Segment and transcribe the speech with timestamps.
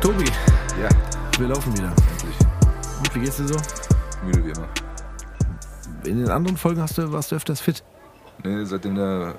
[0.00, 0.24] Tobi,
[0.80, 0.88] Ja,
[1.38, 1.88] wir laufen wieder.
[2.12, 2.36] endlich.
[2.98, 3.56] Und wie geht's dir so?
[4.24, 4.68] Müde wie immer.
[6.04, 7.82] In den anderen Folgen hast du, warst du öfters fit.
[8.42, 9.34] Nee, seitdem der.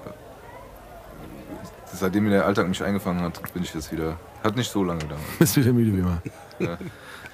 [1.93, 4.17] Seitdem mir der Alltag mich eingefangen hat, bin ich jetzt wieder.
[4.43, 5.21] Hat nicht so lange gedauert.
[5.39, 6.21] Bist wieder müde wie immer.
[6.59, 6.77] Ja.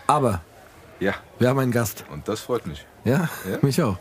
[0.08, 0.42] Aber
[1.00, 2.06] ja, wir haben einen Gast.
[2.12, 2.86] und das freut mich.
[3.04, 3.58] Ja, Ja.
[3.62, 3.98] mich auch.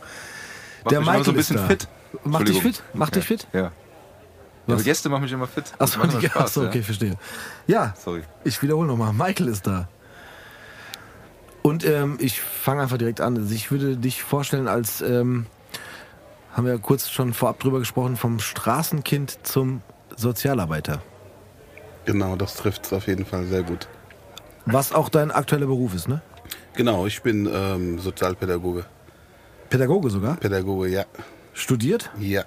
[0.84, 1.88] Macht Der mich immer so Michael ein bisschen fit.
[2.24, 2.82] Macht dich fit?
[2.94, 3.20] Macht ja.
[3.20, 3.46] dich fit?
[3.52, 3.72] Ja.
[4.66, 4.74] Ja.
[4.74, 5.64] Aber Gäste machen mich immer fit.
[5.78, 6.68] Achso, die, Spaß, achso ja.
[6.68, 7.16] okay, verstehe.
[7.66, 8.22] Ja, Sorry.
[8.44, 9.12] ich wiederhole nochmal.
[9.12, 9.88] Michael ist da.
[11.62, 13.36] Und ähm, ich fange einfach direkt an.
[13.36, 15.46] Also ich würde dich vorstellen als, ähm,
[16.52, 19.82] haben wir ja kurz schon vorab drüber gesprochen, vom Straßenkind zum
[20.16, 21.02] Sozialarbeiter.
[22.04, 23.88] Genau, das trifft es auf jeden Fall sehr gut.
[24.64, 26.22] Was auch dein aktueller Beruf ist, ne?
[26.74, 28.84] Genau, ich bin ähm, Sozialpädagoge.
[29.68, 30.36] Pädagoge sogar?
[30.36, 31.04] Pädagoge, ja.
[31.52, 32.10] Studiert?
[32.18, 32.44] Ja.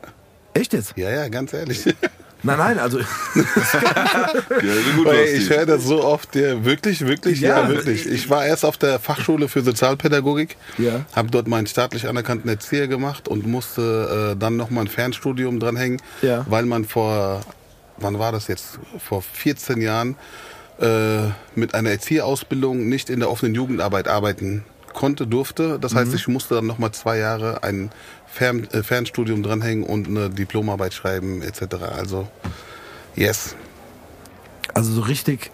[0.59, 0.93] Echt jetzt?
[0.97, 1.85] Ja, ja, ganz ehrlich.
[2.43, 3.05] Nein, nein, also Ja,
[5.05, 7.69] aus, ich höre das so oft, ja, wirklich, wirklich, ja, Ja.
[7.69, 8.05] wirklich.
[8.05, 11.05] Ich war erst auf der Fachschule für Sozialpädagogik, Ja.
[11.15, 16.01] habe dort meinen staatlich anerkannten Erzieher gemacht und musste äh, dann nochmal ein Fernstudium dranhängen,
[16.21, 16.45] Ja.
[16.49, 17.41] weil man vor,
[17.97, 20.15] wann war das jetzt, vor 14 Jahren
[20.81, 25.77] äh, mit einer Erzieherausbildung nicht in der offenen Jugendarbeit arbeiten konnte, durfte.
[25.79, 27.91] Das heißt, ich musste dann nochmal zwei Jahre ein
[28.31, 31.75] Fern, äh, Fernstudium dranhängen und eine Diplomarbeit schreiben etc.
[31.95, 32.27] Also,
[33.15, 33.55] yes.
[34.73, 35.51] Also so richtig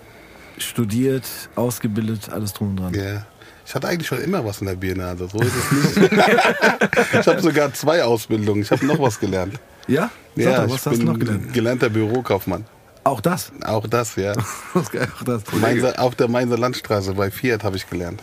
[0.57, 2.93] studiert, ausgebildet, alles drum und dran.
[2.93, 3.25] Ja.
[3.65, 6.11] Ich hatte eigentlich schon immer was in der Birne, so ist es nicht.
[7.19, 8.61] ich habe sogar zwei Ausbildungen.
[8.61, 9.59] Ich habe noch was gelernt.
[9.88, 10.11] Ja?
[10.35, 11.53] Sag ja, doch, was ich hast bin du noch gelernt?
[11.53, 12.66] gelernter Bürokaufmann.
[13.03, 13.51] Auch das.
[13.63, 14.33] Auch das, ja.
[14.73, 15.44] Auch das.
[15.59, 18.21] Mainzer, auf der Mainzer Landstraße bei Fiat habe ich gelernt.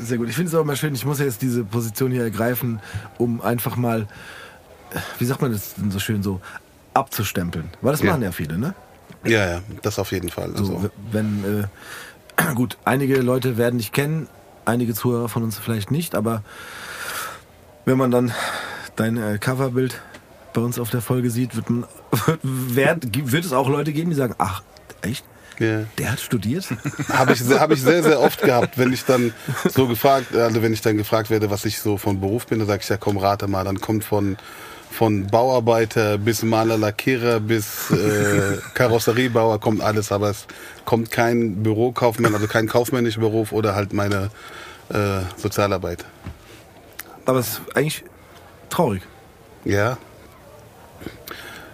[0.00, 0.28] Sehr gut.
[0.28, 2.80] Ich finde es auch immer schön, ich muss ja jetzt diese Position hier ergreifen,
[3.18, 4.06] um einfach mal,
[5.18, 6.40] wie sagt man das denn so schön so,
[6.94, 7.70] abzustempeln.
[7.80, 8.10] Weil das Ja.
[8.10, 8.74] machen ja viele, ne?
[9.24, 10.50] Ja, ja, das auf jeden Fall.
[10.56, 11.68] So, Also, w- wenn,
[12.38, 14.28] äh, gut, einige Leute werden dich kennen,
[14.64, 16.42] einige Zuhörer von uns vielleicht nicht, aber
[17.84, 18.32] wenn man dann
[18.96, 20.00] dein äh, Coverbild
[20.52, 21.84] bei uns auf der Folge sieht, wird, man,
[22.42, 24.62] wird, wird es auch Leute geben, die sagen, ach,
[25.02, 25.24] echt?
[25.58, 25.84] Ja.
[25.98, 26.66] Der hat studiert?
[27.12, 29.32] Habe ich, sehr- hab ich sehr, sehr oft gehabt, wenn ich dann
[29.68, 32.68] so gefragt, also wenn ich dann gefragt werde, was ich so von Beruf bin, dann
[32.68, 34.36] sage ich, ja komm, rate mal, dann kommt von,
[34.90, 40.46] von Bauarbeiter bis Maler, Lackierer bis äh, Karosseriebauer kommt alles, aber es
[40.84, 44.30] kommt kein Bürokaufmann, also kein kaufmännischer Beruf oder halt meine
[44.90, 46.04] äh, Sozialarbeit.
[47.26, 48.04] Aber es ist eigentlich
[48.70, 49.02] traurig.
[49.64, 49.96] Ja.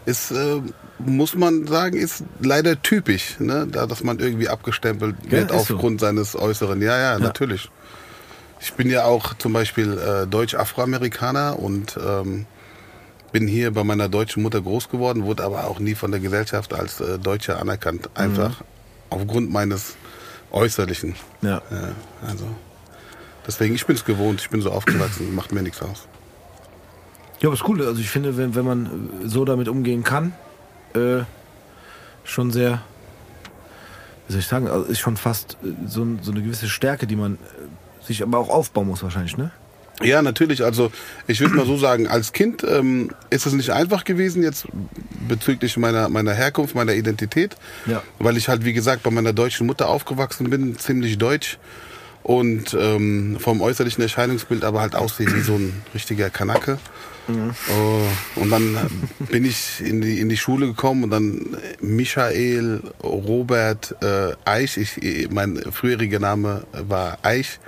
[0.06, 0.60] Ist, äh,
[1.06, 3.66] muss man sagen, ist leider typisch, ne?
[3.70, 5.74] da, dass man irgendwie abgestempelt Ja, wird ist so.
[5.74, 6.80] aufgrund seines Äußeren.
[6.82, 7.70] Ja, ja, natürlich.
[8.60, 12.46] Ich bin ja auch zum Beispiel äh, Deutsch-Afroamerikaner und ähm,
[13.32, 16.74] bin hier bei meiner deutschen Mutter groß geworden, wurde aber auch nie von der Gesellschaft
[16.74, 18.10] als äh, Deutscher anerkannt.
[18.14, 18.62] Einfach
[19.08, 19.94] aufgrund meines
[20.52, 21.14] Äußerlichen.
[21.42, 21.62] Ja.
[21.70, 21.92] Ja,
[22.26, 22.44] also
[23.46, 26.06] deswegen, ich bin es gewohnt, ich bin so aufgewachsen, macht mir nichts aus.
[27.40, 27.80] Ja, aber ist cool.
[27.86, 30.34] Also ich finde, wenn, wenn man so damit umgehen kann,
[30.94, 31.22] äh,
[32.24, 32.82] schon sehr,
[34.26, 37.16] wie soll ich sagen, also ist schon fast äh, so, so eine gewisse Stärke, die
[37.16, 39.50] man äh, sich aber auch aufbauen muss wahrscheinlich, ne?
[40.02, 40.64] Ja, natürlich.
[40.64, 40.90] Also
[41.26, 44.66] ich würde mal so sagen, als Kind ähm, ist es nicht einfach gewesen jetzt
[45.28, 48.02] bezüglich meiner, meiner Herkunft, meiner Identität, Ja.
[48.18, 51.58] weil ich halt, wie gesagt, bei meiner deutschen Mutter aufgewachsen bin, ziemlich deutsch
[52.22, 56.78] und ähm, vom äußerlichen Erscheinungsbild aber halt aussehe wie so ein richtiger Kanake.
[57.28, 58.76] Oh, und dann
[59.30, 65.30] bin ich in die, in die Schule gekommen und dann Michael, Robert, äh, Eich, ich,
[65.30, 67.60] mein früheriger Name war Eich.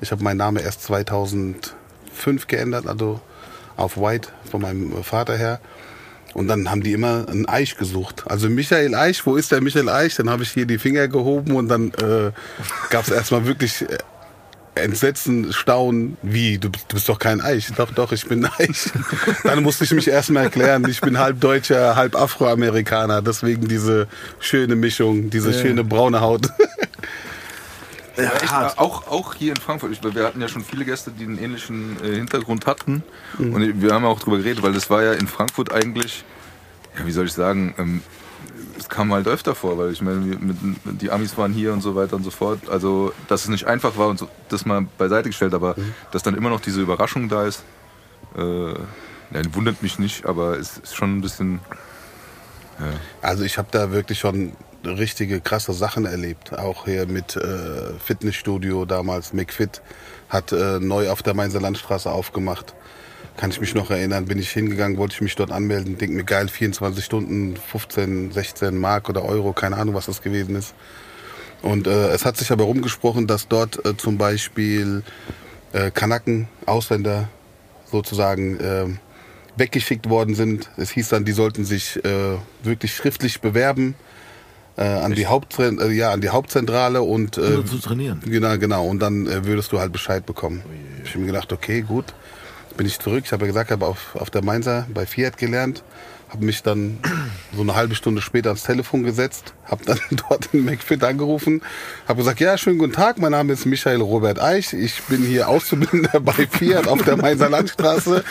[0.00, 3.20] Ich habe meinen Namen erst 2005 geändert, also
[3.76, 5.60] auf White von meinem Vater her.
[6.32, 8.24] Und dann haben die immer einen Eich gesucht.
[8.26, 10.14] Also Michael Eich, wo ist der Michael Eich?
[10.14, 12.30] Dann habe ich hier die Finger gehoben und dann äh,
[12.90, 13.98] gab es erstmal wirklich äh,
[14.76, 17.68] Entsetzen, Staunen, wie, du, bist- du bist doch kein Eich.
[17.76, 18.90] Doch, doch, ich bin ein Eich.
[19.44, 23.20] Dann musste ich mich erstmal erklären, ich bin halb Deutscher, halb Afroamerikaner.
[23.20, 24.06] Deswegen diese
[24.38, 26.48] schöne Mischung, diese schöne braune Haut.
[28.16, 28.78] Ja, Echt, hart.
[28.78, 29.92] auch, auch hier in Frankfurt.
[29.92, 33.02] Ich, wir hatten ja schon viele Gäste, die einen ähnlichen äh, Hintergrund hatten.
[33.38, 36.24] Und wir haben ja auch drüber geredet, weil das war ja in Frankfurt eigentlich,
[36.98, 38.02] ja, wie soll ich sagen, ähm,
[38.80, 40.38] es kam halt öfter vor, weil ich meine,
[40.84, 42.68] die Amis waren hier und so weiter und so fort.
[42.68, 45.76] Also, dass es nicht einfach war und so, das mal beiseite gestellt, aber
[46.10, 47.62] dass dann immer noch diese Überraschung da ist,
[48.36, 51.60] äh, ja, wundert mich nicht, aber es ist schon ein bisschen.
[53.20, 54.54] Also ich habe da wirklich schon
[54.84, 56.58] richtige krasse Sachen erlebt.
[56.58, 59.82] Auch hier mit äh, Fitnessstudio damals, McFit
[60.30, 62.74] hat äh, neu auf der Mainzer Landstraße aufgemacht.
[63.36, 66.24] Kann ich mich noch erinnern, bin ich hingegangen, wollte ich mich dort anmelden, denk mir
[66.24, 70.74] geil, 24 Stunden, 15, 16 Mark oder Euro, keine Ahnung, was das gewesen ist.
[71.62, 75.02] Und äh, es hat sich aber rumgesprochen, dass dort äh, zum Beispiel
[75.72, 77.28] äh, Kanaken, Ausländer
[77.90, 78.86] sozusagen äh,
[79.56, 80.70] weggeschickt worden sind.
[80.76, 83.94] Es hieß dann, die sollten sich äh, wirklich schriftlich bewerben
[84.76, 88.20] äh, an, die Hauptzent äh, ja, an die Hauptzentrale und äh, Nur zu trainieren.
[88.24, 88.86] Genau, genau.
[88.86, 90.62] Und dann äh, würdest du halt Bescheid bekommen.
[91.04, 92.06] Ich habe mir gedacht, okay, gut.
[92.80, 93.24] Bin ich zurück.
[93.26, 95.84] Ich habe ja gesagt, ich habe auf, auf der Mainzer bei Fiat gelernt.
[96.30, 96.98] Habe mich dann
[97.52, 99.52] so eine halbe Stunde später ans Telefon gesetzt.
[99.64, 99.98] Habe dann
[100.28, 101.60] dort in McFit angerufen.
[102.06, 103.18] Habe gesagt, ja, schönen guten Tag.
[103.18, 104.72] Mein Name ist Michael Robert Eich.
[104.72, 108.22] Ich bin hier Auszubildender bei Fiat auf der Mainzer Landstraße.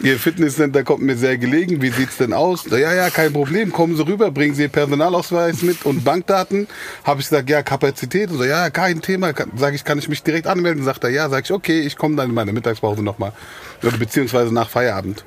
[0.00, 1.82] Ihr Fitnesscenter kommt mir sehr gelegen.
[1.82, 2.64] Wie sieht's denn aus?
[2.70, 3.72] Ja, ja, kein Problem.
[3.72, 6.66] Kommen Sie rüber, bringen Sie Ihr Personalausweis mit und Bankdaten.
[7.04, 8.30] Habe ich gesagt, ja, Kapazität.
[8.30, 9.34] Und so, ja, kein Thema.
[9.54, 10.82] Sage ich, kann ich mich direkt anmelden?
[10.82, 11.28] Sagt er, ja.
[11.28, 13.32] Sage ich, okay, ich komme dann in meine Mittagspause nochmal.
[13.82, 15.26] Beziehungsweise nach Feierabend.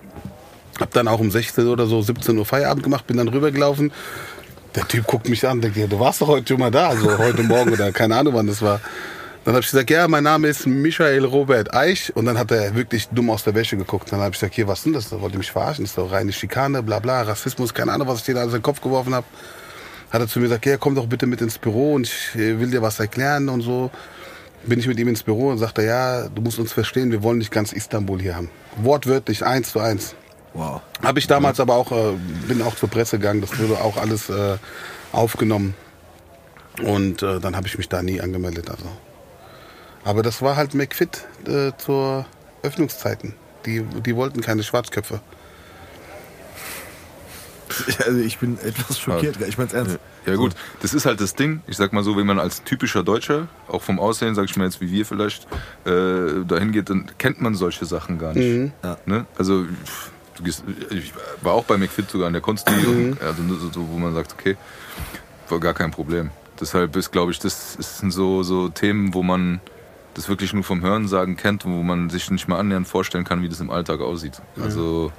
[0.80, 3.92] Hab dann auch um 16 oder so, 17 Uhr Feierabend gemacht, bin dann rübergelaufen.
[4.76, 7.18] Der Typ guckt mich an, denkt, ja, du warst doch heute schon mal da, also
[7.18, 8.80] heute Morgen oder keine Ahnung, wann das war.
[9.48, 12.14] Dann habe ich gesagt, ja, mein Name ist Michael Robert Eich.
[12.14, 14.12] Und dann hat er wirklich dumm aus der Wäsche geguckt.
[14.12, 15.08] Dann habe ich gesagt, hier, was ist denn das?
[15.10, 15.86] Da wollte er mich verarschen.
[15.86, 18.52] Das ist doch reine Schikane, bla bla, Rassismus, keine Ahnung, was ich dir da in
[18.52, 19.26] den Kopf geworfen habe.
[20.12, 22.60] Hat er zu mir gesagt, ja, komm doch bitte mit ins Büro und ich äh,
[22.60, 23.90] will dir was erklären und so.
[24.66, 27.38] Bin ich mit ihm ins Büro und sagte, ja, du musst uns verstehen, wir wollen
[27.38, 28.50] nicht ganz Istanbul hier haben.
[28.76, 30.14] Wortwörtlich, eins zu eins.
[30.54, 30.82] Wow.
[31.04, 32.14] Habe ich damals aber auch, äh,
[32.48, 34.58] bin auch zur Presse gegangen, das wurde auch alles äh,
[35.12, 35.76] aufgenommen.
[36.84, 38.70] Und äh, dann habe ich mich da nie angemeldet.
[38.70, 38.86] Also.
[40.04, 42.26] Aber das war halt McFit äh, zur
[42.64, 43.34] Öffnungszeiten.
[43.66, 45.22] Die, die wollten keine Schwarzköpfe.
[48.06, 49.38] Also ich bin etwas schockiert.
[49.46, 50.00] Ich meine es ernst.
[50.26, 51.62] Ja gut, das ist halt das Ding.
[51.68, 54.64] Ich sag mal so, wenn man als typischer Deutscher, auch vom Aussehen, sag ich mal
[54.66, 55.48] jetzt wie wir vielleicht,
[55.86, 58.72] äh, dahin geht, dann kennt man solche Sachen gar nicht.
[58.84, 58.98] Ja.
[59.06, 59.26] Ne?
[59.38, 60.12] Also pff,
[60.46, 63.42] ich war auch bei McFit sogar an der Konsti, und, also
[63.72, 64.58] so, wo man sagt, okay,
[65.50, 66.30] war gar kein Problem.
[66.60, 69.62] Deshalb ist, glaube ich, das, das sind so, so Themen, wo man
[70.16, 73.44] das wirklich nur vom Hörensagen kennt und wo man sich nicht mal annähernd vorstellen kann,
[73.44, 74.42] wie das im Alltag aussieht.
[74.60, 75.12] Also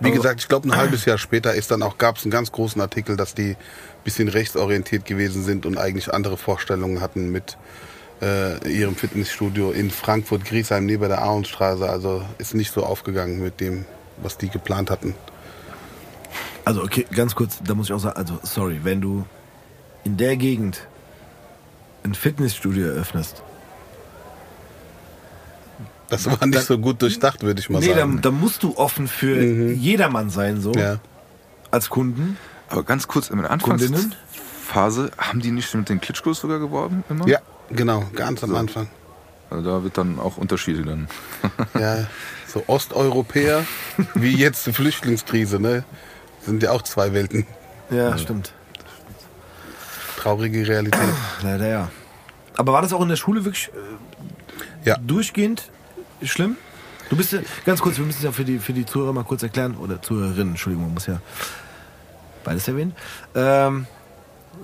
[0.00, 2.50] Wie gesagt, ich glaube, ein halbes Jahr später ist dann auch, gab es einen ganz
[2.50, 3.56] großen Artikel, dass die ein
[4.04, 7.56] bisschen rechtsorientiert gewesen sind und eigentlich andere Vorstellungen hatten mit
[8.22, 11.88] äh, ihrem Fitnessstudio in Frankfurt, Griesheim, neben der Ahornstraße.
[11.88, 13.84] Also ist nicht so aufgegangen mit dem,
[14.22, 15.14] was die geplant hatten.
[16.64, 19.26] Also okay, ganz kurz, da muss ich auch sagen, also sorry, wenn du
[20.04, 20.86] in der Gegend
[22.04, 23.42] ein Fitnessstudio eröffnest,
[26.08, 27.98] Das war nicht Dann- so gut durchdacht, würde ich mal nee, sagen.
[27.98, 29.42] dann, dann musst du offen für
[29.72, 30.98] jedermann sein, so ja.
[31.70, 32.36] als Kunden.
[32.68, 33.50] Aber ganz kurz, in der?
[33.50, 37.26] Anfangsphase haben die nicht mit den Klitschkos sogar geworben immer?
[37.26, 37.40] ja,
[37.74, 38.88] genau, ganz am Anfang.
[39.50, 41.08] Also da wird dann auch Unterschiede dann.
[41.78, 42.06] Ja,
[42.46, 43.64] so Osteuropäer,
[44.14, 45.84] wie jetzt die Flüchtlingskrise, ne?
[46.44, 47.46] Sind ja auch zwei Welten.
[47.90, 48.52] Ja, stimmt.
[50.18, 51.00] Traurige Realität.
[51.42, 51.90] Leider ja.
[52.56, 53.70] Aber war das auch in der Schule wirklich
[54.84, 54.96] äh, Ja.
[54.98, 55.70] durchgehend
[56.22, 56.56] schlimm?
[57.10, 59.24] Du bist ja, ganz kurz, wir müssen es ja für die, für die Zuhörer mal
[59.24, 61.20] kurz erklären, oder Zuhörerinnen, Entschuldigung, man muss ja
[62.44, 62.94] beides erwähnen.
[63.34, 63.86] Ähm,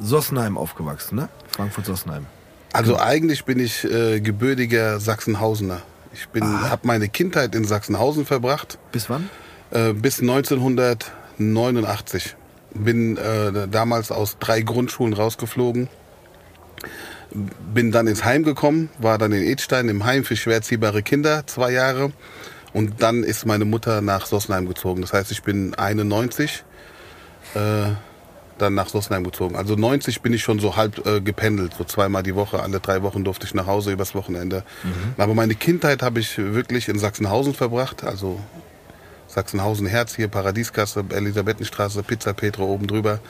[0.01, 1.29] Sossenheim aufgewachsen, ne?
[1.57, 2.27] Frankfurt-Sossenheim.
[2.73, 5.83] Also eigentlich bin ich äh, gebürtiger Sachsenhausener.
[6.13, 9.29] Ich bin, habe meine Kindheit in Sachsenhausen verbracht Bis wann?
[9.71, 12.37] äh, bis 1989.
[12.75, 15.89] Bin äh, damals aus drei Grundschulen rausgeflogen.
[17.75, 21.47] Bin dann ins Heim gekommen, war dann in Edstein im Heim für schwer erziehbare Kinder
[21.47, 22.13] zwei Jahre.
[22.73, 25.01] Und dann ist meine Mutter nach Sossenheim gezogen.
[25.01, 26.63] Das heißt, ich bin 91
[27.55, 27.89] äh,
[28.59, 29.57] dann nach Sossenheim gezogen.
[29.57, 33.03] Also 90 bin ich schon so halb äh, gependelt, so zweimal die Woche, alle drei
[33.03, 34.65] Wochen durfte ich nach Hause übers Wochenende.
[35.17, 38.41] Aber meine Kindheit habe ich wirklich in Sachsenhausen verbracht, also
[39.29, 43.21] Sachsenhausen Herz hier, Paradieskasse, Elisabethenstraße, Pizza Petro oben drüber.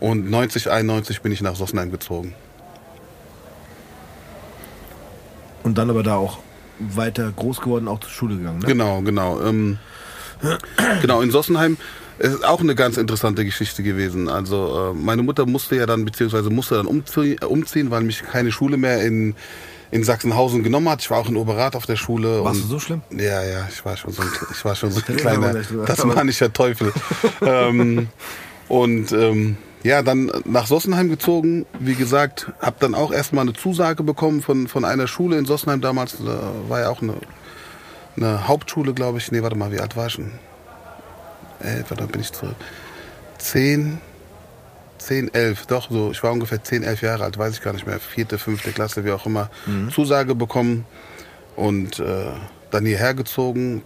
[0.00, 2.34] Und 90, 91 bin ich nach Sossenheim gezogen.
[5.62, 6.38] Und dann aber da auch
[6.78, 8.66] weiter groß geworden, auch zur Schule gegangen, ne?
[8.66, 9.40] Genau, genau.
[9.40, 9.78] Ähm,
[11.00, 11.76] genau, in Sossenheim
[12.18, 14.28] es ist auch eine ganz interessante Geschichte gewesen.
[14.28, 18.52] Also äh, meine Mutter musste ja dann, beziehungsweise musste dann umzie umziehen, weil mich keine
[18.52, 19.34] Schule mehr in,
[19.90, 21.02] in Sachsenhausen genommen hat.
[21.02, 22.44] Ich war auch in Oberrat auf der Schule.
[22.44, 23.02] Warst du so schlimm?
[23.10, 26.92] Ja, ja, ich war schon so ein, ich war schon so ein kleiner tasmanischer Teufel.
[27.42, 28.08] ähm,
[28.68, 31.66] Und ähm, ja, dann nach Sossenheim gezogen.
[31.78, 35.80] Wie gesagt, habe dann auch erstmal eine Zusage bekommen von, von einer Schule in Sossenheim
[35.80, 36.16] damals.
[36.24, 37.14] Da war ja auch eine,
[38.16, 39.30] eine Hauptschule, glaube ich.
[39.30, 40.32] Nee, warte mal, wie alt war ich denn?
[41.64, 42.56] Elf, warte, bin ich zurück.
[43.38, 43.98] Zehn,
[44.98, 46.10] zehn, elf, doch so.
[46.10, 48.00] Ich war ungefähr zehn, elf Jahre alt, weiß ich gar nicht mehr.
[48.00, 49.50] Vierte, fünfte Klasse, wie auch immer.
[49.90, 50.86] Zusage bekommen
[51.56, 52.26] und äh,
[52.70, 53.82] dann hierher gezogen.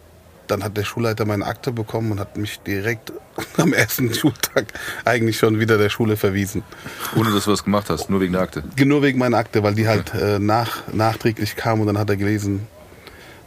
[0.46, 3.12] Dann hat der Schulleiter meine Akte bekommen und hat mich direkt
[3.58, 4.66] am ersten Schultag
[5.04, 6.62] eigentlich schon wieder der Schule verwiesen.
[7.16, 8.64] Ohne dass du was gemacht hast, nur wegen der Akte.
[8.82, 12.16] Nur wegen meiner Akte, weil die halt äh, nach, nachträglich kam und dann hat er
[12.16, 12.66] gelesen,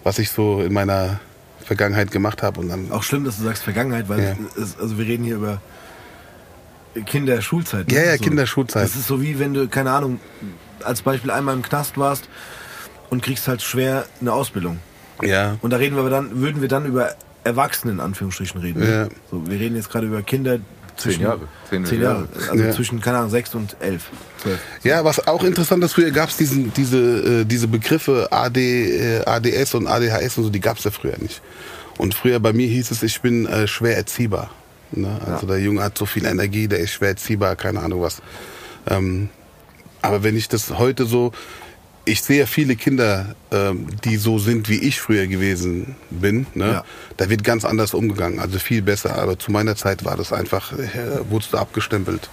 [0.04, 1.20] was ich so in meiner
[1.72, 4.36] Vergangenheit gemacht habe und dann Auch schlimm, dass du sagst Vergangenheit, weil Ja.
[4.62, 5.62] es, also wir reden hier über
[7.06, 7.88] Kinderschulzeit.
[7.88, 7.94] ne?
[7.96, 8.84] Ja, ja, Kinderschulzeit.
[8.84, 10.20] Das ist so wie wenn du, keine Ahnung,
[10.84, 12.28] als Beispiel einmal im Knast warst
[13.10, 14.80] und kriegst halt schwer eine Ausbildung.
[15.22, 18.80] ja, Und da reden wir aber dann, würden wir dann über Erwachsene in Anführungsstrichen reden.
[18.82, 18.92] ne?
[18.92, 19.08] Ja.
[19.30, 20.60] So, wir reden jetzt gerade über Kinder
[20.98, 21.42] zwischen Jahre.
[21.70, 22.28] Zehn Zehn Jahre.
[22.50, 22.72] Also Ja.
[22.72, 24.10] zwischen, keine Ahnung, sechs und elf.
[24.42, 24.60] Zwölf.
[24.84, 29.76] ja, was auch interessant ist, früher gab es diese, äh, diese Begriffe AD, äh, ADS
[29.76, 31.42] und ADHS und so, die gab es ja früher nicht.
[31.98, 34.50] Und früher bei mir hieß es, ich bin äh, schwer erziehbar.
[34.92, 35.20] Ne?
[35.26, 38.22] Also der Junge hat so viel Energie, der ist schwer erziehbar, keine Ahnung was.
[38.88, 39.30] Ähm,
[40.02, 41.32] aber wenn ich das heute so,
[42.06, 46.48] ich sehe ja viele Kinder, ähm, die so sind, wie ich früher gewesen bin.
[46.56, 46.66] Ne?
[46.72, 46.84] Ja.
[47.18, 49.16] Da wird ganz anders umgegangen, also viel besser.
[49.22, 50.88] Aber zu meiner Zeit war das einfach, äh,
[51.30, 52.30] wurdest du abgestempelt.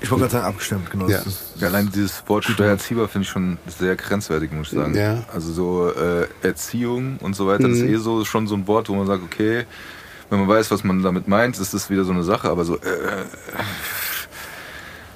[0.00, 1.08] Ich wollte gerade sagen, abgestimmt, genau.
[1.08, 1.18] Ja.
[1.20, 4.94] Ist, Ja, allein dieses Wort schwer erziehbar finde ich schon sehr grenzwertig, muss ich sagen.
[4.94, 5.24] Ja.
[5.32, 8.88] Also so äh, Erziehung und so weiter, das ist eh so schon so ein Wort,
[8.90, 9.64] wo man sagt, okay,
[10.28, 12.74] wenn man weiß, was man damit meint, ist das wieder so eine Sache, aber so
[12.76, 13.24] äh,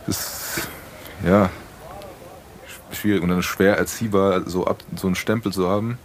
[0.07, 0.63] ist
[1.27, 1.51] ja sch-
[2.93, 5.99] schwierig und dann schwer erziehbar, so ab so einen Stempel zu haben.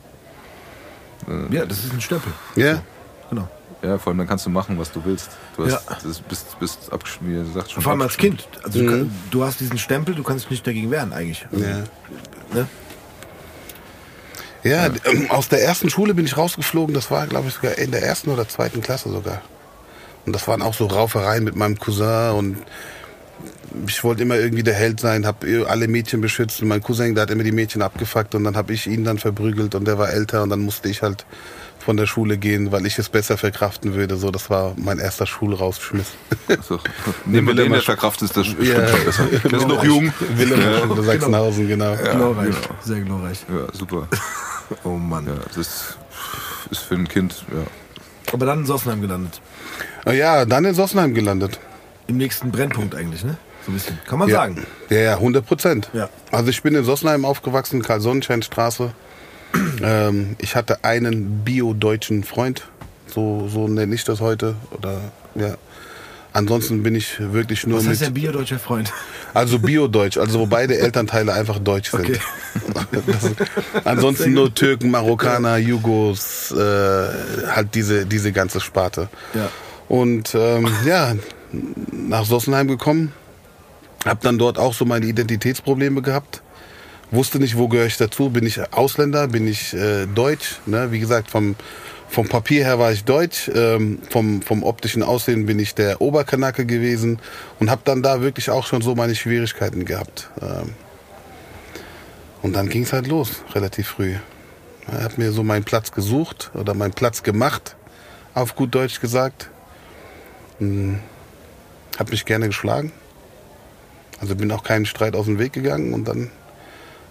[1.50, 2.32] ja, das ist ein Stempel.
[2.56, 2.82] Ja,
[3.30, 3.48] Genau.
[3.82, 5.30] Ja, vor allem dann kannst du machen, was du willst.
[5.58, 5.98] Du hast, Ja.
[6.04, 6.90] das bist, bist
[7.22, 8.18] wie gesagt, schon Vor allem als.
[8.18, 8.48] Kind.
[8.64, 11.46] Also du, kann, du hast diesen Stempel, du kannst dich nicht dagegen wehren eigentlich.
[11.52, 11.84] Also, ja.
[12.54, 12.68] Ne?
[14.64, 16.96] Ja, ähm, aus der ersten Schule bin ich rausgeflogen.
[16.96, 19.42] Das war, glaube ich, sogar in der ersten oder zweiten Klasse sogar.
[20.26, 22.58] Und das waren auch so Raufereien mit meinem Cousin und
[23.88, 27.24] ich wollte immer irgendwie der Held sein, habe alle Mädchen beschützt und mein Cousin, der
[27.24, 30.10] hat immer die Mädchen abgefuckt und dann habe ich ihn dann verprügelt und der war
[30.10, 31.26] älter und dann musste ich halt
[31.80, 34.18] von der Schule gehen, weil ich es besser verkraften würde.
[34.18, 36.08] So, das war mein erster Schulrausschmiss.
[36.68, 36.80] So.
[37.26, 38.88] Nehmen wir den, der verkraftet ist, das stimmt Ja.
[38.88, 39.26] schon besser.
[39.50, 40.12] Der ist noch jung.
[40.36, 41.96] Willem oder Sachsenhausen, genau.
[41.96, 42.56] glorreich.
[42.84, 43.46] Sehr glorreich.
[43.50, 44.08] Ja, super.
[44.84, 45.28] Oh Mann.
[45.28, 45.96] Ja, das
[46.72, 47.64] ist für ein Kind, ja.
[48.34, 49.40] Aber dann in Sossenheim gelandet.
[50.12, 51.60] Ja, dann in Sossenheim gelandet.
[52.08, 53.38] Im nächsten Brennpunkt eigentlich, ne?
[53.66, 54.00] So ein bisschen.
[54.08, 54.36] Kann man Ja.
[54.38, 54.66] sagen.
[54.90, 55.90] Ja, ja, 100 Prozent.
[55.94, 56.10] Ja.
[56.32, 58.92] Also ich bin in Sossenheim aufgewachsen, Karl-Sonnenschein-Straße.
[59.82, 62.64] ähm, ich hatte einen bio-deutschen Freund,
[63.08, 64.56] so, so nenne ich das heute.
[64.72, 65.00] Oder,
[65.36, 65.56] ja.
[66.34, 68.92] Ansonsten bin ich wirklich nur Was heißt der mit, biodeutscher Freund?
[69.34, 72.02] also bio-deutsch, also wo beide Elternteile einfach deutsch sind.
[72.02, 72.20] Okay.
[73.08, 79.10] Das ansonsten nur Türken, Marokkaner, Jugos, äh, halt diese, diese ganze Sparte.
[79.34, 79.50] Ja.
[79.88, 81.14] Und ähm, ja,
[81.92, 83.12] nach Sossenheim gekommen,
[84.06, 86.42] habe dann dort auch so meine Identitätsprobleme gehabt.
[87.12, 88.30] Wusste nicht, wo gehöre ich dazu.
[88.30, 89.28] Bin ich Ausländer?
[89.28, 90.60] Bin ich äh, Deutsch?
[90.66, 90.92] Ne?
[90.92, 91.56] Wie gesagt, vom,
[92.10, 93.50] vom Papier her war ich Deutsch.
[93.54, 97.20] Ähm, vom, vom optischen Aussehen bin ich der Oberkanake gewesen
[97.60, 100.30] und habe dann da wirklich auch schon so meine Schwierigkeiten gehabt.
[100.42, 100.74] Ähm,
[102.42, 104.16] und dann ging es halt los, relativ früh.
[104.88, 107.76] Ich habe mir so meinen Platz gesucht oder meinen Platz gemacht,
[108.36, 109.50] auf gut Deutsch gesagt.
[110.60, 111.00] Hm,
[111.98, 112.92] habe mich gerne geschlagen.
[114.20, 116.32] Also bin auch keinen Streit aus dem Weg gegangen und dann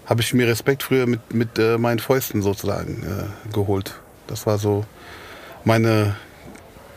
[0.05, 3.95] habe ich mir Respekt früher mit, mit äh, meinen Fäusten sozusagen äh, geholt.
[4.27, 4.85] Das war so
[5.63, 6.15] meine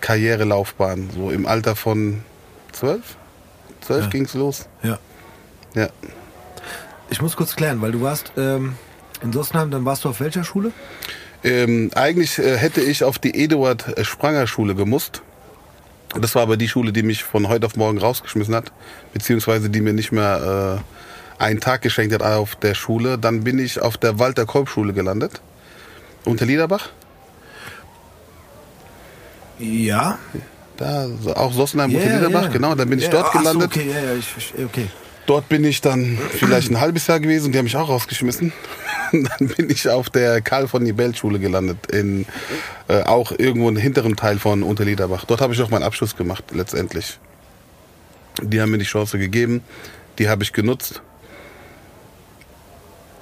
[0.01, 1.11] Karrierelaufbahn.
[1.15, 2.23] So im Alter von
[2.73, 3.17] zwölf?
[3.81, 4.11] Zwölf Ja.
[4.11, 4.69] ging's los.
[4.83, 4.99] Ja.
[5.75, 5.89] Ja.
[7.11, 8.75] Ich muss kurz klären, weil du warst ähm,
[9.23, 10.73] in Sossenheim, dann warst du auf welcher Schule?
[11.45, 15.23] Ähm, eigentlich äh, hätte ich auf die Eduard Spranger Schule gemusst.
[16.21, 18.73] Das war aber die Schule, die mich von heute auf morgen rausgeschmissen hat,
[19.13, 20.81] beziehungsweise die mir nicht mehr
[21.39, 23.19] äh, einen Tag geschenkt hat auf der Schule.
[23.19, 25.41] Dann bin ich auf der Walter Kolb Schule gelandet.
[26.25, 26.89] Unter Liederbach.
[29.59, 30.19] Ja.
[30.77, 32.49] Da, so, auch Sossenheim Ja, unter Liederbach, ja.
[32.49, 32.75] genau.
[32.75, 33.71] Dann bin ich Ja, dort ach so, gelandet.
[33.71, 34.89] okay, ja, ja, ich verstehe, okay.
[35.29, 38.51] Dort bin ich dann vielleicht ein halbes Jahr gewesen, die haben mich auch rausgeschmissen.
[39.13, 42.25] dann bin ich auf der Karl von Nibel Schule gelandet, in
[42.89, 45.27] äh, auch irgendwo im hinteren Teil von Unterliederbach.
[45.27, 47.19] Dort habe ich auch meinen Abschluss gemacht, letztendlich.
[48.41, 49.63] Die haben mir die Chance gegeben,
[50.19, 51.03] die habe ich genutzt.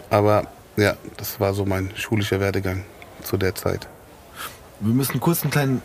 [0.09, 0.47] Aber
[0.77, 2.85] ja, das war so mein schulischer Werdegang
[3.25, 3.89] zu der Zeit.
[4.79, 5.83] Wir müssen kurz einen kleinen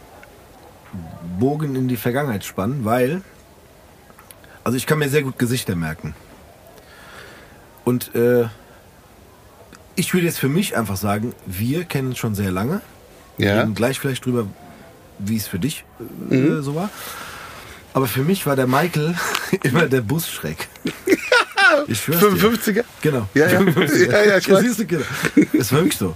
[1.39, 3.23] Bogen in die Vergangenheit spannen, weil
[4.63, 6.13] Also ich kann mir sehr gut Gesichter merken.
[7.84, 8.46] Und äh,
[9.96, 12.82] ich würde jetzt für mich einfach sagen, wir kennen uns schon sehr lange.
[13.38, 13.60] Ja.
[13.62, 14.46] Reden gleich vielleicht drüber,
[15.20, 15.84] wie es für dich
[16.30, 16.89] äh, so war.
[17.94, 19.15] Aber für mich war der Michael
[19.63, 20.68] immer der Busschreck.
[21.88, 22.27] Ich schwör's dir.
[22.32, 22.84] 55er?
[23.01, 23.30] Genau.
[23.34, 23.60] Ja, ja.
[23.62, 24.12] 55er.
[24.12, 24.63] Ja, ja, ich Das weiß.
[24.63, 25.06] siehst du, genau.
[25.53, 26.15] Das war wirklich so.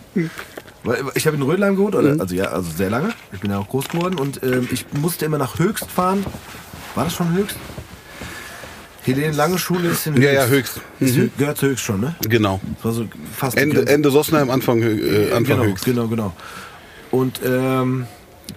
[1.13, 1.99] Ich habe in Rödelheim gewohnt, Mhm.
[2.01, 3.13] oder, also ja, also sehr lange.
[3.31, 6.25] Ich bin ja auch groß geworden und ähm, ich musste immer nach Höchst fahren.
[6.93, 7.55] War das schon Höchst?
[9.05, 10.23] Helene Lange Schule ist in Höchst.
[10.25, 10.81] Ja, ja, Höchst.
[10.99, 12.15] Hö- Gehört zu Höchst schon, ne?
[12.27, 12.59] Genau.
[12.77, 13.85] Das war so fast Ende.
[13.87, 15.85] Ende Sossenheim, Anfang, Hö- äh, Anfang genau, Höchst.
[15.85, 16.33] Genau, genau.
[17.11, 18.07] Und ähm,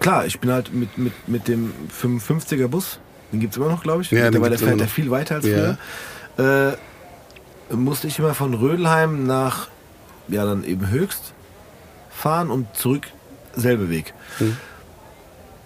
[0.00, 2.98] klar, ich bin halt mit, mit, mit dem 55er Bus,
[3.32, 4.10] den gibt's immer noch, glaube ich.
[4.10, 4.88] Ja, Mittlerweile fährt noch.
[4.88, 5.76] viel weiter als Ja.
[6.36, 6.72] früher.
[7.70, 9.68] Äh, musste ich immer von Rödelheim nach,
[10.28, 11.34] ja, dann eben Höchst
[12.10, 13.06] fahren und zurück
[13.54, 14.14] selbe Weg.
[14.38, 14.56] Hm.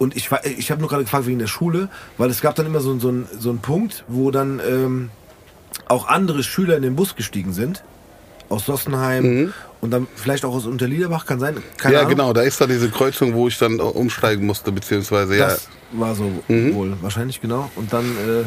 [0.03, 2.67] Und ich, war- ich habe nur gerade gefragt wegen der Schule, weil es gab dann
[2.67, 5.11] immer so, so, einen- so einen Punkt, wo dann ähm,
[5.87, 7.85] auch andere Schüler in den Bus gestiegen sind.
[8.49, 11.57] Aus Sossenheim und dann vielleicht auch aus Unterliederbach, kann sein.
[11.79, 11.95] Keine Mhm.
[11.95, 12.11] ja, Ahnung.
[12.11, 12.33] genau.
[12.35, 15.47] Da ist da diese Kreuzung, wo ich dann umsteigen musste, beziehungsweise, ja.
[15.49, 16.75] Das war so Mhm.
[16.75, 17.71] wohl, wahrscheinlich genau.
[17.77, 18.45] Und dann äh,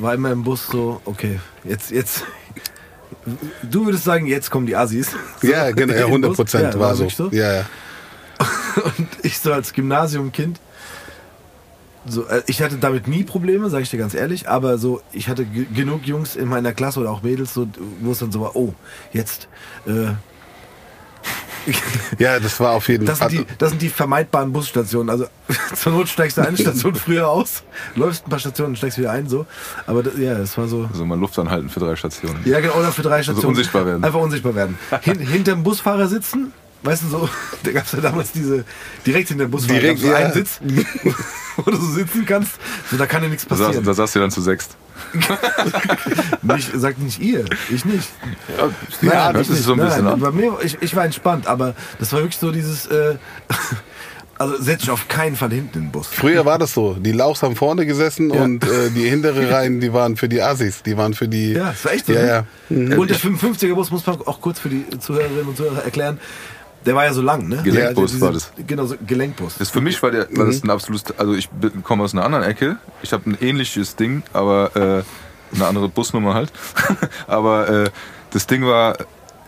[0.00, 2.24] war immer im Bus so, okay, jetzt, jetzt.
[3.68, 5.10] Du würdest sagen, jetzt kommen die Assis.
[5.42, 6.36] So, Ja, genau, ja, in den 100 Bus.
[6.38, 7.04] Prozent Ja, war so.
[7.04, 7.64] wirklich Ja, ja.
[8.76, 10.60] Und ich so als Gymnasiumkind,
[12.06, 15.28] so, äh, ich hatte damit nie Probleme, sage ich dir ganz ehrlich, aber so, ich
[15.28, 17.66] hatte ge- genug Jungs in meiner Klasse oder auch Mädels, so,
[18.00, 18.74] wo es dann so war, oh,
[19.12, 19.48] jetzt,
[19.86, 20.12] äh,
[22.18, 23.30] Ja, das war auf jeden Das Fall.
[23.30, 25.10] sind, die, das sind die vermeidbaren Busstationen.
[25.10, 25.26] Also
[25.74, 27.62] zur Not steigst du eine Station früher aus,
[27.96, 29.44] läufst ein paar Stationen und steigst wieder ein, so.
[29.86, 30.88] Aber das, ja, das war so.
[30.90, 32.40] Also mal Luft anhalten für drei Stationen.
[32.46, 33.48] Ja, genau, oder für drei Stationen.
[33.50, 34.02] unsichtbar werden.
[34.02, 34.78] Einfach unsichtbar werden.
[35.02, 37.28] Hin, hinterm Busfahrer sitzen, weißt du so,
[37.62, 38.64] da gab es ja damals diese,
[39.06, 40.14] direkt hinter dem Busfahrer Direkt, ja.
[40.14, 40.60] einen Sitz,
[41.56, 42.52] wo du so sitzen kannst.
[42.90, 43.84] So, da kann dir nichts Da saß, passieren.
[43.84, 44.76] da saß ihr dann zu sechst.
[46.42, 48.08] Nicht, sagt nicht ihr, ich nicht.
[49.02, 49.64] Ja, das ich ist nicht.
[49.64, 50.24] so ein bisschen, Nein, ne?
[50.24, 53.16] bei mir, ich, ich war entspannt, aber das war wirklich so dieses, äh,
[54.38, 56.06] also setz dich auf keinen Fall hinten in den Bus.
[56.08, 56.94] Früher war das so.
[56.94, 58.42] Die Lauchs haben vorne gesessen Ja.
[58.42, 60.82] und äh, die hintere Reihen, die waren für die Assis.
[60.82, 61.52] Die waren für die.
[61.52, 62.12] Ja, das war echt so.
[62.12, 62.28] Ja, ne?
[62.28, 62.44] ja.
[62.68, 62.98] Mhm.
[62.98, 66.18] Und der 55er-Bus muss man auch kurz für die Zuhörerinnen und Zuhörer erklären.
[66.86, 67.60] Der war ja so lang, ne?
[67.62, 68.52] Gelenkbus Ja, war das.
[68.66, 69.56] Genau, so Gelenkbus.
[69.58, 70.50] Das für mich war, der, war Mhm.
[70.50, 71.48] das ein absolutes, also ich
[71.84, 72.76] komme aus einer anderen Ecke.
[73.02, 76.50] Ich habe ein ähnliches Ding, aber äh, eine andere Busnummer halt.
[77.26, 77.90] aber äh,
[78.30, 78.96] das Ding war,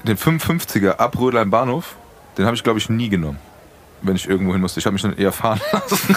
[0.04, 1.96] den 55er ab Rödelheim Bahnhof,
[2.36, 3.38] den habe ich glaube ich nie genommen.
[4.04, 4.80] Wenn ich irgendwo hin musste.
[4.80, 6.16] Ich habe mich dann eher fahren lassen.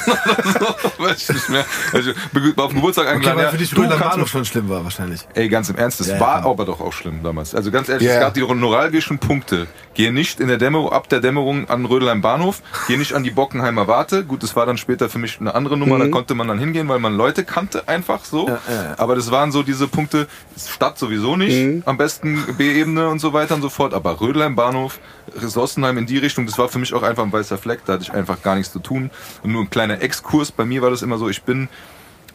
[0.59, 1.63] so, weiß ich nicht mehr.
[1.93, 3.37] Also, ich war auf den Geburtstag Okay, eingeladen.
[3.37, 5.21] weil ja, für dich Röder kannst Bahnhof schon schlimm war wahrscheinlich.
[5.35, 6.45] Ey, ganz im Ernst, das Ja, war ja.
[6.49, 7.53] aber doch auch schlimm damals.
[7.53, 9.67] Also ganz ehrlich, Ja, es gab die neuralgischen Punkte.
[9.95, 13.31] Gehe nicht in der Dämmerung, ab der Dämmerung an Rödelheim Bahnhof, gehe nicht an die
[13.31, 14.23] Bockenheimer Warte.
[14.25, 16.87] Gut, das war dann später für mich eine andere Nummer, da konnte man dann hingehen,
[16.89, 18.43] weil man Leute kannte, einfach so.
[18.43, 18.47] Mhm.
[18.49, 18.95] Ja, ja, ja.
[18.97, 20.27] Aber das waren so diese Punkte,
[20.57, 21.83] Stadt sowieso nicht, Mhm.
[21.85, 23.93] am besten B-Ebene und so weiter und so fort.
[23.93, 24.99] Aber Rödelheim Bahnhof,
[25.35, 28.03] Sossenheim in die Richtung, das war für mich auch einfach ein weißer Fleck, da hatte
[28.03, 29.09] ich einfach gar nichts zu tun.
[29.43, 31.69] Und nur ein kleiner Exkurs, bei mir war das immer so, ich bin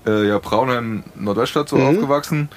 [0.06, 2.48] äh, ja Braunheim Nordweststadt so aufgewachsen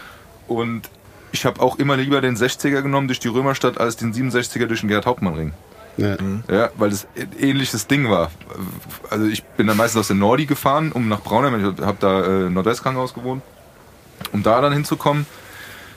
[0.47, 0.89] und
[1.33, 4.79] ich habe auch immer lieber den 60er genommen durch die Römerstadt als den 67er durch
[4.81, 5.51] den Gerhard-Hauptmann-Ring.
[5.97, 6.15] Ja.
[6.49, 8.31] Ja, weil das ein ähnliches Ding war.
[9.09, 12.23] Also ich bin dann meistens aus der Nordi gefahren, um nach Braunheim, ich habe da
[12.23, 13.43] äh, Nordwestkrankenhaus gewohnt,
[14.31, 15.25] um da dann hinzukommen.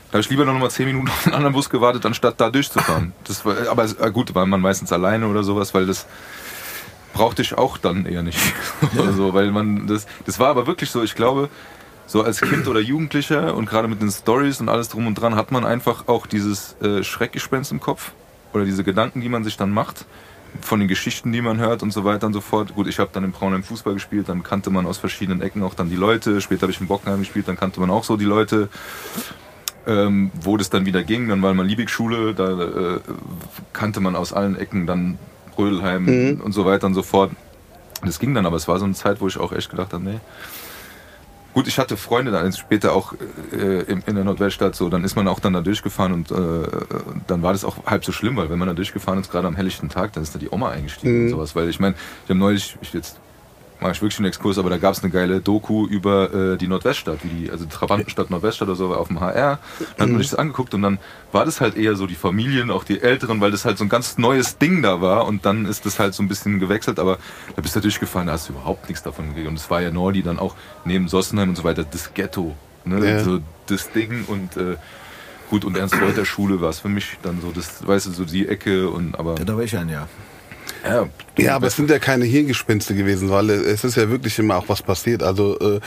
[0.08, 2.50] Da habe ich lieber noch mal 10 Minuten auf einen anderen Bus gewartet, anstatt da
[2.50, 3.12] durchzufahren.
[3.24, 6.06] Das war, aber es- äh, gut, war man meistens alleine oder sowas, weil das
[7.14, 8.38] brauchte ich auch dann eher nicht.
[8.98, 11.48] oder so, weil man das, das war aber wirklich so, ich glaube,
[12.06, 15.34] so als Kind oder Jugendlicher und gerade mit den Stories und alles drum und dran
[15.34, 18.12] hat man einfach auch dieses äh, Schreckgespenst im Kopf
[18.52, 20.06] oder diese Gedanken, die man sich dann macht
[20.60, 22.74] von den Geschichten, die man hört und so weiter und so fort.
[22.74, 25.74] Gut, ich habe dann in Braunheim Fußball gespielt, dann kannte man aus verschiedenen Ecken auch
[25.74, 26.40] dann die Leute.
[26.40, 28.68] Später habe ich in Bockenheim gespielt, dann kannte man auch so die Leute.
[29.88, 33.00] Ähm, wo das dann wieder ging, dann war man Liebig-Schule, da äh,
[33.72, 35.16] kannte man aus allen Ecken dann
[35.56, 36.08] Rödelheim
[36.40, 37.30] und so weiter und so fort.
[38.04, 40.02] Das ging dann, aber es war so eine Zeit, wo ich auch echt gedacht habe,
[40.02, 40.18] nee.
[41.56, 43.14] Gut, ich hatte Freunde dann später auch
[43.50, 46.68] äh, in, in der Nordweststadt, so, dann ist man auch dann da durchgefahren und äh,
[47.26, 49.56] dann war das auch halb so schlimm, weil wenn man da durchgefahren ist, gerade am
[49.56, 52.38] helllichten Tag, dann ist da die Oma eingestiegen und sowas, weil ich meine, ich habe
[52.38, 53.18] neulich, ich jetzt
[53.80, 56.66] mache ich wirklich einen Exkurs, aber da gab es eine geile Doku über äh, die
[56.66, 59.58] Nordweststadt, wie die, also die Trabantenstadt Nordweststadt oder so auf dem HR.
[59.78, 60.98] Dann hat man sich das angeguckt und dann
[61.32, 63.88] war das halt eher so die Familien, auch die Älteren, weil das halt so ein
[63.88, 67.18] ganz neues Ding da war und dann ist das halt so ein bisschen gewechselt, aber
[67.54, 69.48] da bist du durchgefahren, da hast du überhaupt nichts davon gekriegt.
[69.48, 73.06] Und es war ja Nordi dann auch neben Sossenheim und so weiter das Ghetto, ne?
[73.06, 73.22] Ja.
[73.22, 74.76] so das Ding und äh,
[75.50, 78.24] gut und Ernst Reuter Schule war es für mich dann so das, weißt du, so
[78.24, 80.08] die Ecke und aber Ja, da war ich ein Jahr.
[80.88, 84.38] Ja, Ja, aber es sind ja keine Hirngespinste gewesen, weil äh, es ist ja wirklich
[84.38, 85.22] immer auch was passiert.
[85.22, 85.80] Also äh,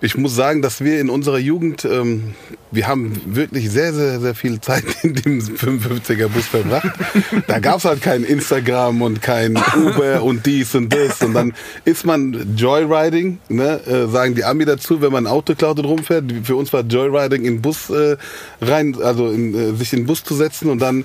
[0.00, 2.34] Ich muss sagen, dass wir in unserer Jugend, ähm,
[2.70, 6.90] wir haben wirklich sehr, sehr, sehr viel Zeit in dem 55er Bus verbracht.
[7.46, 11.22] Da gab es halt kein Instagram und kein Uber und dies und das.
[11.22, 15.54] Und dann ist man Joyriding, ne, äh, sagen die Ami dazu, wenn man ein Auto
[15.54, 16.24] klaut und rumfährt.
[16.42, 18.16] Für uns war Joyriding in Bus äh,
[18.60, 21.04] rein, also in, sich in den Bus zu setzen und dann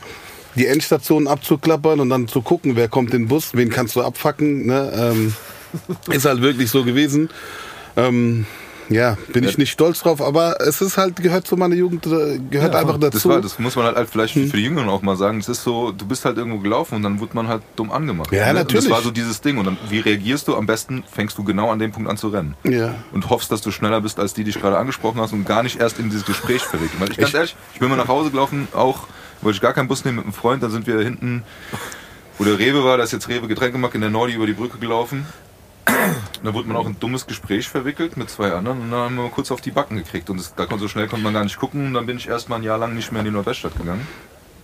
[0.60, 4.02] die Endstationen abzuklappern und dann zu gucken, wer kommt in den Bus, wen kannst du
[4.04, 4.66] abfacken.
[4.68, 4.92] Ne?
[4.94, 5.34] Ähm,
[6.14, 7.30] ist halt wirklich so gewesen.
[7.98, 8.46] Ähm,
[8.90, 12.40] ja, bin ich nicht stolz drauf, aber es ist halt, gehört zu meiner Jugend, äh,
[12.50, 13.18] gehört Ja, einfach dazu.
[13.18, 14.50] Das, war, das muss man halt, vielleicht Hm.
[14.50, 15.38] für die Jüngeren auch mal sagen.
[15.40, 18.32] Es ist so, du bist halt irgendwo gelaufen und dann wird man halt dumm angemacht.
[18.32, 18.56] Ja, ne?
[18.56, 18.86] natürlich.
[18.86, 19.60] Und das war so dieses Ding.
[19.60, 20.56] Und dann, wie reagierst du?
[20.58, 22.56] Am besten fängst du genau an dem Punkt an zu rennen.
[22.64, 22.96] Ja.
[23.14, 25.62] Und hoffst, dass du schneller bist, als die, die dich gerade angesprochen hast und gar
[25.62, 27.00] nicht erst in dieses Gespräch verwickeln.
[27.00, 29.06] Weil ich ganz Ich- ehrlich, ich bin mal nach Hause gelaufen, auch
[29.42, 31.44] wollte ich gar keinen Bus nehmen mit einem Freund, dann sind wir hinten,
[32.38, 34.78] wo der Rewe war, da ist jetzt Rewe Getränkemarkt in der Nordi über die Brücke
[34.78, 35.26] gelaufen.
[35.88, 39.00] Und da wurde man auch in ein dummes Gespräch verwickelt mit zwei anderen und dann
[39.00, 40.30] haben wir kurz auf die Backen gekriegt.
[40.30, 42.28] Und das, da konnte so schnell konnte man gar nicht gucken und dann bin ich
[42.28, 44.08] erst mal ein Jahr lang nicht mehr in die Nordweststadt gegangen.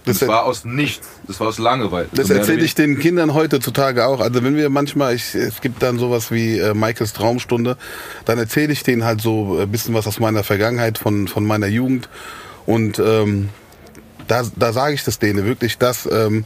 [0.06, 1.08] Das, Das, war aus nichts.
[1.26, 2.08] Das war aus Langeweile.
[2.14, 4.20] das erzähle ich den Kindern heutzutage auch.
[4.20, 7.76] Also wenn wir manchmal, ich, es gibt dann sowas wie äh, Michaels Traumstunde,
[8.26, 11.68] dann erzähle ich denen halt so ein bisschen was aus meiner Vergangenheit, von, von meiner
[11.68, 12.08] Jugend.
[12.68, 13.50] Und ähm,
[14.28, 16.46] da, da sage ich das denen wirklich, dass ähm,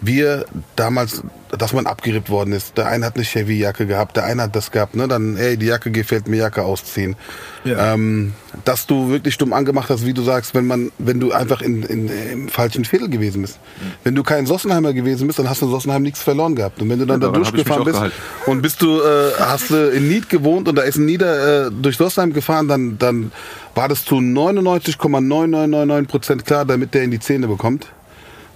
[0.00, 0.44] wir
[0.76, 1.22] damals,
[1.56, 2.76] dass man abgerippt worden ist.
[2.76, 4.94] Der eine hat eine Chevy-Jacke gehabt, der eine hat das gehabt.
[4.94, 5.08] Ne?
[5.08, 7.16] Dann, ey, die Jacke gefällt mir, Jacke ausziehen.
[7.64, 7.94] Ja.
[7.94, 11.62] Ähm, dass du wirklich dumm angemacht hast, wie du sagst, wenn man, wenn du einfach
[11.62, 13.58] in, in, im falschen Viertel gewesen bist.
[14.04, 16.80] Wenn du kein Sossenheimer gewesen bist, dann hast du in Sossenheim nichts verloren gehabt.
[16.82, 18.16] Und wenn du dann Ja, da durchgefahren bist gehalten.
[18.46, 21.70] und bist du, äh, hast du in Nied gewohnt und da ist ein Nieder äh,
[21.70, 23.32] durch Sossenheim gefahren, dann, dann
[23.74, 27.86] war das zu 99,9999 Prozent klar, damit der in die Zähne bekommt.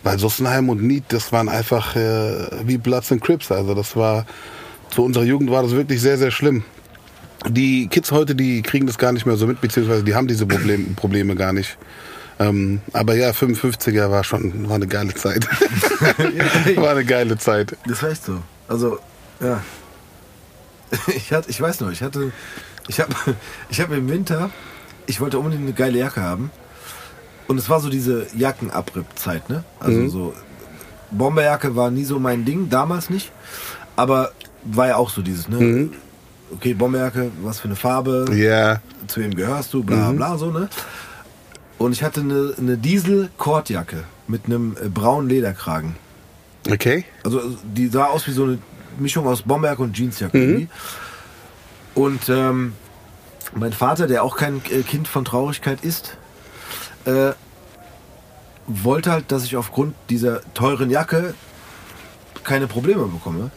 [0.02, 3.52] Weil Sossenheim und Nied, das waren einfach äh, wie Bloods and Crips.
[3.52, 4.26] Also das war,
[4.90, 6.64] zu unserer Jugend war das wirklich sehr, sehr schlimm.
[7.48, 10.46] Die Kids heute, die kriegen das gar nicht mehr so mit, beziehungsweise die haben diese
[10.46, 11.78] Problem, Probleme gar nicht.
[12.38, 15.46] Ähm, aber ja, 55er war schon, war eine geile Zeit.
[16.76, 17.76] war eine geile Zeit.
[17.86, 18.42] Das echt so.
[18.66, 18.98] Also,
[19.40, 19.62] ja.
[21.14, 22.32] Ich, hatte, ich weiß noch, ich hatte,
[22.88, 23.14] ich habe
[23.68, 24.50] ich hab im Winter,
[25.06, 26.50] ich wollte unbedingt eine geile Jacke haben.
[27.50, 29.64] Und es war so diese Jackenabripp-Zeit, ne?
[29.80, 30.08] Also Mhm.
[30.08, 30.34] so,
[31.10, 33.32] Bomberjacke war nie so mein Ding, damals nicht.
[33.96, 34.30] Aber
[34.62, 35.56] war ja auch so dieses, ne?
[35.58, 35.92] Mhm.
[36.54, 40.68] Okay, Bomberjacke, was für eine Farbe, Ja, zu wem gehörst du, bla bla so, ne?
[41.76, 45.96] Und ich hatte eine, eine Diesel-Kordjacke mit einem äh, braunen Lederkragen.
[46.70, 47.04] okay.
[47.24, 48.58] Also die sah aus wie so eine
[49.00, 50.38] Mischung aus Bomberg und Jeansjacke.
[50.38, 50.68] irgendwie.
[51.96, 52.74] Und ähm,
[53.56, 56.16] mein Vater, der auch kein äh, Kind von Traurigkeit ist,
[57.04, 57.32] äh,
[58.66, 61.34] wollte halt, dass ich aufgrund dieser teuren Jacke
[62.44, 63.50] keine Probleme bekomme.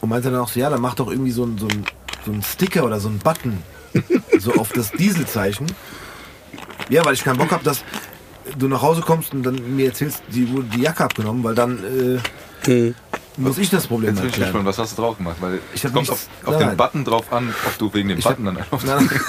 [0.00, 1.84] Und meinte dann auch so, ja, dann mach doch irgendwie so ein, so ein,
[2.26, 3.62] so ein Sticker oder so ein Button
[4.38, 5.66] so auf das Dieselzeichen.
[6.90, 7.84] Ja, weil ich keinen Bock habe, dass
[8.58, 12.20] du nach Hause kommst und dann mir erzählst, die wurde die Jacke abgenommen, weil dann
[12.66, 12.92] äh,
[13.36, 14.48] muss ich das Problem Jetzt erklären.
[14.50, 15.36] gespannt, was hast du drauf gemacht?
[15.40, 16.70] Weil Ich es kommt nichts- auf, auf nein.
[16.70, 19.24] den Button drauf an, ob du wegen dem Ich Button hab- dann einfach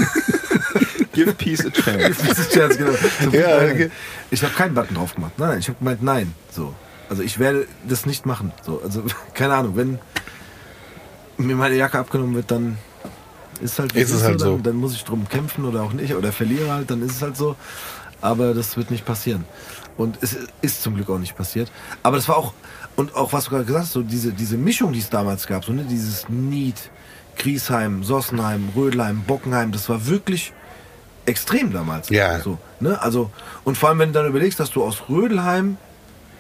[1.15, 2.15] Give peace a chance.
[2.27, 2.91] das ist Scherz, genau.
[3.23, 3.89] Zum Ja, okay.
[4.31, 5.33] Ich habe keinen Button drauf gemacht.
[5.37, 6.33] Nein, ich habe gemeint, nein.
[6.51, 6.73] So.
[7.09, 8.51] Also ich werde das nicht machen.
[8.63, 9.99] So, also keine Ahnung, wenn
[11.37, 12.77] mir meine Jacke abgenommen wird, dann
[13.61, 14.53] ist halt Ist es halt so.
[14.53, 17.21] Dann, dann muss ich drum kämpfen oder auch nicht oder verliere halt, dann ist es
[17.21, 17.55] halt so.
[18.21, 19.45] Aber das wird nicht passieren.
[19.97, 21.71] Und es ist zum Glück auch nicht passiert.
[22.03, 22.53] Aber das war auch,
[22.95, 25.63] und auch was du gerade gesagt hast, so diese, diese Mischung, die es damals gab,
[25.63, 26.75] so ne, dieses Nied,
[27.37, 30.53] Griesheim, Sossenheim, Rödelheim, Bockenheim, das war wirklich
[31.25, 32.09] extrem damals.
[32.09, 32.39] Ja.
[32.39, 33.01] So, ne?
[33.01, 33.31] Also,
[33.63, 35.77] und vor allem, wenn du dann überlegst, dass du aus Rödelheim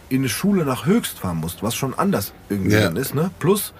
[0.09, 2.81] in eine Schule nach Höchst fahren musst, was schon anders irgendwie Ja.
[2.81, 3.31] dann ist, ne?
[3.39, 3.73] Plus,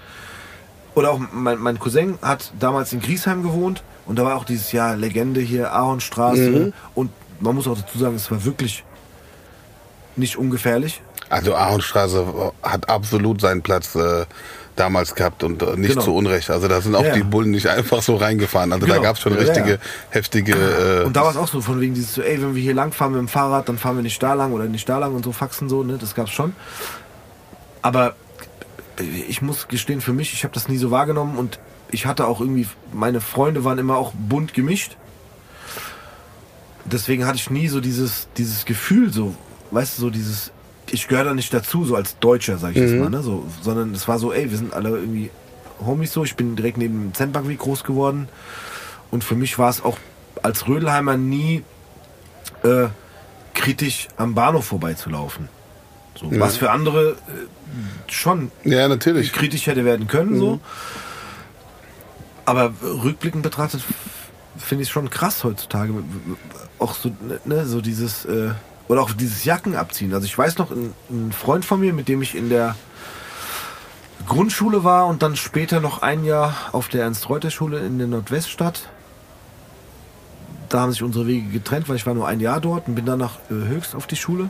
[0.96, 4.72] oder auch mein, mein Cousin hat damals in Griesheim gewohnt und da war auch dieses
[4.72, 6.50] Jahr Legende hier, Ahornstraße.
[6.50, 6.74] Mhm.
[6.96, 8.84] Und man muss auch dazu sagen, es war wirklich
[10.16, 11.02] nicht ungefährlich.
[11.30, 14.26] Also Ahornstraße hat absolut seinen Platz äh,
[14.76, 16.02] damals gehabt und äh, nicht Genau.
[16.04, 16.50] zu Unrecht.
[16.50, 17.14] Also da sind auch Ja.
[17.14, 18.74] die Bullen nicht einfach so reingefahren.
[18.74, 19.04] Also da Genau.
[19.04, 19.78] gab es schon Ja, richtige, ja.
[20.10, 20.54] heftige...
[20.54, 22.74] Äh, Und da war es auch so, von wegen dieses so, ey, wenn wir hier
[22.74, 25.14] lang fahren mit dem Fahrrad, dann fahren wir nicht da lang oder nicht da lang
[25.16, 25.98] und so Faxen so, ne?
[26.00, 26.54] Das gab's schon.
[27.82, 28.16] Aber
[29.28, 31.60] ich muss gestehen, für mich, ich habe das nie so wahrgenommen und
[31.92, 34.98] ich hatte auch irgendwie, meine Freunde waren immer auch bunt gemischt.
[36.86, 39.34] Deswegen hatte ich nie so dieses, dieses Gefühl, so,
[39.72, 40.52] weißt du, so dieses,
[40.92, 43.22] ich gehöre da nicht dazu, so als Deutscher, sag ich jetzt mal, ne?
[43.22, 45.30] So, sondern es war so, ey, wir sind alle irgendwie
[45.86, 48.30] Homies so, ich bin direkt neben Zentbankwie groß geworden.
[49.12, 49.98] Und für mich war es auch
[50.42, 51.64] als Rödelheimer nie
[52.64, 52.88] äh,
[53.54, 55.50] kritisch am Bahnhof vorbeizulaufen.
[56.16, 59.34] So, Was für andere äh, schon ja, natürlich.
[59.34, 60.38] kritisch hätte werden können.
[60.38, 60.60] So.
[62.46, 63.82] Aber rückblickend betrachtet
[64.58, 65.94] finde ich schon krass heutzutage.
[66.80, 67.12] Auch so,
[67.44, 68.52] ne, so dieses, äh,
[68.88, 70.14] oder auch dieses Jacken abziehen.
[70.14, 72.76] Also ich weiß noch, ein, ein Freund von mir, mit dem ich in der
[74.28, 78.90] Grundschule war und dann später noch ein Jahr auf der Ernst-Reuter-Schule in der Nordweststadt.
[80.70, 83.06] Da haben sich unsere Wege getrennt, weil ich war nur ein Jahr dort und bin
[83.06, 84.50] dann nach äh, Höchst auf die Schule,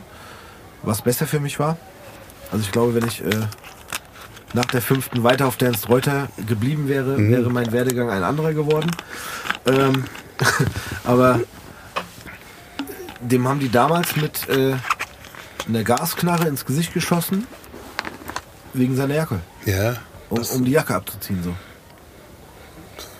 [0.82, 1.76] was besser für mich war.
[2.50, 3.30] Also ich glaube, wenn ich äh,
[4.54, 8.54] nach der fünften weiter auf der Ernst Reuter geblieben wäre, wäre mein Werdegang ein anderer
[8.54, 8.90] geworden.
[9.66, 10.04] Ähm,
[11.04, 11.40] aber
[13.20, 14.74] dem haben die damals mit äh,
[15.68, 17.46] einer Gasknarre ins Gesicht geschossen,
[18.74, 19.40] wegen seiner Jacke.
[19.64, 19.96] Ja,
[20.28, 21.40] Um, um die Jacke abzuziehen.
[21.44, 21.54] So.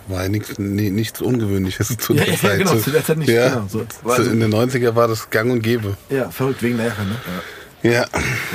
[0.08, 2.58] war ja nichts, nee, nichts Ungewöhnliches zu Ja, der ja, Zeit.
[2.58, 3.80] genau, zu der Zeit nicht, Ja, genau, so.
[4.22, 5.96] in den 90er war das gang und gäbe.
[6.10, 7.16] Ja, verrückt, wegen der Jacke, ne?
[7.84, 8.06] Ja, Ja,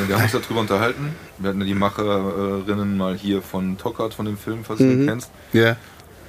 [0.08, 1.16] wir haben uns darüber unterhalten.
[1.38, 5.08] Wir hatten ja die Macherinnen mal hier von Tockhart von dem Film, falls du den
[5.08, 5.30] kennst.
[5.54, 5.78] ja.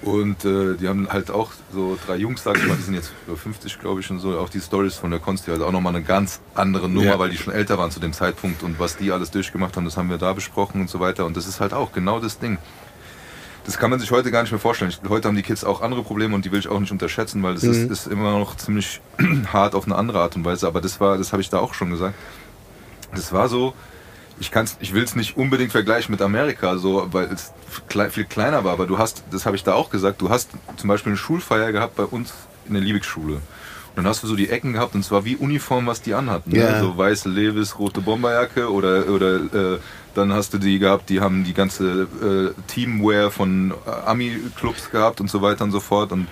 [0.03, 3.13] Und äh, die haben halt auch so drei Jungs, sag ich mal, die sind jetzt
[3.27, 4.37] über 50, glaube ich, und so.
[4.39, 7.19] Auch die Stories von der Konsti, also auch nochmal eine ganz andere Nummer, Ja.
[7.21, 9.97] weil die schon älter waren zu dem Zeitpunkt und was die alles durchgemacht haben, das
[9.97, 11.25] haben wir da besprochen und so weiter.
[11.25, 12.59] Und das ist halt auch genau das Ding.
[13.65, 14.91] Das kann man sich heute gar nicht mehr vorstellen.
[14.91, 17.41] Ich, heute haben die Kids auch andere Probleme und die will ich auch nicht unterschätzen,
[17.45, 19.01] weil das ist, ist immer noch ziemlich
[19.53, 20.67] hart auf eine andere Art und Weise.
[20.67, 22.15] Aber das war, das habe ich da auch schon gesagt.
[23.15, 23.73] Das war so,
[24.41, 27.53] ich kann's, ich will es nicht unbedingt vergleichen mit Amerika, so, weil es
[28.11, 30.89] viel kleiner war, aber du hast, das habe ich da auch gesagt, du hast zum
[30.89, 32.33] Beispiel eine Schulfeier gehabt bei uns
[32.67, 33.35] in der Liebigschule.
[33.95, 36.51] Und dann hast du so die Ecken gehabt und zwar wie Uniform, was die anhatten.
[36.51, 36.61] Ne?
[36.61, 36.81] Ja.
[36.81, 39.79] So weiße Levis, rote Bomberjacke oder, oder äh,
[40.15, 45.21] dann hast du die gehabt, die haben die ganze äh, Teamwear von äh, Ami-Clubs gehabt
[45.21, 46.11] und so weiter und so fort.
[46.13, 46.27] Und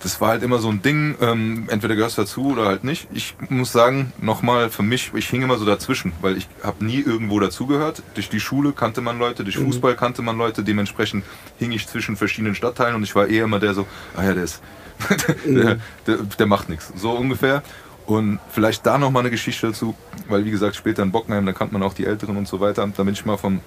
[0.00, 3.08] das war halt immer so ein Ding, ähm, entweder gehörst du dazu oder halt nicht.
[3.12, 7.00] Ich muss sagen, nochmal für mich, ich hing immer so dazwischen, weil ich habe nie
[7.00, 8.02] irgendwo dazugehört.
[8.14, 11.24] Durch die Schule kannte man Leute, durch Fußball kannte man Leute, dementsprechend
[11.58, 14.44] hing ich zwischen verschiedenen Stadtteilen und ich war eher immer der so, ah ja, der
[14.44, 14.62] ist,
[15.44, 17.62] der, der, der macht nichts, so ungefähr.
[18.06, 19.94] Und vielleicht da nochmal eine Geschichte dazu,
[20.28, 22.88] weil wie gesagt, später in Bockenheim, da kannte man auch die Älteren und so weiter.
[22.96, 23.60] Da bin ich mal vom,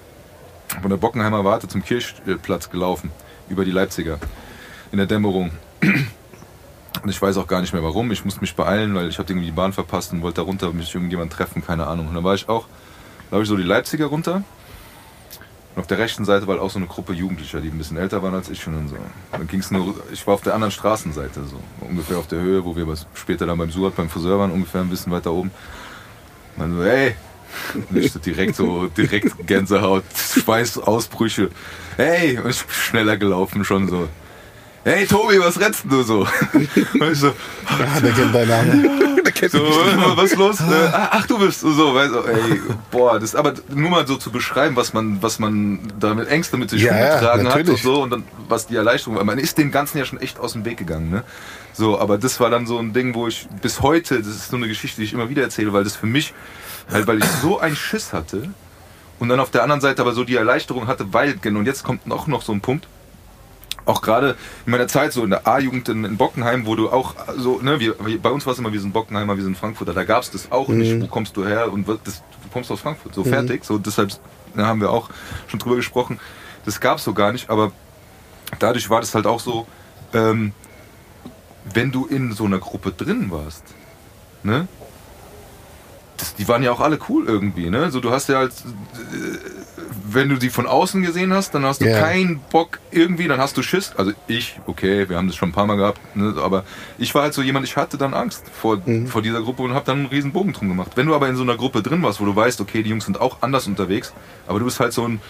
[0.80, 3.12] von der Bockenheimer Warte zum Kirchplatz gelaufen,
[3.48, 4.18] über die Leipziger,
[4.90, 5.52] in der Dämmerung.
[7.02, 8.10] Und ich weiß auch gar nicht mehr warum.
[8.12, 10.72] Ich musste mich beeilen, weil ich hatte irgendwie die Bahn verpasst und wollte da runter
[10.72, 12.08] mich irgendjemand treffen, keine Ahnung.
[12.08, 12.66] Und dann war ich auch,
[13.30, 14.44] habe ich so die Leipziger runter.
[15.74, 17.96] Und auf der rechten Seite war halt auch so eine Gruppe Jugendlicher, die ein bisschen
[17.96, 18.64] älter waren als ich.
[18.66, 18.96] Und dann so.
[19.32, 22.64] Dann ging es nur, ich war auf der anderen Straßenseite, so ungefähr auf der Höhe,
[22.64, 25.50] wo wir später dann beim Surat, beim Friseur waren, ungefähr ein bisschen weiter oben.
[26.56, 27.14] Und dann so, hey,
[27.74, 31.50] und ich so direkt so, direkt Gänsehaut, Schweißausbrüche.
[31.96, 34.08] Hey, und ich bin schneller gelaufen schon so.
[34.84, 36.26] Hey Tobi, was rennst du so?
[36.52, 37.32] Und ich so,
[37.66, 39.16] Ah, der kennt deinen Namen.
[39.24, 40.58] der kennt so, was ist los?
[40.58, 44.32] Äh, ach, du bist so, weißt du, ey, boah, das aber nur mal so zu
[44.32, 48.02] beschreiben, was man, was man damit Ängste mit sich Ja, ja, rumgetragen hat und so
[48.02, 49.24] und dann was die Erleichterung war.
[49.24, 51.22] Man ist dem Ganzen ja schon echt aus dem Weg gegangen, ne?
[51.72, 54.56] So, aber das war dann so ein Ding, wo ich bis heute, das ist so
[54.56, 56.34] eine Geschichte, die ich immer wieder erzähle, weil das für mich,
[56.90, 58.48] halt, weil ich so einen Schiss hatte
[59.20, 62.10] und dann auf der anderen Seite aber so die Erleichterung hatte, weil, und jetzt kommt
[62.10, 62.88] auch noch so ein Punkt,
[63.84, 67.14] auch gerade in meiner Zeit so in der A-Jugend in, in Bockenheim, wo du auch
[67.36, 70.04] so, ne, wir, bei uns war es immer, wir sind Bockenheimer, wir sind Frankfurter, da
[70.04, 73.14] gab es das auch nicht, wo kommst du her und das, du kommst aus Frankfurt,
[73.14, 74.10] so fertig, so deshalb
[74.54, 75.08] da haben wir auch
[75.48, 76.20] schon drüber gesprochen,
[76.64, 77.72] das gab es so gar nicht, aber
[78.58, 79.66] dadurch war das halt auch so,
[80.12, 80.52] ähm,
[81.72, 83.64] wenn du in so einer Gruppe drin warst,
[84.42, 84.68] ne,
[86.16, 87.90] das, die waren ja auch alle cool irgendwie, ne?
[87.90, 89.71] So, du hast ja halt, äh,
[90.10, 91.98] wenn du die von außen gesehen hast, dann hast du Ja.
[92.00, 93.92] keinen Bock irgendwie, dann hast du Schiss.
[93.96, 96.34] Also ich, okay, wir haben das schon ein paar Mal gehabt, ne?
[96.42, 96.64] aber
[96.98, 99.84] ich war halt so jemand, ich hatte dann Angst vor, vor dieser Gruppe und habe
[99.86, 100.92] dann einen riesen Bogen drum gemacht.
[100.96, 103.04] Wenn du aber in so einer Gruppe drin warst, wo du weißt, okay, die Jungs
[103.06, 104.12] sind auch anders unterwegs,
[104.46, 105.20] aber du bist halt so ein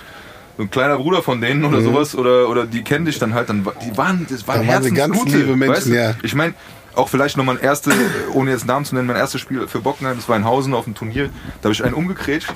[0.59, 3.49] so ein kleiner Bruder von denen oder sowas oder oder die kennen dich dann halt
[3.49, 5.95] dann die waren das waren, Da waren sie ganz Herzensgute, liebe Menschen, weißt du?
[5.95, 6.15] ja.
[6.23, 6.53] Ich meine,
[6.95, 7.95] auch vielleicht noch mein erstes,
[8.35, 10.85] ohne jetzt Namen zu nennen, mein erstes Spiel für Bockenheim, das war in Hausen auf
[10.85, 11.31] dem Turnier.
[11.63, 12.53] Da habe ich einen umgekrätscht.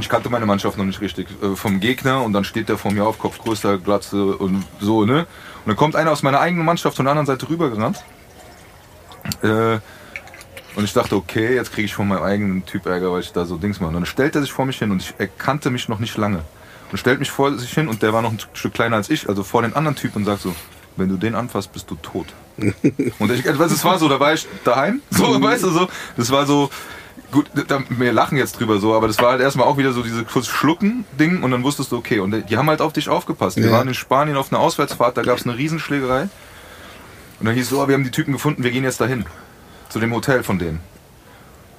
[0.00, 2.92] Ich kannte meine Mannschaft noch nicht richtig äh, vom Gegner und dann steht der vor
[2.92, 5.20] mir auf, Kopf größer, Glatze und so, ne?
[5.20, 8.04] Und dann kommt einer aus meiner eigenen Mannschaft von der anderen Seite rübergerannt.
[9.42, 9.78] Äh,
[10.76, 13.44] und ich dachte, okay, jetzt kriege ich von meinem eigenen Typ Ärger, weil ich da
[13.44, 13.88] so Dings mache.
[13.88, 16.16] Und dann stellt er sich vor mich hin und ich, er kannte mich noch nicht
[16.16, 16.40] lange.
[16.90, 19.28] Und stellt mich vor sich hin und der war noch ein Stück kleiner als ich,
[19.28, 20.54] also vor den anderen Typ und sagt so,
[20.96, 22.26] wenn du den anfasst, bist du tot.
[22.56, 26.30] und ich, also es war so, da war ich daheim, so, weißt du, so, das
[26.30, 26.70] war so,
[27.34, 30.02] gut, da, wir lachen jetzt drüber so, aber das war halt erstmal auch wieder so
[30.02, 33.56] diese kurz Schlucken-Ding und dann wusstest du, okay, und die haben halt auf dich aufgepasst.
[33.58, 33.72] Wir Ja.
[33.72, 36.28] waren in Spanien auf einer Auswärtsfahrt, da gab es eine Riesenschlägerei
[37.40, 39.26] und dann hieß es so, oh, wir haben die Typen gefunden, wir gehen jetzt dahin,
[39.90, 40.80] zu dem Hotel von denen.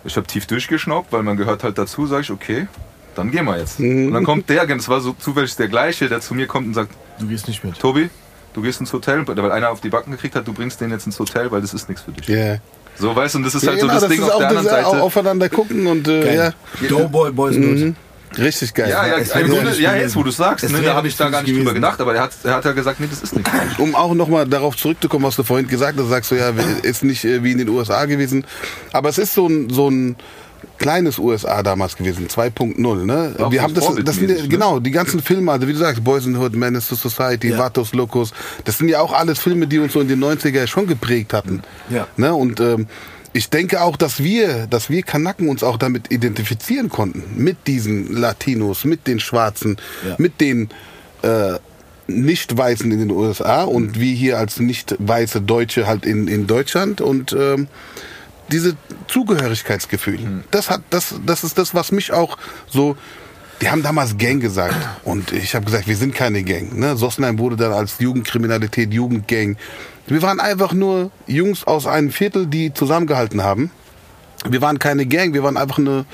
[0.03, 2.67] Ich habe tief durchgeschnaubt, weil man gehört halt dazu, sage ich, okay,
[3.15, 3.79] dann gehen wir jetzt.
[3.79, 6.73] Und dann kommt der, das war so zufällig der gleiche, der zu mir kommt und
[6.73, 7.79] sagt, Du gehst nicht mit.
[7.79, 8.09] Tobi,
[8.53, 11.05] du gehst ins Hotel, weil einer auf die Backen gekriegt hat, du bringst den jetzt
[11.05, 12.27] ins Hotel, weil das ist nichts für dich.
[12.27, 12.57] Ja.
[12.97, 14.34] So, weißt du, und das ist Ja, halt genau, so das, das Ding ist auf
[14.36, 15.01] auch der anderen das Seite.
[15.01, 16.53] aufeinander gucken und äh, ja.
[16.89, 17.95] Doughboy Boys Mhm.
[18.38, 18.89] Richtig geil.
[18.89, 21.13] Ja, ja, im Grunde, nicht ja, jetzt wo du es sagst, ne, da habe ich
[21.13, 21.75] nicht da gar nicht drüber gewesen.
[21.75, 23.49] gedacht, aber er hat, er hat ja gesagt, nee, das ist nichts.
[23.77, 26.51] Um auch nochmal darauf zurückzukommen, was du vorhin gesagt hast, sagst du ja,
[26.84, 28.45] ist nicht äh, wie in den USA gewesen.
[28.91, 30.17] Aber es ist so ein, so ein
[30.77, 33.05] kleines USA damals gewesen, 2.0.
[33.05, 33.35] Ne?
[33.39, 34.47] Auch Wir haben das, das sind, ne?
[34.47, 37.57] genau, die ganzen Filme, also wie du sagst, Boys in Hood, Menace to Society, Ja.
[37.57, 38.31] Vatos Locos,
[38.65, 41.61] das sind ja auch alles Filme, die uns so in den 90er schon geprägt hatten.
[41.89, 42.07] Ja.
[42.17, 42.33] Ne?
[42.33, 42.88] Und ähm,
[43.33, 47.23] ich denke auch, dass wir, dass wir Kanaken uns auch damit identifizieren konnten.
[47.35, 50.15] Mit diesen Latinos, mit den Schwarzen, Ja.
[50.17, 50.69] mit den
[51.21, 51.53] äh,
[52.07, 57.33] Nicht-Weißen in den USA und wir hier als nicht-weiße Deutsche halt in, in Deutschland und
[57.33, 57.67] ähm,
[58.51, 58.75] diese
[59.08, 60.43] Zugehörigkeitsgefühl.
[60.51, 62.95] Das hat, das, das ist das, was mich auch so.
[63.62, 66.77] Die haben damals Gang gesagt und ich habe gesagt, wir sind keine Gang.
[66.77, 66.97] Ne?
[66.97, 69.55] Sossenheim wurde dann als Jugendkriminalität, Jugendgang.
[70.08, 73.71] Wir waren einfach nur Jungs aus einem Viertel, die zusammengehalten haben.
[74.47, 76.05] Wir waren keine Gang, wir waren einfach eine,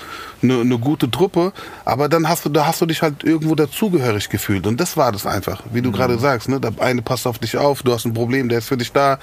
[0.42, 1.52] eine, eine gute Truppe.
[1.84, 4.68] Aber dann hast du, da hast du dich halt irgendwo dazugehörig gefühlt.
[4.68, 6.48] Und das war das einfach, wie du gerade sagst.
[6.48, 6.60] Ne?
[6.60, 9.20] Der eine passt auf dich auf, du hast ein Problem, der ist für dich da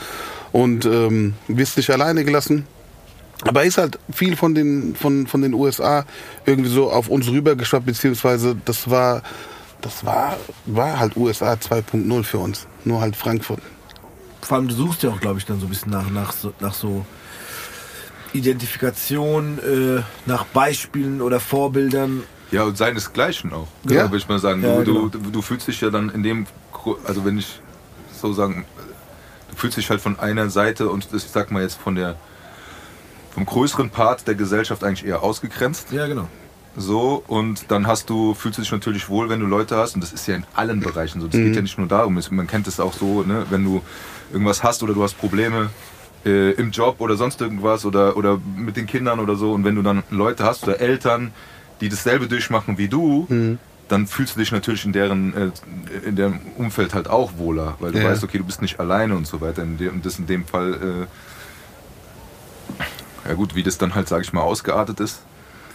[0.52, 2.66] und ähm, wirst nicht alleine gelassen.
[3.44, 6.04] Aber ist halt viel von den, von, von den USA
[6.44, 9.22] irgendwie so auf uns rübergeschwappt, beziehungsweise das war,
[9.80, 12.66] das war, war halt USA 2.0 für uns.
[12.84, 13.60] Nur halt Frankfurt.
[14.40, 16.52] Vor allem, du suchst ja auch, glaube ich, dann so ein bisschen nach, nach, so,
[16.58, 17.04] nach so
[18.32, 22.22] Identifikation, äh, nach Beispielen oder Vorbildern.
[22.50, 23.68] Ja, und seinesgleichen auch.
[23.84, 23.96] Ja.
[23.96, 24.62] Ja, würde ich mal sagen.
[24.62, 25.08] Ja, du, genau.
[25.08, 26.46] du, du fühlst dich ja dann in dem,
[27.04, 27.60] also wenn ich
[28.12, 28.64] so sagen,
[29.50, 32.16] du fühlst dich halt von einer Seite und das, ich sag mal jetzt von der,
[33.34, 35.92] vom größeren Part der Gesellschaft eigentlich eher ausgegrenzt.
[35.92, 36.28] Ja, genau.
[36.76, 40.00] So, und dann hast du, fühlst du dich natürlich wohl, wenn du Leute hast, und
[40.02, 41.26] das ist ja in allen Bereichen so.
[41.26, 43.82] Das geht ja nicht nur darum, man kennt es auch so, ne, wenn du
[44.32, 45.70] irgendwas hast oder du hast Probleme
[46.24, 49.74] äh, im Job oder sonst irgendwas oder, oder mit den Kindern oder so, und wenn
[49.74, 51.32] du dann Leute hast oder Eltern,
[51.80, 53.26] die dasselbe durchmachen wie du,
[53.88, 55.50] dann fühlst du dich natürlich in deren, äh,
[56.06, 58.04] in deren Umfeld halt auch wohler, weil du Ja.
[58.10, 59.62] weißt, okay, du bist nicht alleine und so weiter.
[59.62, 61.06] In dem, und das in dem Fall, äh,
[63.28, 65.20] ja gut, wie das dann halt, sage ich mal, ausgeartet ist,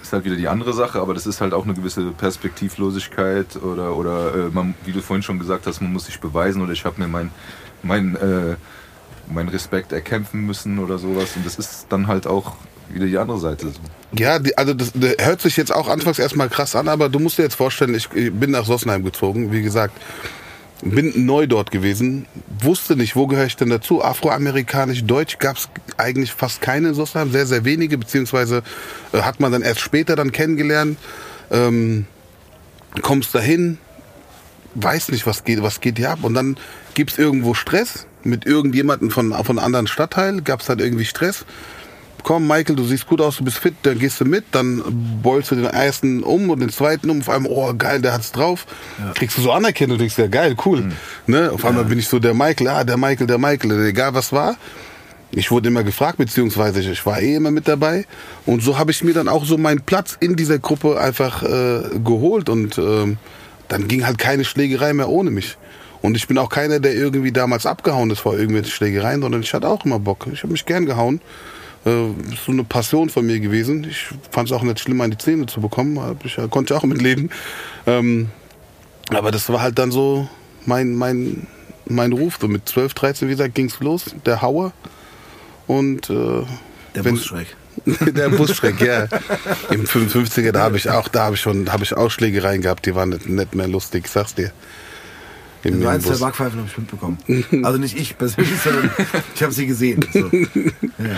[0.02, 3.96] ist halt wieder die andere Sache, aber das ist halt auch eine gewisse Perspektivlosigkeit oder,
[3.96, 6.84] oder äh, man, wie du vorhin schon gesagt hast, man muss sich beweisen oder ich
[6.84, 7.32] habe mir mein,
[7.84, 8.56] mein, äh,
[9.32, 12.56] mein Respekt erkämpfen müssen oder sowas und das ist dann halt auch
[12.90, 13.72] wieder die andere Seite.
[14.12, 17.20] Ja, die, also das, das hört sich jetzt auch anfangs erstmal krass an, aber du
[17.20, 19.98] musst dir jetzt vorstellen, ich ich bin nach Sossenheim gezogen, wie gesagt,
[20.84, 22.26] bin neu dort gewesen,
[22.62, 24.04] wusste nicht, wo gehöre ich denn dazu.
[24.04, 28.64] Afroamerikanisch, Deutsch gab es eigentlich fast keine in Sossenheim, sehr, sehr wenige, beziehungsweise
[29.14, 30.98] äh, hat man dann erst später dann kennengelernt.
[31.52, 32.06] Ähm,
[33.02, 33.78] kommst dahin,
[34.76, 36.20] weiß nicht, was geht, was geht hier ab.
[36.24, 36.58] Und dann
[36.94, 41.46] gibt's irgendwo Stress mit irgendjemandem von, von anderen Stadtteil, gab's halt irgendwie Stress.
[42.24, 44.82] Komm, Michael, du siehst gut aus, du bist fit, dann gehst du mit, dann
[45.22, 48.32] beulst du den ersten um und den zweiten um, auf einmal, oh geil, der hat's
[48.32, 48.66] drauf.
[49.14, 50.94] Kriegst du so Anerkennung, du denkst, ja geil, cool.
[51.28, 51.52] Ne?
[51.52, 54.56] Auf einmal bin ich so der Michael, ah, der Michael, der Michael, egal was war.
[55.36, 58.06] Ich wurde immer gefragt, beziehungsweise ich war eh immer mit dabei.
[58.46, 62.00] Und so habe ich mir dann auch so meinen Platz in dieser Gruppe einfach äh,
[62.04, 62.50] geholt.
[62.50, 63.18] Und ähm,
[63.68, 65.58] dann ging halt keine Schlägerei mehr ohne mich.
[66.04, 69.54] Und ich bin auch keiner, der irgendwie damals abgehauen ist vor irgendwelchen Schlägereien, sondern ich
[69.54, 70.28] hatte auch immer Bock.
[70.32, 71.20] Ich habe mich gern gehauen.
[71.86, 73.86] Äh, ist so eine Passion von mir gewesen.
[73.90, 76.18] Ich fand es auch nicht schlimm, die Zähne zu bekommen.
[76.24, 77.30] Ich, konnte ich auch mit leben.
[77.86, 78.30] Ähm,
[79.10, 80.28] aber das war halt dann so
[80.66, 81.48] mein, mein,
[81.86, 82.38] mein Ruf.
[82.40, 84.16] So mit 12, 13, wie gesagt, ging's los.
[84.26, 84.72] Der Hauer.
[85.68, 86.14] Und äh,
[86.96, 87.48] Der wenn- Busschreck.
[87.86, 89.08] der Busschreck, ja.
[89.72, 92.94] Im 55er, da habe ich auch, da habe ich schon, habe ich Ausschlägereien gehabt, die
[92.94, 94.52] waren nicht, nicht mehr lustig, ich sag's dir.
[95.64, 96.18] Im, im eins der.
[96.18, 97.18] Backpfeifen habe ich mitbekommen.
[97.64, 98.92] Also nicht ich persönlich, sondern
[99.36, 100.06] ich habe sie gesehen.
[100.14, 100.30] So.
[101.00, 101.16] Ja.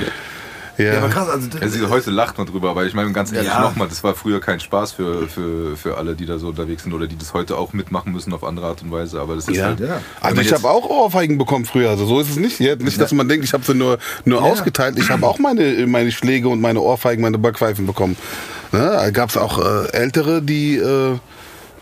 [0.78, 1.14] Ja, aber ja.
[1.14, 1.30] krass.
[1.30, 3.62] Also, Also heute lacht man drüber, aber ich meine ganz ehrlich Ja.
[3.62, 6.94] nochmal, das war früher kein Spaß für, für, für alle, die da so unterwegs sind
[6.94, 9.20] oder die das heute auch mitmachen müssen auf andere Art und Weise.
[9.22, 9.66] Aber das ist Ja.
[9.68, 9.80] halt.
[9.80, 10.02] Ja.
[10.22, 12.60] Also ich habe auch Ohrfeigen bekommen früher, also so ist es nicht.
[12.60, 14.98] Nicht, dass man denkt, ich habe sie nur, nur ausgeteilt.
[14.98, 18.16] Ich habe auch meine, meine Schläge und meine Ohrfeigen, meine Backpfeifen bekommen.
[18.72, 18.80] Ne?
[18.80, 21.18] Da gab es auch äh, Ältere, die, äh,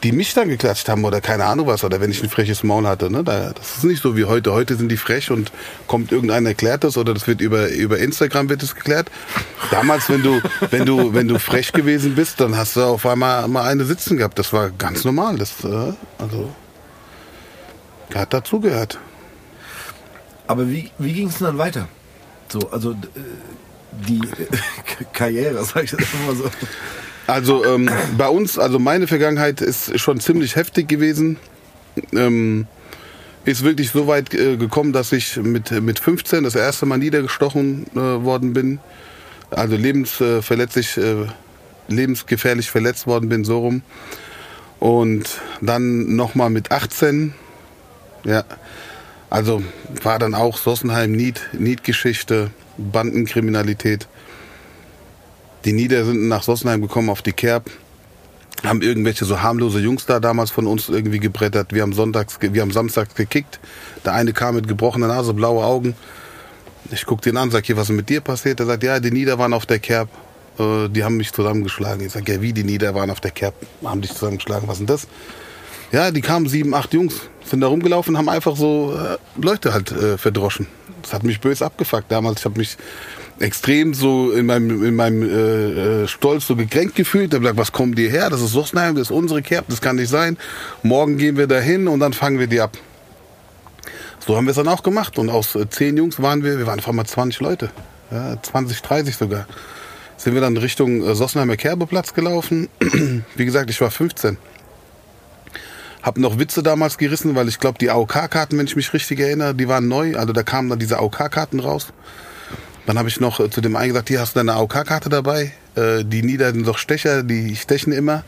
[0.03, 2.85] die mich dann geklatscht haben oder keine Ahnung was, oder wenn ich ein freches Maul
[2.85, 3.09] hatte.
[3.09, 3.23] Ne?
[3.23, 4.51] Da, das ist nicht so wie heute.
[4.51, 5.51] Heute sind die frech und
[5.87, 9.09] kommt irgendeiner erklärt das oder das wird über, über Instagram wird es geklärt.
[9.71, 10.41] Damals, wenn du,
[10.71, 14.17] wenn du, wenn du frech gewesen bist, dann hast du auf einmal mal eine sitzen
[14.17, 14.37] gehabt.
[14.37, 15.37] Das war ganz normal.
[15.37, 16.53] Das, äh, also,
[18.13, 18.99] hat dazugehört.
[20.47, 21.87] aber wie, wie ging es dann weiter?
[22.49, 22.95] So, also äh,
[24.07, 24.21] die
[25.13, 26.49] Karriere, sag ich jetzt mal so.
[27.27, 31.37] Also ähm, bei uns, also meine Vergangenheit ist schon ziemlich heftig gewesen.
[32.11, 32.67] Ähm,
[33.45, 37.85] ist wirklich so weit äh, gekommen, dass ich mit, mit 15 das erste Mal niedergestochen
[37.93, 38.79] äh, worden bin.
[39.49, 41.27] Also lebensverletzlich, äh,
[41.87, 43.83] lebensgefährlich verletzt worden bin, so rum.
[44.79, 47.33] Und dann nochmal mit 18.
[48.25, 48.43] Ja,
[49.29, 49.61] also
[50.01, 54.07] war dann auch Sossenheim, Niet, Niet-Geschichte, Bandenkriminalität.
[55.65, 57.69] Die Nieder sind nach Sossenheim gekommen auf die Kerb
[58.63, 61.73] haben irgendwelche so harmlose Jungs da damals von uns irgendwie gebrettert.
[61.73, 63.59] Wir haben sonntags, wir haben samstags gekickt.
[64.05, 65.95] Der eine kam mit gebrochener Nase, blaue Augen.
[66.91, 68.59] Ich guck den an, sag hier, was ist mit dir passiert?
[68.59, 70.09] Er sagt, ja, die Nieder waren auf der Kerb.
[70.59, 72.05] Äh, die haben mich zusammengeschlagen.
[72.05, 74.67] Ich sag, ja, wie die Nieder waren auf der Kerb, haben dich zusammengeschlagen.
[74.67, 75.07] Was denn das?
[75.91, 79.91] Ja, die kamen sieben, acht Jungs, sind da rumgelaufen, haben einfach so äh, Leute halt
[79.91, 80.67] äh, verdroschen.
[81.01, 82.39] Das hat mich böse abgefuckt damals.
[82.39, 82.77] Ich habe mich
[83.39, 87.33] extrem so in meinem, in meinem äh, äh, Stolz so gekränkt gefühlt.
[87.33, 88.29] Da gesagt, was kommt dir her?
[88.29, 90.37] Das ist Sossenheim, das ist unsere Kerb, das kann nicht sein.
[90.81, 92.77] Morgen gehen wir dahin und dann fangen wir die ab.
[94.25, 95.17] So haben wir es dann auch gemacht.
[95.17, 97.71] Und aus äh, zehn Jungs waren wir, wir waren einfach mal 20 Leute.
[98.11, 99.47] Ja, 20, 30 sogar.
[100.17, 102.69] Sind wir dann Richtung äh, Sossenheimer Kerbeplatz gelaufen.
[103.35, 104.37] Wie gesagt, ich war 15.
[106.01, 109.55] Hab noch Witze damals gerissen, weil ich glaube, die AOK-Karten, wenn ich mich richtig erinnere,
[109.55, 110.17] die waren neu.
[110.17, 111.93] Also da kamen dann diese AOK-Karten raus.
[112.85, 115.53] Dann habe ich noch äh, zu dem einen gesagt, hier hast du deine AOK-Karte dabei.
[115.75, 118.23] Äh, die Nieder sind doch Stecher, die stechen immer.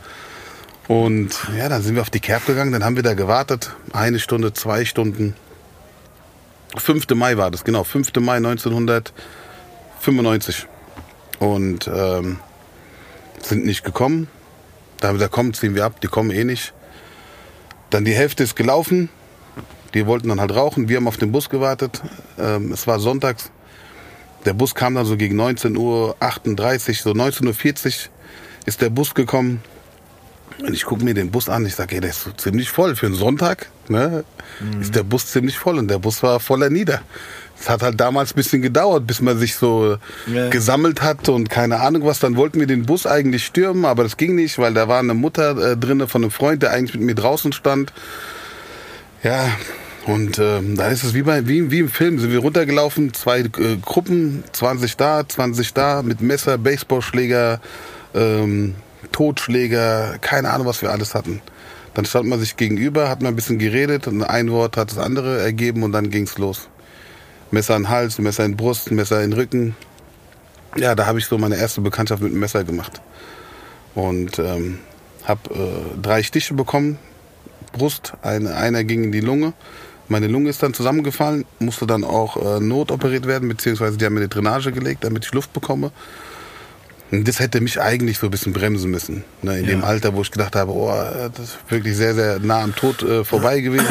[0.87, 3.71] Und ja, dann sind wir auf die Kerb gegangen, dann haben wir da gewartet.
[3.91, 5.35] Eine Stunde, zwei Stunden.
[6.77, 7.09] 5.
[7.15, 7.83] Mai war das, genau.
[7.83, 8.13] 5.
[8.19, 10.67] Mai 1995.
[11.39, 12.39] Und ähm,
[13.41, 14.27] sind nicht gekommen.
[14.99, 16.73] Da haben wir gesagt, komm, ziehen wir ab, die kommen eh nicht.
[17.89, 19.09] Dann die Hälfte ist gelaufen.
[19.93, 20.89] Die wollten dann halt rauchen.
[20.89, 22.01] Wir haben auf den Bus gewartet.
[22.37, 23.51] Ähm, es war sonntags.
[24.45, 26.15] Der Bus kam dann so gegen 19.38 Uhr,
[26.95, 28.11] so 19.40 Uhr
[28.65, 29.61] ist der Bus gekommen.
[30.59, 32.95] Und ich gucke mir den Bus an, ich sage, ey, der ist so ziemlich voll
[32.95, 33.67] für einen Sonntag.
[33.89, 34.23] Ne?
[34.61, 34.81] Mhm.
[34.81, 37.01] Ist der Bus ziemlich voll und der Bus war voller Nieder.
[37.59, 40.49] Es hat halt damals ein bisschen gedauert, bis man sich so ja.
[40.49, 42.19] gesammelt hat und keine Ahnung was.
[42.19, 45.13] Dann wollten wir den Bus eigentlich stürmen, aber das ging nicht, weil da war eine
[45.13, 47.93] Mutter äh, drinne von einem Freund, der eigentlich mit mir draußen stand.
[49.23, 49.49] Ja,
[50.05, 53.39] und ähm, da ist es wie, bei, wie, wie im Film, sind wir runtergelaufen, zwei
[53.39, 53.49] äh,
[53.81, 57.59] Gruppen, 20 da, 20 da, mit Messer, Baseballschläger,
[58.13, 58.75] ähm,
[59.11, 61.41] Totschläger, keine Ahnung, was wir alles hatten.
[61.95, 64.99] Dann stand man sich gegenüber, hat man ein bisschen geredet und ein Wort hat das
[64.99, 66.69] andere ergeben und dann ging's los.
[67.49, 69.75] Messer in Hals, Messer in Brust, Messer in Rücken.
[70.75, 73.01] Ja, da habe ich so meine erste Bekanntschaft mit dem Messer gemacht.
[73.95, 74.79] Und ähm,
[75.23, 76.99] habe äh, drei Stiche bekommen,
[77.71, 79.53] Brust, eine, einer ging in die Lunge
[80.07, 84.21] meine Lunge ist dann zusammengefallen, musste dann auch äh, notoperiert werden, beziehungsweise die haben mir
[84.21, 85.91] eine Drainage gelegt, damit ich Luft bekomme.
[87.11, 89.23] Und das hätte mich eigentlich so ein bisschen bremsen müssen.
[89.41, 89.71] Ne, in ja.
[89.71, 90.91] dem Alter, wo ich gedacht habe, oh,
[91.35, 93.87] das ist wirklich sehr, sehr nah am Tod äh, vorbei gewesen.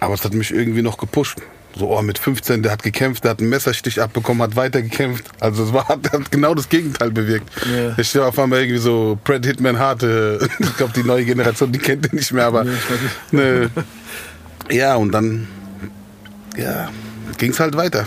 [0.00, 1.38] Aber es hat mich irgendwie noch gepusht.
[1.78, 5.26] So, oh, mit 15, der hat gekämpft, der hat einen Messerstich abbekommen, hat weiter gekämpft.
[5.40, 7.50] Also es war, hat, genau das Gegenteil bewirkt.
[7.66, 7.94] Ja.
[7.98, 10.02] Ich stehe auf einmal irgendwie so Brad Hitman Hart.
[10.02, 12.64] Äh, ich glaube, die neue Generation, die kennt den nicht mehr, aber
[13.30, 13.70] ne,
[14.70, 15.48] ja, und dann
[16.56, 16.90] ja,
[17.38, 18.06] ging es halt weiter.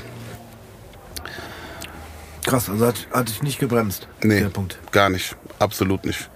[2.45, 4.07] Krass, also hat, hat dich nicht gebremst.
[4.24, 4.80] Nee, der Punkt.
[4.91, 5.36] gar nicht.
[5.60, 6.30] Absolut nicht.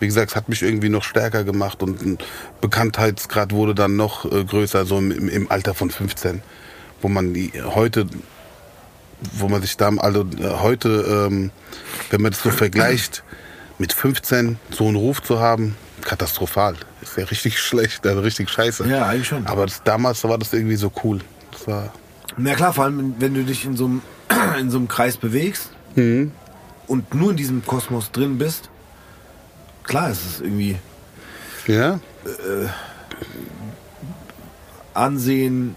[0.00, 2.18] Wie gesagt, es hat mich irgendwie noch stärker gemacht und ein
[2.60, 6.42] Bekanntheitsgrad wurde dann noch äh, größer, so im, im, Alter von 15.
[7.02, 8.06] Wo man die, heute,
[9.34, 11.50] wo man sich da, also äh, heute, ähm,
[12.08, 13.22] wenn man das so vergleicht,
[13.78, 16.76] mit 15 so einen Ruf zu haben, katastrophal.
[17.00, 18.86] Ist ja richtig schlecht, also richtig scheiße.
[18.88, 19.46] Ja, eigentlich schon.
[19.46, 21.20] Aber das, damals war das irgendwie so cool.
[21.52, 21.92] Das war
[22.36, 24.02] Na klar, vor allem, wenn du dich in so einem,
[24.58, 26.32] in so einem Kreis bewegst mhm.
[26.86, 28.70] und nur in diesem Kosmos drin bist,
[29.84, 30.76] klar ist es irgendwie.
[31.66, 31.94] Ja.
[32.24, 32.68] Äh,
[34.92, 35.76] Ansehen,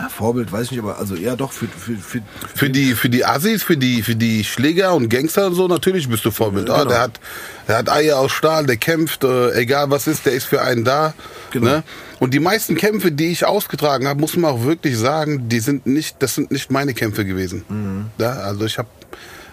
[0.00, 2.20] ja, Vorbild weiß ich nicht, aber also eher doch für für, für,
[2.54, 6.08] für die für die Assis, für die für die Schläger und Gangster und so natürlich
[6.08, 6.66] bist du Vorbild.
[6.66, 6.82] Genau.
[6.82, 7.20] Oh, der hat
[7.66, 10.84] der hat Eier aus Stahl, der kämpft, äh, egal was ist, der ist für einen
[10.84, 11.14] da.
[11.50, 11.66] Genau.
[11.66, 11.82] Ne?
[12.20, 15.86] Und die meisten Kämpfe, die ich ausgetragen habe, muss man auch wirklich sagen, die sind
[15.86, 17.64] nicht, das sind nicht meine Kämpfe gewesen.
[17.68, 18.06] Mhm.
[18.18, 18.88] Ja, also ich habe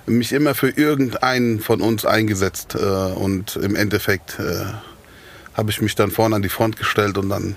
[0.06, 4.66] mich immer für irgendeinen von uns eingesetzt äh, und im Endeffekt äh,
[5.56, 7.56] habe ich mich dann vorne an die Front gestellt und dann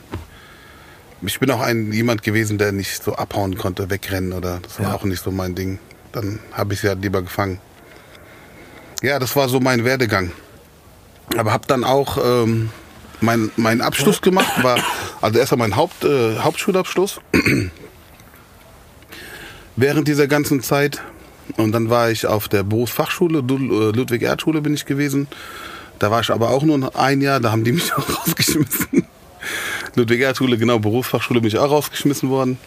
[1.22, 4.90] ich bin auch ein jemand gewesen, der nicht so abhauen konnte, wegrennen oder das war
[4.90, 4.94] ja.
[4.94, 5.78] auch nicht so mein Ding.
[6.12, 7.60] Dann habe ich sie halt lieber gefangen.
[9.02, 10.32] Ja, das war so mein Werdegang.
[11.36, 12.70] Aber habe dann auch ähm,
[13.20, 14.78] mein, meinen Abschluss gemacht, war
[15.20, 17.20] also erstmal mein Haupt, äh, Hauptschulabschluss
[19.76, 21.02] während dieser ganzen Zeit.
[21.56, 25.28] Und dann war ich auf der Berufsfachschule, äh, Ludwig-Erd-Schule bin ich gewesen.
[25.98, 29.06] Da war ich aber auch nur ein Jahr, da haben die mich auch rausgeschmissen.
[29.94, 32.58] Ludwig-Erhard-Schule, genau, Berufsfachschule bin ich auch rausgeschmissen worden.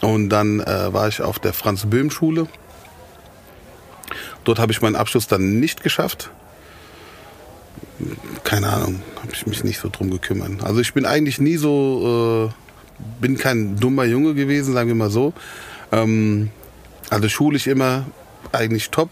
[0.00, 2.46] Und dann äh, war ich auf der Franz-Böhm-Schule.
[4.44, 6.30] Dort habe ich meinen Abschluss dann nicht geschafft.
[8.44, 10.62] Keine Ahnung, habe ich mich nicht so drum gekümmert.
[10.62, 15.10] Also ich bin eigentlich nie so, äh, bin kein dummer Junge gewesen, sagen wir mal
[15.10, 15.32] so.
[15.92, 16.50] Ähm,
[17.10, 18.06] also schulisch immer
[18.52, 19.10] eigentlich top.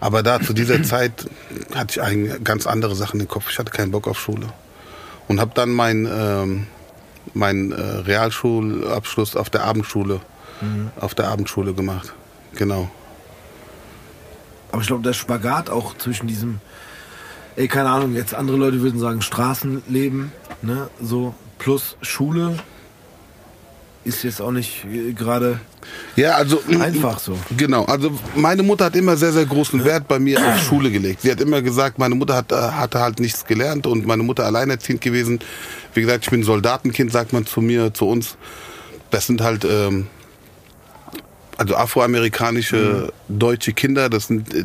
[0.00, 1.26] Aber da zu dieser Zeit
[1.74, 3.50] hatte ich eigentlich ganz andere Sachen im Kopf.
[3.50, 4.46] Ich hatte keinen Bock auf Schule.
[5.32, 6.66] Und habe dann mein, ähm,
[7.32, 10.20] mein äh, Realschulabschluss auf der Abendschule,
[11.00, 12.12] auf der Abendschule gemacht.
[12.54, 12.90] Genau.
[14.70, 16.60] Aber ich glaube, der Spagat auch zwischen diesem,
[17.56, 22.58] ey, keine Ahnung, jetzt andere Leute würden sagen Straßenleben, ne, so plus Schule
[24.04, 25.60] ist jetzt auch nicht äh, gerade
[26.16, 27.38] Ja, also einfach so.
[27.56, 31.22] Genau, also meine Mutter hat immer sehr, sehr großen Wert bei mir auf Schule gelegt.
[31.22, 34.44] Sie hat immer gesagt, meine Mutter hat, äh, hatte halt nichts gelernt und meine Mutter
[34.44, 35.40] alleinerziehend gewesen.
[35.94, 38.36] Wie gesagt, ich bin Soldatenkind, sagt man zu mir, zu uns.
[39.10, 40.06] Das sind halt ähm,
[41.58, 44.08] also afroamerikanische deutsche Kinder.
[44.08, 44.64] Das sind äh,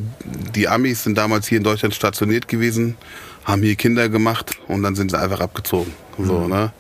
[0.56, 2.98] die Amis sind damals hier in Deutschland stationiert gewesen,
[3.46, 5.94] haben hier Kinder gemacht und dann sind sie einfach abgezogen.
[6.18, 6.72] So, ne?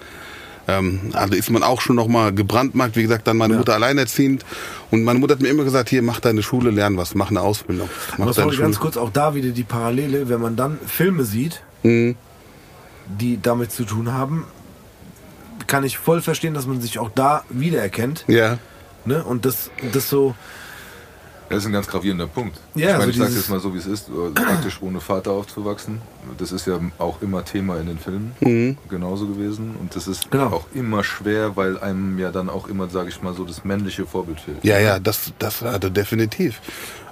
[0.67, 2.95] Ähm, also ist man auch schon noch mal gebrandmarkt.
[2.95, 3.59] Wie gesagt, dann meine Ja.
[3.59, 4.45] Mutter alleinerziehend.
[4.91, 7.41] Und meine Mutter hat mir immer gesagt, hier, mach deine Schule, lern was, mach eine
[7.41, 7.89] Ausbildung.
[8.17, 12.15] Mach Aber ganz kurz auch da wieder die Parallele, wenn man dann Filme sieht, Mhm.
[13.19, 14.45] die damit zu tun haben,
[15.67, 18.25] kann ich voll verstehen, dass man sich auch da wiedererkennt.
[18.27, 18.57] Ja.
[19.05, 19.23] Ne?
[19.23, 20.35] Und das, das so,
[21.49, 22.57] Das ist ein ganz gravierender Punkt.
[22.75, 24.99] Ja, ich meine, also ich sage jetzt mal so, wie es ist, äh, praktisch ohne
[24.99, 26.01] Vater aufzuwachsen.
[26.37, 29.75] Das ist ja auch immer Thema in den Filmen, genauso gewesen.
[29.79, 30.47] Und das ist Genau.
[30.47, 34.05] auch immer schwer, weil einem ja dann auch immer, sage ich mal so, das männliche
[34.05, 34.57] Vorbild fehlt.
[34.63, 36.59] Ja, ja, das, das also definitiv.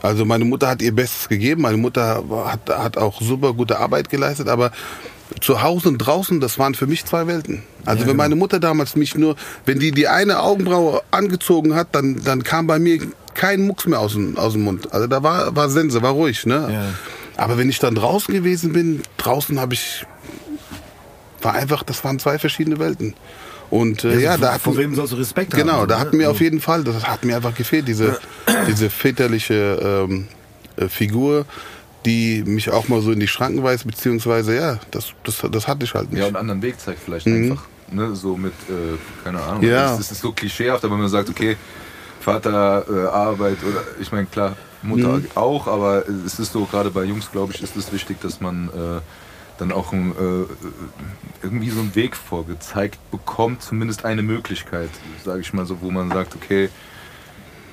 [0.02, 1.62] Also meine Mutter hat ihr Bestes gegeben.
[1.62, 4.72] Meine Mutter hat, hat auch super gute Arbeit geleistet, aber
[5.42, 7.64] zu Hause und draußen, das waren für mich zwei Welten.
[7.86, 12.22] Also wenn meine Mutter damals mich nur, wenn die die eine Augenbraue angezogen hat, dann,
[12.24, 13.00] dann kam bei mir
[13.36, 14.92] kein Mucks mehr aus dem, aus dem Mund.
[14.94, 16.70] Also da war, war Sense, war ruhig, ne?
[16.72, 17.42] Ja.
[17.44, 20.06] Aber wenn ich dann draußen gewesen bin, draußen habe ich,
[21.42, 23.14] war einfach, das waren zwei verschiedene Welten.
[23.70, 25.62] Und äh, ja, vor, da hat vor wem sollst du Respekt haben?
[25.62, 26.02] Genau, da ne?
[26.02, 26.32] hat mir So.
[26.32, 28.20] auf jeden Fall, das hat mir einfach gefehlt, diese,
[28.68, 30.28] diese väterliche ähm,
[30.78, 31.46] äh, Figur,
[32.06, 35.84] die mich auch mal so in die Schranken weist, beziehungsweise ja, das, das, das hatte
[35.84, 36.20] ich halt nicht.
[36.20, 37.66] Ja, und einen anderen Weg zeigt vielleicht einfach.
[37.92, 39.62] Ne, so mit, äh, keine Ahnung.
[39.64, 39.70] Mhm.
[39.70, 39.90] Ja.
[39.90, 41.58] Das, das ist so klischeehaft, aber wenn man sagt, okay,
[42.26, 45.28] Vater, äh, Arbeit oder, ich meine, klar, Mutter Mhm.
[45.36, 48.70] auch, aber es ist so, gerade bei Jungs, glaube ich, ist es wichtig, dass man
[48.70, 49.02] äh,
[49.58, 50.46] dann auch ein, äh,
[51.44, 54.90] irgendwie so einen Weg vorgezeigt bekommt, zumindest eine Möglichkeit,
[55.24, 56.70] sage ich mal so, wo man sagt, okay,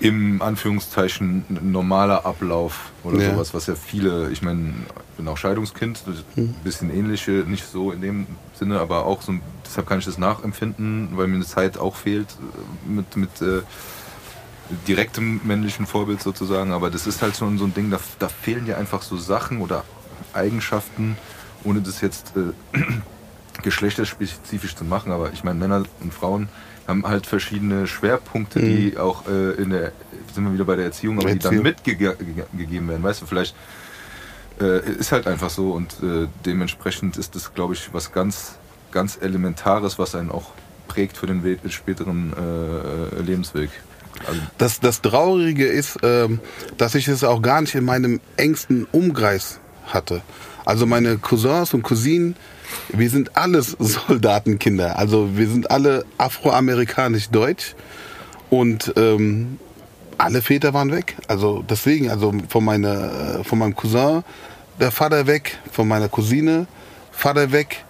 [0.01, 3.31] im Anführungszeichen normaler Ablauf oder Ja.
[3.33, 7.93] sowas, was ja viele, ich meine, ich bin auch Scheidungskind, ein bisschen ähnliche, nicht so
[7.93, 9.33] in dem Sinne, aber auch so,
[9.65, 13.63] deshalb kann ich das nachempfinden, weil mir eine Zeit auch fehlt äh, mit, mit äh,
[14.87, 18.66] direktem männlichen Vorbild sozusagen, aber das ist halt schon so ein Ding, da, da fehlen
[18.66, 19.85] dir einfach so Sachen oder
[20.33, 21.16] Eigenschaften,
[21.64, 22.79] ohne das jetzt äh,
[23.62, 26.49] geschlechterspezifisch zu machen, aber ich meine, Männer und Frauen
[26.87, 29.93] haben halt verschiedene Schwerpunkte, die auch äh, in der,
[30.35, 32.16] sind wir wieder bei der Erziehung, aber die dann Erziehung.
[32.53, 33.55] mitgegeben werden, weißt du, vielleicht
[34.61, 38.57] äh, ist halt einfach so und äh, dementsprechend ist das, glaube ich, was ganz,
[38.91, 40.51] ganz Elementares, was einen auch
[40.89, 43.70] prägt für den späteren äh, Lebensweg.
[44.27, 46.41] Also, Das, das Traurige ist, ähm,
[46.79, 50.23] dass ich es auch gar nicht in meinem engsten Umkreis hatte.
[50.65, 52.37] Also meine Cousins und Cousinen,
[52.89, 54.99] wir sind alles Soldatenkinder.
[54.99, 57.75] Also wir sind alle afroamerikanisch-deutsch
[58.51, 59.59] und ähm,
[60.19, 61.17] alle Väter waren weg.
[61.27, 64.23] Also deswegen, also von, meiner, äh, von meinem Cousin
[64.79, 66.67] der Vater weg, von meiner Cousine
[67.11, 67.85] Vater weg.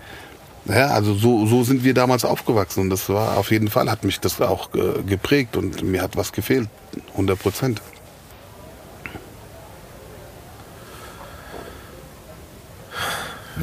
[0.65, 4.05] Ja, also so, so sind wir damals aufgewachsen und das war auf jeden Fall, hat
[4.05, 4.71] mich das auch
[5.07, 6.69] geprägt und mir hat was gefehlt,
[7.13, 7.83] 100 Prozent.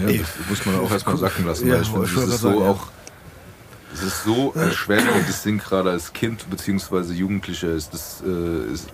[0.08, 2.50] ja, das muss man auch erstmal sacken lassen, Ja, weil ich finde, wollte ist so
[2.50, 2.88] sagen, auch,
[3.94, 7.14] es ist so erschwerend, das Ding gerade als Kind bzw.
[7.14, 8.88] Jugendlicher ist das, äh, ist,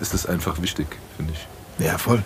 [0.00, 0.86] ist das einfach wichtig,
[1.16, 1.84] finde ich.
[1.84, 2.22] Ja, voll.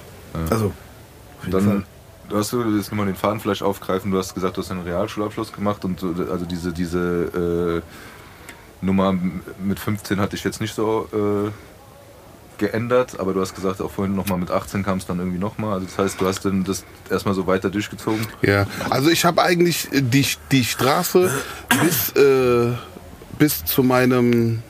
[0.50, 1.84] Also, auf jeden Dann, Fall.
[2.28, 5.52] Du hast jetzt nochmal den Faden vielleicht aufgreifen, du hast gesagt, du hast einen Realschulabschluss
[5.52, 7.82] gemacht und so, also diese, diese
[8.82, 9.14] äh, Nummer
[9.62, 11.50] mit 15 hatte ich jetzt nicht so äh,
[12.58, 15.74] geändert, aber du hast gesagt, auch vorhin nochmal mit 18 kam es dann irgendwie nochmal.
[15.74, 18.26] Also das heißt, du hast dann das erstmal so weiter durchgezogen.
[18.42, 21.30] Ja, also ich habe eigentlich die, die Straße
[21.82, 22.72] bis, äh,
[23.38, 24.62] bis zu meinem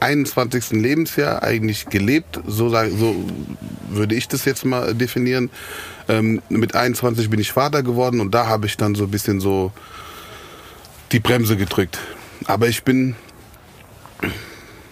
[0.00, 0.72] 21.
[0.72, 3.16] Lebensjahr eigentlich gelebt, so, so
[3.88, 5.50] würde ich das jetzt mal definieren.
[6.08, 9.40] Ähm, mit 21 bin ich Vater geworden und da habe ich dann so ein bisschen
[9.40, 9.72] so
[11.12, 11.98] die Bremse gedrückt.
[12.46, 13.16] Aber ich bin,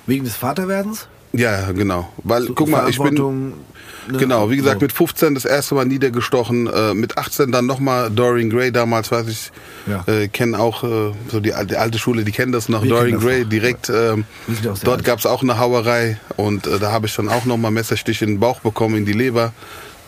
[0.07, 1.07] Wegen des Vaterwerdens?
[1.33, 2.09] ja, genau.
[2.25, 4.19] Weil, So guck mal, ich bin, ne?
[4.19, 4.85] Genau, wie gesagt, So.
[4.85, 9.29] mit 15 das erste Mal niedergestochen, äh, mit 18 dann nochmal Dorian Gray damals, weiß
[9.29, 9.51] ich,
[9.87, 10.05] Ja.
[10.13, 13.15] äh, kennen auch äh, so die alte, alte Schule, die kennen das noch, Wir Dorian
[13.15, 13.49] das Gray noch.
[13.51, 14.25] direkt, ähm,
[14.63, 15.05] ja auch sehr dort alt.
[15.05, 18.41] gab's auch eine Hauerei und äh, da habe ich dann auch nochmal Messerstich in den
[18.41, 19.53] Bauch bekommen, in die Leber,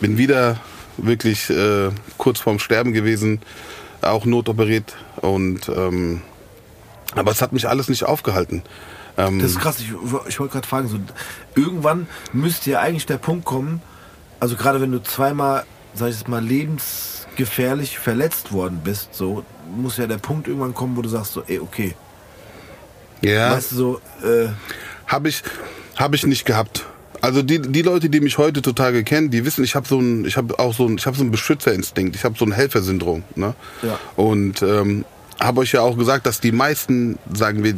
[0.01, 0.59] bin wieder
[0.97, 3.41] wirklich äh, kurz vorm Sterben gewesen,
[4.01, 6.21] auch notoperiert und ähm,
[7.15, 8.63] aber es hat mich alles nicht aufgehalten.
[9.17, 9.79] Ähm, Das ist krass.
[9.79, 9.87] Ich,
[10.27, 10.99] ich wollte gerade fragen, so,
[11.55, 13.81] irgendwann müsste ja eigentlich der Punkt kommen,
[14.39, 19.97] also gerade wenn du zweimal, sag ich jetzt mal, lebensgefährlich verletzt worden bist, so muss
[19.97, 21.95] ja der Punkt irgendwann kommen, wo du sagst so, ey, okay.
[23.21, 23.51] ja.
[23.51, 24.49] Weißt du so, äh,
[25.07, 25.41] Habe ich,
[25.95, 26.85] hab ich nicht gehabt.
[27.25, 30.25] Also die, die Leute, die mich heute total kennen, die wissen, ich habe so ein,
[30.25, 33.23] ich habe auch so ein, ich habe so ein Beschützerinstinkt, ich habe so ein Helfersyndrom.
[33.33, 33.55] Ne?
[33.81, 33.97] Ja.
[34.15, 35.05] Und ähm,
[35.39, 37.73] habe euch ja auch gesagt, dass die meisten, sagen wir,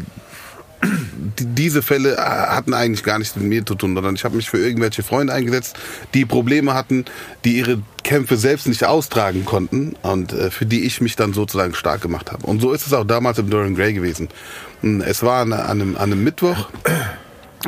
[1.40, 4.36] die, diese Fälle äh, hatten eigentlich gar nichts mit mir zu tun, sondern ich habe
[4.36, 5.78] mich für irgendwelche Freunde eingesetzt,
[6.14, 7.06] die Probleme hatten,
[7.46, 11.74] die ihre Kämpfe selbst nicht austragen konnten und äh, für die ich mich dann sozusagen
[11.74, 12.46] stark gemacht habe.
[12.46, 14.28] Und so ist es auch damals im Dorian Gray gewesen.
[14.82, 16.70] Mm, Es war an einem, an einem Mittwoch,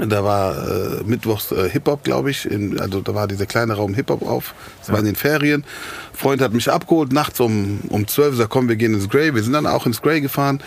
[0.08, 2.45] da war äh, Mittwochs äh, Hip-Hop, glaube ich.
[2.45, 4.54] In, also da war dieser kleine Raum Hip-Hop auf.
[4.80, 5.66] Das war in den Ferien.
[6.14, 9.34] Freund hat mich abgeholt, nachts um, um 12 sagt, komm, wir gehen ins Grey.
[9.34, 10.62] Wir sind dann auch ins Grey gefahren.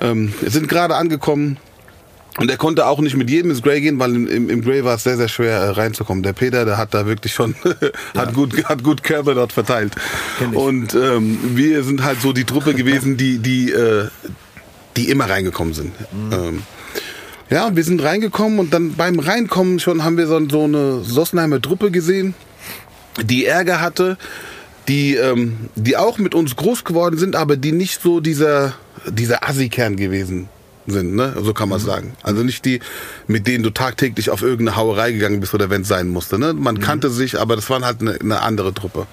[0.00, 1.58] Ähm, wir sind gerade angekommen.
[2.38, 4.84] Und er konnte auch nicht mit jedem ins Grey gehen, weil im, im, im Grey
[4.84, 6.22] war es sehr, sehr schwer äh, reinzukommen.
[6.22, 7.54] Der Peter, der hat da wirklich schon,
[8.16, 9.94] hat gut, hat gut Körper dort verteilt.
[10.54, 14.08] Und ähm, wir sind halt so die Truppe gewesen, die, die, äh,
[14.96, 15.92] die immer reingekommen sind.
[16.32, 16.62] Ähm,
[17.50, 21.02] ja, und wir sind reingekommen und dann beim Reinkommen schon haben wir so, so eine
[21.02, 22.34] Sossenheimer Truppe gesehen,
[23.22, 24.16] die Ärger hatte,
[24.88, 28.74] die, ähm, die auch mit uns groß geworden sind, aber die nicht so dieser,
[29.06, 30.48] dieser Assi-Kern gewesen
[30.86, 31.34] sind, ne?
[31.40, 32.14] So kann man es sagen.
[32.22, 32.80] Also nicht die,
[33.26, 36.38] mit denen du tagtäglich auf irgendeine Hauerei gegangen bist oder wenn es sein musste.
[36.38, 36.54] Ne?
[36.54, 39.06] Man kannte sich, aber das waren halt eine, eine andere Truppe.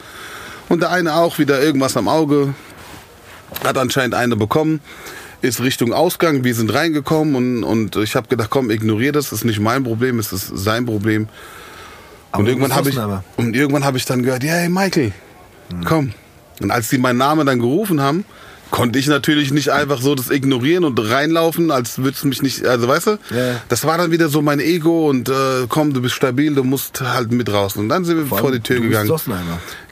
[0.70, 2.54] Und der eine auch wieder irgendwas am Auge,
[3.64, 4.82] hat anscheinend eine bekommen,
[5.42, 9.40] ist Richtung Ausgang, wir sind reingekommen und, und ich habe gedacht, komm, ignoriere das, das
[9.40, 11.28] ist nicht mein Problem, es ist sein Problem.
[12.32, 13.24] Aber und irgendwann habe ich Sossenheimer.
[13.38, 15.12] und irgendwann habe ich dann gehört, ja, hey Michael,
[15.86, 16.14] komm.
[16.62, 18.26] Und als die meinen Namen dann gerufen haben,
[18.72, 22.66] konnte ich natürlich nicht einfach so das ignorieren und reinlaufen, als würdest du mich nicht,
[22.66, 23.62] also weißt du, ja.
[23.70, 27.00] das war dann wieder so mein Ego und äh, komm, du bist stabil, du musst
[27.02, 27.76] halt mit raus.
[27.76, 29.08] Und dann sind wir Vor vor, die Tür gegangen.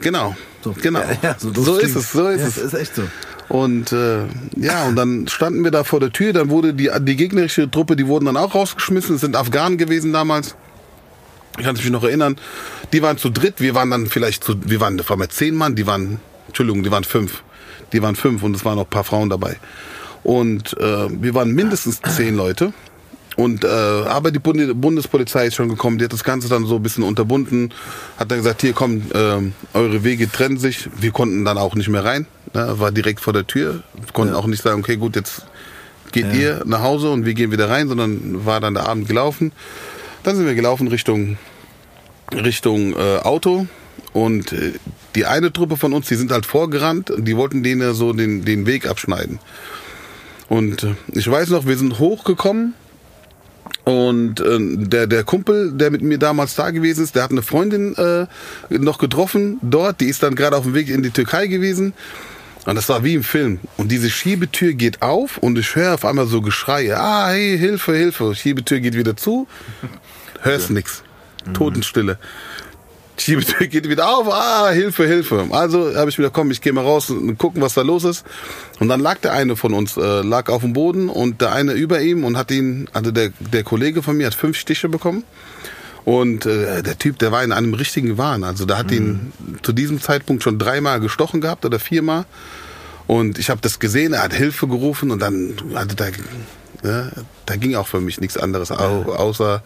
[0.02, 0.74] Genau, So.
[0.82, 1.00] genau.
[1.00, 2.56] Ja, ja, so so ist es, so ist ja, es.
[2.56, 3.04] Das ist echt so.
[3.48, 4.24] Und äh,
[4.58, 7.96] ja, und dann standen wir da vor der Tür, dann wurde die, die gegnerische Truppe,
[7.96, 10.56] die wurden dann auch rausgeschmissen, es sind Afghanen gewesen damals.
[11.58, 12.38] Ich kann mich noch erinnern.
[12.92, 15.56] Die waren zu dritt, wir waren dann vielleicht zu, wir waren, das waren mal zehn
[15.56, 17.44] Mann, die waren, Entschuldigung, die waren fünf.
[17.94, 19.58] Die waren fünf und es waren noch ein paar Frauen dabei.
[20.24, 22.74] Und äh, wir waren mindestens zehn Leute.
[23.36, 26.78] Und äh, aber die Bunde, Bundespolizei ist schon gekommen, die hat das Ganze dann so
[26.78, 27.74] ein bisschen unterbunden,
[28.18, 29.38] hat dann gesagt, hier komm, äh,
[29.74, 30.90] eure Wege trennen sich.
[30.98, 33.84] Wir konnten dann auch nicht mehr rein, ne, war direkt vor der Tür.
[33.94, 34.40] Wir konnten Ja.
[34.40, 35.46] auch nicht sagen, okay, gut, jetzt
[36.14, 36.34] geht Ja.
[36.34, 39.52] ihr nach Hause und wir gehen wieder rein, sondern war dann der Abend gelaufen.
[40.24, 41.38] Dann sind wir gelaufen Richtung
[42.34, 43.68] Richtung äh, Auto
[44.14, 44.74] und äh,
[45.16, 48.46] die eine Truppe von uns, die sind halt vorgerannt und die wollten denen so den,
[48.46, 49.40] den Weg abschneiden.
[50.48, 52.74] Und äh, ich weiß noch, wir sind hochgekommen
[53.86, 57.44] und äh, der, der Kumpel, der mit mir damals da gewesen ist, der hat eine
[57.44, 58.26] Freundin äh,
[58.70, 61.94] noch getroffen dort, die ist dann gerade auf dem Weg in die Türkei gewesen.
[62.66, 63.60] Und das war wie im Film.
[63.78, 67.00] Und diese Schiebetür geht auf und ich höre auf einmal so Geschreie.
[67.00, 68.34] Ah, hey, Hilfe, Hilfe.
[68.34, 69.48] Schiebetür geht wieder zu.
[70.42, 71.04] Hörst nix.
[71.54, 72.18] Totenstille.
[73.18, 74.28] Schiebetür geht wieder auf.
[74.32, 75.48] Ah, Hilfe, Hilfe.
[75.52, 78.26] Also habe ich wieder, komm, ich gehe mal raus und gucken, was da los ist.
[78.80, 81.74] Und dann lag der eine von uns, äh, lag auf dem Boden und der eine
[81.74, 85.24] über ihm und hat ihn, also der, der Kollege von mir hat fünf Stiche bekommen.
[86.04, 88.44] Und äh, der Typ, der war in einem richtigen Wahn.
[88.44, 92.26] Also der hat ihn zu diesem Zeitpunkt schon dreimal gestochen gehabt oder viermal.
[93.08, 96.06] Und ich habe das gesehen, er hat Hilfe gerufen und dann, also da,
[96.84, 97.10] ja,
[97.46, 99.64] da ging auch für mich nichts anderes, au, außer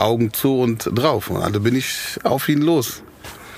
[0.00, 1.30] Augen zu und drauf.
[1.30, 3.02] Und also bin ich auf ihn los.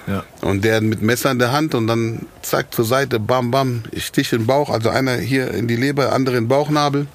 [0.07, 0.25] Ja.
[0.41, 4.07] Und der mit Messer in der Hand und dann zack zur Seite, bam, bam, ich
[4.07, 7.07] stich in den Bauch, also einer hier in die Leber, andere in den Bauchnabel.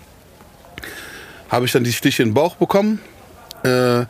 [1.50, 3.00] Habe ich dann die Stiche in den Bauch bekommen.
[3.64, 4.06] Äh,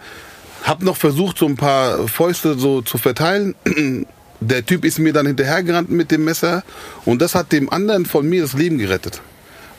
[0.64, 3.56] hab noch versucht, so ein paar Fäuste so zu verteilen.
[4.40, 6.64] Der Typ ist mir dann hinterhergerannt mit dem Messer
[7.06, 9.20] und das hat dem anderen von mir das Leben gerettet.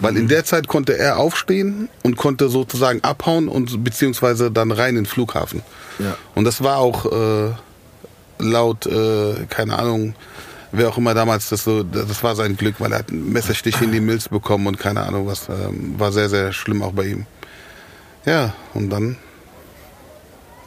[0.01, 4.91] Weil in der Zeit konnte er aufstehen und konnte sozusagen abhauen und beziehungsweise dann rein
[4.91, 5.63] in den Flughafen.
[5.99, 6.17] Ja.
[6.35, 7.53] Und das war auch äh,
[8.39, 10.15] laut, äh, keine Ahnung,
[10.73, 13.81] wer auch immer damals das so, das war sein Glück, weil er hat einen Messerstich
[13.81, 17.07] in die Milz bekommen und keine Ahnung was, ähm, war sehr, sehr schlimm auch bei
[17.07, 17.27] ihm.
[18.25, 19.17] Ja, und dann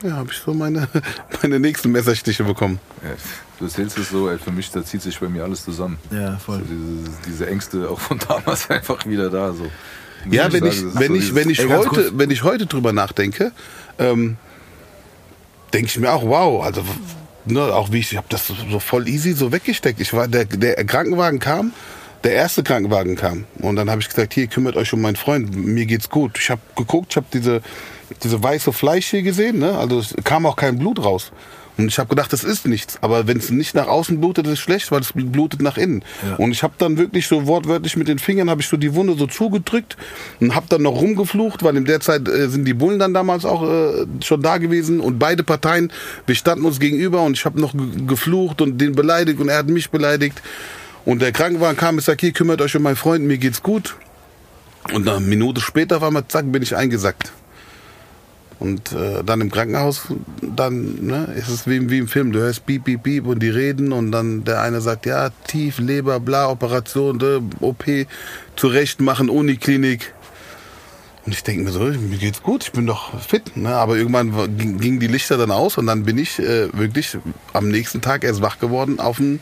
[0.04, 0.88] ja, habe ich so meine,
[1.42, 2.80] meine nächsten Messerstiche bekommen.
[3.04, 3.16] Ja,
[3.62, 5.98] du erzählst es so, ey, für mich, da zieht sich bei mir alles zusammen.
[6.12, 6.62] Ja, So voll.
[6.70, 9.54] diese, diese Ängste auch von damals einfach wieder da.
[9.54, 9.64] So.
[10.26, 12.12] Muss Ja, wenn sagen, ich, wenn so ich, wenn ich Ey, heute, kurz.
[12.14, 13.52] wenn ich heute drüber nachdenke,
[14.00, 14.38] ähm,
[15.74, 16.84] denke ich mir auch, wow, also
[17.46, 20.00] ne, auch wie ich, ich habe das so, so voll easy so weggesteckt.
[20.02, 21.74] Ich war der, der Krankenwagen kam,
[22.24, 25.56] der erste Krankenwagen kam und dann habe ich gesagt, hier kümmert euch um meinen Freund,
[25.56, 26.38] mir geht's gut.
[26.38, 27.62] Ich habe geguckt, ich habe diese
[28.24, 29.78] diese weiße Fleisch hier gesehen, ne?
[29.78, 31.32] Also es kam auch kein Blut raus.
[31.82, 32.98] Und ich habe gedacht, das ist nichts.
[33.02, 36.04] Aber wenn es nicht nach außen blutet, ist es schlecht, weil es blutet nach innen.
[36.26, 36.36] Ja.
[36.36, 39.16] Und ich habe dann wirklich so wortwörtlich mit den Fingern habe ich so die Wunde
[39.18, 39.98] so zugedrückt
[40.40, 43.46] und habe dann noch rumgeflucht, weil in der Zeit äh, sind die Bullen dann damals
[43.46, 45.92] auch äh, schon da gewesen und beide Parteien,
[46.28, 49.58] wir standen uns gegenüber und ich habe noch ge- geflucht und den beleidigt und er
[49.58, 50.42] hat mich beleidigt.
[51.04, 53.96] Und der Krankenwagen kam, ich sag, hier kümmert euch um meinen Freund, mir geht's gut.
[54.94, 57.32] Und eine Minute später auf einmal, zack, bin ich eingesackt.
[58.62, 60.04] Und äh, dann im Krankenhaus,
[60.40, 62.32] dann ne, ist es wie, wie im Film.
[62.32, 65.80] Du hörst piep, piep, piep und die reden und dann der eine sagt, ja, tief,
[65.80, 67.84] Leber, bla, Operation, äh, OP,
[68.56, 70.14] zurecht machen, Uniklinik.
[71.26, 73.58] Und ich denke mir so, mir geht's gut, ich bin doch fit.
[73.58, 73.70] Ne?
[73.70, 77.18] Aber irgendwann gingen die Lichter dann aus und dann bin ich äh, wirklich
[77.54, 79.40] am nächsten Tag erst wach geworden auf dem,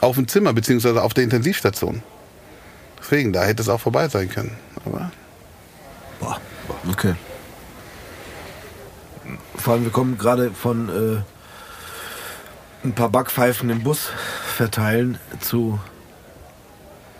[0.00, 2.02] auf dem Zimmer, beziehungsweise auf der Intensivstation.
[2.98, 4.50] Deswegen, da hätte es auch vorbei sein können.
[4.84, 5.12] Aber
[6.18, 6.40] Boah.
[6.90, 7.14] Okay.
[9.58, 11.22] Vor allem, wir kommen gerade von äh,
[12.84, 14.10] ein paar Backpfeifen im Bus
[14.56, 15.78] verteilen zu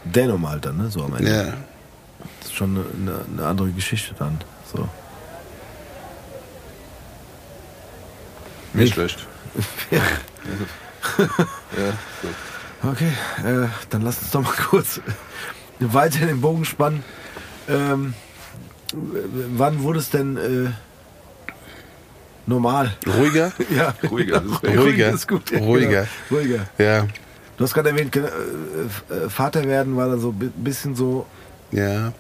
[0.05, 0.91] Dänemark dann, ne?
[0.91, 1.31] So am Ende.
[1.31, 1.55] ja.
[2.41, 4.39] Das ist schon eine, eine, andere Geschichte dann.
[4.73, 4.89] So.
[8.73, 9.27] Nicht schlecht.
[9.91, 10.03] Ja.
[11.77, 12.89] Ja, so.
[12.91, 13.13] Okay,
[13.45, 15.01] äh, dann lass uns doch mal kurz
[15.81, 17.03] weiter den Bogen spannen.
[17.69, 18.15] Ähm,
[18.93, 20.71] wann wurde es denn äh,
[22.49, 22.93] normal?
[23.07, 23.53] Ruhiger?
[23.71, 25.11] Ja, Ruhiger, ruhiger, ruhiger.
[25.11, 25.51] ist gut.
[25.51, 26.07] Ja, Ruhiger.
[26.29, 26.41] Genau.
[26.41, 26.67] ruhiger.
[26.79, 27.07] Ja.
[27.57, 31.27] Du hast gerade erwähnt, äh, äh, Vater werden war da so ein bisschen so.
[31.71, 32.13] Ja,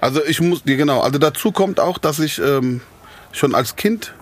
[0.00, 2.80] also ich muss, genau, also dazu kommt auch, dass ich ähm,
[3.30, 4.14] schon als Kind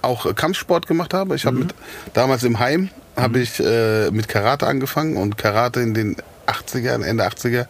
[0.00, 1.34] auch äh, Kampfsport gemacht habe.
[1.34, 1.74] Ich habe mit
[2.12, 7.26] damals im Heim habe ich äh, mit Karate angefangen und Karate in den 80ern, Ende
[7.26, 7.66] 80er.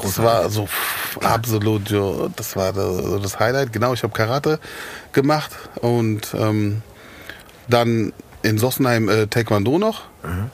[0.00, 3.72] Das war so pff, absolut, jo, das war das, so das Highlight.
[3.72, 4.58] Genau, ich habe Karate
[5.12, 5.50] gemacht
[5.80, 6.82] und ähm,
[7.68, 10.02] dann in Sossenheim äh, Taekwondo noch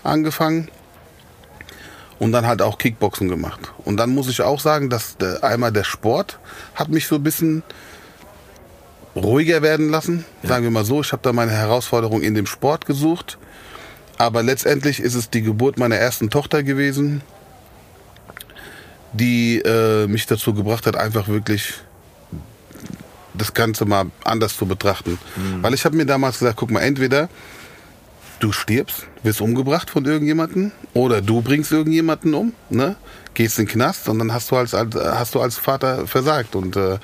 [0.02, 0.68] angefangen
[2.18, 3.60] und dann halt auch Kickboxen gemacht.
[3.84, 6.38] Und dann muss ich auch sagen, dass der, einmal der Sport
[6.74, 7.62] hat mich so ein bisschen
[9.14, 10.24] ruhiger werden lassen.
[10.42, 13.38] Sagen wir mal so, ich habe da meine Herausforderung in dem Sport gesucht.
[14.16, 17.22] Aber letztendlich ist es die Geburt meiner ersten Tochter gewesen,
[19.12, 21.74] die äh, mich dazu gebracht hat, einfach wirklich
[23.34, 25.18] das Ganze mal anders zu betrachten.
[25.62, 27.28] Weil ich habe mir damals gesagt, guck mal, entweder
[28.40, 32.96] du stirbst, wirst umgebracht von irgendjemandem oder du bringst irgendjemanden um, ne?
[33.34, 36.56] gehst in den Knast und dann hast du als, als, hast du als Vater versagt.
[36.56, 36.98] Und äh,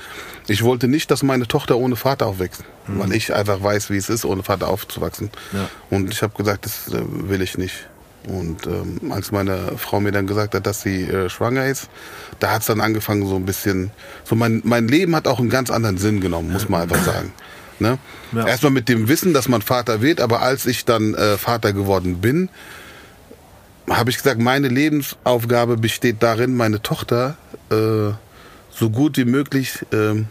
[0.49, 4.09] ich wollte nicht, dass meine Tochter ohne Vater aufwächst, weil ich einfach weiß, wie es
[4.09, 5.31] ist, ohne Vater aufzuwachsen.
[5.53, 5.69] Ja.
[5.91, 7.89] Und ich habe gesagt, das äh, will ich nicht.
[8.27, 11.89] Und ähm, als meine Frau mir dann gesagt hat, dass sie äh, schwanger ist,
[12.41, 13.91] da hat es dann angefangen so ein bisschen,
[14.25, 17.33] so mein, mein Leben hat auch einen ganz anderen Sinn genommen, muss man einfach sagen.
[17.81, 17.99] Ne?
[18.33, 18.47] Ja.
[18.47, 22.21] Erstmal mit dem Wissen, dass man Vater wird, aber als ich dann äh, Vater geworden
[22.21, 22.49] bin,
[23.91, 27.37] habe ich gesagt, meine Lebensaufgabe besteht darin, meine Tochter
[27.71, 28.13] äh,
[28.71, 30.27] so gut wie möglich ähm,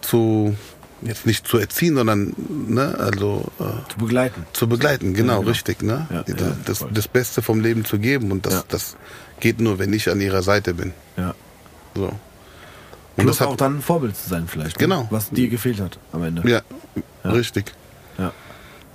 [0.00, 0.56] zu,
[1.02, 2.34] jetzt nicht zu erziehen, sondern
[2.68, 4.46] ne, also äh, Zu begleiten.
[4.52, 5.48] zu begleiten, genau, genau.
[5.50, 6.06] richtig, ne?
[6.10, 8.64] Ja, das, ja, das, das Beste vom Leben zu geben und das, Ja.
[8.68, 8.96] das
[9.40, 10.92] geht nur, wenn ich an ihrer Seite bin.
[11.16, 11.34] Ja.
[11.94, 12.04] So.
[12.06, 14.78] Und Plus das hat, auch dann ein Vorbild zu sein vielleicht.
[14.78, 15.02] Genau.
[15.02, 15.08] Ne?
[15.10, 16.48] Was dir gefehlt hat am Ende.
[16.48, 16.62] ja,
[17.24, 17.72] richtig.
[18.18, 18.32] Ja.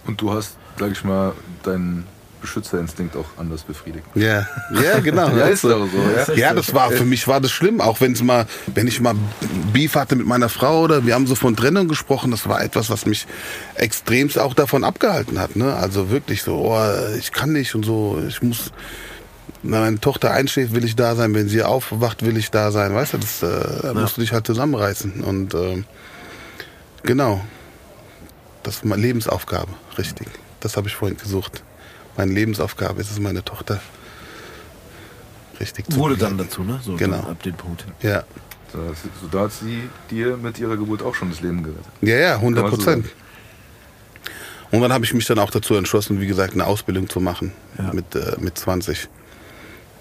[0.06, 1.34] Und du hast, sag ich mal,
[1.64, 2.06] deinen
[2.42, 4.06] Beschützerinstinkt auch anders befriedigt.
[4.16, 5.30] Ja, ja, genau.
[5.30, 6.38] Ja, ist doch so, ja.
[6.38, 9.16] Ja, das war für mich war das schlimm, auch wenn es mal, wenn ich mal
[9.72, 12.90] Beef hatte mit meiner Frau oder wir haben so von Trennung gesprochen, das war etwas,
[12.90, 13.28] was mich
[13.76, 15.56] extremst auch davon abgehalten hat.
[15.56, 15.74] Ne?
[15.74, 18.72] Also wirklich so, oh, ich kann nicht und so, ich muss,
[19.64, 22.94] wenn meine Tochter einschläft, will ich da sein, wenn sie aufwacht, will ich da sein,
[22.94, 25.86] weißt du, das äh, da musst du dich halt zusammenreißen und ähm,
[27.04, 27.42] genau,
[28.64, 30.28] das ist meine Lebensaufgabe, richtig.
[30.60, 31.64] Das habe ich vorhin gesucht.
[32.22, 33.80] Meine Lebensaufgabe ist es, meine Tochter
[35.60, 36.50] richtig zu Wurde dann begleiten.
[36.52, 36.80] dazu, ne?
[36.86, 37.18] So Genau.
[37.18, 37.84] dann ab dem Punkt.
[38.04, 38.24] Ja,
[38.72, 38.78] So,
[39.22, 41.84] so da hat sie dir mit ihrer Geburt auch schon das Leben gerettet.
[42.02, 43.10] ja, ja, 100 Kann man so Prozent.
[44.70, 47.54] Und dann habe ich mich dann auch dazu entschlossen, wie gesagt, eine Ausbildung zu machen.
[47.80, 47.92] Ja.
[47.92, 49.10] Mit, äh, mit 20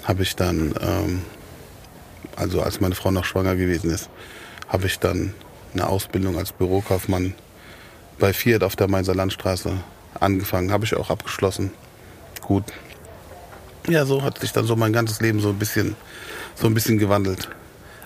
[0.05, 1.23] habe ich dann, ähm,
[2.37, 4.11] also als meine Frau noch schwanger gewesen ist,
[4.69, 5.33] habe ich dann
[5.73, 7.33] eine Ausbildung als Bürokaufmann
[8.19, 9.73] bei Fiat auf der Mainzer Landstraße
[10.21, 10.71] angefangen.
[10.71, 11.71] Habe ich auch abgeschlossen.
[12.51, 12.65] Gut.
[13.87, 15.95] Ja, so hat sich dann so mein ganzes Leben so ein bisschen,
[16.57, 17.49] so ein bisschen gewandelt.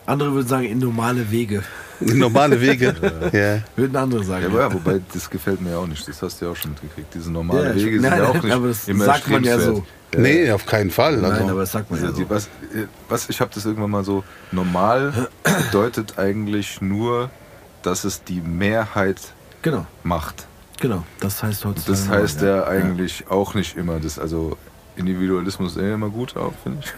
[0.05, 1.63] Andere würden sagen, in normale Wege.
[2.01, 2.95] Normale Wege.
[3.33, 3.63] ja.
[3.75, 4.43] Würden andere sagen.
[4.43, 6.07] Ja, aber ja, wobei, das gefällt mir ja auch nicht.
[6.07, 7.15] Das hast du ja auch schon mitgekriegt.
[7.15, 9.53] Diese normalen Ja, Wege sind nein, ja auch nicht aber das immer sagt man ja
[9.53, 9.89] erstrebenswert.
[10.19, 11.25] Nee, auf keinen Fall.
[11.25, 12.23] Also, Nein, aber das sagt man ja Also so.
[12.23, 17.31] die, was, äh, was, ich habe das irgendwann mal so, normal bedeutet eigentlich nur,
[17.83, 19.17] dass es die Mehrheit
[19.63, 20.47] Genau, macht.
[20.85, 21.05] Genau.
[21.18, 21.91] Das heißt heutzutage.
[21.99, 23.99] Das heißt ja, ja eigentlich auch nicht immer.
[24.01, 24.59] Das, also
[24.97, 26.93] Individualismus ist eh immer gut auch, finde ich.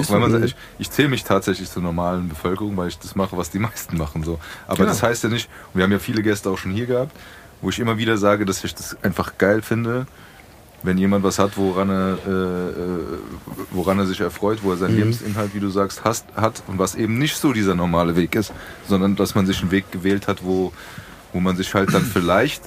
[0.00, 3.36] Ist weil man ich, ich zähle mich tatsächlich zur normalen Bevölkerung, weil ich das mache,
[3.36, 4.22] was die meisten machen.
[4.22, 4.38] So.
[4.66, 4.88] Aber Genau.
[4.88, 7.12] das heißt ja nicht, und wir haben ja viele Gäste auch schon hier gehabt,
[7.60, 10.06] wo ich immer wieder sage, dass ich das einfach geil finde,
[10.84, 13.18] wenn jemand was hat, woran er, äh, äh,
[13.72, 16.94] woran er sich erfreut, wo er seinen Lebensinhalt, wie du sagst, hast, hat und was
[16.94, 18.52] eben nicht so dieser normale Weg ist,
[18.88, 20.72] sondern dass man sich einen Weg gewählt hat, wo,
[21.32, 22.62] wo man sich halt dann vielleicht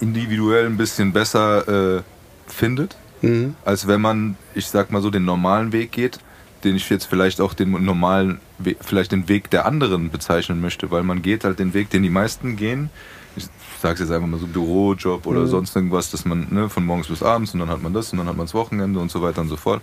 [0.00, 2.02] individuell ein bisschen besser äh,
[2.46, 3.56] findet, Mhm.
[3.64, 6.18] als wenn man, ich sag mal so, den normalen Weg geht,
[6.62, 10.90] den ich jetzt vielleicht auch den normalen, We vielleicht den Weg der anderen bezeichnen möchte,
[10.90, 12.90] weil man geht halt den Weg, den die meisten gehen.
[13.36, 13.46] Ich
[13.80, 17.22] sag's jetzt einfach mal so Bürojob oder sonst irgendwas, dass man ne, von morgens bis
[17.22, 19.40] abends und dann hat man das und dann hat man das Wochenende und so weiter
[19.40, 19.80] und so fort.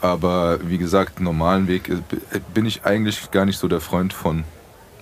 [0.00, 4.44] Aber wie gesagt, normalen Weg äh, bin ich eigentlich gar nicht so der Freund von,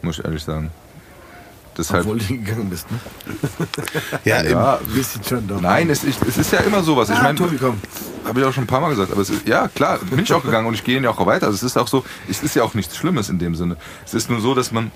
[0.03, 0.71] muss ich ehrlich sagen.
[1.79, 2.99] Deshalb, Obwohl du gegangen bist, ne?
[4.25, 5.61] Ja, ja, Ein bisschen schon doch.
[5.61, 7.11] Nein, es, ich, es ist ja immer sowas.
[7.11, 9.13] Ich Ah, meine, habe ich auch schon ein paar Mal gesagt.
[9.13, 11.47] Aber es ist, ja, klar, bin ich auch gegangen und ich gehe ja auch weiter.
[11.47, 13.77] Also es ist auch so, es ist ja auch nichts Schlimmes in dem Sinne.
[14.05, 14.91] Es ist nur so, dass man,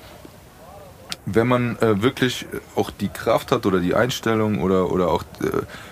[1.27, 5.49] wenn man äh, wirklich auch die Kraft hat oder die Einstellung oder, oder auch äh,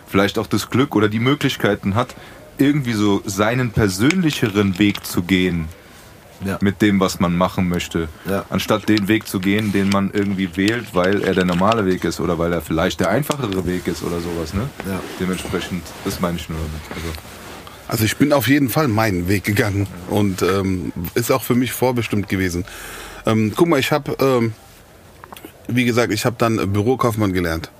[0.06, 2.14] vielleicht auch das Glück oder die Möglichkeiten hat,
[2.56, 5.68] irgendwie so seinen persönlicheren Weg zu gehen,
[6.44, 6.58] Ja.
[6.60, 8.08] mit dem, was man machen möchte.
[8.28, 8.44] Ja.
[8.48, 12.20] Anstatt den Weg zu gehen, den man irgendwie wählt, weil er der normale Weg ist
[12.20, 14.54] oder weil er vielleicht der einfachere Weg ist oder sowas.
[14.54, 14.68] Ne?
[14.86, 15.00] Ja.
[15.18, 16.80] Dementsprechend, das meine ich nur damit.
[16.90, 17.08] Also,
[17.88, 21.72] Also ich bin auf jeden Fall meinen Weg gegangen und ähm, ist auch für mich
[21.72, 22.64] vorbestimmt gewesen.
[23.26, 24.52] Ähm, guck mal, ich habe, ähm,
[25.66, 27.70] wie gesagt, ich habe dann Bürokaufmann gelernt.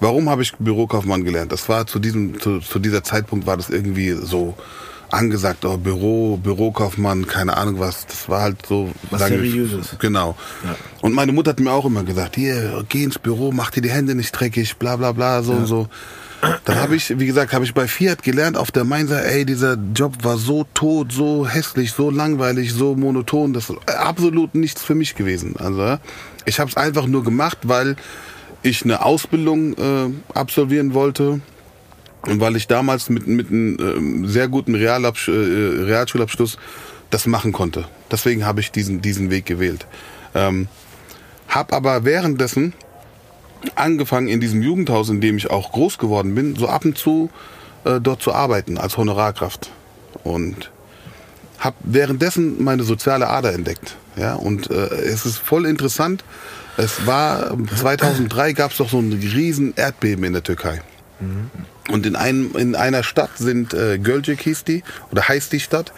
[0.00, 1.50] Warum habe ich Bürokaufmann gelernt?
[1.50, 4.54] Das war zu diesem, zu, zu dieser Zeitpunkt war das irgendwie so
[5.10, 8.06] angesagt, oh, Büro, Bürokaufmann, keine Ahnung was.
[8.06, 9.96] Das war halt so Was Seriöses.
[9.98, 10.36] Genau.
[10.64, 10.76] Ja.
[11.00, 13.90] Und meine Mutter hat mir auch immer gesagt, hier, geh ins Büro, mach dir die
[13.90, 15.88] Hände nicht dreckig, bla bla bla, so und so.
[16.64, 19.78] Dann habe ich, wie gesagt, habe ich bei Fiat gelernt auf der Mainzer, ey, dieser
[19.94, 24.94] Job war so tot, so hässlich, so langweilig, so monoton, das ist absolut nichts für
[24.94, 25.54] mich gewesen.
[25.58, 26.00] Also ja,
[26.44, 27.96] ich habe es einfach nur gemacht, weil
[28.62, 31.40] ich eine Ausbildung äh, absolvieren wollte
[32.26, 36.58] weil ich damals mit, mit einem ähm, sehr guten Realabsch äh, Realschulabschluss
[37.10, 37.86] das machen konnte.
[38.10, 39.86] Deswegen habe ich diesen, diesen Weg gewählt.
[40.34, 40.68] Ähm,
[41.48, 42.72] hab aber währenddessen
[43.76, 47.30] angefangen in diesem Jugendhaus, in dem ich auch groß geworden bin, so ab und zu
[47.84, 49.70] äh, dort zu arbeiten als Honorarkraft.
[50.22, 50.70] Und
[51.58, 53.96] habe währenddessen meine soziale Ader entdeckt.
[54.16, 56.24] Ja, und äh, es ist voll interessant.
[56.76, 60.82] Es war 2003 gab es doch so ein riesen Erdbeben in der Türkei.
[61.90, 65.92] Und in, einem, in einer Stadt sind äh, Gölcük hieß die, oder heißt die Stadt,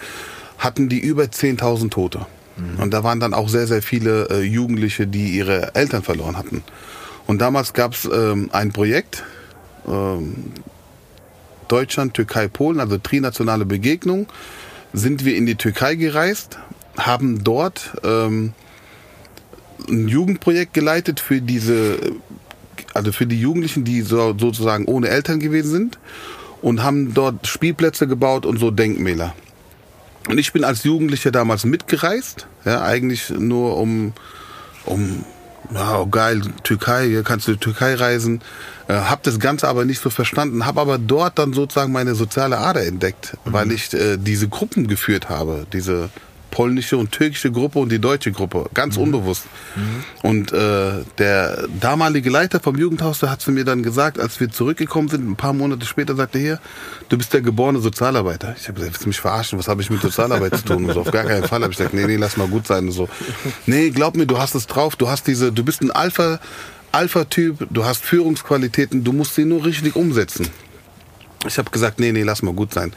[0.58, 2.26] hatten die über 10.000 Tote.
[2.78, 6.64] Und da waren dann auch sehr, sehr viele äh, Jugendliche, die ihre Eltern verloren hatten.
[7.26, 9.24] Und damals gab es ähm, ein Projekt,
[9.86, 10.52] ähm,
[11.68, 14.26] Deutschland, Türkei, Polen, also trinationale Begegnung,
[14.92, 16.58] sind wir in die Türkei gereist,
[16.96, 18.54] haben dort ähm,
[19.88, 21.98] ein Jugendprojekt geleitet für diese,
[22.96, 25.98] also für die Jugendlichen, die so, sozusagen ohne Eltern gewesen sind
[26.62, 29.34] und haben dort Spielplätze gebaut und so Denkmäler.
[30.28, 34.12] Und ich bin als Jugendlicher damals mitgereist, ja, eigentlich nur um,
[34.84, 35.24] um,
[35.72, 38.40] ja, oh geil, Türkei, hier kannst du die Türkei reisen.
[38.88, 42.58] Äh, hab das Ganze aber nicht so verstanden, habe aber dort dann sozusagen meine soziale
[42.58, 46.10] Ader entdeckt, weil ich äh, diese Gruppen geführt habe, diese
[46.56, 49.42] polnische und türkische Gruppe und die deutsche Gruppe, ganz unbewusst.
[50.22, 54.50] Und äh, der damalige Leiter vom Jugendhaus, der hat zu mir dann gesagt, als wir
[54.50, 56.60] zurückgekommen sind, ein paar Monate später, sagte er hier,
[57.10, 58.56] du bist der geborene Sozialarbeiter.
[58.58, 59.58] Ich habe gesagt, willst du mich verarschen?
[59.58, 60.86] Was habe ich mit Sozialarbeit zu tun?
[60.86, 62.86] Und so, auf gar keinen Fall habe ich gesagt, nee, nee, lass mal gut sein.
[62.86, 63.06] Und so,
[63.66, 66.40] nee, glaub mir, du hast es drauf, du hast diese, du bist ein Alpha,
[66.90, 70.48] Alpha-Typ, du hast Führungsqualitäten, du musst sie nur richtig umsetzen.
[71.46, 72.94] Ich habe gesagt, nee, nee, lass mal gut sein.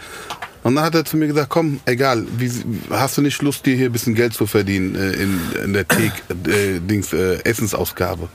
[0.63, 2.51] Und dann hat er zu mir gesagt, komm, egal, wie,
[2.89, 5.87] hast du nicht Lust, dir hier ein bisschen Geld zu verdienen äh, in, in der
[5.87, 6.11] Thek,
[6.47, 8.27] äh, Dings, äh, Essensausgabe?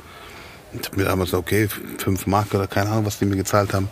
[0.73, 1.69] Ich hab mir damals gesagt, okay,
[1.99, 3.89] fünf Mark oder keine Ahnung, was die mir gezahlt haben.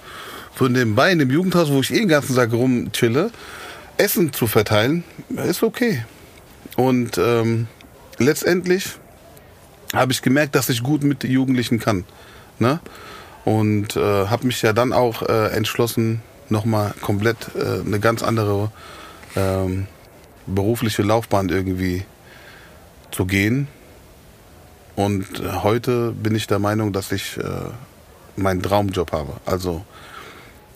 [0.54, 3.30] Für nebenbei in dem Jugendhaus, wo ich eh den ganzen Tag rumchille,
[3.98, 5.04] Essen zu verteilen,
[5.48, 6.04] ist okay.
[6.76, 7.68] Und ähm,
[8.18, 8.96] letztendlich
[9.94, 12.04] habe ich gemerkt, dass ich gut mit Jugendlichen kann.
[12.58, 12.80] Ne?
[13.44, 16.22] Und äh, habe mich ja dann auch äh, entschlossen,
[16.52, 18.70] nochmal komplett äh, eine ganz andere
[19.34, 19.86] ähm,
[20.46, 22.04] berufliche Laufbahn irgendwie
[23.10, 23.66] zu gehen.
[24.94, 27.42] Und äh, heute bin ich der Meinung, dass ich äh,
[28.36, 29.32] meinen Traumjob habe.
[29.46, 29.84] Also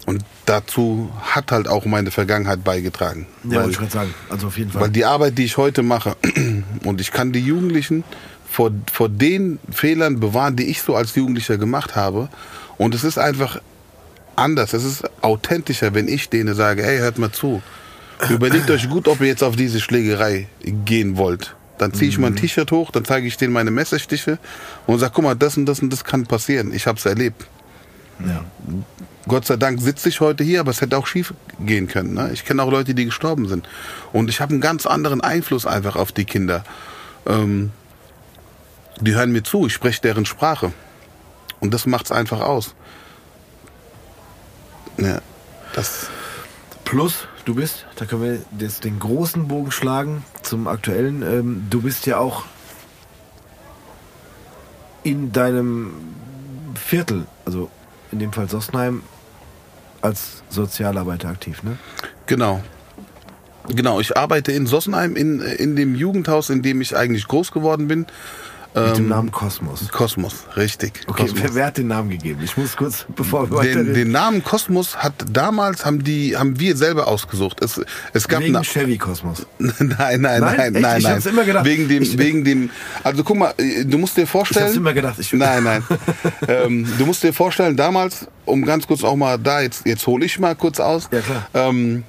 [0.06, 3.26] und dazu hat halt auch meine Vergangenheit beigetragen.
[3.42, 4.14] Ja, Weil- wollte ich gerade sagen.
[4.30, 4.82] Also auf jeden Fall.
[4.82, 6.16] weil die Arbeit, die ich heute mache,
[6.84, 8.04] und ich kann die Jugendlichen
[8.48, 12.28] vor, vor den Fehlern bewahren, die ich so als Jugendlicher gemacht habe.
[12.78, 13.60] Und es ist einfach
[14.36, 14.72] anders.
[14.72, 17.62] Es ist authentischer, wenn ich denen sage, hey, hört mal zu.
[18.30, 21.54] Überlegt euch gut, ob ihr jetzt auf diese Schlägerei gehen wollt.
[21.78, 24.38] Dann ziehe ich mein T-Shirt hoch, dann zeige ich denen meine Messerstiche
[24.86, 26.72] und sage, guck mal, das und das und das kann passieren.
[26.72, 27.46] Ich habe es erlebt.
[28.24, 28.44] ja.
[29.28, 32.14] Gott sei Dank sitze ich heute hier, aber es hätte auch schief gehen können.
[32.14, 32.30] Ne?
[32.32, 33.68] Ich kenne auch Leute, die gestorben sind.
[34.12, 36.64] Und ich habe einen ganz anderen Einfluss einfach auf die Kinder.
[37.26, 37.72] Ähm,
[39.00, 40.72] die hören mir zu, ich spreche deren Sprache.
[41.58, 42.76] Und das macht's einfach aus.
[44.98, 45.20] Ja,
[45.74, 46.08] das,
[46.86, 51.22] Plus, du bist, da können wir jetzt den großen Bogen schlagen zum aktuellen.
[51.22, 52.44] Ähm, du bist ja auch
[55.02, 55.92] in deinem
[56.76, 57.70] Viertel, also
[58.12, 59.02] in dem Fall Sossenheim,
[60.00, 61.76] als Sozialarbeiter aktiv, ne?
[62.26, 62.62] genau.
[63.68, 67.88] Genau, ich arbeite in Sossenheim, in, in dem Jugendhaus, in dem ich eigentlich groß geworden
[67.88, 68.06] bin.
[68.76, 69.88] Mit dem Namen Kosmos.
[69.90, 71.00] Kosmos, richtig.
[71.06, 71.42] Okay, Kosmos.
[71.42, 72.40] wer, wer hat den Namen gegeben?
[72.44, 76.76] Ich muss kurz, bevor wir Den, den Namen Kosmos hat damals haben die haben wir
[76.76, 77.62] selber ausgesucht.
[77.62, 77.80] Es,
[78.12, 79.46] es gab Wegen Chevy Kosmos.
[79.58, 80.74] nein, nein, nein, Nein?
[80.74, 80.82] Echt?
[80.82, 81.12] nein, Ich nein.
[81.14, 81.64] hab's immer gedacht.
[81.64, 82.70] Wegen dem, Ich- wegen dem.
[83.02, 84.66] Also guck mal, äh, du musst dir Ich vorstellen.
[84.66, 85.18] hab's immer gedacht.
[85.18, 85.82] Ich, Nein, nein.
[86.48, 90.24] ähm, du musst dir vorstellen, damals, um ganz kurz auch mal da, jetzt, jetzt hole
[90.26, 91.08] ich mal kurz aus.
[91.12, 91.48] Ja, klar.
[91.54, 92.04] Ähm,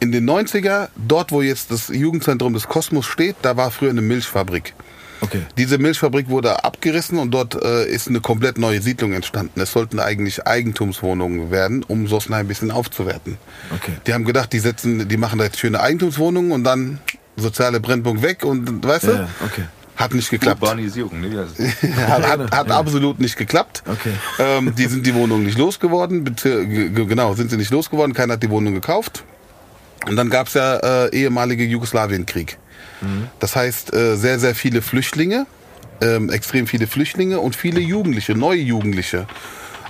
[0.00, 4.00] in den 90er, dort wo jetzt das Jugendzentrum des Kosmos steht, da war früher eine
[4.00, 4.74] Milchfabrik.
[5.22, 5.42] Okay.
[5.56, 9.60] Diese Milchfabrik wurde abgerissen und dort äh, ist eine komplett neue Siedlung entstanden.
[9.60, 13.38] Es sollten eigentlich Eigentumswohnungen werden, um Sossenheim ein bisschen aufzuwerten.
[13.72, 13.92] Okay.
[14.06, 16.98] Die haben gedacht, die setzen, die machen da jetzt schöne Eigentumswohnungen und dann
[17.36, 19.12] soziale Brennpunkt weg und weißt du?
[19.12, 19.62] Ja, okay.
[19.94, 20.62] Hat nicht geklappt.
[20.62, 21.46] Urbanisierung, ne?
[21.56, 21.82] es?
[21.96, 23.82] Hat, hat, hat absolut nicht geklappt.
[23.86, 24.12] Okay.
[24.38, 26.34] Ähm, die sind die Wohnung nicht losgeworden.
[26.34, 28.14] Genau, sind sie nicht losgeworden.
[28.14, 29.22] Keiner hat die Wohnung gekauft.
[30.08, 32.58] Und dann gab's ja äh, ehemalige Jugoslawienkrieg.
[33.38, 35.46] Das heißt, äh, sehr, sehr viele Flüchtlinge,
[36.00, 39.26] ähm, extrem viele Flüchtlinge und viele Jugendliche, neue Jugendliche.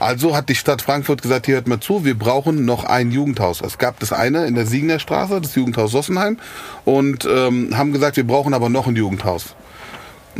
[0.00, 3.60] Also hat die Stadt Frankfurt gesagt, hier hört mal zu, wir brauchen noch ein Jugendhaus.
[3.60, 6.38] Es gab das eine in der Siegner Straße, das Jugendhaus Sossenheim,
[6.84, 9.54] und ähm, haben gesagt, wir brauchen aber noch ein Jugendhaus.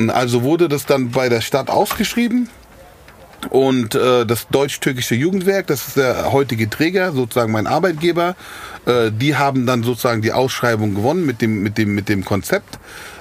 [0.08, 2.48] Also wurde das dann bei der Stadt ausgeschrieben
[3.50, 8.36] und äh, das deutsch-türkische Jugendwerk, das ist der heutige Träger, sozusagen mein Arbeitgeber,
[8.86, 12.78] äh, die haben dann sozusagen die Ausschreibung gewonnen mit dem, mit dem, mit dem Konzept,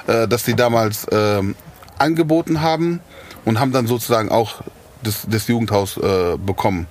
[0.07, 1.55] äh, das sie damals ähm,
[1.97, 2.99] angeboten haben
[3.45, 4.61] und haben dann sozusagen auch
[5.03, 6.87] das, das Jugendhaus äh, bekommen.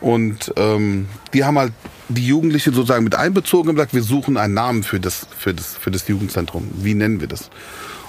[0.00, 1.72] Und ähm, die haben halt
[2.08, 5.76] die Jugendlichen sozusagen mit einbezogen und gesagt, wir suchen einen Namen für das, für das,
[5.76, 6.68] für das Jugendzentrum.
[6.74, 7.50] Wie nennen wir das?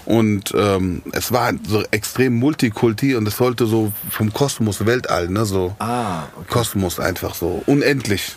[0.05, 5.45] Und ähm, es war so extrem Multikulti und es sollte so vom Kosmos Weltall, ne,
[5.45, 6.45] so Ah, okay.
[6.49, 8.35] Kosmos einfach so unendlich,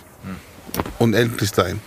[0.98, 1.80] unendlich sein.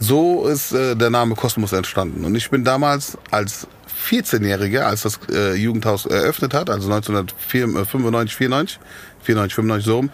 [0.00, 2.24] So ist äh, der Name Kosmos entstanden.
[2.24, 3.68] Und ich bin damals als
[4.10, 8.80] 14-Jähriger, als das äh, Jugendhaus eröffnet hat, also 1995, 94,
[9.22, 10.10] 94, 95 so rum,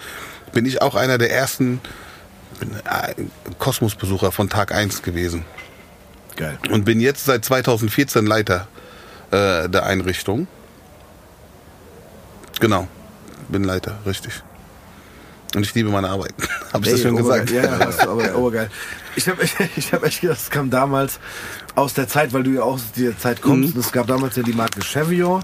[0.52, 1.80] bin ich auch einer der ersten
[2.60, 3.14] äh,
[3.58, 5.44] Kosmos-Besucher von Tag 1 gewesen.
[6.36, 6.58] Geil.
[6.70, 8.68] Und bin jetzt seit 2014 Leiter
[9.30, 10.46] äh, der Einrichtung.
[12.60, 12.88] Genau,
[13.48, 14.42] bin Leiter, richtig.
[15.54, 16.34] Und ich liebe meine Arbeit.
[16.72, 17.46] Habe ich das Ey, schon obergeil.
[17.46, 17.70] gesagt?
[17.70, 18.70] Ja, hast du, aber obergeil.
[19.16, 19.42] Ich habe
[19.76, 21.18] ich hab echt gedacht, es kam damals
[21.74, 23.74] aus der Zeit, weil du ja auch aus der Zeit kommst.
[23.74, 25.40] Und es gab damals ja die Marke Chevio,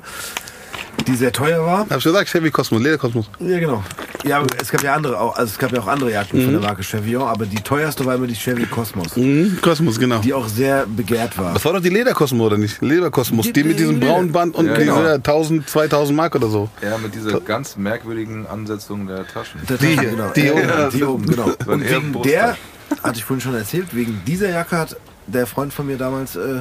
[1.07, 1.81] die sehr teuer war.
[1.91, 3.27] Hab ich gesagt, Chevy Kosmos, Lederkosmos.
[3.41, 3.83] Ja, genau.
[4.25, 6.45] Ja, aber es gab ja andere auch, also es gab ja auch andere Jacken Mhm.
[6.45, 10.21] von der Marke Chevio, aber die teuerste war immer die Chevy Cosmos, Mhm, Kosmos, genau.
[10.21, 11.53] die auch sehr begehrt war.
[11.53, 12.81] Das war doch die Lederkosmos, oder nicht?
[12.81, 14.97] Lederkosmos, Die- die, mit die diesem Leder- braunen Band und Ja, genau.
[15.19, 16.71] 1000, 2000 Mark oder so.
[16.81, 19.61] Ja, mit dieser ganz merkwürdigen Ansetzung der Taschen.
[19.69, 20.31] Der Die Taschen, hier, genau.
[20.35, 20.69] die Ja, oben.
[20.69, 21.51] ja, die oben, genau.
[21.67, 22.57] Und wegen der,
[23.03, 26.61] hatte ich vorhin schon erzählt, wegen dieser Jacke hat der Freund von mir damals äh,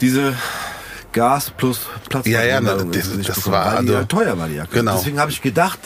[0.00, 0.34] diese
[1.14, 4.48] Gas plus Platz Ja, ja, na, das- das war weil die also- halt teuer war
[4.48, 4.74] die Jacke.
[4.80, 4.96] Genau.
[4.96, 5.78] Deswegen habe ich gedacht,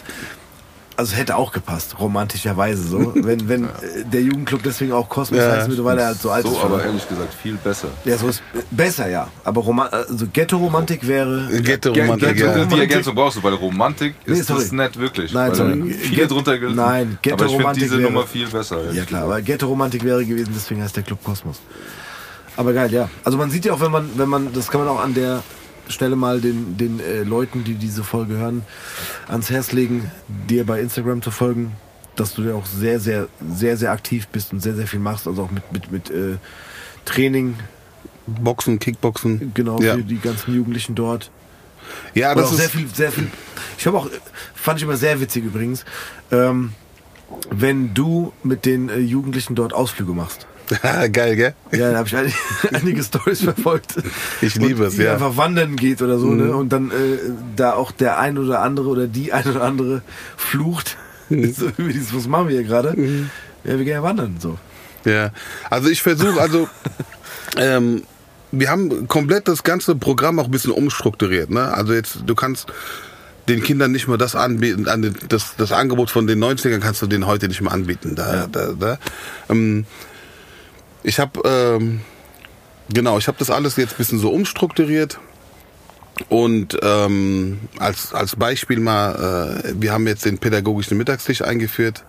[0.96, 3.12] also es hätte auch gepasst, romantischerweise so.
[3.14, 3.68] wenn wenn äh,
[4.12, 5.52] der Jugendclub deswegen auch Kosmos Ja.
[5.52, 6.64] heißen würde, weil er halt so alt So, ist.
[6.64, 7.86] aber ehrlich gesagt viel besser.
[8.04, 9.28] ja, so ist besser, ja.
[9.44, 11.46] Aber Roma also Ghetto-Romantik wäre.
[11.62, 12.64] Ghetto-Romantik, Ghetto- ja.
[12.64, 14.62] Die Ergänzung brauchst du, weil Romantik Nee, ist sorry.
[14.62, 15.32] das nicht wirklich.
[15.32, 15.90] Nein, weil sorry.
[15.92, 16.74] Viele drunter gelten.
[16.74, 18.78] Nein, Aber ich finde Ghetto-Romantik diese wäre- Nummer viel besser.
[18.92, 21.60] Ja klar, aber Ghetto-Romantik wäre gewesen, deswegen heißt der Club Kosmos.
[22.58, 23.08] Aber geil, ja.
[23.22, 25.44] Also man sieht ja auch, wenn man, wenn man, das kann man auch an der
[25.86, 28.64] Stelle mal den, den äh, Leuten, die diese Folge hören,
[29.28, 31.74] ans Herz legen, dir bei Instagram zu folgen,
[32.16, 35.28] dass du ja auch sehr, sehr, sehr, sehr aktiv bist und sehr, sehr viel machst,
[35.28, 36.38] also auch mit, mit, mit äh,
[37.04, 37.54] Training,
[38.26, 39.52] Boxen, Kickboxen.
[39.54, 41.30] genau, Ja, für die ganzen Jugendlichen dort.
[42.12, 42.72] ja Und das auch sehr ist.
[42.72, 43.28] viel, sehr viel.
[43.78, 44.10] Ich habe auch,
[44.56, 45.84] fand ich immer sehr witzig übrigens,
[46.32, 46.72] ähm,
[47.50, 50.48] wenn du mit den äh, Jugendlichen dort Ausflüge machst.
[51.12, 51.54] Geil, gell?
[51.72, 52.32] Ja, da habe ich ein,
[52.72, 53.94] einige Stories verfolgt.
[54.42, 55.14] Ich liebe es, ja.
[55.14, 56.54] einfach wandern geht oder so, ne?
[56.54, 57.18] Und dann äh,
[57.56, 60.02] da auch der ein oder andere oder die ein oder andere
[60.36, 60.96] flucht.
[61.30, 62.94] so über dieses, was machen wir hier gerade?
[63.64, 64.58] Ja, wir gehen ja wandern, so.
[65.04, 65.30] Ja,
[65.70, 66.68] also ich versuche, also
[67.56, 68.02] ähm,
[68.50, 71.50] wir haben komplett das ganze Programm auch ein bisschen umstrukturiert.
[71.50, 71.72] Ne?
[71.72, 72.72] Also jetzt, du kannst
[73.48, 77.06] den Kindern nicht mehr das anbieten, an das, das Angebot von den 90ern kannst du
[77.06, 78.14] denen heute nicht mehr anbieten.
[78.14, 78.98] Da, da, da.
[79.48, 79.86] Ähm,
[81.08, 82.00] ich habe, ähm,
[82.92, 85.18] genau, ich habe das alles jetzt ein bisschen so umstrukturiert.
[86.28, 92.04] Und ähm, als, als Beispiel mal, äh, wir haben jetzt den pädagogischen Mittagstisch eingeführt.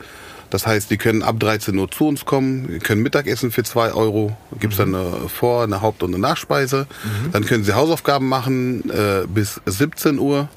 [0.49, 3.93] Das heißt, die können ab 13 Uhr zu uns kommen, die können Mittagessen für 2
[3.93, 6.87] Euro, gibt's dann eine Vor-, eine Haupt- und eine Nachspeise.
[7.31, 10.49] Dann können sie Hausaufgaben machen äh, bis 17 Uhr.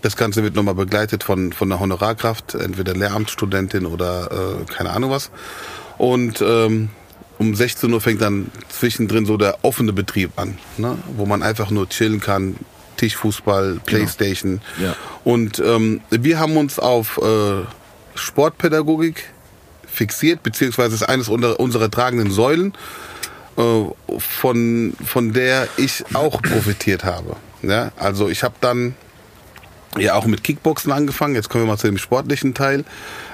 [0.00, 5.10] Das Ganze wird nochmal begleitet von, von einer Honorarkraft, entweder Lehramtsstudentin oder äh, keine Ahnung
[5.10, 5.30] was.
[5.98, 6.88] Und ähm,
[7.38, 10.96] um 16 Uhr fängt dann zwischendrin so der offene Betrieb an, ne?
[11.16, 12.56] wo man einfach nur chillen kann,
[12.96, 14.60] Tischfußball, Playstation.
[14.82, 14.96] Ja.
[15.24, 17.64] Und ähm, wir haben uns auf äh,
[18.14, 19.24] Sportpädagogik
[19.86, 22.72] fixiert, beziehungsweise ist eines unserer, unserer tragenden Säulen,
[23.56, 23.84] äh,
[24.18, 27.36] von, von der ich auch profitiert habe.
[27.62, 27.92] Ja?
[27.96, 28.94] Also ich habe dann
[29.98, 31.34] ja auch mit Kickboxen angefangen.
[31.34, 32.84] Jetzt kommen wir mal zu dem sportlichen Teil.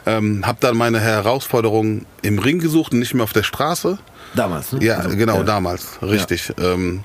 [0.06, 3.98] Ähm, habe dann meine Herausforderungen im Ring gesucht und nicht mehr auf der Straße.
[4.34, 4.84] Damals, ne?
[4.84, 5.42] Ja, Also, genau, ja.
[5.42, 6.52] damals, richtig.
[6.58, 7.04] Ähm,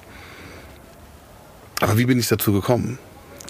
[1.81, 2.97] aber wie bin ich dazu gekommen?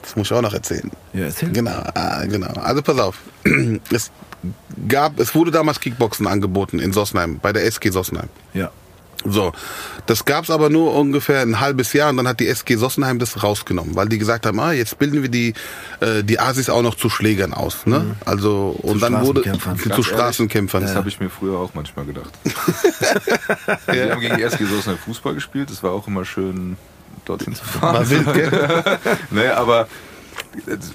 [0.02, 0.90] Das muss ich auch noch erzählen.
[1.14, 1.52] Ja, erzähl.
[1.52, 2.52] Genau, ah, genau.
[2.62, 3.20] Also pass auf.
[3.92, 4.12] Es
[4.88, 8.30] gab, es wurde damals Kickboxen angeboten in Sossenheim, bei der SG Sossenheim.
[8.54, 8.72] Ja.
[9.26, 9.52] So,
[10.06, 13.44] das gab's aber nur ungefähr ein halbes Jahr und dann hat die SG Sossenheim das
[13.44, 15.54] rausgenommen, weil die gesagt haben, ah, jetzt bilden wir die
[16.00, 18.16] äh, die Asis auch noch zu Schlägern aus, ne?
[18.26, 19.80] Also und dann wurde Straßenkämpfern.
[19.80, 20.82] zu Ganz Straßenkämpfern.
[20.84, 22.32] Das habe ich mir früher auch manchmal gedacht.
[23.88, 25.70] Wir haben gegen die SG Soße Fußball gespielt.
[25.70, 26.78] Das war auch immer schön,
[27.26, 27.96] dorthin zu fahren.
[27.96, 29.00] War wild, gell?
[29.32, 29.88] nee, aber
[30.66, 30.92] das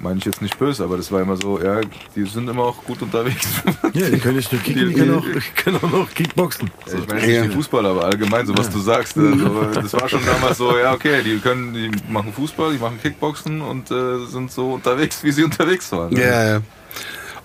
[0.00, 1.80] meine ich jetzt nicht böse, aber das war immer so, ja,
[2.14, 3.46] die sind immer auch gut unterwegs.
[3.92, 5.24] Ja, die können nicht nur kicken, die können auch,
[5.54, 6.70] können auch noch Kickboxen.
[6.86, 9.16] Ja, ich meine nicht die Fußballer, aber allgemein so, was du sagst.
[9.16, 13.00] Also, das war schon damals so, ja, okay, die können, die machen Fußball, die machen
[13.00, 16.14] Kickboxen und äh, sind so unterwegs, wie sie unterwegs waren.
[16.16, 16.60] Ja, ja.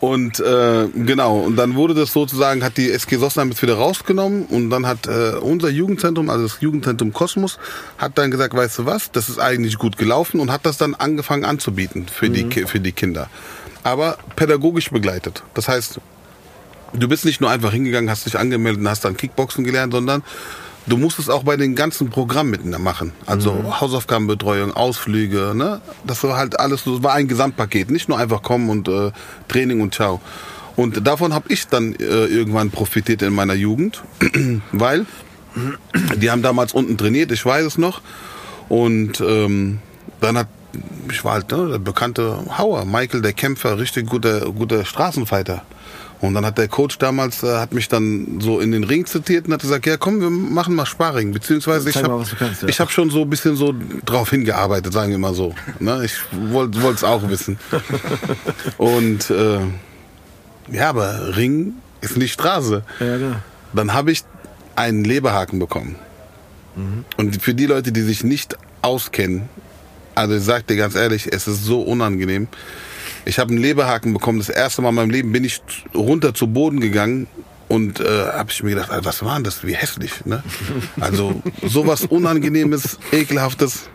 [0.01, 4.45] Und äh, genau, und dann wurde das sozusagen, hat die SG Sossenheim jetzt wieder rausgenommen
[4.47, 7.59] und dann hat äh, unser Jugendzentrum, also das Jugendzentrum Kosmos,
[7.99, 10.95] hat dann gesagt, weißt du was, das ist eigentlich gut gelaufen und hat das dann
[10.95, 13.29] angefangen anzubieten für, die, Ki- für die Kinder.
[13.83, 15.43] Aber pädagogisch begleitet.
[15.53, 15.99] Das heißt,
[16.93, 20.23] du bist nicht nur einfach hingegangen, hast dich angemeldet und hast dann Kickboxen gelernt, sondern
[20.87, 23.11] du musst es auch bei den ganzen Programmen miteinander machen.
[23.25, 25.81] Also Hausaufgabenbetreuung, Ausflüge, ne?
[26.05, 27.91] Das war halt alles, das war ein Gesamtpaket.
[27.91, 29.11] Nicht nur einfach kommen und äh,
[29.47, 30.21] Training und ciao.
[30.75, 34.01] Und davon habe ich dann äh, irgendwann profitiert in meiner Jugend,
[34.71, 35.05] weil
[36.15, 38.01] die haben damals unten trainiert, ich weiß es noch.
[38.69, 39.79] Und ähm,
[40.21, 40.47] dann hat,
[41.11, 45.63] ich war halt ne, der bekannte Hauer, Michael, der Kämpfer, richtig guter, guter Straßenfighter.
[46.19, 49.47] Und dann hat der Coach damals, äh, hat mich dann so in den Ring zitiert
[49.47, 51.31] und hat gesagt, ja komm, wir machen mal Sparring.
[51.31, 52.67] Beziehungsweise ich habe ja.
[52.67, 53.73] ich hab schon so ein bisschen so
[54.05, 55.55] drauf hingearbeitet, sagen wir mal so.
[55.79, 56.05] Ne?
[56.05, 56.13] Ich
[56.51, 57.57] wollte es auch wissen.
[58.77, 59.59] Und äh,
[60.71, 62.83] ja, aber Ring ist nicht Straße.
[62.99, 63.43] Ja, klar.
[63.73, 64.23] Dann habe ich
[64.75, 65.95] einen Leberhaken bekommen.
[67.17, 69.49] Und für die Leute, die sich nicht auskennen,
[70.15, 72.47] also ich sag dir ganz ehrlich, es ist so unangenehm.
[73.25, 74.39] Ich habe einen Leberhaken bekommen.
[74.39, 75.61] Das erste Mal in meinem Leben bin ich
[75.93, 77.27] runter zu Boden gegangen
[77.67, 78.03] und äh,
[78.33, 79.65] habe ich mir gedacht, was war denn das?
[79.65, 80.43] Wie hässlich, ne?
[80.99, 83.89] Also sowas Unangenehmes, ekelhaftes.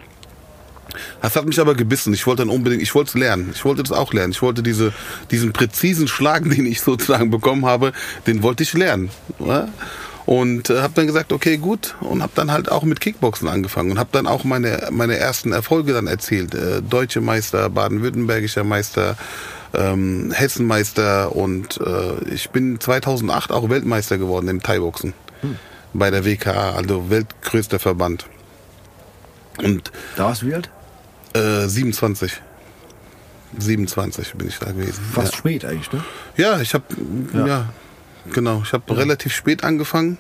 [1.21, 2.15] Das hat mich aber gebissen.
[2.15, 3.51] Ich wollte dann unbedingt, ich wollte es lernen.
[3.55, 4.33] Ich wollte das auch lernen.
[4.33, 4.93] Ich wollte diese,
[5.31, 7.93] diesen präzisen Schlag, den ich sozusagen bekommen habe,
[8.27, 9.11] den wollte ich lernen.
[9.39, 9.69] Ja?
[10.27, 11.95] Und äh, habe dann gesagt, okay, gut.
[12.01, 15.53] Und habe dann halt auch mit Kickboxen angefangen und habe dann auch meine, meine ersten
[15.53, 16.55] Erfolge dann erzählt.
[16.55, 19.17] Äh, Deutsche Meister, baden-württembergischer Meister,
[19.73, 25.15] ähm, Hessenmeister und äh, ich bin 2008 auch Weltmeister geworden im Thai-Boxen.
[25.93, 28.27] Bei der WKA, also weltgrößter Verband.
[29.63, 30.69] Und Da warst du wie alt?
[31.35, 32.41] äh, 27.
[33.59, 35.03] 27 bin ich da gewesen.
[35.13, 35.39] Fast ja.
[35.39, 36.05] spät eigentlich, ne?
[36.37, 36.85] Ja, ich habe
[37.33, 37.47] ja.
[37.47, 37.69] Ja.
[38.33, 40.19] Genau, ich habe relativ spät angefangen.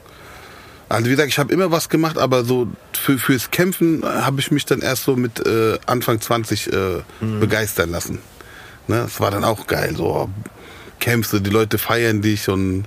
[0.88, 4.50] Also wie gesagt, ich habe immer was gemacht, aber so für fürs Kämpfen habe ich
[4.52, 7.40] mich dann erst so mit äh, Anfang 20 äh, Mhm.
[7.40, 8.20] begeistern lassen.
[8.88, 10.28] Ne, das war dann auch geil, so
[11.00, 12.84] kämpfst du, die Leute feiern dich und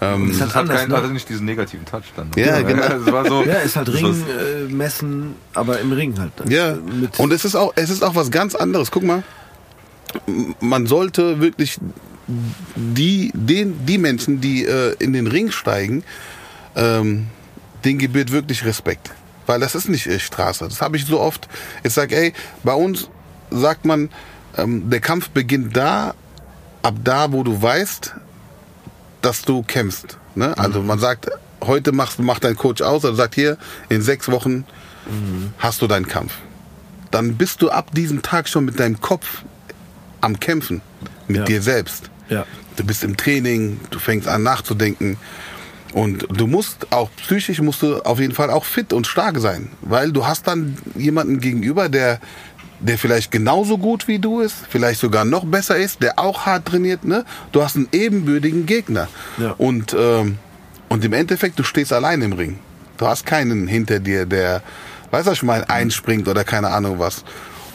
[0.00, 0.96] ähm, Ist halt Das hat, anders, kein, ne?
[0.96, 2.30] hatte nicht diesen negativen Touch dann.
[2.34, 2.42] ne?
[2.46, 2.82] Ja, genau.
[3.06, 6.44] Es war so, Ja, ist halt Ring, äh, Messen, aber im Ring halt.
[6.46, 6.54] Ne?
[6.54, 8.90] Ja, Mit, und es ist auch, es ist auch was ganz anderes.
[8.90, 9.22] Guck mal,
[10.60, 11.78] man sollte wirklich
[12.74, 16.02] die, den, die Menschen, die äh, in den Ring steigen,
[16.74, 17.28] ähm,
[17.84, 19.10] denen gebührt wirklich Respekt.
[19.46, 20.64] Weil das ist nicht äh, Straße.
[20.64, 21.48] Das habe ich so oft.
[21.84, 22.32] Ich sag, ey,
[22.64, 23.08] bei uns
[23.50, 24.10] sagt man,
[24.56, 26.14] ähm, der Kampf beginnt da,
[26.82, 28.14] ab da, wo du weißt,
[29.22, 30.18] dass du kämpfst.
[30.34, 30.56] Ne?
[30.58, 31.28] Also man sagt,
[31.62, 33.56] heute machst, macht dein Coach aus, oder sagt hier,
[33.88, 34.64] in sechs Wochen
[35.58, 36.32] hast du deinen Kampf.
[37.12, 39.44] Dann bist du ab diesem Tag schon mit deinem Kopf
[40.20, 40.82] am Kämpfen,
[41.28, 41.44] mit Ja.
[41.44, 42.10] dir selbst.
[42.28, 42.44] Ja.
[42.76, 45.16] Du bist im Training, du fängst an nachzudenken.
[45.92, 49.70] Und du musst auch psychisch musst du auf jeden Fall auch fit und stark sein,
[49.80, 52.20] weil du hast dann jemanden gegenüber, der
[52.78, 56.66] der vielleicht genauso gut wie du ist, vielleicht sogar noch besser ist, der auch hart
[56.66, 57.04] trainiert.
[57.04, 57.24] Ne?
[57.52, 59.08] Du hast einen ebenbürtigen Gegner.
[59.38, 59.54] Ja.
[59.56, 60.36] Und ähm,
[60.88, 62.58] und im Endeffekt du stehst allein im Ring.
[62.96, 64.62] Du hast keinen hinter dir, der,
[65.10, 67.24] weißt du, was ich meine, einspringt oder keine Ahnung was.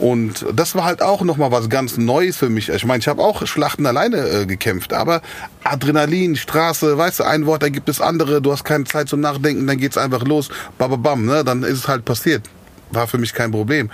[0.02, 2.70] Und das war halt auch nochmal was ganz Neues für mich.
[2.70, 5.22] Ich meine, ich habe auch Schlachten alleine äh, gekämpft, aber
[5.64, 9.20] Adrenalin, Straße, weißt du, ein Wort, da gibt es andere, du hast keine Zeit zum
[9.20, 10.50] Nachdenken, dann geht's einfach los,
[10.80, 12.50] bababam, ne, dann ist es halt passiert.
[12.90, 13.92] War für mich kein Problem.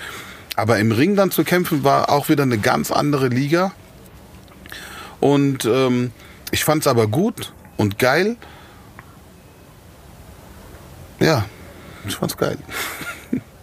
[0.55, 3.73] Aber im Ring dann zu kämpfen, war auch wieder eine ganz andere Liga.
[5.19, 6.11] Und ähm,
[6.51, 8.37] ich fand's aber gut und geil.
[11.19, 11.43] Ja,
[12.07, 12.57] ich fand's geil.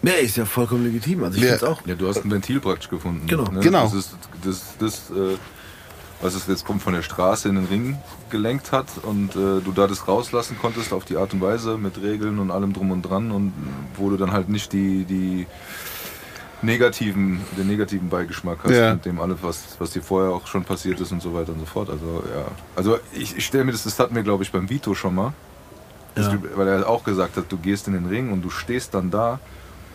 [0.07, 1.25] Ja, ist ja vollkommen legitim.
[1.25, 1.69] Also ich Ja.
[1.69, 1.81] auch.
[1.87, 3.27] Ja, du hast ein Ventil praktisch gefunden.
[3.27, 3.45] Genau.
[3.51, 3.61] Ne?
[3.61, 3.85] Genau.
[3.85, 5.37] Das ist das, das äh,
[6.21, 7.99] was es jetzt kommt von der Straße in den Ring
[8.31, 12.01] gelenkt hat und äh, du da das rauslassen konntest auf die Art und Weise mit
[12.01, 13.53] Regeln und allem drum und dran und
[13.97, 15.47] wo du dann halt nicht die, die
[16.63, 18.95] negativen, den negativen Beigeschmack hast Ja.
[18.95, 21.61] mit dem alles, was, was dir vorher auch schon passiert ist und so weiter und
[21.61, 21.91] so fort.
[21.91, 22.47] Also ja.
[22.75, 25.33] Also ich, ich stelle mir das, das hatten wir glaube ich beim Vito schon mal.
[26.17, 26.33] Ja.
[26.55, 29.41] Weil er auch gesagt hat, du gehst in den Ring und du stehst dann da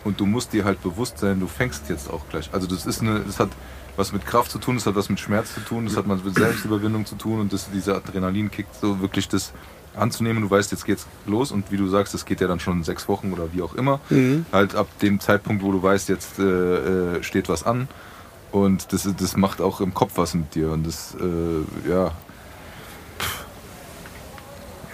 [0.04, 2.50] und du musst dir halt bewusst sein, du fängst jetzt auch gleich.
[2.52, 3.50] Also das ist eine, das hat
[3.96, 6.24] was mit Kraft zu tun, das hat was mit Schmerz zu tun, das hat was
[6.24, 9.52] mit Selbstüberwindung zu tun und das, dieser Adrenalinkick, so wirklich das
[9.94, 10.42] anzunehmen.
[10.42, 12.84] Du weißt, jetzt geht's los und wie du sagst, das geht ja dann schon in
[12.84, 14.00] sechs Wochen oder wie auch immer.
[14.52, 17.88] Halt ab dem Zeitpunkt, wo du weißt, jetzt äh, äh, steht was an
[18.52, 22.12] und das, das macht auch im Kopf was mit dir und das, äh, ja.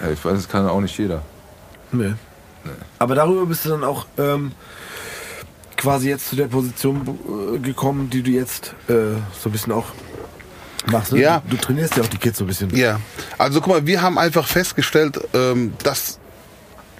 [0.03, 1.23] Ja, ich weiß, das kann auch nicht jeder.
[1.93, 2.15] Nee.
[2.99, 4.53] Aber darüber bist du dann auch ähm,
[5.87, 7.17] quasi jetzt zu der Position
[7.55, 8.93] äh, gekommen, die du jetzt äh,
[9.41, 9.87] so ein bisschen auch
[10.91, 11.13] machst.
[11.13, 11.21] Ne?
[11.21, 11.43] Ja.
[11.49, 12.75] Du, du trainierst ja auch die Kids so ein bisschen.
[12.75, 12.99] Ja,
[13.39, 16.19] also guck mal, wir haben einfach festgestellt, ähm, dass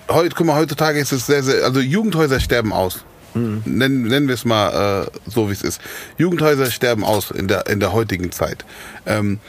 [0.09, 3.05] heute, guck mal, heutzutage ist es sehr, sehr, also Jugendhäuser sterben aus.
[3.35, 5.79] Nennen, nennen wir es mal äh, so, wie es ist.
[6.17, 8.65] Jugendhäuser sterben aus in der, in der heutigen Zeit.
[9.05, 9.41] Ähm,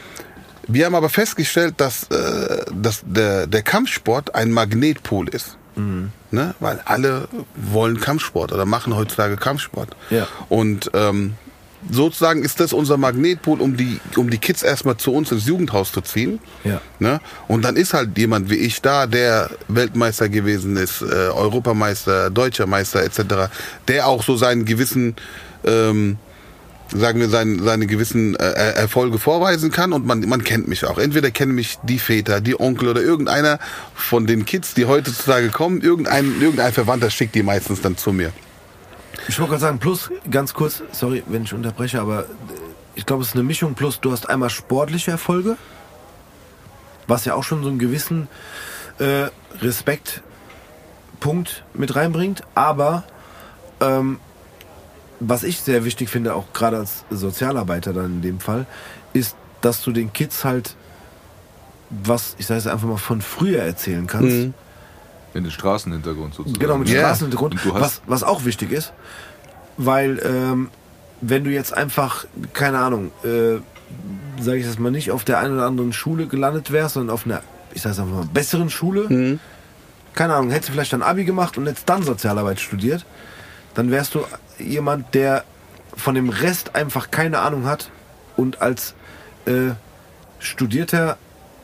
[0.66, 5.56] wir haben aber festgestellt, dass, äh, dass der, der Kampfsport ein Magnetpol ist.
[6.30, 6.54] Ne?
[6.60, 9.96] Weil alle wollen Kampfsport oder machen heutzutage Kampfsport.
[10.10, 10.26] Ja.
[10.48, 11.34] Und ähm,
[11.90, 15.92] sozusagen ist das unser Magnetpol, um die, um die Kids erstmal zu uns ins Jugendhaus
[15.92, 16.40] zu ziehen.
[16.64, 16.80] Ja.
[16.98, 17.20] Ne?
[17.46, 22.66] Und dann ist halt jemand wie ich da, der Weltmeister gewesen ist, äh, Europameister, Deutscher
[22.66, 23.50] Meister etc.,
[23.86, 25.16] der auch so seinen gewissen,
[25.64, 26.18] ähm,
[26.94, 30.84] sagen wir, seinen, seine gewissen äh, Er- Erfolge vorweisen kann und man, man kennt mich
[30.86, 30.98] auch.
[30.98, 33.58] Entweder kennen mich die Väter, die Onkel oder irgendeiner
[33.94, 38.32] von den Kids, die heutzutage kommen, irgendein, irgendein Verwandter schickt die meistens dann zu mir.
[39.28, 42.24] Ich wollte gerade sagen, plus, ganz kurz, sorry, wenn ich unterbreche, aber äh,
[42.94, 43.74] ich glaube, es ist eine Mischung.
[43.74, 45.56] Plus, du hast einmal sportliche Erfolge,
[47.06, 48.26] was ja auch schon so einen gewissen
[48.98, 49.26] äh,
[49.60, 52.42] Respektpunkt mit reinbringt.
[52.54, 53.04] Aber
[53.80, 54.18] ähm,
[55.20, 58.66] was ich sehr wichtig finde, auch gerade als Sozialarbeiter dann in dem Fall,
[59.12, 60.74] ist, dass du den Kids halt
[61.90, 64.36] was, ich sage es einfach mal, von früher erzählen kannst.
[64.36, 64.54] Mhm.
[65.34, 66.58] In den Straßenhintergrund sozusagen.
[66.60, 67.00] Genau, mit Ja.
[67.00, 67.54] Straßenhintergrund.
[67.54, 68.92] Und du hast- Was, was auch wichtig ist,
[69.76, 70.68] weil ähm,
[71.20, 73.58] wenn du jetzt einfach, keine Ahnung, äh,
[74.42, 77.24] sage ich das mal nicht, auf der einen oder anderen Schule gelandet wärst, sondern auf
[77.26, 77.42] einer,
[77.72, 79.38] ich sage es einfach mal, besseren Schule,
[80.14, 83.04] keine Ahnung, hättest du vielleicht ein Abi gemacht und jetzt dann Sozialarbeit studiert,
[83.74, 84.20] dann wärst du
[84.58, 85.44] jemand, der
[85.96, 87.90] von dem Rest einfach keine Ahnung hat
[88.36, 88.94] und als
[89.46, 89.70] äh,
[90.38, 91.16] studierter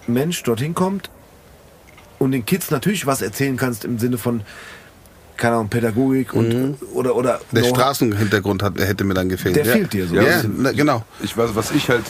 [0.06, 1.10] Mensch dorthin kommt
[2.18, 4.42] und den Kids natürlich was erzählen kannst im Sinne von
[5.36, 9.56] keine Ahnung, Pädagogik und oder oder Der Straßenhintergrund hat, hätte mir dann gefehlt.
[9.56, 9.72] Der ja.
[9.72, 10.14] fehlt dir so.
[10.14, 11.02] Ja, was- na, genau.
[11.24, 12.04] Ich weiß, was ich halt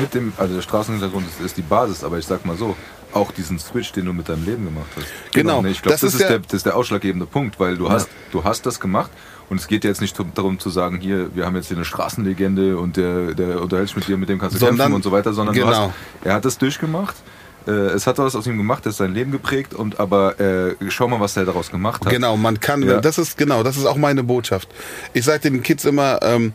[0.00, 2.74] mit dem, also der Straßenhintergrund ist, ist die Basis, aber ich sag mal so,
[3.12, 5.06] auch diesen Switch, den du mit deinem Leben gemacht hast.
[5.34, 5.60] Genau.
[5.60, 7.90] ne, Ich glaube, Das das, ist der- der, das ist der ausschlaggebende Punkt, weil du
[7.90, 9.10] hast, du hast das gemacht
[9.48, 12.76] und es geht jetzt nicht darum zu sagen, hier, wir haben jetzt hier eine Straßenlegende
[12.78, 15.12] und der, der unterhält sich mit dir, mit dem kannst du Sondern- kämpfen und so
[15.12, 15.68] weiter, sondern genau.
[15.68, 15.90] hast,
[16.24, 17.14] er hat das durchgemacht.
[17.66, 20.74] äh, Es hat was aus ihm gemacht, das ist sein Leben geprägt und aber äh,
[20.88, 22.12] schau mal, was er daraus gemacht hat.
[22.12, 23.00] Genau, man kann, Ja.
[23.00, 24.68] das ist genau, das ist auch meine Botschaft.
[25.14, 26.52] Ich sage den Kids immer, ähm,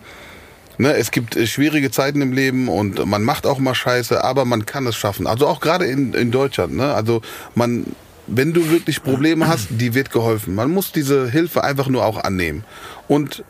[0.78, 4.46] ne, es gibt äh, schwierige Zeiten im Leben und man macht auch mal Scheiße, aber
[4.46, 5.28] man kann es schaffen.
[5.28, 6.94] Also auch gerade in, in Deutschland, ne?
[6.94, 7.22] Also
[7.56, 7.86] man,
[8.34, 10.56] wenn du wirklich Probleme hast, die wird geholfen.
[10.56, 12.64] Man muss diese Hilfe einfach nur auch annehmen.
[13.08, 13.44] Und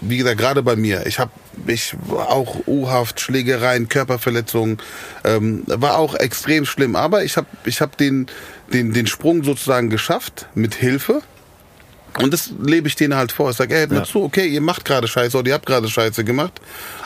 [0.00, 1.30] wie gesagt, gerade bei mir, ich habe
[1.66, 4.78] ich war auch U-Haft, Schlägereien, Körperverletzungen,
[5.24, 6.96] ähm, war auch extrem schlimm.
[6.96, 8.26] Aber ich habe ich hab den,
[8.72, 11.22] den, den Sprung sozusagen geschafft mit Hilfe.
[12.20, 13.50] Und das lebe ich denen halt vor.
[13.50, 15.88] Ich sage, ey, hört mir zu, okay, ihr macht gerade Scheiße oder ihr habt gerade
[15.88, 16.60] Scheiße gemacht,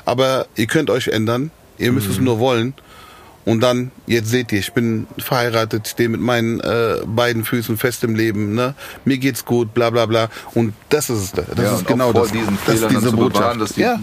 [0.04, 1.50] aber ihr könnt euch ändern.
[1.78, 2.74] Ihr müsst es nur wollen.
[3.46, 8.02] Und dann, jetzt seht ihr, ich bin verheiratet, stehe mit meinen äh, beiden Füßen fest
[8.02, 8.74] im Leben, ne?
[9.04, 10.28] Mir geht's gut, bla bla bla.
[10.54, 11.30] Und das ist es.
[11.30, 12.32] Das ja, ist genau das.
[12.32, 13.34] diesen das ist diese zu Botschaft.
[13.34, 14.00] bewahren, dass die ja.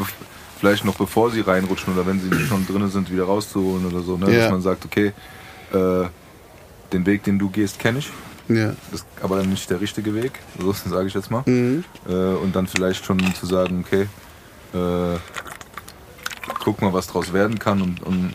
[0.62, 4.16] vielleicht noch bevor sie reinrutschen oder wenn sie schon drin sind, wieder rauszuholen oder so.
[4.16, 4.32] Ne?
[4.32, 4.44] Ja.
[4.44, 5.12] Dass man sagt, okay,
[5.74, 6.06] äh,
[6.94, 8.10] den Weg, den du gehst, kenne ich.
[8.48, 8.68] ja.
[8.92, 11.44] Das ist aber dann nicht der richtige Weg, so sage ich jetzt mal.
[11.46, 11.84] Mhm.
[12.08, 14.08] Äh, und dann vielleicht schon zu sagen, okay,
[14.74, 15.18] äh,
[16.64, 18.34] guck mal, was draus werden kann und, und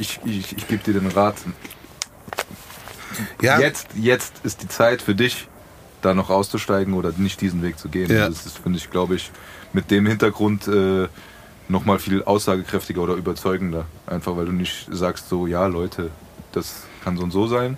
[0.00, 1.36] ich, ich, ich gebe dir den Rat,
[3.40, 3.58] Ja.
[3.60, 5.48] jetzt, jetzt ist die Zeit für dich,
[6.02, 8.10] da noch auszusteigen oder nicht diesen Weg zu gehen.
[8.10, 8.28] Ja.
[8.28, 9.30] Das ist, finde ich, glaube ich,
[9.72, 11.08] mit dem Hintergrund äh,
[11.68, 13.86] nochmal viel aussagekräftiger oder überzeugender.
[14.06, 16.10] Einfach weil du nicht sagst so, ja Leute,
[16.52, 17.76] das kann so und so sein.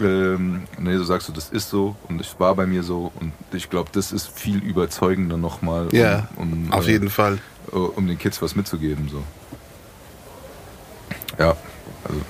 [0.00, 3.32] Ähm, nee, du sagst so, das ist so und es war bei mir so und
[3.52, 7.38] ich glaube, das ist viel überzeugender nochmal, um, Ja, um, auf äh, jeden Fall.
[7.72, 9.08] um den Kids was mitzugeben.
[9.10, 9.22] So.
[11.40, 11.56] Ja,
[12.04, 12.20] also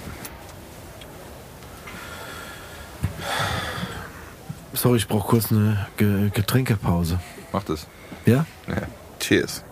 [4.73, 7.19] Sorry, ich brauche kurz eine Ge Getränkepause.
[7.53, 7.89] mach das.
[8.25, 8.47] Ja?
[8.69, 8.83] Ja.
[9.19, 9.65] Cheers.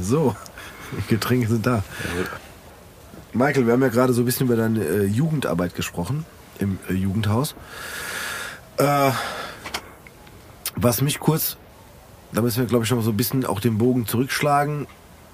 [0.00, 0.36] So,
[1.08, 1.82] Getränke sind da.
[3.32, 6.24] Michael, wir haben ja gerade so ein bisschen über deine äh, Jugendarbeit gesprochen
[6.60, 7.56] im äh, Jugendhaus.
[8.76, 9.10] Äh,
[10.76, 11.56] was mich kurz,
[12.32, 14.86] da müssen wir glaube ich noch so ein bisschen auch den Bogen zurückschlagen,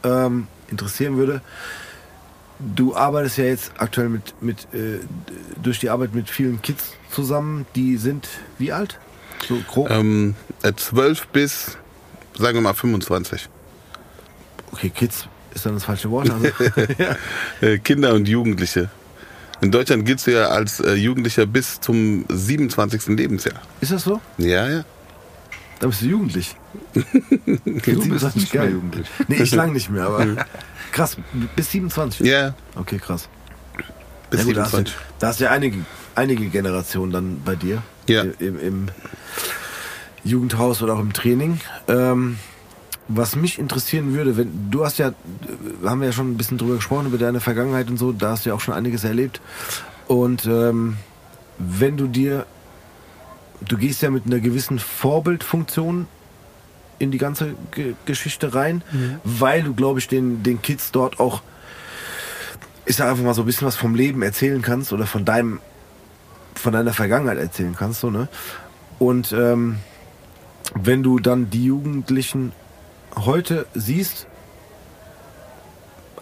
[0.04, 1.42] ähm, interessieren würde.
[2.58, 5.00] Du arbeitest ja jetzt aktuell mit, mit äh,
[5.62, 8.28] durch die Arbeit mit vielen Kids zusammen, die sind
[8.58, 8.98] wie alt?
[9.46, 9.90] So grob.
[9.90, 11.76] Ähm, äh, 12 bis,
[12.38, 13.48] sagen wir mal, 25.
[14.72, 16.30] Okay, Kids ist dann das falsche Wort.
[16.30, 16.46] Also,
[16.98, 17.16] ja.
[17.60, 18.90] Äh, Kinder und Jugendliche.
[19.60, 23.06] In Deutschland giltst du ja als äh, Jugendlicher bis zum 27.
[23.08, 23.60] Lebensjahr.
[23.80, 24.20] Ist das so?
[24.36, 24.84] Ja, ja.
[25.80, 26.56] Da bist du jugendlich.
[26.94, 29.06] Du bist 27, nicht mehr jugendlich.
[29.28, 30.26] Nee, ich lang nicht mehr, aber
[30.92, 31.16] krass,
[31.54, 32.26] bis 27.
[32.26, 33.28] Ja, Okay, krass.
[34.30, 34.96] bis Ja, gut, da, hast du, 27.
[35.18, 35.78] da hast du ja einige,
[36.14, 37.82] einige Generationen dann bei dir.
[38.08, 38.22] Ja.
[38.38, 38.86] Im, Im
[40.24, 41.60] Jugendhaus oder auch im Training.
[41.88, 42.38] Ähm,
[43.08, 45.12] was mich interessieren würde, wenn du hast ja,
[45.84, 48.44] haben wir ja schon ein bisschen drüber gesprochen, über deine Vergangenheit und so, da hast
[48.44, 49.40] du ja auch schon einiges erlebt.
[50.08, 50.96] Und ähm,
[51.58, 52.46] wenn du dir,
[53.60, 56.08] du gehst ja mit einer gewissen Vorbildfunktion
[56.98, 58.82] in die ganze Ge Geschichte rein,
[59.24, 61.42] weil du, glaube ich, den, den Kids dort auch,
[62.84, 65.60] ich sag einfach mal so ein bisschen was vom Leben erzählen kannst oder von deinem,
[66.54, 68.28] von deiner Vergangenheit erzählen kannst, so, ne?
[68.98, 69.76] Und ähm,
[70.74, 72.52] wenn du dann die Jugendlichen
[73.14, 74.26] heute siehst,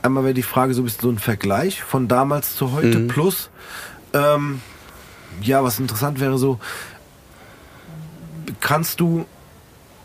[0.02, 3.50] einmal wäre die Frage so ein bisschen so ein Vergleich von damals zu heute plus,
[4.12, 4.60] ähm,
[5.40, 6.58] ja, was interessant wäre so,
[8.60, 9.26] kannst du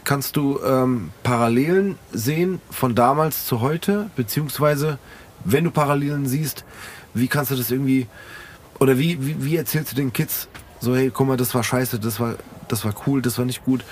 [0.10, 4.98] kannst du ähm, Parallelen sehen von damals zu heute, beziehungsweise
[5.46, 6.66] wenn du Parallelen siehst,
[7.14, 8.08] wie kannst du das irgendwie
[8.80, 10.48] oder wie, wie, wie erzählst du den Kids
[10.80, 12.38] so, hey, guck mal, das war scheiße, das war,
[12.70, 13.86] das war cool, das war nicht gut,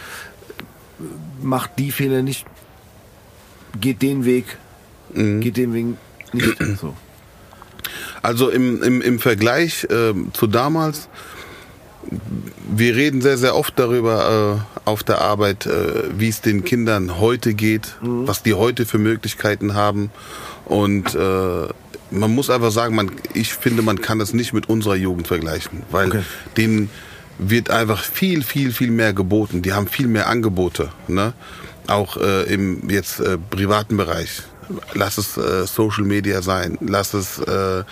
[1.43, 2.47] macht die Fehler nicht,
[3.79, 4.57] geht den Weg,
[5.13, 5.85] geht den Weg
[6.33, 6.57] nicht.
[6.81, 6.95] So.
[8.23, 11.09] Also im, im, im Vergleich ähm, zu damals,
[12.69, 17.19] wir reden sehr, sehr oft darüber äh, auf der Arbeit, äh, wie es den Kindern
[17.19, 20.11] heute geht, was die heute für Möglichkeiten haben.
[20.65, 21.67] Und äh,
[22.11, 25.83] man muss einfach sagen, man, ich finde, man kann das nicht mit unserer Jugend vergleichen,
[25.91, 26.21] weil Okay.
[26.55, 26.89] den,
[27.39, 29.61] wird einfach viel, viel, viel mehr geboten.
[29.61, 30.89] Die haben viel mehr Angebote.
[31.07, 31.33] Ne?
[31.87, 34.41] Auch äh, im jetzt äh, privaten Bereich.
[34.93, 37.83] Lass es äh, Social Media sein, lass es äh,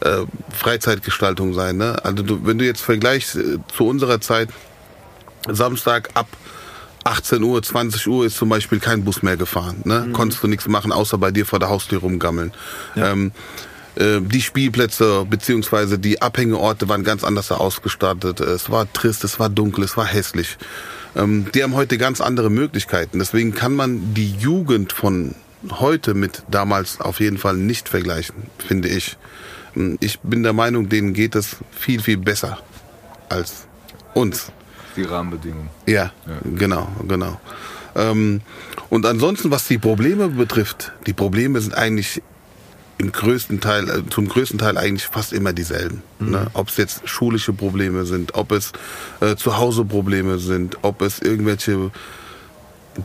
[0.00, 1.76] äh, Freizeitgestaltung sein.
[1.76, 1.96] Ne?
[2.04, 4.48] Also du, wenn du jetzt vergleichst äh, zu unserer Zeit,
[5.48, 6.28] Samstag ab
[7.04, 9.82] 18 Uhr, 20 Uhr ist zum Beispiel kein Bus mehr gefahren.
[9.84, 10.08] Ne?
[10.12, 12.52] Konntest du nichts machen, außer bei dir vor der Haustür rumgammeln.
[12.96, 13.32] Ähm,
[13.96, 18.40] äh, die Spielplätze beziehungsweise die Abhängeorte waren ganz anders ausgestattet.
[18.40, 20.58] Es war trist, es war dunkel, es war hässlich.
[21.16, 23.18] Ähm, die haben heute ganz andere Möglichkeiten.
[23.18, 25.34] Deswegen kann man die Jugend von
[25.70, 29.16] heute mit damals auf jeden Fall nicht vergleichen, finde ich.
[29.76, 32.58] Ähm, Ich bin der Meinung, denen geht es viel, viel besser
[33.28, 33.66] als
[34.14, 34.52] uns.
[34.96, 35.70] Die Rahmenbedingungen.
[35.86, 36.12] Ja,
[36.56, 37.40] genau, genau.
[37.94, 38.40] Ähm,
[38.88, 42.22] und ansonsten, was die Probleme betrifft, die Probleme sind eigentlich
[42.98, 46.02] im größten Teil, äh, zum größten Teil eigentlich fast immer dieselben.
[46.18, 46.48] Ne?
[46.52, 48.72] Ob es jetzt schulische Probleme sind, ob es
[49.20, 51.90] äh, zu Hause Probleme sind, ob es irgendwelche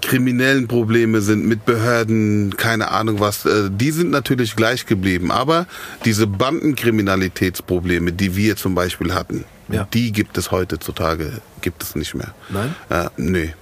[0.01, 5.31] kriminellen Probleme sind mit Behörden, keine Ahnung was, äh, die sind natürlich gleich geblieben.
[5.31, 5.67] Aber
[6.05, 9.87] diese Bandenkriminalitätsprobleme, die wir zum Beispiel hatten, Ja.
[9.93, 12.33] die gibt es heutzutage, gibt es nicht mehr.
[12.49, 12.75] Nein?
[12.89, 13.53] Äh, nee,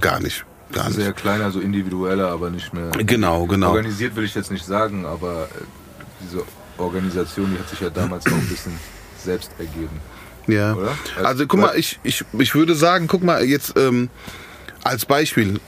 [0.00, 0.44] gar nicht.
[0.72, 1.18] Gar Sehr nicht.
[1.18, 2.90] kleiner, so individueller, aber nicht mehr.
[2.90, 3.68] Genau, genau.
[3.70, 5.64] Organisiert will ich jetzt nicht sagen, aber äh,
[6.24, 6.42] diese
[6.76, 8.72] Organisation, die hat sich ja damals auch ein bisschen
[9.22, 10.00] selbst ergeben.
[10.48, 10.74] Ja.
[10.74, 10.92] Oder?
[11.22, 14.10] Also guck mal, ich, ich, ich würde sagen, guck mal, jetzt ähm,
[14.86, 15.60] als Beispiel,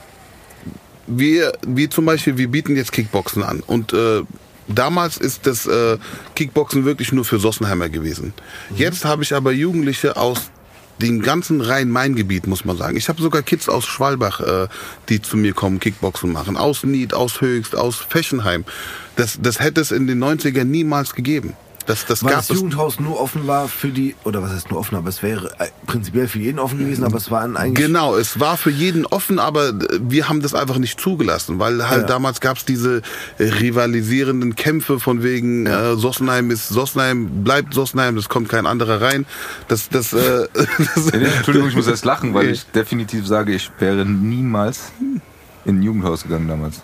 [1.07, 4.21] wir, wir zum Beispiel, wir bieten jetzt Kickboxen an und äh,
[4.67, 5.97] damals ist das äh,
[6.35, 8.33] Kickboxen wirklich nur für Sossenheimer gewesen.
[8.75, 10.51] Jetzt habe ich aber Jugendliche aus
[11.01, 12.97] dem ganzen Rhein-Main-Gebiet, muss man sagen.
[12.97, 14.67] Ich habe sogar Kids aus Schwalbach, äh,
[15.07, 16.57] die zu mir kommen, Kickboxen machen.
[16.57, 18.65] Aus Nied, aus Höchst, aus Fechenheim.
[19.15, 21.53] Das, das hätte es in den 90ern niemals gegeben.
[21.85, 24.69] Das, das Weil gab das es Jugendhaus nur offen war für die, oder was heißt
[24.69, 27.87] nur offen, aber es wäre äh, prinzipiell für jeden offen gewesen, aber es waren eigentlich.
[27.87, 31.89] Genau, es war für jeden offen, aber äh, wir haben das einfach nicht zugelassen, weil
[31.89, 32.07] halt Ja.
[32.07, 33.01] damals gab's diese
[33.39, 39.01] äh, rivalisierenden Kämpfe von wegen äh, Sossenheim ist Sossenheim, bleibt Sossenheim, das kommt kein anderer
[39.01, 39.25] rein.
[39.67, 43.71] Das, das, äh, das nee, Entschuldigung, ich muss erst lachen, weil ich definitiv sage, ich
[43.79, 44.91] wäre niemals
[45.65, 46.81] in ein Jugendhaus gegangen damals.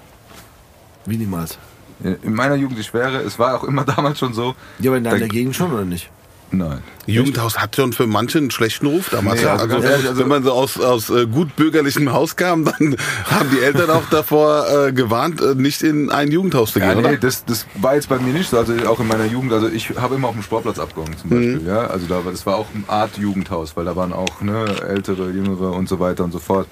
[1.05, 1.59] Wie niemals.
[2.03, 4.55] In meiner Jugend, ich wäre, es war auch immer damals schon so.
[4.79, 6.09] Ja, aber in deiner Gegend schon, oder nicht?
[6.51, 6.83] Nein.
[7.07, 9.41] Jugendhaus hat schon für manche einen schlechten Ruf damals.
[9.41, 12.63] Nee, also also, ehrlich, also- wenn man so aus, aus äh, gut bürgerlichem Haus kam,
[12.65, 12.95] dann
[13.29, 16.95] haben die Eltern auch davor äh, gewarnt, äh, nicht in ein Jugendhaus zu gehen, Ja,
[16.97, 17.11] oder?
[17.11, 19.67] nee, das, das war jetzt bei mir nicht so, also auch in meiner Jugend, also
[19.67, 21.67] ich habe immer auf dem Sportplatz abgehangen zum Beispiel, Mhm.
[21.67, 24.65] ja, also da war, das war auch eine Art Jugendhaus, weil da waren auch ne,
[24.87, 26.67] ältere, jüngere und so weiter und so fort.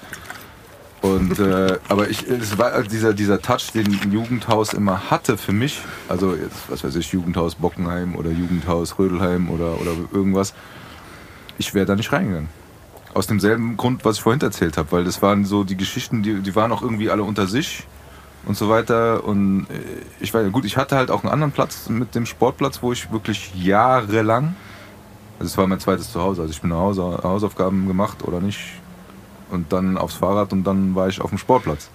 [1.04, 5.36] Und äh, aber ich, es war halt dieser dieser Touch, den ein Jugendhaus immer hatte
[5.36, 10.54] für mich, also jetzt was weiß ich, Jugendhaus Bockenheim oder Jugendhaus Rödelheim oder oder irgendwas,
[11.58, 12.48] ich wäre da nicht reingegangen.
[13.12, 16.40] Aus demselben Grund, was ich vorhin erzählt habe, weil das waren so die Geschichten, die,
[16.40, 17.86] die waren auch irgendwie alle unter sich
[18.46, 19.24] und so weiter.
[19.24, 19.74] Und äh,
[20.20, 23.12] ich war gut, ich hatte halt auch einen anderen Platz mit dem Sportplatz, wo ich
[23.12, 24.56] wirklich jahrelang,
[25.38, 28.80] also es war mein zweites Zuhause, also ich bin Hausaufgaben gemacht oder nicht
[29.54, 31.88] und dann aufs Fahrrad und dann war ich auf dem Sportplatz.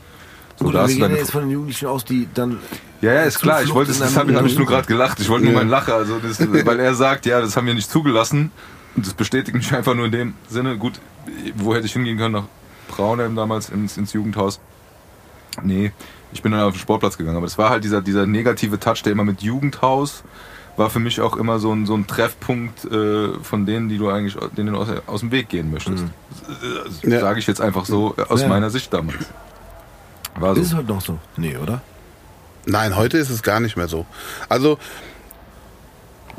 [0.58, 2.58] So, Gut, da wir gehen jetzt von den Jugendlichen aus, die dann.
[3.02, 3.62] ja, ja, ist klar.
[3.64, 5.20] Ich wollte, das habe hab ich nur gerade gelacht.
[5.20, 5.60] Ich wollte nur Ja.
[5.60, 8.52] meinen Lacher, also das, weil er sagt, ja, das haben wir nicht zugelassen.
[8.96, 10.78] Und das bestätigt mich einfach nur in dem Sinne.
[10.78, 11.00] Gut,
[11.56, 12.34] wo hätte ich hingehen können?
[12.34, 12.46] Nach
[12.90, 14.60] Braunheim damals ins, ins Jugendhaus.
[15.64, 15.92] Nee,
[16.34, 17.38] ich bin dann auf den Sportplatz gegangen.
[17.38, 20.24] Aber das war halt dieser, dieser negative Touch, der immer mit Jugendhaus
[20.80, 24.10] war für mich auch immer so ein, so ein Treffpunkt äh, von denen, die du
[24.10, 26.04] eigentlich denen du aus, aus dem Weg gehen möchtest.
[27.04, 27.20] Äh, Ja.
[27.20, 28.48] Sage ich jetzt einfach so äh, aus Ja.
[28.48, 29.26] meiner Sicht damals.
[30.36, 30.62] War so.
[30.62, 31.20] Ist es heute noch so?
[31.38, 31.82] Nee, oder?
[32.66, 34.06] Nein, heute ist es gar nicht mehr so.
[34.48, 34.78] Also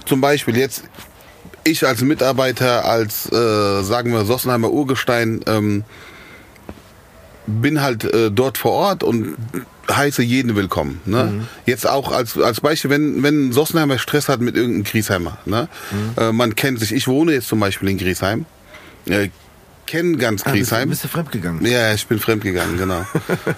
[0.07, 0.85] zum Beispiel jetzt
[1.65, 5.85] ich als Mitarbeiter, als äh, sagen wir Sossenheimer Urgestein, ähm,
[7.47, 9.37] bin halt äh, dort vor Ort und
[9.97, 11.01] heiße jeden willkommen.
[11.05, 11.47] Ne?
[11.67, 15.39] Jetzt auch als, als Beispiel, wenn, wenn Sossenheimer Stress hat mit irgendeinem Griesheimer.
[15.45, 15.69] Ne?
[16.17, 16.93] Äh, man kennt sich.
[16.93, 18.47] Ich wohne jetzt zum Beispiel in Griesheim.
[19.07, 19.29] Äh,
[19.91, 20.89] kenne ganz Ah, bist, Griesheim.
[20.89, 21.65] bist du fremdgegangen?
[21.67, 23.05] Ja, ich bin fremdgegangen, genau.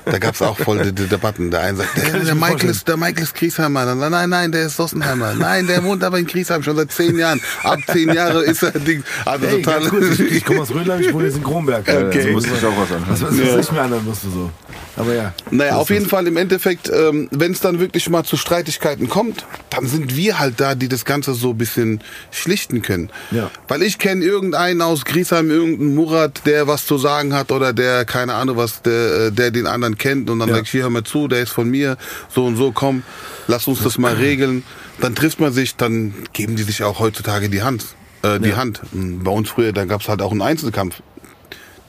[0.07, 1.51] Da gab's auch voll die, die Debatten.
[1.51, 3.85] Der eine sagt, der, der, Michael ist, der Michael ist Griesheimer.
[3.85, 5.35] Dann, Nein, nein, der ist Sossenheimer.
[5.35, 7.41] Nein, der wohnt aber in Griesheim schon seit zehn Jahren.
[7.63, 9.05] Ab zehn Jahre ist er Ding.
[9.25, 9.81] Also Hey, total.
[9.81, 11.87] ganz kurz, ich, ich komme aus Rödelheim, ich wohne jetzt in Kronberg.
[11.87, 12.19] Ja, Okay.
[12.21, 13.05] Also musste ich auch was anhören.
[13.09, 14.51] Was, was, was ich mir anhören musste so.
[14.97, 15.33] Aber ja.
[15.51, 16.11] Naja, auf jeden das.
[16.11, 20.39] Fall im Endeffekt, ähm, wenn es dann wirklich mal zu Streitigkeiten kommt, dann sind wir
[20.39, 22.01] halt da, die das Ganze so ein bisschen
[22.31, 23.11] schlichten können.
[23.31, 23.51] Ja.
[23.69, 28.05] Weil ich kenne irgendeinen aus Griesheim, irgendeinen Murat, der was zu sagen hat oder der,
[28.05, 30.57] keine Ahnung was, der, äh, der den anderen kennt und dann Ja.
[30.57, 31.97] sag ich, hier hör mal zu, der ist von mir,
[32.35, 33.03] so und so, komm,
[33.47, 34.63] lass uns das mal regeln.
[35.01, 37.85] Dann trifft man sich, dann geben die sich auch heutzutage die Hand.
[38.23, 38.57] äh, die Ja.
[38.57, 38.81] Hand.
[38.93, 41.03] Bei uns früher, da gab's halt auch einen Einzelkampf.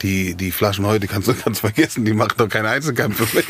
[0.02, 3.44] Die, die Flaschen heute kannst du ganz vergessen, die machen doch keine Einzelkämpfe mehr.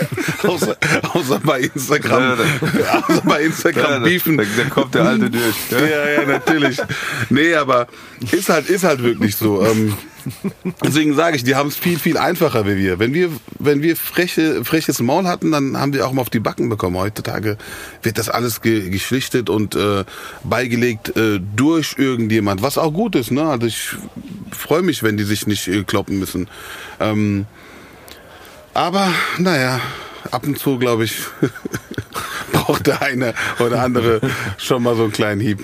[0.51, 0.76] außer,
[1.14, 2.34] außer bei Instagram.
[3.07, 4.38] außer bei Instagram beefen.
[4.38, 5.55] Da, da kommt der Alte durch.
[5.72, 6.77] Ja, ja, natürlich.
[7.30, 7.88] Nee, aber
[8.31, 9.65] ist halt, ist halt wirklich so.
[9.65, 9.93] Ähm,
[10.83, 12.99] deswegen sage ich, die haben es viel, viel einfacher wie wir.
[12.99, 13.29] Wenn wir,
[13.59, 16.97] wenn wir freche, freches Maul hatten, dann haben wir auch mal auf die Backen bekommen.
[16.97, 17.57] Heutzutage
[18.01, 20.03] wird das alles ge geschlichtet und äh,
[20.43, 23.31] beigelegt äh, durch irgendjemand, was auch gut ist.
[23.31, 23.43] Ne?
[23.43, 23.89] Also ich
[24.51, 26.47] freue mich, wenn die sich nicht äh, kloppen müssen.
[26.99, 27.45] Ähm,
[28.73, 29.79] aber naja,
[30.31, 31.15] ab und zu, glaube ich,
[32.51, 34.21] braucht der eine oder andere
[34.57, 35.59] schon mal so einen kleinen Hieb.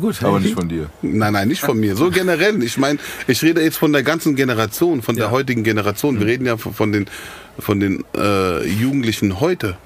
[0.00, 0.88] Gut, Aber nicht von dir.
[1.02, 1.94] Nein, nein, nicht von mir.
[1.96, 2.62] So generell.
[2.62, 5.30] Ich meine, ich rede jetzt von der ganzen Generation, von der Ja.
[5.30, 6.18] heutigen Generation.
[6.18, 7.06] Wir reden ja von den,
[7.58, 9.76] von den äh, Jugendlichen heute.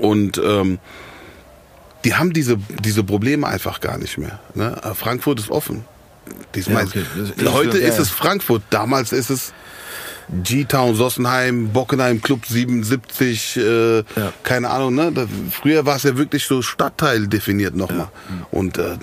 [0.00, 0.78] Und ähm,
[2.04, 4.40] die haben diese, diese Probleme einfach gar nicht mehr.
[4.54, 4.80] Ne?
[4.94, 5.84] Frankfurt ist offen.
[6.54, 7.02] Diesmal Ja, okay.
[7.44, 9.52] Das- heute ja, ist es Frankfurt, damals ist es
[10.30, 14.04] G-Town, Sossenheim, Bockenheim, Club 77, äh,
[14.42, 14.94] keine Ahnung.
[14.94, 15.12] Ne?
[15.12, 18.08] Da, früher war es ja wirklich so Stadtteil definiert nochmal.
[18.50, 18.96] Und äh,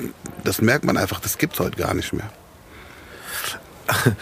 [0.43, 2.29] das merkt man einfach, das gibt's heute gar nicht mehr.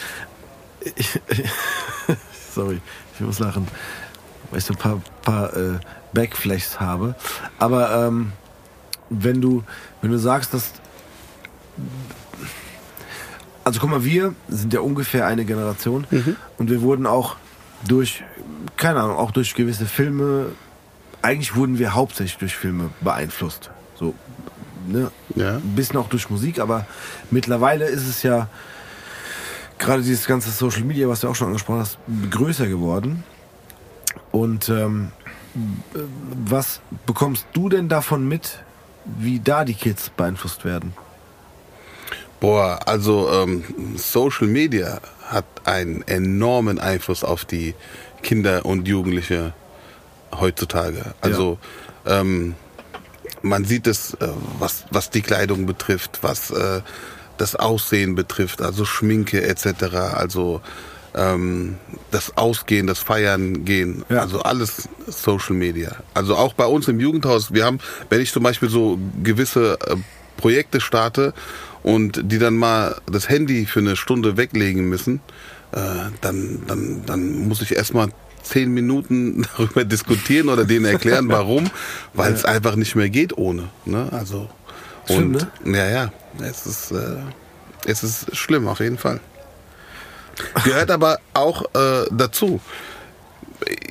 [2.54, 2.82] Sorry,
[3.16, 3.68] ich muss lachen,
[4.50, 5.80] weil ich so ein paar, paar äh,
[6.14, 7.16] Backflashes habe.
[7.60, 8.32] Aber ähm,
[9.10, 9.64] wenn du
[10.02, 10.72] wenn du sagst, dass
[13.68, 16.08] also guck mal, wir sind ja ungefähr eine Generation
[16.58, 17.36] und wir wurden auch
[17.88, 18.24] durch
[18.78, 20.48] keine Ahnung, auch durch gewisse Filme
[21.22, 23.72] eigentlich wurden wir hauptsächlich durch Filme beeinflusst.
[23.96, 24.14] So
[24.88, 25.56] ne, Ja.
[25.58, 26.86] ein bisschen auch durch Musik, aber
[27.32, 28.48] mittlerweile ist es ja
[29.80, 31.98] gerade dieses ganze Social Media, was du auch schon angesprochen hast,
[32.32, 33.24] größer geworden.
[34.32, 35.12] Und ähm,
[35.94, 36.00] äh,
[36.46, 38.64] was bekommst du denn davon mit,
[39.06, 40.94] wie da die Kids beeinflusst werden?
[42.40, 43.64] Boah, also ähm,
[43.96, 47.74] Social Media hat einen enormen Einfluss auf die
[48.22, 49.54] Kinder und Jugendliche
[50.40, 51.14] heutzutage.
[51.22, 51.58] Also
[52.06, 52.56] ähm,
[53.42, 54.28] man sieht es, äh,
[54.60, 56.82] was, was die Kleidung betrifft, was äh,
[57.38, 59.96] das Aussehen betrifft, also Schminke etc.
[60.14, 60.62] Also
[61.16, 61.78] ähm,
[62.12, 64.22] das Ausgehen, das Feiern gehen, Ja.
[64.22, 65.96] also alles Social Media.
[66.14, 69.96] Also auch bei uns im Jugendhaus, wir haben, wenn ich zum Beispiel so gewisse äh,
[70.38, 71.34] Projekte starte
[71.88, 75.22] und die dann mal das Handy für eine Stunde weglegen müssen,
[75.72, 75.80] äh,
[76.20, 78.10] dann, dann, dann muss ich erstmal
[78.44, 81.72] zehn Minuten darüber diskutieren oder denen erklären, warum,
[82.14, 83.70] weil es einfach nicht mehr geht ohne.
[83.86, 84.10] Ne?
[84.12, 84.50] Also
[85.06, 86.12] Schlimm, und ja, ja,
[86.42, 87.20] es ist, äh,
[87.86, 89.22] es ist schlimm auf jeden Fall.
[90.66, 92.60] Gehört aber auch äh, dazu.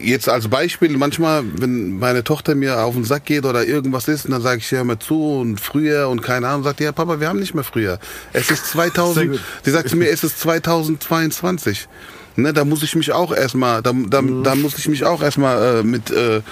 [0.01, 4.29] Jetzt als Beispiel, manchmal, wenn meine Tochter mir auf den Sack geht oder irgendwas ist,
[4.29, 7.29] dann sage ich, hör mal zu und früher und keine Ahnung, sagt ja Papa, wir
[7.29, 7.99] haben nicht mehr früher.
[8.33, 9.41] Es ist Sehr 2000, gut.
[9.65, 11.89] sie sagt zu mir, es ist 2022.
[12.37, 15.79] Ne, da muss ich mich auch erstmal, da, da, da muss ich mich auch erstmal
[15.79, 16.43] äh, mit äh,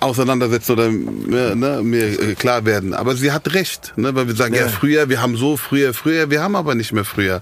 [0.00, 2.94] auseinandersetzen oder äh, ne, mir äh, klar werden.
[2.94, 4.62] Aber sie hat recht, ne, weil wir sagen, ja.
[4.62, 4.68] Ja.
[4.68, 7.40] früher, wir haben so früher, früher, wir haben aber nicht mehr früher.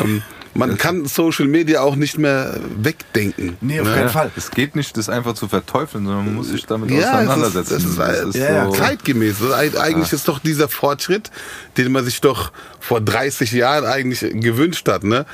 [0.00, 0.22] Ähm,
[0.56, 3.56] man kann Social Media auch nicht mehr wegdenken.
[3.60, 3.94] Nee, auf ne?
[3.94, 4.30] keinen Fall.
[4.36, 7.10] Es geht nicht, das einfach zu verteufeln, sondern man muss sich damit Ja, es ist,
[7.12, 7.74] auseinandersetzen.
[7.76, 9.40] es ist, es ist Ja, ja, so, zeitgemäß.
[9.42, 11.30] Eig- Eigentlich ist doch dieser Fortschritt,
[11.76, 15.04] den man sich doch vor 30 Jahren eigentlich gewünscht hat.
[15.04, 15.26] Ne?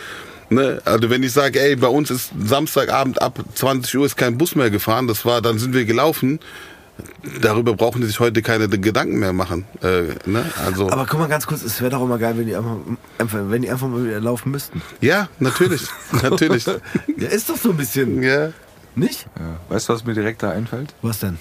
[0.51, 0.83] Ne?
[0.85, 4.55] Also wenn ich sage, ey, bei uns ist Samstagabend ab 20 Uhr ist kein Bus
[4.55, 6.41] mehr gefahren, das war, dann sind wir gelaufen.
[7.41, 9.65] Darüber brauchen die sich heute keine Gedanken mehr machen.
[9.83, 10.45] Äh, ne?
[10.65, 12.77] Also Aber guck mal ganz kurz, es wäre doch immer geil, wenn die einfach,
[13.19, 14.83] einfach, wenn die einfach mal wieder laufen müssten.
[15.01, 15.83] ja, natürlich,
[16.23, 16.67] natürlich.
[16.67, 18.23] Ja, ist doch so ein bisschen.
[18.23, 18.51] Ja.
[18.95, 19.27] Nicht?
[19.39, 19.57] ja.
[19.75, 20.95] Weißt du, was mir direkt da einfällt?
[21.01, 21.39] Was denn?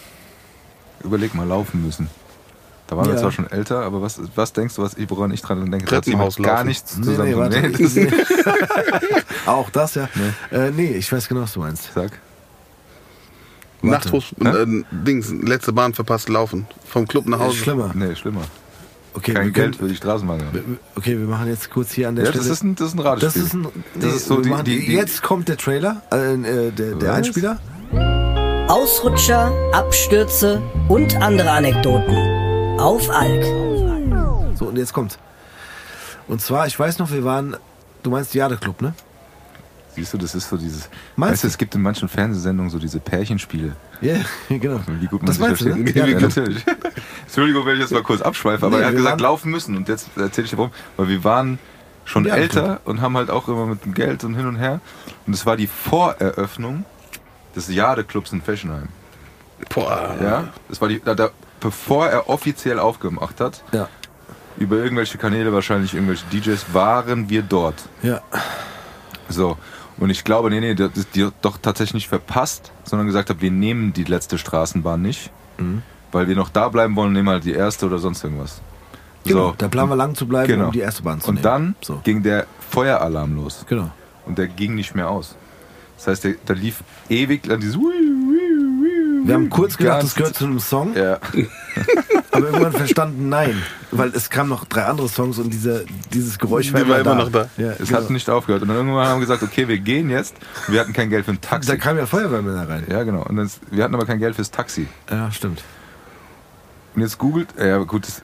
[1.04, 2.10] Überleg mal, laufen müssen.
[2.88, 3.20] Da waren wir Ja.
[3.22, 5.86] zwar schon älter, aber was, was denkst du, was ich, woran ich dran denke?
[5.86, 6.68] Treppenhaus mit gar laufen.
[6.68, 7.30] nichts Nee, zusammen.
[7.30, 7.62] nee, warte.
[7.62, 8.12] Nee, das, Nee.
[9.46, 10.08] Auch das, ja.
[10.52, 11.90] Äh, nee, ich weiß genau, was du meinst.
[11.94, 12.12] sag.
[13.82, 16.68] Nachtbus, äh, Dings, letzte Bahn verpasst laufen.
[16.86, 17.58] Vom Club nach Hause.
[17.58, 17.92] Schlimmer.
[17.96, 18.42] Nee, schlimmer.
[19.14, 20.42] Okay, Kein wir Geld können, für die Straßenbahn.
[20.96, 22.46] okay, wir machen jetzt kurz hier an der Ja, Stelle.
[22.48, 23.42] das ist ein, das ist ein das Ratespiel.
[23.44, 23.62] ist ein.
[23.62, 26.96] Nee, das ist so die, machen, die, die, jetzt kommt der Trailer, äh, äh, der,
[26.96, 27.14] der?
[27.14, 27.60] Einspieler.
[28.70, 32.16] Ausrutscher, Abstürze und andere Anekdoten.
[32.80, 33.44] Auf Alk.
[34.58, 35.18] So, und jetzt kommt's.
[36.30, 37.58] Und zwar, ich weiß noch, wir waren,
[38.04, 38.94] du meinst Jade-Club, ne?
[39.96, 40.90] Siehst du, das ist so dieses.
[41.18, 43.76] Meinst weißt du, es gibt in manchen Fernsehsendungen so diese Pärchenspiele.
[44.02, 44.16] Ja,
[44.50, 44.80] genau.
[45.00, 45.86] Wie gut man Das sich meinst du, versteht.
[45.86, 45.92] ne?
[46.02, 46.28] Ja, Ja, genau.
[46.28, 46.64] natürlich.
[47.26, 49.76] Entschuldigung, wenn ich jetzt mal kurz abschweife, aber Nee, er hat gesagt, laufen müssen.
[49.76, 50.72] Und jetzt erzähle ich dir warum.
[50.98, 51.60] Weil wir waren
[52.06, 54.80] schon Ja, älter und haben halt auch immer mit dem Geld und hin und her.
[55.28, 56.86] Und es war die Voreröffnung
[57.56, 58.88] des Jade-Clubs in Fessenheim.
[59.74, 60.16] Boah.
[60.22, 63.62] Ja, das war die, da, da, bevor er offiziell aufgemacht hat.
[63.72, 63.88] Ja.
[64.58, 67.76] über irgendwelche Kanäle, wahrscheinlich irgendwelche DJs, waren wir dort.
[68.02, 68.22] Ja.
[69.30, 69.58] So.
[70.02, 73.40] Und ich glaube, nee, nee, das ist die doch tatsächlich nicht verpasst, sondern gesagt habe,
[73.40, 75.30] wir nehmen die letzte Straßenbahn nicht,
[76.12, 78.62] weil wir noch da bleiben wollen, nehmen halt die erste oder sonst irgendwas.
[79.26, 79.50] Genau.
[79.50, 79.56] So.
[79.60, 80.66] Da planen wir lang zu bleiben, Genau.
[80.66, 81.44] um die erste Bahn zu Und nehmen.
[81.44, 82.02] dann So.
[82.04, 83.64] ging der Feueralarm los.
[83.70, 83.92] Genau.
[84.26, 85.36] Und der ging nicht mehr aus.
[85.98, 90.46] Das heißt, der, der lief ewig lang dieses Wir haben kurz gedacht, das gehört zu
[90.46, 91.20] einem Song, Ja,
[92.32, 93.62] aber irgendwann verstanden, nein.
[93.92, 95.82] Weil es kamen noch drei andere Songs und dieser,
[96.14, 97.50] dieses Geräusch war, war immer noch da.
[97.58, 98.00] Ja, es genau.
[98.00, 98.62] hat nicht aufgehört.
[98.62, 100.36] Und dann irgendwann haben wir gesagt, okay, wir gehen jetzt.
[100.68, 101.70] Wir hatten kein Geld für ein Taxi.
[101.70, 102.86] Da kamen ja Feuerwehrmänner rein.
[102.90, 103.24] Ja, genau.
[103.24, 104.88] Und das, wir hatten aber kein Geld fürs Taxi.
[105.10, 105.62] Ja, stimmt.
[106.96, 108.22] Und jetzt googelt, ja gut, das,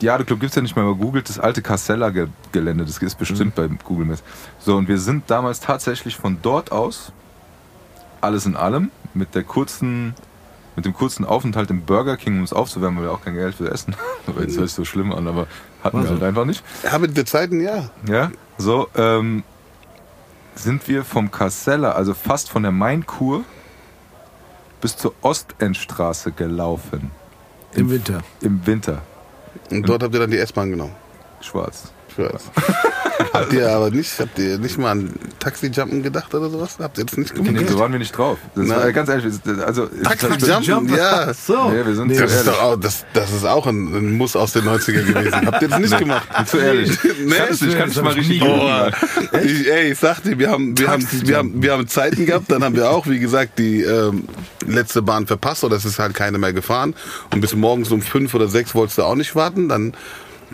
[0.00, 3.54] ja, der Club gibt's ja nicht mehr, aber googelt das alte Casella-Gelände, das ist bestimmt
[3.54, 4.24] bei Google Maps.
[4.58, 7.12] So, und wir sind damals tatsächlich von dort aus,
[8.20, 10.14] alles in allem, mit der kurzen,
[10.80, 13.54] mit dem kurzen Aufenthalt im Burger King, um uns aufzuwärmen, weil wir auch kein Geld
[13.54, 13.94] für Essen.
[14.26, 15.46] Jetzt hört sich so schlimm an, aber
[15.84, 16.64] hatten War wir halt einfach nicht.
[16.88, 17.90] Habe die Zeiten, ja.
[18.08, 19.42] Ja, so, ähm,
[20.54, 23.44] sind wir vom Casella, also fast von der Mainkur,
[24.80, 27.10] bis zur Ostendstraße gelaufen.
[27.74, 28.22] Im Winter.
[28.40, 29.02] Im Winter.
[29.70, 30.94] Und dort habt ihr dann die S-Bahn genommen.
[31.42, 31.92] Schwarz.
[32.10, 32.50] Ich weiß.
[33.32, 36.76] habt ihr aber nicht, habt ihr nicht mal an Taxi-Jumpen gedacht oder sowas?
[36.80, 37.52] Habt ihr das nicht gemacht?
[37.52, 38.38] Nee, so waren wir nicht drauf.
[38.54, 39.34] Das war ganz ehrlich,
[39.64, 41.32] also Taxi-Jumpen, ja.
[41.34, 41.70] So.
[41.70, 44.16] Nee, wir sind Nee, zu Das ist, doch auch, das, das ist auch ein, ein
[44.16, 45.46] Muss aus den 90er gewesen.
[45.46, 46.28] Habt ihr das nicht gemacht?
[46.46, 46.98] Zu ehrlich.
[47.20, 48.88] Nee, ich nicht, kann ich mal richtig Oh,
[49.42, 52.64] ich, ey, ich sagte, wir haben, wir, haben, wir, haben, wir haben Zeiten gehabt, dann
[52.64, 54.24] haben wir auch, wie gesagt, die ähm,
[54.66, 56.94] letzte Bahn verpasst oder es ist halt keine mehr gefahren.
[57.32, 59.92] Und bis morgens um fünf oder sechs wolltest du auch nicht warten, dann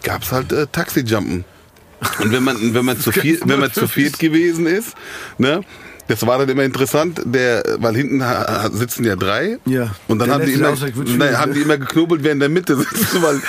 [0.02, 1.44] gab's halt äh, Taxi-Jumpen.
[2.20, 4.94] Und wenn man, wenn man zu viel, wenn man zu viert gewesen ist,
[5.38, 5.62] ne,
[6.08, 8.22] das war dann immer interessant, der, weil hinten
[8.72, 9.58] sitzen ja drei.
[9.66, 9.90] Ja.
[10.06, 11.54] Und dann haben die, immer, nein, haben ne?
[11.56, 13.40] die immer geknobelt, wer in der Mitte sitzt, weil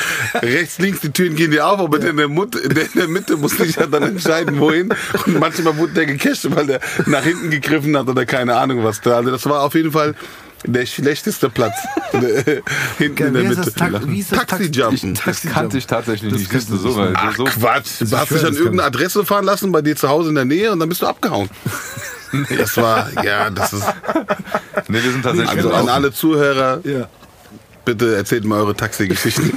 [0.41, 3.07] rechts, links die Türen gehen ja auf, aber der in der, Mut, der in der
[3.07, 4.90] Mitte musste sich ja dann entscheiden, wohin.
[5.26, 9.02] Und manchmal wurde der gecasht, weil der nach hinten gegriffen hat oder keine Ahnung was
[9.02, 9.18] da.
[9.18, 10.15] Also das war auf jeden Fall
[10.66, 11.76] der schlechteste Platz.
[12.98, 13.56] hinten in der Mitte.
[13.56, 15.20] das wie ist das Taxi- Taxi-Jumpen.
[15.26, 16.52] Das kannte ich tatsächlich Das nicht.
[16.52, 17.08] kannst Siehst du so, nicht.
[17.08, 19.96] weil Ach so, Quatsch, du hast dich an das irgendeine Adresse fahren lassen bei dir
[19.96, 21.50] zu Hause in der Nähe und dann bist du abgehauen.
[22.58, 23.86] Das war, ja, das ist,
[24.90, 27.08] nee, wir sind tatsächlich also an alle Zuhörer, Ja.
[27.86, 29.50] bitte erzählt mal eure Taxi-Geschichten.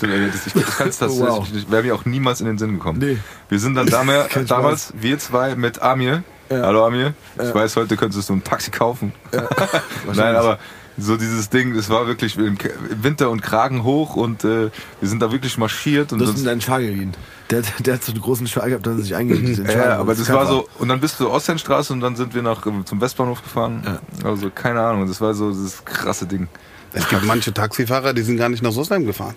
[0.00, 1.46] Das- Ich, ich kann es tatsächlich Wow.
[1.68, 2.98] Wäre mir auch niemals in den Sinn gekommen.
[2.98, 3.18] Nee.
[3.48, 6.24] Wir sind dann damals wir zwei mit Amir.
[6.50, 6.62] Ja.
[6.62, 7.14] Hallo Amir.
[7.36, 9.12] Ich weiß, heute könntest du ein Taxi kaufen.
[10.14, 10.58] Nein, aber
[10.96, 12.56] so dieses Ding, es war wirklich im
[13.02, 14.70] Winter und Kragen hoch und äh,
[15.00, 17.12] wir sind da wirklich marschiert und ihm deinen Schal geliehen.
[17.50, 19.74] Der, der hat so einen großen Schal gehabt, dass er sich eingelegt hat.
[19.74, 22.66] ja, aber das war so, und dann bist du Ostendstraße und dann sind wir nach,
[22.66, 24.00] äh, zum Westbahnhof gefahren.
[24.24, 26.48] Also keine Ahnung, das war so das krasse Ding.
[26.92, 29.36] Es gibt manche Taxifahrer, die sind gar nicht nach Sossenheim gefahren.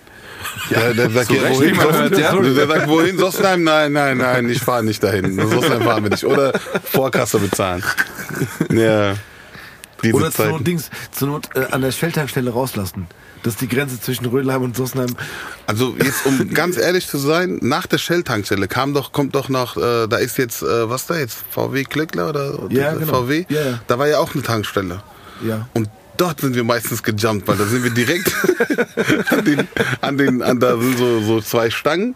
[0.70, 1.78] Der, der sagt, ja, wohin?
[1.80, 2.34] hört, ja.
[2.34, 3.18] Der sagt, wohin?
[3.18, 3.62] Sossenheim?
[3.62, 5.36] Nein, nein, nein, ich fahre nicht dahin.
[5.36, 6.24] Nach fahren wir nicht.
[6.24, 6.52] Oder
[6.84, 7.82] Vorkasse bezahlen.
[8.70, 9.14] Ja.
[10.02, 10.66] Diese Oder zur Not.
[10.66, 13.06] Dings, zur Not äh, an der Shelltankstelle rauslassen.
[13.42, 15.16] Das ist die Grenze zwischen Rödelheim und Sossenheim.
[15.66, 19.76] Also jetzt, um ganz ehrlich zu sein, nach der Shell-Tankstelle kam doch, kommt doch noch,
[19.76, 23.24] äh, da ist jetzt, äh, was da jetzt, VW Klöckler oder Ja, oder genau.
[23.24, 23.44] VW?
[23.48, 23.78] Ja, ja.
[23.88, 25.02] Da war ja auch eine Tankstelle.
[25.44, 25.68] Ja.
[25.74, 25.88] Und
[26.22, 28.32] dort sind wir meistens gejumpt, weil da sind wir direkt
[29.30, 29.68] an den,
[30.00, 32.14] an den, an da sind so, so zwei Stangen,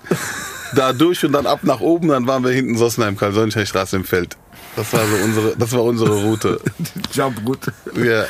[0.75, 4.37] da durch und dann ab nach oben, dann waren wir hinten Sossenheim, Karl-Sonnenschein-Straße im Feld.
[4.77, 6.61] Das war so unsere, das war unsere Route.
[7.13, 7.59] Jump gut.
[7.97, 8.25] Ja.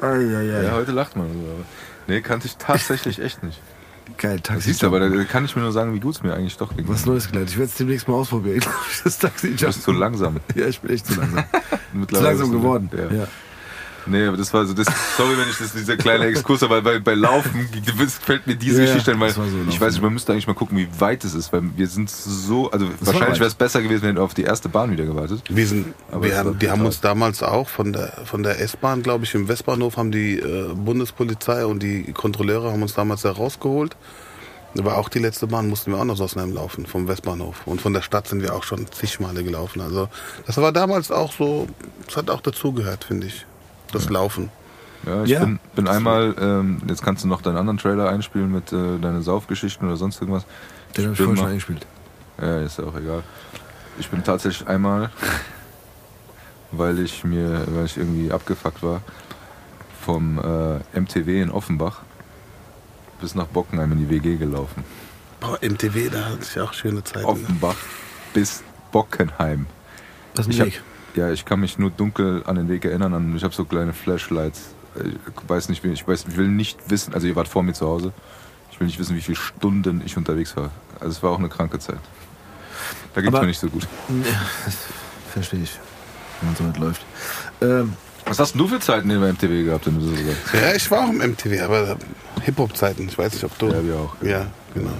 [0.00, 0.62] Eieiei.
[0.62, 1.64] Ja, heute lacht man so.
[2.06, 3.60] Nee, kannte ich tatsächlich echt nicht.
[4.16, 4.68] Geil, Das Taxi.
[4.68, 6.74] siehst du, aber da kann ich mir nur sagen, wie gut es mir eigentlich doch
[6.74, 6.86] ging.
[6.88, 7.50] Was Neues gelernt.
[7.50, 8.60] Ich werde es demnächst mal ausprobieren.
[9.04, 10.36] Das Taxi Du bist zu langsam.
[10.54, 11.44] Ja, ich bin echt zu langsam.
[12.08, 12.88] zu langsam geworden.
[12.96, 13.16] Ja.
[13.16, 13.28] Ja.
[14.06, 16.98] Nee, aber das war so, das, sorry, wenn ich das, dieser kleine Exkurs, aber bei,
[16.98, 17.68] bei Laufen
[18.08, 20.46] fällt mir diese Ja, Geschichte ein, weil das so ich weiß nicht, man müsste eigentlich
[20.46, 23.54] mal gucken, wie weit es ist, weil wir sind so, also war wahrscheinlich wäre es
[23.54, 25.42] besser gewesen, wenn wir auf die erste Bahn wieder gewartet.
[25.48, 29.02] Wir sind, Aber wir haben, die haben uns damals auch von der, von der S-Bahn,
[29.02, 33.32] glaube ich, im Westbahnhof haben die äh, Bundespolizei und die Kontrolleure haben uns damals da
[33.32, 33.96] rausgeholt.
[34.78, 37.66] Aber auch die letzte Bahn mussten wir auch nach Sossenheim laufen, vom Westbahnhof.
[37.66, 39.80] Und von der Stadt sind wir auch schon zig Male gelaufen.
[39.80, 40.08] Also
[40.46, 41.66] das war damals auch so,
[42.06, 43.46] das hat auch dazugehört, finde ich.
[43.92, 44.50] Das Laufen.
[45.04, 45.40] Ja, ich Ja.
[45.40, 49.22] bin, bin einmal, ähm, jetzt kannst du noch deinen anderen Trailer einspielen mit äh, deinen
[49.22, 50.44] Saufgeschichten oder sonst irgendwas.
[50.96, 51.86] Den habe ich bin vorhin schon mal- eingespielt.
[52.40, 53.22] Ja, ist ja auch egal.
[53.98, 55.10] Ich bin tatsächlich einmal,
[56.72, 59.00] weil ich mir, weil ich irgendwie abgefuckt war,
[60.04, 62.00] vom äh, MTW in Offenbach
[63.20, 64.84] bis nach Bockenheim in die WG gelaufen.
[65.40, 67.24] Boah, MTW, da hatte ich auch schöne Zeiten.
[67.26, 67.76] Offenbach
[68.34, 69.66] bis Bockenheim.
[70.34, 70.82] Das ist Ich ein hab, Weg.
[71.16, 73.12] Ja, ich kann mich nur dunkel an den Weg erinnern.
[73.14, 74.74] Und ich habe so kleine Flashlights.
[74.96, 77.12] Ich weiß nicht, wie- ich weiß, ich will nicht wissen.
[77.14, 78.12] Also ihr wart vor mir zu Hause.
[78.72, 80.70] Ich will nicht wissen, wie viele Stunden ich unterwegs war.
[81.00, 81.98] Also es war auch eine kranke Zeit.
[83.14, 83.86] Da geht's Aber- mir nicht so gut.
[84.64, 84.76] Das
[85.32, 85.78] verstehe ich,
[86.40, 87.04] wenn man so weit läuft.
[87.60, 87.92] Ähm,
[88.24, 90.54] Was hast denn du für Zeiten in der MTV gehabt, wenn du so sagst?
[90.54, 91.96] Ja, ich war auch im MTV, aber
[92.42, 93.06] Hip-Hop-Zeiten.
[93.08, 93.68] Ich weiß nicht, ob du.
[93.68, 94.16] Ja, wir auch.
[94.22, 94.90] Ja, genau.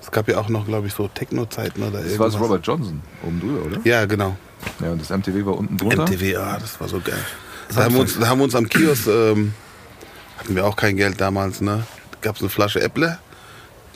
[0.00, 2.32] Es gab ja auch noch, glaube ich, so Techno-Zeiten oder Das war irgendwas.
[2.34, 3.80] das Robert Johnson oben drüber, oder?
[3.84, 4.36] Ja, genau.
[4.80, 6.02] Ja, und das MTV war unten drunter.
[6.02, 7.24] MTV, ah, das war so geil.
[7.74, 9.52] Da haben wir uns, da haben wir uns am Kiosk, ähm,
[10.38, 11.84] hatten wir auch kein Geld damals, ne?
[12.20, 13.18] Gab es eine Flasche Äpple.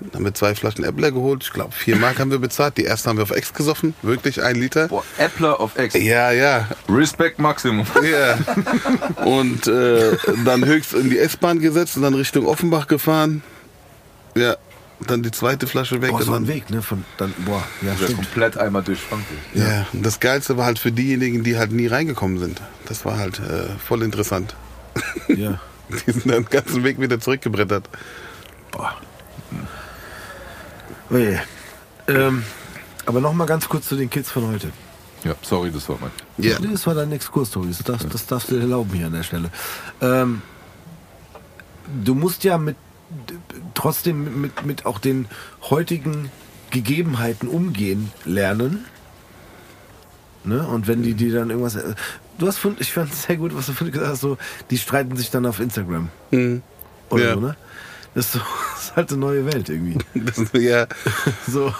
[0.00, 1.42] Dann haben wir zwei Flaschen Äpple geholt.
[1.44, 2.78] Ich glaube, vier Mark haben wir bezahlt.
[2.78, 3.94] Die erste haben wir auf Ex gesoffen.
[4.02, 4.88] Wirklich ein Liter.
[4.88, 5.94] Boah, Appler of X.
[5.94, 6.68] Ja, ja.
[6.88, 7.86] Respect Maximum.
[8.02, 8.38] Ja.
[9.24, 13.42] Und äh, dann höchst in die S-Bahn gesetzt und dann Richtung Offenbach gefahren.
[14.34, 14.56] Ja.
[15.06, 16.10] Dann die zweite Flasche weg.
[16.10, 16.82] boah, und so dann, ein Weg, ne?
[16.82, 18.16] Von, dann, boah, ja, stimmt.
[18.16, 19.38] komplett einmal durch Frankreich.
[19.54, 19.86] Ja.
[19.92, 22.60] Und das Geilste war halt für diejenigen, die halt nie reingekommen sind.
[22.86, 24.54] Das war halt äh, voll interessant.
[25.28, 25.58] Ja.
[26.06, 27.88] Die sind dann den ganzen Weg wieder zurückgebrettert.
[31.10, 31.38] Oh je.
[32.06, 32.44] Ähm,
[33.06, 34.70] aber noch mal ganz kurz zu den Kids von heute.
[35.24, 36.10] Ja, sorry, das war mein.
[36.38, 36.58] Ja.
[36.60, 37.68] Nee, Das war dein Exkurs, Tobi.
[37.68, 39.50] Das, darfst- das darfst du dir erlauben hier an der Stelle.
[40.00, 40.42] Ähm,
[42.04, 42.76] du musst ja mit
[43.80, 45.26] trotzdem mit, mit, auch den
[45.70, 46.30] heutigen
[46.70, 48.84] Gegebenheiten umgehen lernen.
[50.44, 50.66] Ne?
[50.66, 51.76] Und wenn die die dann irgendwas.
[51.76, 51.94] äh,
[52.38, 54.38] Du hast von, ich fand es sehr gut, was du gesagt hast, so,
[54.70, 56.08] die streiten sich dann auf Instagram.
[56.30, 56.62] Mhm.
[57.10, 57.34] Oder Ja.
[57.34, 57.56] so, ne?
[58.14, 58.38] Das ist, so,
[58.74, 59.98] das ist halt eine neue Welt irgendwie.
[60.14, 60.86] Das, ja.
[61.46, 61.74] So.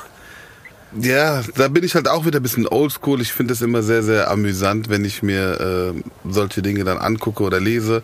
[0.99, 3.21] ja, da bin ich halt auch wieder ein bisschen oldschool.
[3.21, 7.43] Ich finde es immer sehr, sehr amüsant, wenn ich mir äh, solche Dinge dann angucke
[7.43, 8.03] oder lese.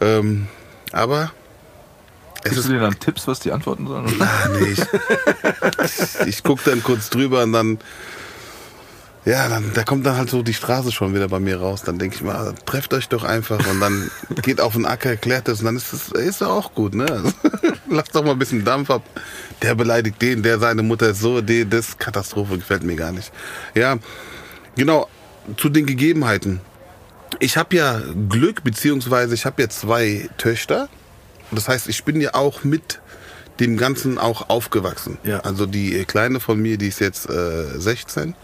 [0.00, 0.46] Ähm,
[0.92, 1.32] aber
[2.44, 4.06] Gibst ist du denen dann Tipps, was die antworten sollen?
[4.20, 7.78] Ah, nee, ich, ich gucke dann kurz drüber und dann,
[9.24, 11.82] ja, dann, da kommt dann halt so die Straße schon wieder bei mir raus.
[11.82, 14.10] Dann denke ich mal, trefft euch doch einfach und dann
[14.42, 17.06] geht auf den Acker, erklärt das und dann ist es ist ja auch gut, ne?
[17.10, 17.32] Also,
[17.88, 19.02] lasst doch mal ein bisschen Dampf ab.
[19.62, 23.32] Der beleidigt den, der seine Mutter ist so, die, das Katastrophe gefällt mir gar nicht.
[23.74, 23.98] Ja,
[24.76, 25.08] genau,
[25.56, 26.60] zu den Gegebenheiten.
[27.40, 30.88] Ich habe ja Glück, beziehungsweise ich habe ja zwei Töchter.
[31.54, 33.00] Das heißt, ich bin ja auch mit
[33.60, 35.18] dem Ganzen auch aufgewachsen.
[35.24, 35.40] Ja.
[35.40, 38.34] Also die äh, kleine von mir, die ist jetzt äh, 16.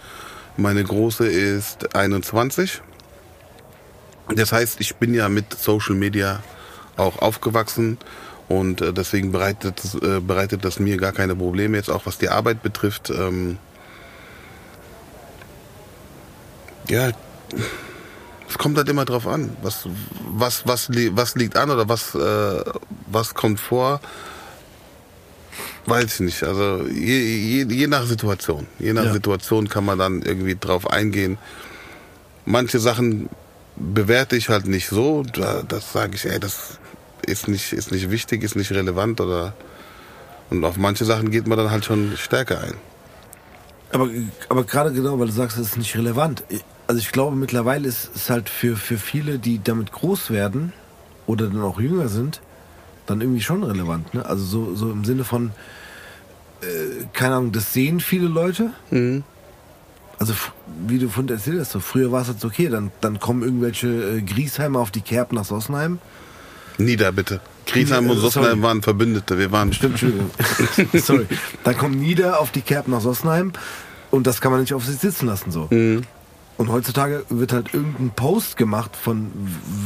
[0.56, 2.82] Meine große ist 21.
[4.34, 6.42] Das heißt, ich bin ja mit Social Media
[6.96, 7.98] auch aufgewachsen
[8.48, 12.28] und äh, deswegen bereitet, äh, bereitet das mir gar keine Probleme jetzt auch was die
[12.28, 13.10] Arbeit betrifft.
[13.10, 13.58] Ähm,
[16.88, 17.12] ja,
[18.50, 19.88] es kommt halt immer drauf an, was
[20.32, 22.64] was was li was liegt an oder was äh,
[23.06, 24.00] was kommt vor.
[25.86, 26.42] Weiß ich nicht.
[26.42, 28.66] Also je, je, je nach Situation.
[28.78, 29.12] Je nach Ja.
[29.12, 31.38] Situation kann man dann irgendwie drauf eingehen.
[32.44, 33.28] Manche Sachen
[33.76, 35.22] bewerte ich halt nicht so.
[35.22, 36.78] Da, das sage ich, ey, das
[37.26, 39.54] ist nicht, ist nicht wichtig, ist nicht relevant oder
[40.50, 42.74] und auf manche Sachen geht man dann halt schon stärker ein.
[43.92, 44.08] Aber,
[44.48, 46.42] aber gerade genau, weil du sagst, es ist nicht relevant.
[46.90, 50.72] Also ich glaube, mittlerweile ist es halt für, für viele, die damit groß werden
[51.28, 52.40] oder dann auch jünger sind,
[53.06, 54.12] dann irgendwie schon relevant.
[54.12, 54.26] Ne?
[54.26, 55.52] Also so, so im Sinne von,
[56.62, 58.72] äh, keine Ahnung, das sehen viele Leute.
[60.18, 60.50] Also f-
[60.88, 63.86] wie du von erzählt hast, so, früher war es jetzt okay, dann, dann kommen irgendwelche
[63.86, 66.00] äh, Griesheimer auf die Kerb nach Sossenheim.
[66.76, 67.38] Nieder bitte.
[67.66, 68.62] Griesheim und Sossenheim sorry.
[68.62, 69.38] waren Verbündete.
[69.38, 70.30] Wir waren Stimmt, Entschuldigung.
[70.94, 71.26] Sorry.
[71.62, 73.52] Dann kommen Nieder auf die Kerb nach Sossenheim
[74.10, 75.68] und das kann man nicht auf sich sitzen lassen so.
[76.60, 79.32] Und heutzutage wird halt irgendein Post gemacht von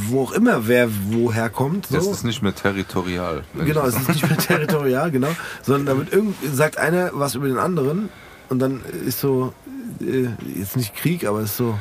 [0.09, 1.85] wo auch immer wer woher kommt.
[1.85, 1.95] So.
[1.95, 3.45] Das ist nicht mehr territorial.
[3.53, 5.29] genau, es ist nicht mehr territorial, genau,
[5.63, 8.09] sondern da wird irgend sagt einer was über den anderen
[8.49, 9.53] und dann ist so
[10.01, 11.79] äh, jetzt nicht Krieg, aber ist so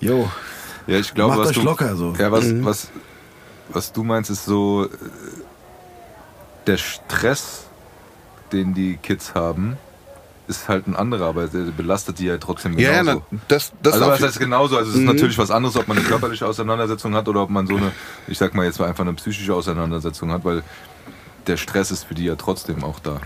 [0.00, 0.28] jo,
[0.88, 2.14] Ja, ich glaube, Macht was euch du, locker so.
[2.18, 2.88] Ja, was, was,
[3.68, 4.88] was du meinst, ist so äh,
[6.66, 7.66] der Stress,
[8.50, 9.76] den die Kids haben,
[10.48, 12.96] ist halt ein anderer, aber der belastet die ja trotzdem genauso.
[12.96, 14.76] Ja, na, das, das also was heißt genauso?
[14.76, 15.06] Also es ist Mhm.
[15.08, 17.92] natürlich was anderes, ob man eine körperliche Auseinandersetzung hat oder ob man so eine,
[18.26, 20.62] ich sag mal jetzt mal einfach eine psychische Auseinandersetzung hat, weil
[21.46, 23.20] der Stress ist für die ja trotzdem auch da.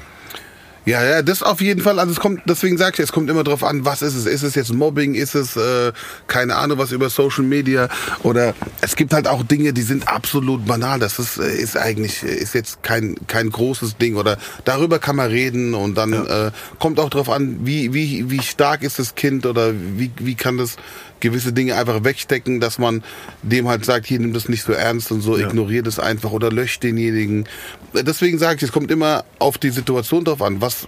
[0.85, 2.01] Ja, ja, das auf jeden Fall.
[2.01, 4.27] Also es kommt, deswegen sage ich, es kommt immer drauf an, was ist es?
[4.27, 5.15] Ist es jetzt Mobbing?
[5.15, 5.93] Ist es äh,
[6.27, 7.89] keine Ahnung was über Social Media?
[8.25, 10.99] Oder es gibt halt auch Dinge, die sind absolut banal.
[10.99, 14.17] Das ist, äh, ist eigentlich äh, ist jetzt kein kein großes Ding.
[14.17, 16.51] Oder darüber kann man reden und dann äh,
[16.81, 20.59] kommt auch drauf an, wie wie wie stark ist das Kind oder wie wie kann
[20.59, 20.77] das
[21.23, 23.03] gewisse Dinge einfach wegstecken, dass man
[23.43, 25.47] dem halt sagt, hier nimm das nicht so ernst und so, Ja.
[25.49, 27.47] ignoriert es einfach oder löscht denjenigen.
[27.94, 30.86] Deswegen sage ich, es kommt immer auf die Situation drauf an, was,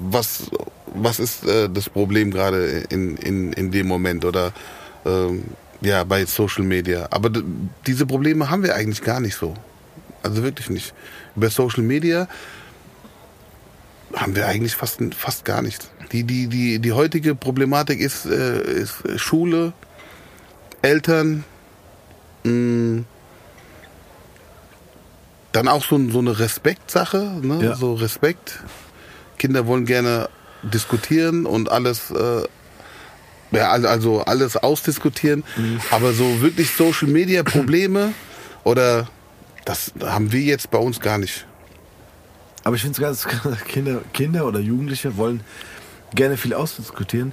[0.00, 0.50] was,
[0.86, 4.52] was ist äh, das Problem gerade in, in, in dem Moment oder
[5.04, 5.44] ähm,
[5.82, 7.06] ja, bei Social Media.
[7.10, 7.30] Aber
[7.86, 9.54] diese Probleme haben wir eigentlich gar nicht so.
[10.22, 10.94] Also wirklich nicht.
[11.36, 12.26] Über Social Media
[14.14, 15.90] haben wir eigentlich fast, fast gar nichts.
[16.16, 19.74] Die, die, die, die heutige Problematik ist, äh, ist Schule,
[20.80, 21.44] Eltern,
[22.42, 23.02] mh,
[25.52, 27.62] dann auch so, so eine Respektsache, ne?
[27.62, 27.76] Ja.
[27.76, 28.60] so Respekt.
[29.36, 30.30] Kinder wollen gerne
[30.62, 32.42] diskutieren und alles, äh,
[33.50, 35.44] ja, also- alles ausdiskutieren,
[35.90, 38.12] aber so wirklich Social Media Probleme
[38.64, 39.06] oder
[39.66, 41.46] das haben wir jetzt bei uns gar nicht.
[42.64, 43.26] Aber ich finde es ganz,
[43.68, 45.42] Kinder, Kinder oder Jugendliche wollen
[46.14, 47.32] gerne viel ausdiskutieren.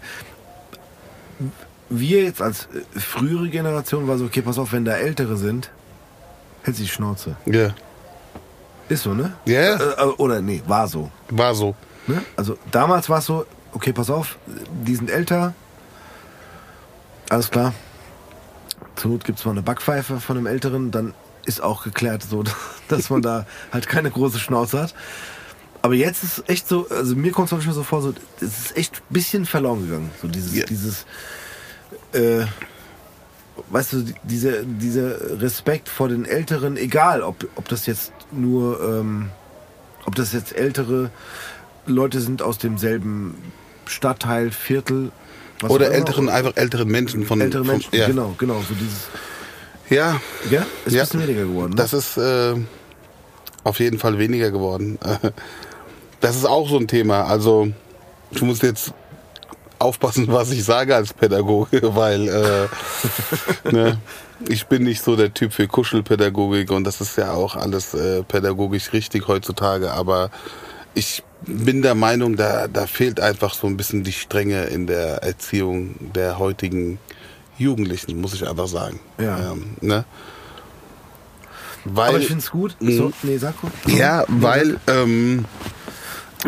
[1.90, 5.70] Wir jetzt als frühere Generation war so, okay, pass auf, wenn da Ältere sind,
[6.64, 7.36] hält sie die Schnauze.
[7.46, 7.74] Ja,
[8.90, 9.34] Ist so, ne?
[9.46, 9.76] Ja, ja.
[9.76, 11.12] Äh, äh, oder nee, war so.
[11.30, 11.76] war so.
[12.08, 12.24] Ne?
[12.36, 14.38] Also damals war es so, okay, pass auf,
[14.86, 15.54] die sind älter.
[17.30, 17.74] Alles klar.
[18.96, 21.14] Zur Not gibt es mal eine Backpfeife von einem Älteren, dann
[21.46, 22.44] ist auch geklärt, so,
[22.88, 24.94] dass man da halt keine große Schnauze hat.
[25.84, 28.78] Aber jetzt ist echt so, also mir kommt es manchmal so vor, so, es ist
[28.78, 30.10] echt ein bisschen verloren gegangen.
[30.22, 30.66] So dieses, Ja.
[30.66, 31.06] dieses,
[32.14, 32.46] äh,
[33.70, 38.82] weißt du, die- dieser, dieser Respekt vor den Älteren, egal ob, ob das jetzt nur,
[38.82, 39.30] ähm,
[40.06, 41.12] ob das jetzt ältere
[41.86, 43.36] Leute sind aus demselben
[43.86, 45.12] Stadtteil, Viertel.
[45.60, 47.40] was Oder älteren, einfach älteren Menschen von.
[47.42, 48.08] ältere von- Menschen, ja.
[48.08, 49.08] genau, genau, so dieses,
[49.90, 51.02] Ja, ja, ist Ja.
[51.04, 51.72] ein bisschen weniger geworden.
[51.72, 51.76] Ne?
[51.76, 52.56] das ist äh,
[53.66, 54.98] auf jeden Fall weniger geworden.
[56.24, 57.26] Das ist auch so ein Thema.
[57.26, 57.68] Also,
[58.32, 58.94] ich muss jetzt
[59.78, 64.00] aufpassen, was ich sage als Pädagoge, weil äh, ne,
[64.48, 68.24] ich bin nicht so der Typ für Kuschelpädagogik und das ist ja auch alles äh,
[68.24, 70.32] pädagogisch richtig heutzutage, aber
[70.94, 75.24] ich bin der Meinung, da, da fehlt einfach so ein bisschen die Strenge in der
[75.24, 77.00] Erziehung der heutigen
[77.58, 79.02] Jugendlichen, muss ich einfach sagen.
[79.18, 79.52] Ja.
[79.52, 80.06] Ähm, ne?
[81.84, 82.78] Weil, Aber ich finde es gut.
[82.80, 83.72] So, nee, sag gut.
[83.88, 85.44] ja, weil ähm,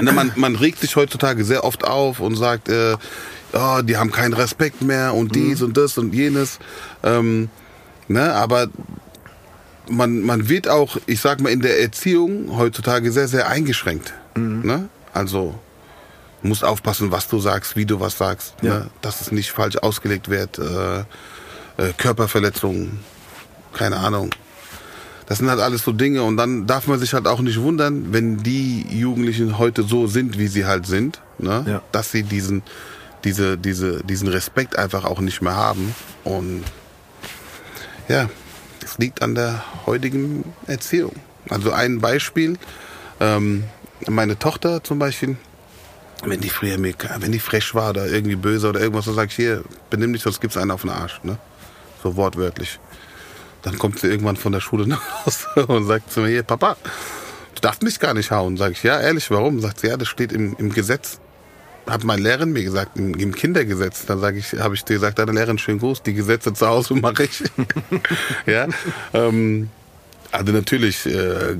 [0.01, 2.95] man, man regt sich heutzutage sehr oft auf und sagt, äh,
[3.53, 6.59] oh, die haben keinen Respekt mehr und dies und das und jenes.
[7.03, 7.49] Ähm,
[8.07, 8.67] ne, aber
[9.89, 14.13] man, man wird auch, ich sag mal, in der Erziehung heutzutage sehr, sehr eingeschränkt.
[14.35, 14.89] Ne?
[15.13, 15.55] Also
[16.41, 18.79] du musst aufpassen, was du sagst, wie du was sagst, Ja.
[18.79, 18.87] ne?
[19.01, 20.59] dass es nicht falsch ausgelegt wird.
[20.59, 20.99] Äh,
[21.77, 22.99] äh, Körperverletzungen,
[23.73, 24.29] keine Ahnung.
[25.27, 28.13] Das sind halt alles so Dinge und dann darf man sich halt auch nicht wundern,
[28.13, 31.65] wenn die Jugendlichen heute so sind, wie sie halt sind, ne?
[31.67, 31.81] Ja.
[31.91, 32.61] dass sie diesen,
[33.23, 35.95] diese, diese, diesen Respekt einfach auch nicht mehr haben.
[36.23, 36.63] Und
[38.07, 38.29] ja,
[38.81, 41.15] das liegt an der heutigen Erziehung.
[41.49, 42.57] Also ein Beispiel,
[43.19, 43.63] ähm,
[44.07, 45.37] meine Tochter zum Beispiel,
[46.23, 49.29] wenn die früher mir, wenn die frech war oder irgendwie böse oder irgendwas, dann sag
[49.29, 51.37] ich hier, benimm dich, sonst gibt's einen auf den Arsch, ne?
[52.03, 52.79] So wortwörtlich.
[53.65, 56.77] Dann kommt sie irgendwann von der Schule nach Hause und sagt zu mir, hier, Papa,
[57.55, 58.57] du darfst mich gar nicht hauen.
[58.57, 59.59] Sag ich, ja, ehrlich, warum?
[59.59, 61.19] Sagt sie, ja, das steht im, im Gesetz.
[61.87, 64.05] Hat meine Lehrerin mir gesagt, im, im Kindergesetz.
[64.05, 66.93] Dann sage ich, habe ich dir gesagt, deine Lehrerin, schönen Gruß, die Gesetze zu Hause
[66.93, 67.43] mache ich.
[68.45, 68.67] ja,
[69.13, 69.69] ähm,
[70.31, 71.57] also natürlich, äh,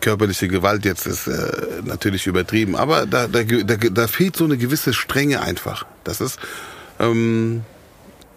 [0.00, 4.58] körperliche Gewalt jetzt ist äh, natürlich übertrieben, aber da, da, da, da fehlt so eine
[4.58, 5.86] gewisse Strenge einfach.
[6.04, 6.38] Das ist,
[7.00, 7.64] ähm,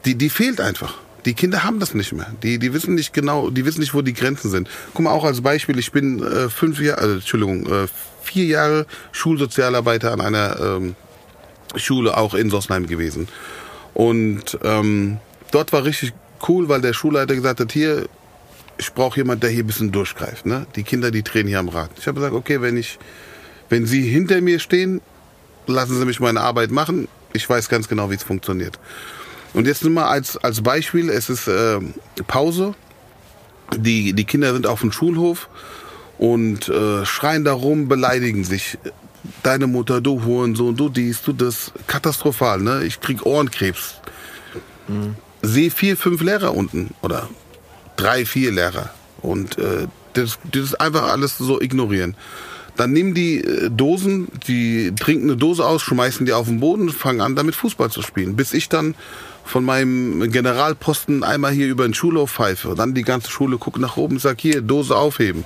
[0.05, 0.95] die, die fehlt einfach.
[1.25, 2.27] Die Kinder haben das nicht mehr.
[2.41, 4.69] Die, die wissen nicht genau, die wissen nicht, wo die Grenzen sind.
[4.93, 7.87] Guck mal, auch als Beispiel, ich bin äh, fünf Jahre, also, Entschuldigung, äh,
[8.23, 10.95] vier Jahre Schulsozialarbeiter an einer ähm,
[11.75, 13.27] Schule auch in Sossenheim gewesen.
[13.93, 15.17] Und ähm,
[15.51, 16.13] dort war richtig
[16.47, 18.07] cool, weil der Schulleiter gesagt hat, hier,
[18.77, 20.45] ich brauche jemand, der hier ein bisschen durchgreift.
[20.45, 20.65] Ne?
[20.75, 21.91] Die Kinder, die drehen hier am Rad.
[21.99, 22.97] Ich habe gesagt, okay, wenn ich,
[23.69, 25.01] wenn Sie hinter mir stehen,
[25.67, 27.07] lassen Sie mich meine Arbeit machen.
[27.33, 28.79] Ich weiß ganz genau, wie es funktioniert.
[29.53, 31.79] Und jetzt nur mal als, als Beispiel, es ist äh,
[32.27, 32.73] Pause.
[33.75, 35.49] Die, die Kinder sind auf dem Schulhof
[36.17, 38.77] und äh, schreien da rum, beleidigen sich.
[39.43, 41.71] Deine Mutter, du Hurensohn, du dies, du das.
[41.87, 42.83] Katastrophal, ne?
[42.83, 44.01] Ich krieg Ohrenkrebs.
[45.41, 47.29] Sehe vier, fünf Lehrer unten oder
[47.97, 48.89] drei, vier Lehrer.
[49.21, 52.15] Und äh, das, das einfach alles so ignorieren.
[52.77, 56.83] Dann nehmen die äh, Dosen, die trinken eine Dose aus, schmeißen die auf den Boden
[56.83, 58.35] und fangen an, damit Fußball zu spielen.
[58.35, 58.95] Bis ich dann
[59.43, 62.75] von meinem Generalposten einmal hier über den Schulhof pfeife.
[62.75, 65.43] Dann die ganze Schule guckt nach oben und sagt, hier, Dose aufheben.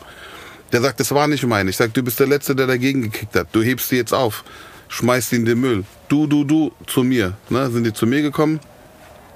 [0.72, 1.69] Der sagt, das war nicht meine.
[1.69, 3.47] Ich sag, du bist der Letzte, der dagegen gekickt hat.
[3.51, 4.43] Du hebst sie jetzt auf.
[4.88, 5.84] Schmeißt sie in den Müll.
[6.07, 7.34] Du, du, du, zu mir.
[7.49, 8.59] Ne, sind die zu mir gekommen.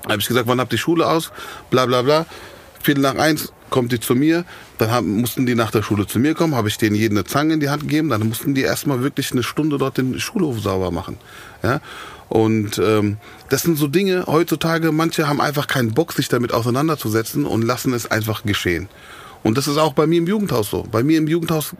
[0.06, 1.32] Habe ich gesagt, wann habt ihr Schule aus?
[1.70, 2.26] Bla bla bla.
[2.82, 4.46] Viertel nach eins kommt die zu mir.
[4.78, 6.56] Dann haben, mussten die nach der Schule zu mir kommen.
[6.56, 8.10] Habe ich denen jeden eine Zange in die Hand gegeben.
[8.10, 11.18] Dann mussten die erstmal wirklich eine Stunde dort den Schulhof sauber machen.
[11.64, 11.82] Ja?
[12.30, 13.18] Und ähm,
[13.50, 17.94] das sind so Dinge heutzutage, manche haben einfach keinen Bock, sich damit auseinanderzusetzen und lassen
[17.94, 18.88] es einfach geschehen.
[19.44, 20.84] Und das ist auch bei mir im Jugendhaus so.
[20.84, 21.74] Bei mir im Jugendhaus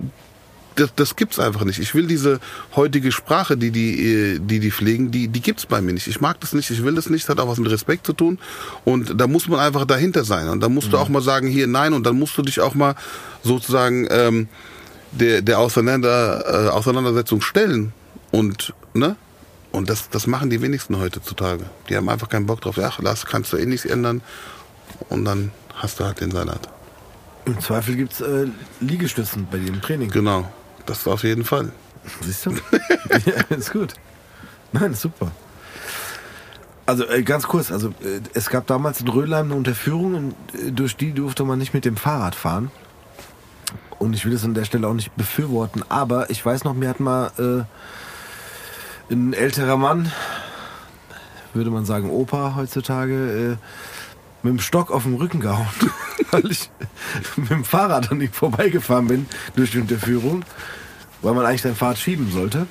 [0.80, 1.80] das, das gibt's einfach nicht.
[1.80, 2.40] Ich will diese
[2.76, 6.08] heutige Sprache, die die, äh, die, die pflegen, die, die gibt's bei mir nicht.
[6.08, 8.14] Ich mag das nicht, ich will das nicht, das hat auch was mit Respekt zu
[8.14, 8.40] tun.
[8.86, 10.48] Und da muss man einfach dahinter sein.
[10.48, 12.76] Und da musst du auch mal sagen, hier nein, und dann musst du dich auch
[12.76, 12.96] mal
[13.44, 14.48] sozusagen ähm,
[15.12, 17.94] der, der Auseinander, äh, Auseinandersetzung stellen.
[18.32, 19.16] Und, ne?
[19.72, 21.66] Und das, das machen die wenigsten heutzutage.
[21.90, 22.78] Die haben einfach keinen Bock drauf.
[22.80, 24.22] Ach, das kannst du eh nichts ändern.
[25.10, 26.70] Und dann hast du halt den Salat.
[27.46, 28.48] Im Zweifel gibt es äh,
[28.80, 30.10] Liegestützen bei dir im Training.
[30.10, 30.52] Genau.
[30.86, 31.72] Das auf jeden Fall.
[32.22, 32.52] Siehst du?
[33.26, 33.94] ja, ist gut.
[34.72, 35.32] Nein, ist super.
[36.86, 40.98] Also äh, ganz kurz, also äh, es gab damals in Rödelheim eine Unterführung, äh, durch
[40.98, 42.72] die durfte man nicht mit dem Fahrrad fahren.
[44.00, 46.90] Und ich will es an der Stelle auch nicht befürworten, aber ich weiß noch, mir
[46.90, 47.64] hat mal äh,
[49.10, 50.12] ein älterer Mann,
[51.54, 53.58] würde man sagen Opa heutzutage, äh,
[54.44, 55.68] mit dem Stock auf den Rücken gehauen,
[56.32, 56.70] weil ich
[57.36, 59.26] mit dem Fahrrad an ihm vorbeigefahren bin
[59.56, 60.44] durch die Unterführung,
[61.22, 62.68] weil man eigentlich sein Fahrrad schieben sollte.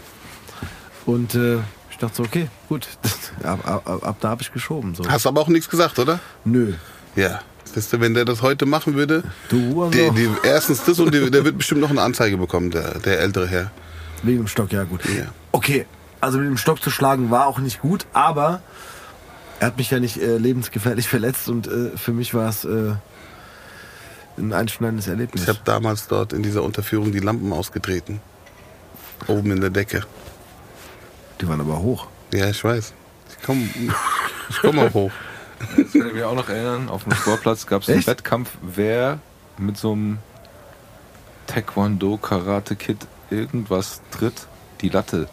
[1.06, 1.56] Und äh,
[1.90, 2.89] ich dachte so, okay, gut,
[3.43, 4.94] ab, ab, ab, ab da habe ich geschoben.
[4.94, 5.09] So.
[5.09, 6.20] Hast aber auch nichts gesagt, oder?
[6.44, 6.74] Nö.
[7.16, 7.40] Ja.
[7.74, 11.12] Weißt du, wenn der das heute machen würde, Du und die, die, erstens das und
[11.12, 13.70] die, der wird bestimmt noch eine Anzeige bekommen, der, der ältere Herr.
[14.23, 15.05] Wegen dem Stock, ja gut.
[15.05, 15.27] Ja.
[15.52, 15.86] Okay,
[16.20, 18.61] also mit dem Stock zu schlagen war auch nicht gut, aber
[19.61, 22.95] er hat mich ja nicht äh, lebensgefährlich verletzt und äh, für mich war es äh,
[24.39, 25.43] ein einschneidendes Erlebnis.
[25.43, 28.20] Ich habe damals dort in dieser Unterführung die Lampen ausgetreten.
[29.27, 30.05] Oben in der Decke.
[31.40, 32.07] Die waren aber hoch.
[32.32, 32.93] Ja, ich weiß.
[33.31, 33.69] Ich komme
[34.49, 35.12] ich komm auch hoch.
[35.77, 36.89] Das kann ich mich auch noch erinnern.
[36.89, 38.07] Auf dem Sportplatz gab es einen?
[38.07, 39.19] Wettkampf, wer
[39.57, 40.19] mit so einem
[41.49, 44.47] Taekwondo, Karate Kid irgendwas tritt,
[44.82, 45.28] die Latte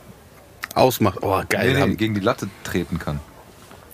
[0.76, 1.20] Ausmacht.
[1.22, 1.74] Oh, geil.
[1.74, 3.20] nee, nee, gegen die Latte treten kann.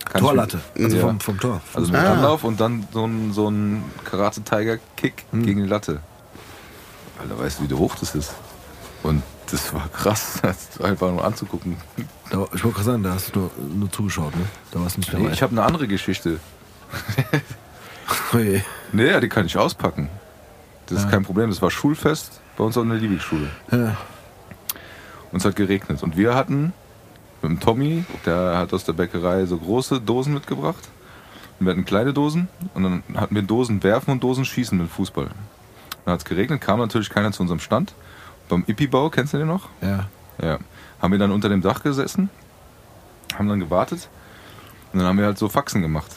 [0.04, 1.02] Kann Torlatte, also Ja.
[1.06, 1.60] vom, vom Tor.
[1.74, 2.12] Also mit Ah.
[2.14, 6.00] Anlauf und dann so ein, so ein Karate-Tiger-Kick gegen die Latte.
[7.20, 8.34] Alter, weißt du, wie hoch das ist?
[9.04, 11.76] Und das war krass, das einfach nur anzugucken.
[12.30, 14.44] Da, ich wollte gerade sagen, da hast du nur, nur zugeschaut, ne?
[14.72, 15.24] Da warst du nicht dabei.
[15.24, 16.38] Nee, ich habe eine andere Geschichte.
[18.34, 18.36] Oh.
[18.92, 20.08] Nee, ja, die kann ich auspacken.
[20.86, 21.10] Das ist Ja.
[21.10, 21.48] kein Problem.
[21.50, 23.48] Das war Schulfest bei uns an der Liebigschule.
[23.70, 23.96] Ja.
[25.32, 26.02] Und es hat geregnet.
[26.02, 26.72] Und wir hatten
[27.40, 30.88] mit dem Tommy, der hat aus der Bäckerei so große Dosen mitgebracht.
[31.58, 32.48] Und wir hatten kleine Dosen.
[32.74, 35.28] Und dann hatten wir Dosen werfen und Dosen schießen mit Fußball.
[36.04, 37.94] Dann hat es geregnet, kam natürlich keiner zu unserem Stand.
[38.48, 39.68] Beim Ippi-Bau, kennst du den noch?
[39.80, 40.06] ja.
[40.40, 40.58] Ja.
[41.00, 42.30] Haben wir dann unter dem Dach gesessen,
[43.36, 44.08] haben dann gewartet
[44.92, 46.10] und dann haben wir halt so Faxen gemacht.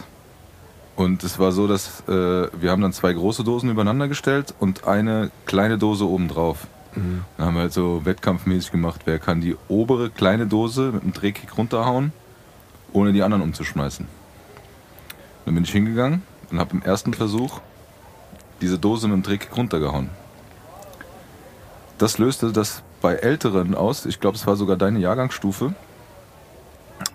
[0.95, 4.85] Und es war so, dass äh, wir haben dann zwei große Dosen übereinander gestellt und
[4.85, 6.67] eine kleine Dose obendrauf.
[6.95, 11.13] Dann haben wir halt so wettkampfmäßig gemacht, wer kann die obere kleine Dose mit einem
[11.13, 12.13] Drehkick runterhauen,
[12.93, 14.07] ohne die anderen umzuschmeißen.
[15.45, 17.59] Dann bin ich hingegangen und habe im ersten Versuch
[18.61, 20.09] diese Dose mit dem Drehkick runtergehauen.
[21.97, 24.05] Das löste das bei Älteren aus.
[24.05, 25.73] Ich glaube, es war sogar deine Jahrgangsstufe.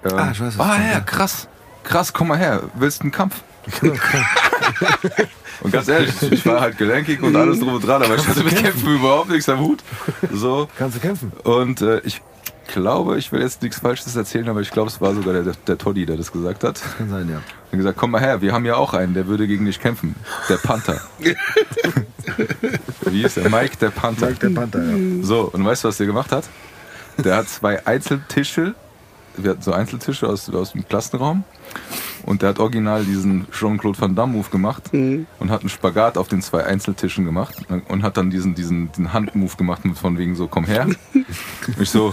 [0.05, 1.49] Ähm, Ah, ich weiß, was ah, ja, krass.
[1.85, 2.63] Krass, komm mal her.
[2.75, 3.43] Willst du einen Kampf?
[5.63, 8.43] und ganz ehrlich, ich war halt gelenkig und alles drum und dran, aber ich hatte
[8.43, 9.83] mit Kämpfen überhaupt nichts am Hut.
[10.33, 10.69] So.
[10.79, 11.33] Kannst du kämpfen?
[11.45, 12.23] Und äh, ich
[12.73, 15.55] glaube, ich will jetzt nichts Falsches erzählen, aber ich glaube, es war sogar der, der,
[15.67, 16.81] der Toddy, der das gesagt hat.
[16.99, 17.37] Kann sein, ja.
[17.37, 19.81] Er hat gesagt, komm mal her, wir haben ja auch einen, der würde gegen dich
[19.81, 20.15] kämpfen.
[20.49, 21.01] Der Panther.
[23.03, 23.51] Wie ist der?
[23.51, 24.27] Mike der Panther.
[24.29, 25.23] Mike der Panther, ja.
[25.23, 26.45] So, und weißt du, was der gemacht hat?
[27.19, 28.75] Der hat zwei Einzeltische,
[29.37, 31.45] wir hatten so Einzeltische aus, aus dem Klassenraum
[32.25, 36.29] und der hat original diesen Jean-Claude Van Damme Move gemacht und hat einen Spagat auf
[36.29, 37.57] den zwei Einzeltischen gemacht
[37.89, 40.87] und hat dann diesen, diesen, diesen Handmove gemacht mit von wegen so, komm her.
[40.87, 41.27] Und
[41.81, 42.13] ich so,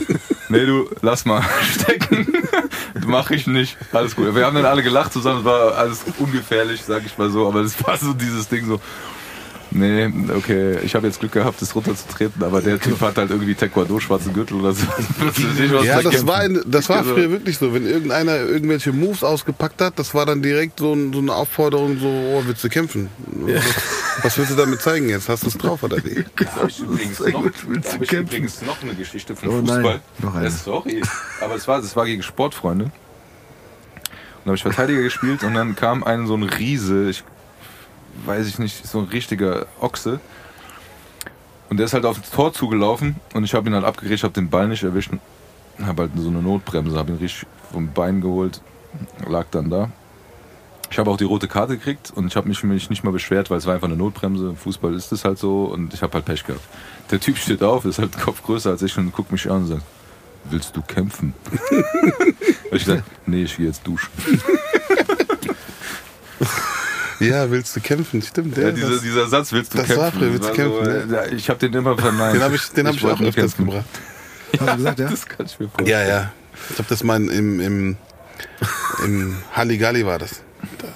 [0.49, 2.27] nee du, lass mal stecken.
[3.05, 3.77] Mach ich nicht.
[3.91, 4.33] Alles gut.
[4.35, 7.61] Wir haben dann alle gelacht zusammen, es war alles ungefährlich, sag ich mal so, aber
[7.61, 8.79] es war so dieses Ding so,
[9.79, 13.53] Nee, okay, ich habe jetzt Glück gehabt, das runterzutreten, aber der Typ hat halt irgendwie
[13.53, 14.85] Taekwondo, schwarzen Gürtel oder so.
[15.83, 17.73] Ja, das war, in, das war Also- früher wirklich so.
[17.73, 21.99] Wenn irgendeiner irgendwelche Moves ausgepackt hat, das war dann direkt so, ein, so eine Aufforderung,
[21.99, 23.09] so, oh, willst du kämpfen?
[23.27, 23.63] Was,
[24.23, 25.29] was willst du damit zeigen jetzt?
[25.29, 26.25] Hast du es drauf oder wie?
[26.35, 27.31] Da habe ich, übrigens noch,
[27.81, 29.99] da hab ich übrigens noch eine Geschichte vom Oh nein, Fußball.
[30.23, 30.45] noch eine.
[30.45, 31.01] Ja, sorry,
[31.41, 32.85] aber es war, es war gegen Sportfreunde.
[32.85, 32.91] Und
[34.45, 37.23] da habe ich Verteidiger gespielt und dann kam ein so ein Riese, ich
[38.25, 40.19] weiß ich nicht, so ein richtiger Ochse.
[41.69, 44.33] Und der ist halt auf das Tor zugelaufen und ich habe ihn halt abgerichtet, habe
[44.33, 45.11] den Ball nicht erwischt.
[45.81, 48.61] Habe halt so eine Notbremse, habe ihn richtig vom Bein geholt,
[49.27, 49.91] lag dann da.
[50.89, 53.49] Ich habe auch die rote Karte gekriegt und ich habe mich, mich nicht mal beschwert,
[53.49, 54.47] weil es war einfach eine Notbremse.
[54.49, 56.63] Im Fußball ist es halt so und ich habe halt Pech gehabt.
[57.11, 59.67] Der Typ steht auf, ist halt Kopf größer als ich und guckt mich an und
[59.67, 59.83] sagt,
[60.45, 61.33] willst du kämpfen?
[62.69, 64.11] Ich gesagt, nee, ich gehe jetzt duschen.
[67.19, 68.21] Ja, willst du kämpfen?
[68.21, 68.71] Stimmt, Ja, ja.
[68.71, 70.03] dieser, das, dieser Satz, willst du das kämpfen?
[70.03, 72.35] war früher, willst du war so, kämpfen, äh, Ich habe den immer verneint.
[72.35, 73.65] den habe ich, den hab ich, auch öfters kämpfen.
[73.65, 73.85] gebracht.
[74.51, 75.09] Du gesagt, ja?
[75.09, 75.89] Das kann ich mir vorstellen.
[75.89, 76.31] Ja, ja.
[76.71, 77.97] Ich habe das mal im, im,
[79.03, 80.41] im Halligalli war das.
[80.77, 80.87] Da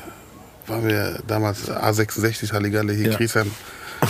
[0.74, 3.18] waren wir damals A66 Halligalli hier Ja.
[3.18, 3.52] Griesheim.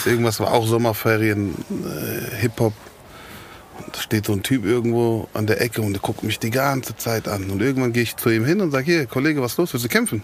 [0.05, 2.73] Irgendwas war auch Sommerferien, äh, Hip-Hop.
[3.79, 6.51] Und da steht so ein Typ irgendwo an der Ecke und der guckt mich die
[6.51, 7.49] ganze Zeit an.
[7.49, 9.73] Und irgendwann gehe ich zu ihm hin und sage, hier, Kollege, was ist los?
[9.73, 10.23] Willst du kämpfen?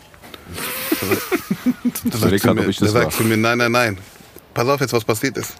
[2.03, 3.97] Der sagt, grad, mir, sagt zu mir, nein, nein, nein.
[4.53, 5.55] Pass auf jetzt, was passiert ist.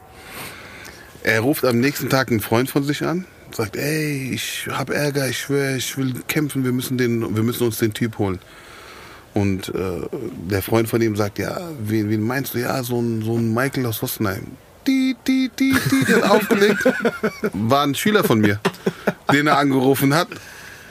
[1.23, 5.27] Er ruft am nächsten Tag einen Freund von sich an, sagt, ey, ich hab Ärger,
[5.27, 8.39] ich schwöre, ich will kämpfen, wir müssen, den, wir müssen uns den Typ holen.
[9.34, 10.07] Und äh,
[10.49, 12.59] der Freund von ihm sagt, ja, wen, wen meinst du?
[12.59, 14.47] Ja, so ein, so ein Michael aus Hossenheim.
[14.88, 16.84] Die, die, die, die, der hat aufgelegt.
[17.53, 18.59] War ein Schüler von mir,
[19.31, 20.30] den er angerufen hat.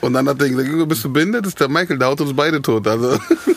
[0.01, 1.45] Und dann hat er gesagt, bist du behindert?
[1.45, 2.87] Das ist der Michael, der haut uns beide tot.
[2.87, 3.19] Also.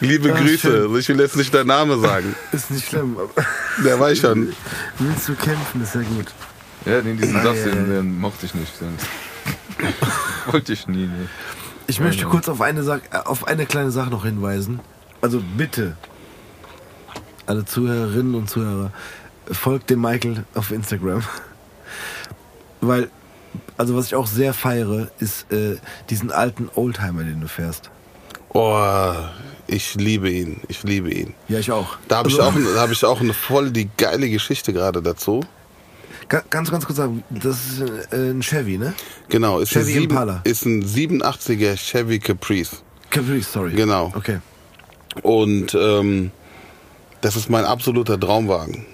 [0.00, 0.58] Liebe Ah, Grüße.
[0.58, 0.82] schön.
[0.82, 2.34] Also ich will jetzt nicht deinen Namen sagen.
[2.52, 3.16] Ist nicht schlimm.
[3.18, 3.44] aber
[3.84, 4.52] Der weiß schon.
[4.98, 6.26] Willst du kämpfen, ist ja gut.
[6.86, 8.72] Ja, den, diesen Ah, Satz, ja, den, den mochte ich nicht.
[8.80, 8.96] Den
[10.52, 11.06] wollte ich nie.
[11.06, 11.26] Nee.
[11.86, 14.80] Ich möchte kurz auf eine, Sa- äh, auf eine kleine Sache noch hinweisen.
[15.20, 15.96] Also bitte,
[17.46, 18.92] alle Zuhörerinnen und Zuhörer,
[19.50, 21.22] folgt dem Michael auf Instagram.
[22.80, 23.10] Weil,
[23.76, 25.76] also was ich auch sehr feiere, ist äh,
[26.08, 27.90] diesen alten Oldtimer, den du fährst.
[28.52, 29.14] Oh,
[29.66, 30.60] ich liebe ihn.
[30.68, 31.34] Ich liebe ihn.
[31.48, 31.96] Ja, ich auch.
[32.08, 35.00] Da habe ich, Also, auch, da hab ich auch eine voll die geile Geschichte gerade
[35.02, 35.40] dazu.
[36.28, 37.80] Ga- Ganz, ganz kurz sagen, das ist
[38.12, 38.94] äh, ein Chevy, ne?
[39.28, 40.40] Genau, ist, Chevy ein, Impala.
[40.44, 42.82] ist ein 87er Chevy Caprice.
[43.10, 43.72] Caprice, sorry.
[43.72, 44.12] Genau.
[44.16, 44.38] Okay.
[45.22, 46.30] Und ähm,
[47.20, 48.86] das ist mein absoluter Traumwagen.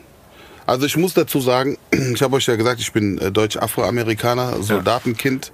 [0.66, 5.52] Also ich muss dazu sagen, ich habe euch ja gesagt, ich bin äh, Deutsch-Afroamerikaner, Soldatenkind.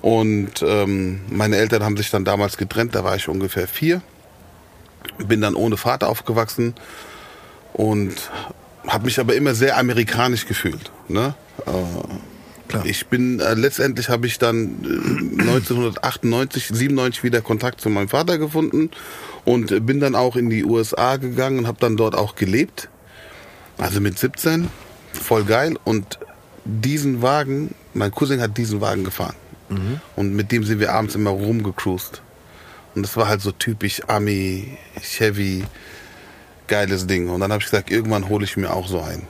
[0.00, 4.02] Und ähm, meine Eltern haben sich dann damals getrennt, da war ich ungefähr vier.
[5.26, 6.74] Bin dann ohne Vater aufgewachsen
[7.72, 8.14] und
[8.86, 10.90] habe mich aber immer sehr amerikanisch gefühlt.
[11.08, 11.34] Ne?
[12.68, 12.84] Klar.
[12.84, 18.36] Ich bin äh, letztendlich habe ich dann äh, 1998, 97 wieder Kontakt zu meinem Vater
[18.36, 18.90] gefunden
[19.46, 22.90] und äh, bin dann auch in die USA gegangen und habe dann dort auch gelebt.
[23.78, 24.68] Also mit 17,
[25.12, 25.78] voll geil.
[25.84, 26.18] Und
[26.64, 29.34] diesen Wagen, mein Cousin hat diesen Wagen gefahren.
[30.16, 32.22] Und mit dem sind wir abends immer rumgecruised.
[32.94, 35.64] Und das war halt so typisch Ami, Chevy,
[36.66, 37.28] geiles Ding.
[37.28, 39.26] Und dann habe ich gesagt, irgendwann hole ich mir auch so einen.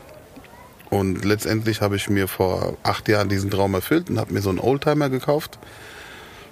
[0.91, 4.49] Und letztendlich habe ich mir vor acht Jahren diesen Traum erfüllt und habe mir so
[4.49, 5.59] einen Oldtimer gekauft.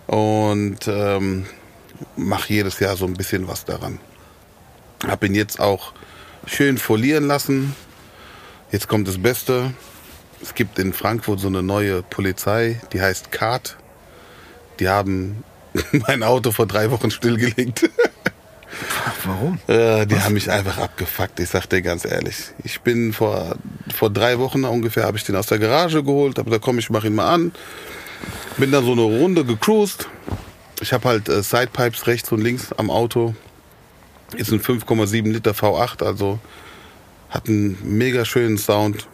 [0.06, 1.46] Und ähm,
[2.16, 3.98] mache jedes Jahr so ein bisschen was daran.
[5.06, 5.92] Habe ihn jetzt auch
[6.46, 7.74] schön folieren lassen.
[8.72, 9.72] Jetzt kommt das Beste.
[10.42, 13.76] Es gibt in Frankfurt so eine neue Polizei, die heißt CART.
[14.80, 15.44] Die haben
[15.92, 17.88] mein Auto vor drei Wochen stillgelegt.
[19.24, 19.58] Warum?
[19.68, 22.36] Äh, die haben mich einfach abgefuckt, ich sag dir ganz ehrlich.
[22.62, 23.56] Ich bin vor,
[23.94, 26.90] vor drei Wochen ungefähr, habe ich den aus der Garage geholt, habe gesagt, komm, ich
[26.90, 27.52] mach ihn mal an.
[28.58, 30.08] Bin dann so eine Runde gecruised.
[30.80, 33.34] Ich habe halt äh, Sidepipes rechts und links am Auto.
[34.36, 36.38] Ist ein 5,7 Liter V8, also
[37.30, 39.06] hat einen mega schönen Sound.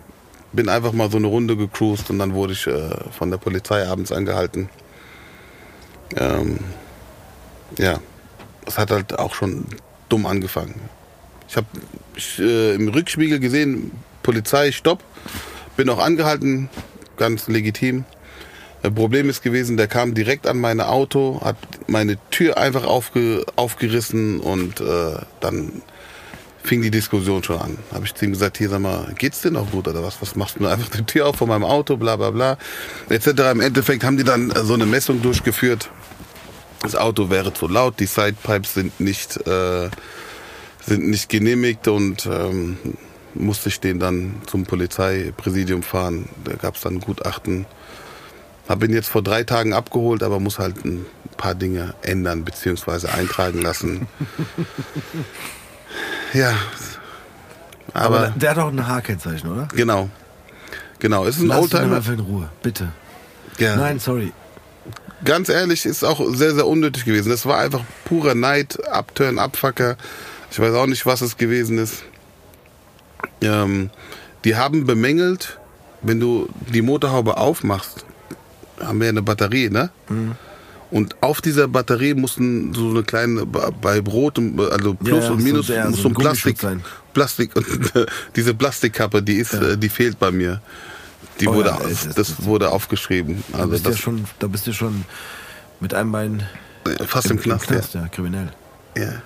[0.53, 3.87] Bin einfach mal so eine Runde gecruised und dann wurde ich äh, von der Polizei
[3.87, 4.69] abends angehalten.
[6.17, 6.59] Ähm,
[7.79, 8.01] ja,
[8.67, 9.65] es hat halt auch schon
[10.09, 10.75] dumm angefangen.
[11.49, 11.67] Ich habe
[12.39, 13.93] äh, im Rückspiegel gesehen,
[14.23, 15.03] Polizei, Stopp.
[15.77, 16.69] Bin auch angehalten,
[17.17, 18.05] ganz legitim.
[18.83, 21.57] Das Problem ist gewesen, der kam direkt an mein Auto, hat
[21.87, 25.83] meine Tür einfach aufge, aufgerissen und äh, dann
[26.63, 27.79] fing die Diskussion schon an.
[27.93, 30.21] Habe ich zu ihm gesagt, hier sag mal, geht's dir noch gut oder was?
[30.21, 32.59] Was machst du einfach die Tür auf von meinem Auto, bla bla bla,
[33.09, 33.27] etc.
[33.53, 35.91] Im Endeffekt haben die dann äh, so eine Messung durchgeführt.
[36.83, 39.89] Das Auto wäre zu laut, die Sidepipes sind nicht, äh,
[40.85, 42.77] sind nicht genehmigt und ähm,
[43.35, 46.29] musste ich den dann zum Polizeipräsidium fahren.
[46.45, 47.67] Da gab es dann ein Gutachten.
[48.69, 51.07] Habe ihn jetzt vor drei Tagen abgeholt, aber muss halt ein
[51.37, 53.09] paar Dinge ändern bzw.
[53.09, 54.07] eintragen lassen.
[56.33, 56.55] ja,
[57.95, 59.69] Aber, aber, der hat auch ein H-Kennzeichen, oder?
[59.75, 60.09] genau,
[60.99, 61.25] genau.
[61.27, 61.97] Es ist ein Lass Oldtimer.
[61.97, 62.89] einfach in Ruhe, bitte.
[63.59, 63.77] Ja.
[63.77, 64.33] Nein, sorry.
[65.25, 67.29] ganz ehrlich, ist auch sehr, sehr unnötig gewesen.
[67.29, 69.97] Das war einfach purer Neid, Upturn, Abfucker.
[70.51, 72.03] Ich weiß auch nicht, was es gewesen ist.
[73.41, 73.91] Ähm,
[74.45, 75.59] die haben bemängelt,
[76.01, 78.05] wenn du die Motorhaube aufmachst,
[78.81, 79.91] haben wir ja eine Batterie, ne?
[80.93, 85.39] Und auf dieser Batterie mussten so eine kleine, bei Brot, und- also Plus ja, und
[85.39, 86.85] so Minus, der- muss so so ein Plastik, sein.
[87.15, 88.05] Plastik, und äh,
[88.37, 90.61] diese Plastikkappe, die ist, äh, die fehlt bei mir.
[91.41, 93.43] Die Oh wurde, ja, ist- das wurde aufgeschrieben.
[93.53, 95.05] Da Also bist, du ja das, schon, da bist du schon
[95.81, 96.47] mit einem Bein
[97.07, 98.03] fast im, Knast, ja.
[98.03, 98.53] ja, kriminell.
[98.97, 99.23] Ja.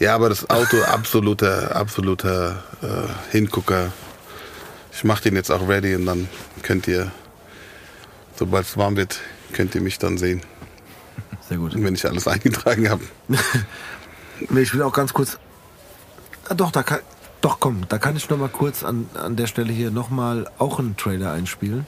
[0.00, 2.86] Ja, aber das Auto absoluter, absoluter äh,
[3.32, 3.90] Hingucker.
[4.92, 6.28] Ich mache den jetzt auch ready und dann
[6.62, 7.10] könnt ihr,
[8.36, 9.18] sobald es warm wird,
[9.54, 10.42] könnt ihr mich dann sehen,
[11.48, 11.74] Sehr gut.
[11.74, 13.04] wenn ich alles eingetragen habe.
[14.50, 15.36] Nee, ich will auch ganz kurz.
[16.48, 17.00] Ah, doch, da kann.
[17.40, 20.48] Doch, komm, da kann ich noch mal kurz an, an der Stelle hier noch mal
[20.58, 21.86] auch einen Trailer einspielen.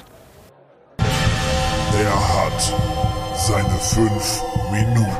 [0.99, 2.75] Er hat
[3.37, 5.17] seine fünf Minuten.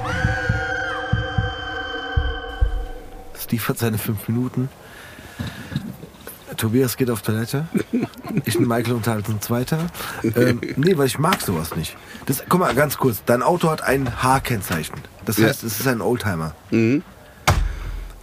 [3.39, 4.69] Steve hat seine fünf Minuten.
[6.61, 7.67] Tobias geht auf Toilette.
[8.45, 9.87] Ich und Michael unterhalten uns weiter.
[10.23, 11.97] Ähm, nee, weil ich mag sowas nicht.
[12.27, 13.23] Das, guck mal, ganz kurz.
[13.25, 14.97] Dein Auto hat ein H-Kennzeichen.
[15.25, 15.49] Das Ja.
[15.49, 16.55] heißt, es ist ein Oldtimer.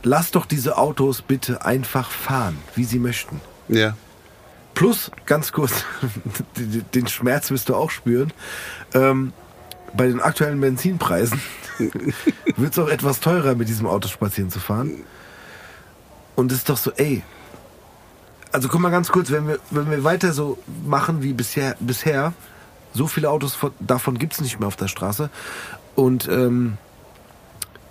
[0.03, 3.41] Lass doch diese Autos bitte einfach fahren, wie sie möchten.
[3.67, 3.95] Ja.
[4.75, 5.83] Plus, ganz kurz,
[6.93, 8.31] den Schmerz wirst du auch spüren.
[8.93, 9.33] Ähm,
[9.95, 11.41] bei den aktuellen Benzinpreisen
[12.55, 14.91] wird es auch etwas teurer, mit diesem Auto spazieren zu fahren.
[16.35, 17.23] Und es ist doch so, ey.
[18.51, 22.33] Also guck mal ganz kurz, wenn wir, wenn wir weiter so machen wie bisher, bisher
[22.93, 25.29] so viele Autos von, davon gibt es nicht mehr auf der Straße.
[25.95, 26.77] Und ähm,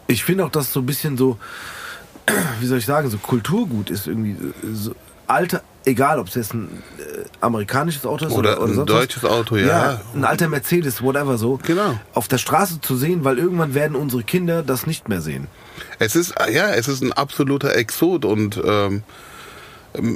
[0.07, 1.39] ich finde auch, dass so ein bisschen so,
[2.61, 4.95] wie soll ich sagen, so Kulturgut ist irgendwie äh, so
[5.27, 8.91] alte, egal ob es jetzt ein äh, amerikanisches Auto ist Oder oder, oder ein sonst
[8.91, 9.01] was.
[9.01, 10.01] deutsches Auto, ja.
[10.15, 11.59] ein alter Mercedes, whatever so.
[11.65, 11.99] Genau.
[12.15, 15.49] Auf der Straße zu sehen, weil irgendwann werden unsere Kinder das nicht mehr sehen.
[15.99, 19.03] Es ist, ja, es ist ein absoluter Exot und ähm,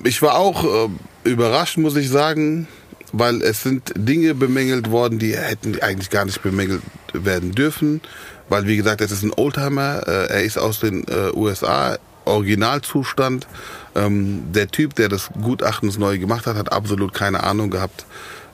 [0.05, 0.89] ich war auch äh,
[1.25, 2.69] überrascht, muss ich sagen,
[3.13, 6.83] weil es sind Dinge bemängelt worden, die hätten eigentlich gar nicht bemängelt
[7.13, 8.01] werden dürfen,
[8.49, 13.47] weil wie gesagt, es ist ein Oldtimer, äh, er ist aus den äh, USA, Originalzustand.
[13.95, 18.07] Ähm, der Typ, der das Gutachtens neu gemacht hat, hat absolut keine Ahnung gehabt.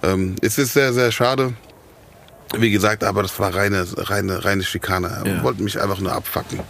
[0.03, 1.53] Ähm, es ist sehr, sehr schade.
[2.57, 5.23] Wie gesagt, aber das war reine, reine, reine Schikane.
[5.25, 5.43] Ja.
[5.43, 6.61] wollte mich einfach nur abfacken.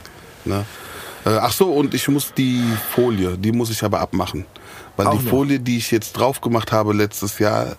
[0.44, 0.64] Ne?
[1.26, 2.62] Äh, ach so, und ich muss die
[2.94, 4.46] Folie, die muss ich aber abmachen.
[4.96, 5.30] Weil Auch die noch?
[5.30, 7.76] Folie, die ich jetzt drauf gemacht habe letztes Jahr,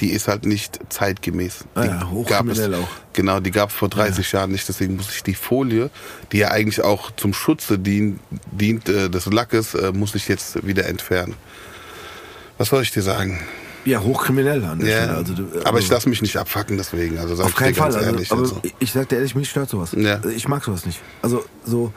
[0.00, 1.64] die ist halt nicht zeitgemäß.
[1.74, 2.88] Ah die ja, gab es, hochkriminell auch.
[3.14, 4.68] Genau, die gab es vor 30 Jahren nicht.
[4.68, 5.90] Deswegen muss ich die Folie,
[6.30, 8.20] die ja eigentlich auch zum Schutze dient,
[8.52, 11.34] dient äh, des Lackes, äh, muss ich jetzt wieder entfernen.
[12.58, 13.40] Was soll ich dir sagen?
[13.84, 15.16] Ja, hochkriminell an Ja.
[15.16, 17.18] Also, du- aber ich also- lasse mich nicht abfacken deswegen.
[17.18, 17.86] Also sag Auf keinen Fall.
[17.86, 18.30] Also, ehrlich.
[18.30, 18.62] aber also.
[18.78, 19.92] ich sag dir ehrlich, mich stört sowas.
[19.96, 20.20] Ja.
[20.26, 21.00] Ich mag sowas nicht.
[21.22, 21.92] Also so,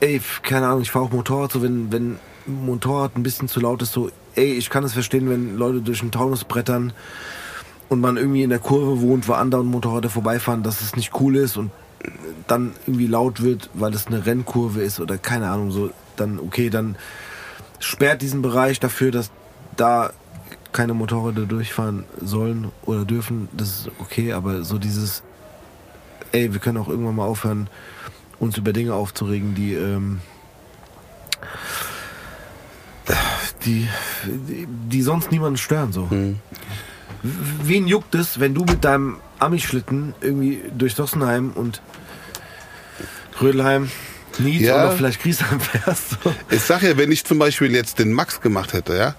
[0.00, 3.82] ey, keine Ahnung, ich fahre auch Motorrad, so wenn, wenn Motorrad ein bisschen zu laut
[3.82, 6.92] ist, so, ey, ich kann es verstehen, wenn Leute durch den Taunus brettern
[7.88, 11.36] und man irgendwie in der Kurve wohnt, wo andere Motorräder vorbeifahren, dass es nicht cool
[11.36, 11.70] ist und
[12.46, 16.70] dann irgendwie laut wird, weil es eine Rennkurve ist oder keine Ahnung, so, dann, okay,
[16.70, 16.96] dann
[17.80, 19.30] sperrt diesen Bereich dafür, dass
[19.76, 20.12] da
[20.72, 25.22] keine Motorräder durchfahren sollen oder dürfen, das ist okay, aber so dieses,
[26.32, 27.68] ey, wir können auch irgendwann mal aufhören,
[28.40, 30.20] uns über Dinge aufzuregen, die, ähm,
[33.64, 33.88] die,
[34.44, 36.10] die, sonst niemanden stören, so.
[36.10, 36.34] W-
[37.22, 41.80] Wen juckt es, wenn du mit deinem Ami-Schlitten irgendwie durch Sossenheim und
[43.40, 43.90] Rödelheim,
[44.38, 44.74] Nied Ja.
[44.86, 46.10] oder vielleicht Griesheim fährst?
[46.22, 46.32] So.
[46.50, 49.14] Ich sag ja, wenn ich zum Beispiel jetzt den Max gemacht hätte, ja,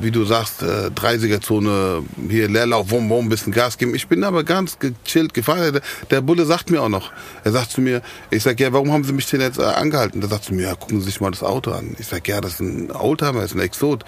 [0.00, 3.94] wie du sagst, äh, 30er-Zone, hier Leerlauf, wum, wum, bisschen Gas geben.
[3.94, 5.72] Ich bin aber ganz gechillt gefahren.
[5.72, 7.12] Der, der Bulle sagt mir auch noch,
[7.44, 10.20] er sagt zu mir, ich sag, ja, warum haben Sie mich denn jetzt äh, angehalten?
[10.20, 11.94] Der sagt zu mir, ja, gucken Sie sich mal das Auto an.
[11.98, 14.04] Ich sag, ja, das ist ein Oldtimer, das ist ein Exot.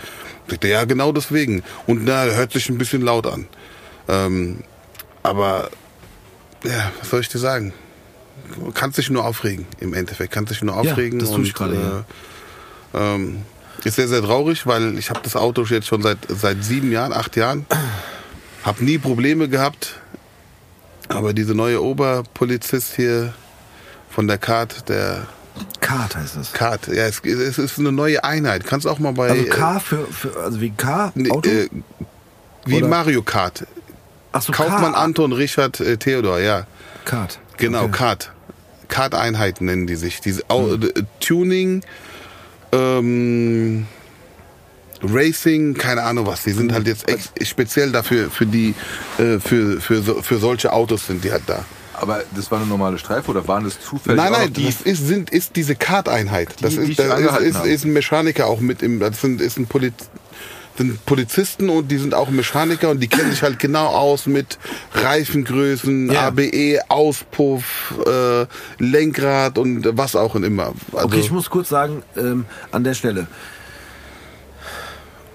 [0.49, 1.63] Sagt er, ja, genau deswegen.
[1.87, 3.47] Und na, hört sich ein bisschen laut an.
[4.09, 4.65] Ähm,
[5.23, 5.71] aber,
[6.65, 7.73] ja, was soll ich dir sagen?
[8.75, 10.33] Kannst dich nur aufregen, im Endeffekt.
[10.33, 11.21] Kannst dich nur Ja, aufregen.
[11.21, 12.05] das tue ich gerade,
[12.95, 13.43] äh, ähm,
[13.87, 17.13] ist sehr, sehr traurig, weil ich habe das Auto jetzt schon seit, seit sieben Jahren,
[17.13, 17.67] acht Jahren.
[18.65, 20.01] Habe nie Probleme gehabt.
[21.09, 23.35] Aber diese neue Oberpolizist hier
[24.09, 25.27] von der Kart, der
[25.81, 26.53] Kart heißt es.
[26.53, 28.65] Kart, ja, es, es ist eine neue Einheit.
[28.65, 31.49] Kannst auch mal bei Also K für, für also wie K, äh, Auto?
[31.51, 31.69] äh,
[32.65, 33.67] wie Oder- Mario Kart.
[34.33, 36.67] Ach so, Kaufmann K, Anton Richard äh, Theodor, ja.
[37.05, 37.39] Kart.
[37.59, 37.93] Genau, Okay.
[37.93, 38.33] Kart.
[38.89, 40.21] Kart-Einheiten nennen die sich.
[40.21, 41.83] Diese äh, Tuning,
[42.73, 43.87] ähm,
[45.03, 46.45] Racing, keine Ahnung was.
[46.45, 47.05] Die sind halt jetzt
[47.45, 48.75] speziell dafür, für die,
[49.19, 51.65] äh, für, für, so, für solche Autos sind die halt da.
[51.95, 55.07] Aber das war eine normale Streife oder waren das zufällig Nein, nein, die- das ist,
[55.07, 56.49] sind, ist diese Kart-Einheit.
[56.61, 59.21] Das Die, die ist, ich da ist, ist, ist ein Mechaniker auch mit im, das
[59.21, 59.93] sind, ist ein Poliz,
[60.77, 64.59] sind Polizisten und die sind auch Mechaniker und die kennen sich halt genau aus mit
[64.95, 66.29] Reifengrößen, Ja.
[66.29, 68.47] ABE, Auspuff, äh,
[68.79, 70.73] Lenkrad und was auch immer.
[70.93, 73.27] Also, Okay, ich muss kurz sagen, ähm, an der Stelle,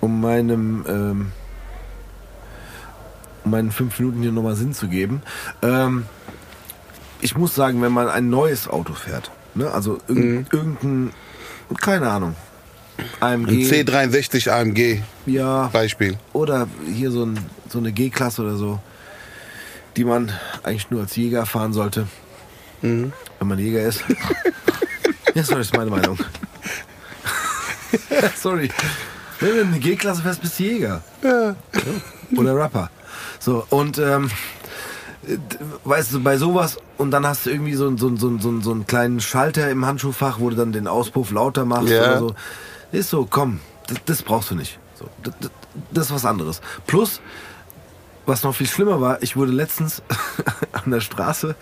[0.01, 1.31] um meinem, ähm,
[3.43, 5.21] um meinen fünf Minuten hier nochmal Sinn zu geben,
[5.61, 6.05] ähm,
[7.21, 9.71] ich muss sagen, wenn man ein neues Auto fährt, Ne?
[9.71, 11.11] Also irg irgendein,
[11.81, 12.35] keine Ahnung.
[13.19, 13.69] Ein AMG.
[13.69, 15.67] C63 AMG Ja.
[15.73, 16.17] Beispiel.
[16.33, 18.79] Oder hier so, ein, so eine G-Klasse oder so,
[19.95, 20.31] die man
[20.63, 22.07] eigentlich nur als Jäger fahren sollte.
[22.81, 23.13] Mhm.
[23.39, 24.03] Wenn man Jäger ist.
[25.35, 26.17] ja, sorry, ist meine Meinung.
[28.35, 28.69] sorry.
[29.39, 31.01] Wenn du eine G-Klasse fährst, bist du Jäger.
[31.23, 31.55] Ja.
[32.35, 32.89] Oder Rapper.
[33.39, 34.29] So, und ähm,
[35.83, 38.71] weißt du, bei sowas, und dann hast du irgendwie so, einen- so, so, so, so
[38.71, 42.01] einen kleinen Schalter im Handschuhfach, wo du dann den Auspuff lauter machst Ja.
[42.01, 42.35] oder so.
[42.91, 44.79] Ist so, komm, das, das brauchst du nicht.
[44.95, 45.33] So, das,
[45.91, 46.61] das, ist was anderes.
[46.85, 47.21] Plus,
[48.25, 50.01] was noch viel schlimmer war, ich wurde letztens
[50.71, 51.55] an der Straße,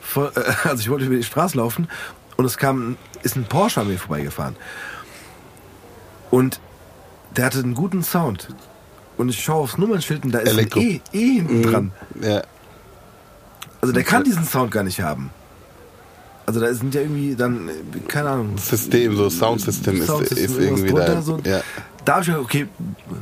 [0.00, 1.88] vor, äh, also ich wollte über die Straße laufen
[2.36, 4.56] und es kam, ist ein Porsche an mir vorbeigefahren.
[6.30, 6.60] Und
[7.36, 8.48] der hatte einen guten Sound.
[9.16, 10.80] Und ich schaue aufs Nummernschild und da ist Elektro.
[10.80, 11.92] ein E, e hinten dran.
[12.22, 12.42] Ja.
[13.80, 15.30] Also der kann diesen Sound gar nicht haben.
[16.50, 17.72] Also da sind ja irgendwie dann, äh,
[18.08, 18.58] keine Ahnung.
[18.58, 21.22] System, so Soundsystem ist, Soundsystem, ist irgendwas irgendwie da.
[21.22, 21.38] so.
[21.44, 21.60] Ja.
[22.04, 22.66] Da habe ich gedacht, okay,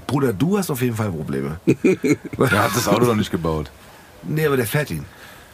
[0.06, 1.60] Bruder, du hast auf jeden Fall Probleme.
[1.84, 3.70] Der hat das Auto noch nicht gebaut.
[4.22, 5.04] nee, aber der fährt ihn.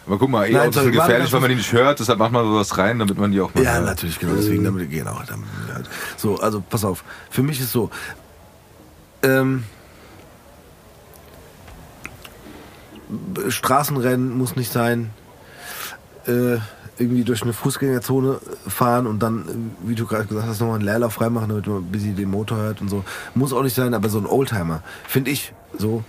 [0.07, 2.31] Aber guck mal, Nein, E-Autos sorry, sind gefährlich, weil man die nicht hört, deshalb macht
[2.31, 3.87] man sowas rein, damit man die auch mal Ja, hört.
[3.87, 4.35] natürlich, genau.
[4.37, 5.19] Deswegen damit genau.
[5.27, 5.81] Damit, ja.
[6.17, 7.03] So, also pass auf.
[7.29, 7.91] Für mich ist so.
[9.25, 9.65] Ähm,
[13.49, 15.11] Straßenrennen muss nicht sein.
[16.27, 16.59] Äh,
[16.99, 18.39] irgendwie durch eine Fußgängerzone
[18.69, 21.79] fahren und dann, äh, wie du gerade gesagt hast, nochmal einen Leerlauf freimachen, damit man
[21.79, 23.05] ein bisschen den Motor hört und so.
[23.35, 26.05] Muss auch nicht sein, aber so ein Oldtimer, finde ich so.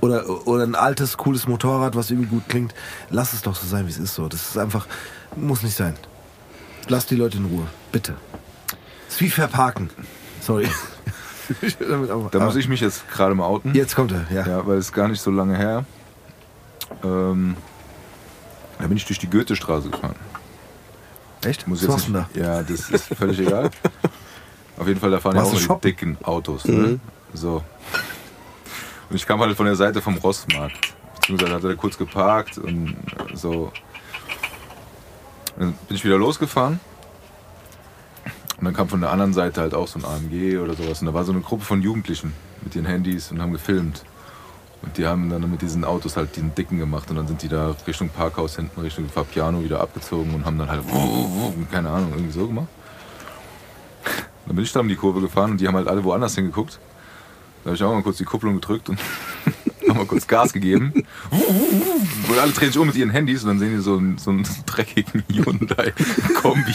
[0.00, 2.74] Oder, oder ein altes, cooles Motorrad, was irgendwie gut klingt.
[3.10, 4.26] Lass es doch so sein, wie es ist so.
[4.28, 4.86] Das ist einfach,
[5.36, 5.94] muss nicht sein.
[6.88, 8.14] Lass die Leute in Ruhe, bitte.
[9.08, 9.90] ist wie verparken.
[10.40, 10.68] Sorry.
[11.78, 13.72] Da muss aber- ich mich jetzt gerade mal outen.
[13.72, 14.44] Jetzt kommt er, ja.
[14.44, 15.84] Ja, weil es ist gar nicht so lange her.
[17.04, 17.56] Ähm,
[18.78, 20.16] da bin ich durch die Goethestraße gefahren.
[21.44, 21.66] Echt?
[21.66, 23.70] Muss Was jetzt machst du nicht, Ja, das ist völlig egal.
[24.78, 26.64] Auf jeden Fall, da fahren Warst ja auch die dicken Autos.
[26.66, 27.00] Ne?
[27.32, 27.62] So.
[29.08, 30.94] Und ich kam halt von der Seite vom Rossmarkt.
[31.14, 32.96] Beziehungsweise hat er da kurz geparkt und
[33.34, 33.72] so.
[35.58, 36.78] Dann bin ich wieder losgefahren.
[38.58, 41.00] Und dann kam von der anderen Seite halt auch so ein AMG oder sowas.
[41.00, 42.32] Und da war so eine Gruppe von Jugendlichen
[42.62, 44.04] mit ihren Handys und haben gefilmt.
[44.86, 47.10] Und die haben dann mit diesen Autos halt den Dicken gemacht.
[47.10, 50.70] Und dann sind die da Richtung Parkhaus hinten, Richtung Fabiano wieder abgezogen und haben dann
[50.70, 50.82] halt,
[51.70, 52.68] keine Ahnung, irgendwie so gemacht.
[54.46, 56.78] Dann bin ich da um die Kurve gefahren und die haben halt alle woanders hingeguckt.
[57.64, 59.00] Da habe ich auch mal kurz die Kupplung gedrückt und
[59.88, 60.92] haben mal kurz Gas gegeben.
[61.32, 64.30] Und alle drehen sich um mit ihren Handys und dann sehen die so einen, so
[64.30, 66.74] einen dreckigen Hyundai-Kombi.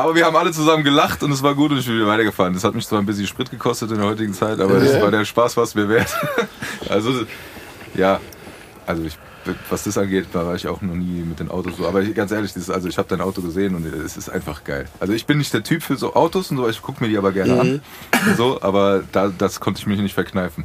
[0.00, 2.54] Aber wir haben alle zusammen gelacht und es war gut und ich bin wieder weitergefahren.
[2.54, 5.10] Das hat mich zwar ein bisschen Sprit gekostet in der heutigen Zeit, aber das war
[5.10, 6.08] der Spaß was mir wert.
[6.88, 7.12] Also,
[7.94, 8.18] ja,
[8.84, 9.16] also ich,
[9.68, 11.86] was das angeht, da war ich auch noch nie mit den Autos so.
[11.86, 14.88] Aber ganz ehrlich, ist, also ich habe dein Auto gesehen und es ist einfach geil.
[14.98, 17.16] Also ich bin nicht der Typ für so Autos und so, ich gucke mir die
[17.16, 17.80] aber gerne an.
[18.26, 20.64] Und so, aber da, das konnte ich mich nicht verkneifen.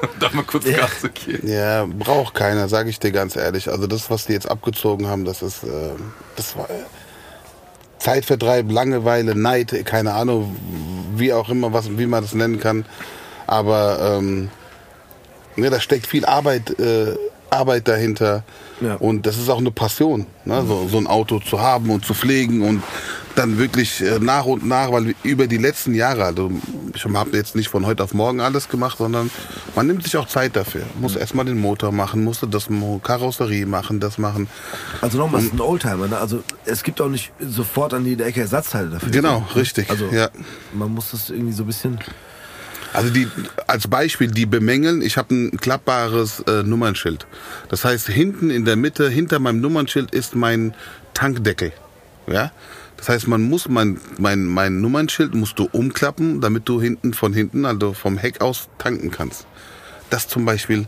[0.20, 1.48] da mal kurz Gas zu geben.
[1.48, 3.68] Ja, braucht keiner, sage ich dir ganz ehrlich.
[3.68, 5.90] Also das, was die jetzt abgezogen haben, das ist, äh,
[6.36, 6.68] das war
[7.98, 10.56] Zeitvertreib, Langeweile, Neid, keine Ahnung,
[11.16, 12.84] wie auch immer, was, wie man das nennen kann.
[13.46, 14.50] Aber ähm,
[15.56, 17.16] ne, da steckt viel Arbeit, äh,
[17.50, 18.42] Arbeit dahinter.
[18.80, 18.94] Ja.
[18.94, 20.64] Und das ist auch eine Passion, ne?
[20.66, 22.82] so, so ein Auto zu haben und zu pflegen und
[23.38, 26.50] dann wirklich äh, nach und nach, weil über die letzten Jahre, also
[26.94, 29.30] ich habe jetzt nicht von heute auf morgen alles gemacht, sondern
[29.76, 30.82] man nimmt sich auch Zeit dafür.
[31.00, 32.68] Muss erstmal den Motor machen, musste das
[33.02, 34.48] Karosserie machen, das machen.
[35.00, 36.08] Also nochmal, es ist ein Oldtimer.
[36.08, 36.18] Ne?
[36.18, 39.10] Also es gibt auch nicht sofort an jeder Ecke Ersatzteile dafür.
[39.10, 39.88] Genau, richtig.
[39.88, 40.30] Also ja.
[40.72, 41.98] man muss das irgendwie so ein bisschen...
[42.92, 43.28] Also die
[43.66, 47.26] als Beispiel die bemängeln, ich habe ein klappbares äh, Nummernschild.
[47.68, 50.74] Das heißt, hinten in der Mitte, hinter meinem Nummernschild ist mein
[51.14, 51.72] Tankdeckel.
[52.26, 52.52] Ja?
[52.96, 57.32] Das heißt, man muss mein, mein, mein Nummernschild musst du umklappen, damit du hinten von
[57.32, 59.46] hinten, also vom Heck aus, tanken kannst.
[60.10, 60.86] Das zum Beispiel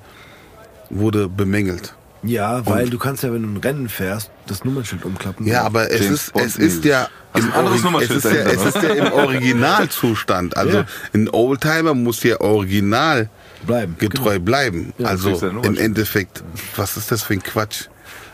[0.88, 1.94] wurde bemängelt.
[2.22, 5.46] Ja, weil du kannst ja, wenn du ein Rennen fährst, das Nummernschild umklappen.
[5.46, 8.62] Ja, aber es James ist, Bond es ist ja im Ori- es ist ja, es
[8.66, 10.56] ist ja im Originalzustand.
[10.56, 10.86] Also Ja.
[11.14, 13.30] ein Oldtimer muss ja original
[13.66, 14.92] Bleiben, getreu bleiben.
[15.02, 15.76] also kriegst du ja ein im.
[15.78, 16.42] Endeffekt,
[16.76, 17.86] was ist das für ein Quatsch?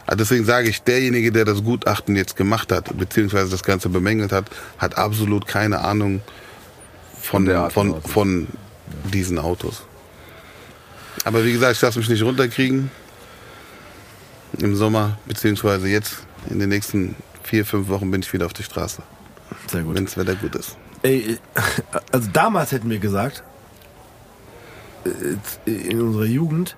[0.05, 4.33] Also deswegen sage ich, derjenige, der das Gutachten jetzt gemacht hat, beziehungsweise das Ganze bemängelt
[4.33, 4.47] hat,
[4.79, 6.23] hat absolut keine Ahnung
[7.21, 8.47] von, Von Art von von
[9.13, 9.83] diesen Autos.
[11.25, 12.91] Aber wie gesagt, ich lasse mich nicht runterkriegen.
[14.59, 16.19] Im Sommer, beziehungsweise jetzt
[16.51, 19.03] in den nächsten vier, fünf Wochen bin ich wieder auf der Straße,
[19.71, 19.95] Sehr gut.
[19.97, 20.77] wenn das Wetter gut ist.
[21.03, 21.39] Ey,
[22.11, 23.43] also damals hätten wir gesagt,
[25.05, 26.77] äh, in unserer Jugend,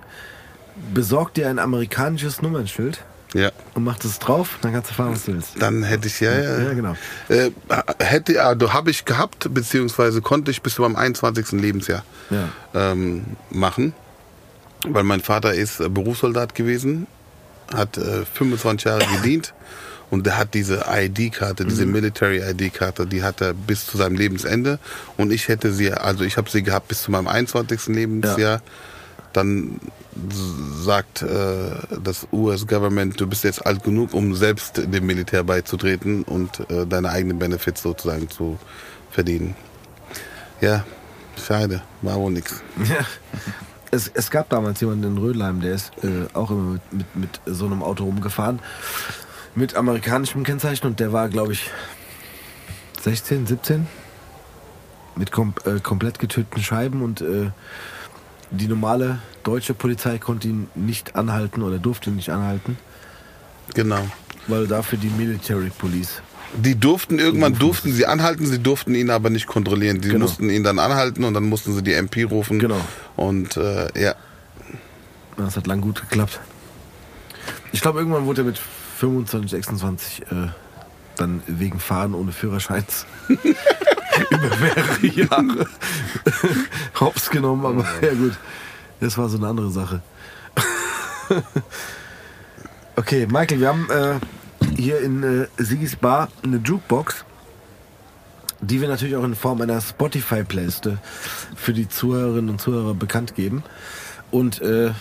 [0.92, 3.02] besorg dir ein amerikanisches Nummernschild
[3.34, 3.50] Ja.
[3.74, 5.60] und machst es drauf, dann kannst du fahren, was du willst.
[5.60, 6.94] Dann hätte ich ja, ja, Ja, genau.
[7.28, 7.50] Äh,
[8.00, 11.52] hätte, also habe ich gehabt, beziehungsweise konnte ich bis zu meinem 21.
[11.60, 12.48] Lebensjahr Ja.
[12.74, 13.92] ähm, machen,
[14.86, 17.06] weil mein Vater ist äh, Berufssoldat gewesen,
[17.74, 19.54] hat äh, 25 Jahre gedient
[20.10, 24.78] und der hat diese ID-Karte, diese Military ID-Karte, die hat er bis zu seinem Lebensende
[25.16, 27.86] und ich hätte sie, also ich habe sie gehabt bis zu meinem 21.
[27.88, 28.62] Lebensjahr.
[29.34, 29.78] Dann
[30.30, 31.26] s- sagt äh,
[32.02, 37.10] das US-Government, du bist jetzt alt genug, um selbst dem Militär beizutreten und äh, deine
[37.10, 38.58] eigenen Benefits sozusagen zu
[39.10, 39.54] verdienen.
[40.62, 40.84] Ja,
[41.46, 42.62] schade, war wohl nix.
[42.88, 43.04] Ja.
[43.90, 47.40] Es, es gab damals jemanden in Rödelheim, der ist äh, auch immer mit, mit, mit
[47.46, 48.58] so einem Auto rumgefahren.
[49.54, 51.70] Mit amerikanischem Kennzeichen und der war, glaube ich,
[53.02, 53.86] 16, 17.
[55.16, 57.50] Mit kom äh, komplett getöteten Scheiben und äh,
[58.50, 62.78] die normale deutsche Polizei konnte ihn nicht anhalten oder durfte ihn nicht anhalten,
[63.74, 64.00] Genau.
[64.46, 66.22] weil dafür die Military Police.
[66.54, 70.00] Die durften irgendwann durften sie anhalten, sie durften ihn aber nicht kontrollieren.
[70.00, 70.24] Die Genau.
[70.24, 72.58] mussten ihn dann anhalten und dann mussten sie die MP rufen.
[72.58, 72.80] Genau.
[73.16, 74.14] Und äh, ja,
[75.36, 76.40] Das hat lang gut geklappt.
[77.72, 78.58] Ich glaube, irgendwann wurde er mit
[78.98, 80.48] 25, 26 äh,
[81.16, 85.66] dann wegen Fahren ohne Führerscheins über mehrere Jahre
[87.00, 87.66] hops genommen.
[87.66, 88.38] Aber ja gut,
[89.00, 90.00] das war so eine andere Sache.
[92.96, 94.14] okay, Michael, wir haben äh,
[94.78, 97.24] hier in äh, Sigis Bar eine Jukebox,
[98.60, 100.90] die wir natürlich auch in Form einer Spotify-Playlist
[101.56, 103.62] für die Zuhörerinnen und Zuhörer bekannt geben.
[104.30, 104.92] Und äh,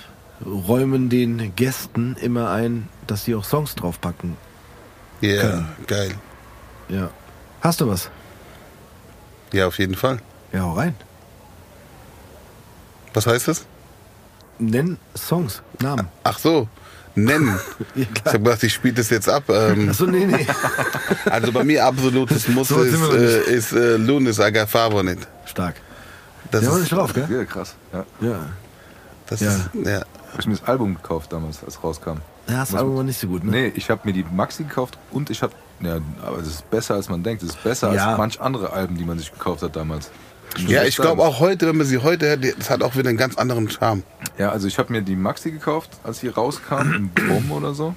[0.46, 4.38] räumen den Gästen immer ein, dass sie auch Songs draufpacken.
[5.22, 5.68] ja, Können.
[5.88, 6.12] geil.
[6.90, 7.10] Ja.
[7.62, 8.10] Hast du was?
[9.52, 10.20] Ja, auf jeden Fall.
[10.54, 10.96] Ja, hau rein.
[13.14, 13.66] Was heißt das?
[14.60, 16.08] Nenn Songs, Namen.
[16.24, 16.68] Ach so,
[17.18, 17.60] nennen.
[17.96, 19.44] Ja, Ich habe gedacht, ich spiele das jetzt ab.
[19.50, 20.46] Ähm, Achso, nee, nee.
[21.26, 25.28] also bei mir absolutes Muss So ist, äh, ist äh, Lunis Agafavo nicht.
[25.46, 25.76] Stark.
[26.52, 27.28] Das Der war ist, nicht drauf, gell?
[27.30, 27.76] Ja, krass.
[27.92, 28.06] Ja.
[28.22, 28.40] Ja.
[29.28, 29.52] das Ja.
[29.52, 30.00] ist ja.
[30.32, 32.18] Hab ich mir das Album gekauft damals, als es rauskam.
[32.48, 33.52] Ja, das Album war nicht so gut, ne?
[33.52, 36.94] Nee, ich habe mir die Maxi gekauft und ich habe, ja, aber es ist besser
[36.96, 37.44] als man denkt.
[37.44, 38.10] Es ist besser Ja.
[38.10, 40.12] als manch andere Alben, die man sich gekauft hat damals.
[40.62, 43.10] Muss ja, ich glaube auch heute, wenn man sie heute hört, das hat auch wieder
[43.10, 44.04] einen ganz anderen Charme.
[44.38, 47.96] Ja, also ich habe mir die Maxi gekauft, als sie rauskam, im Bom oder so.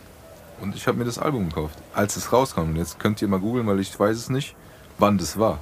[0.61, 2.61] Und ich habe mir das Album gekauft, als es rauskam.
[2.71, 4.55] Und jetzt könnt ihr mal googeln, weil ich weiß es nicht,
[4.99, 5.59] wann das war.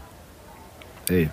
[1.09, 1.31] Ey,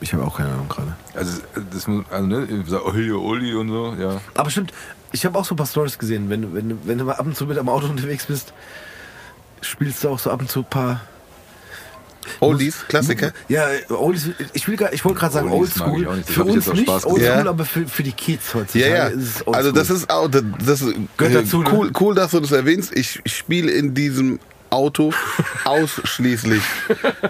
[0.00, 0.96] ich habe auch keine Ahnung gerade.
[1.14, 1.40] Also,
[1.72, 4.20] das muss, also, ne, sagt, oh, hier, Uli und so, ja.
[4.34, 4.72] Aber stimmt,
[5.12, 6.28] ich habe auch so ein paar Stories gesehen.
[6.30, 8.52] Wenn, du- wenn, wenn du mal ab und zu mit am Auto unterwegs bist,
[9.60, 11.00] spielst du auch so ab und zu ein paar.
[12.40, 13.32] Oldies, Klassiker.
[13.48, 16.22] Ja, Oldies, ich, will ich wollte gerade sagen Oldschool.
[16.24, 17.22] Für uns nicht Spaß Oldschool.
[17.22, 17.48] Ja.
[17.48, 19.06] aber für, für die Kids heutzutage Ja, ja.
[19.08, 19.54] ist es Oldschool.
[19.54, 20.80] Also das ist auch, das, das
[21.16, 21.70] Gehört äh, dazu, ne?
[21.72, 22.96] cool, cool, dass du das erwähnst.
[22.96, 24.38] Ich, spiele in diesem
[24.70, 25.12] Auto
[25.64, 26.62] ausschließlich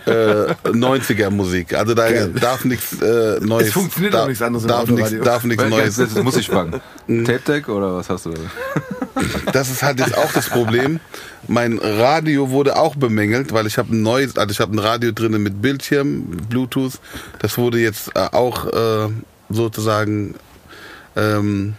[0.07, 1.75] äh, 90er Musik.
[1.75, 2.33] Also da Geil.
[2.39, 3.69] darf nichts äh, Neues.
[3.69, 5.25] Es funktioniert da, auch nichts anderes im darf nichts, Autoradio.
[5.25, 5.97] darf nichts Neues.
[5.97, 6.81] Das, muss ich fragen.
[7.07, 8.41] Tape Deck oder was hast du da?
[9.53, 11.01] Das ist halt jetzt auch das Problem.
[11.49, 15.12] Mein Radio wurde auch bemängelt, weil ich habe ein neues, also ich habe ein Radio
[15.12, 17.01] drinnen mit Bildschirm, Bluetooth.
[17.39, 19.09] Das wurde jetzt äh, auch äh,
[19.49, 20.35] sozusagen
[21.16, 21.74] ähm,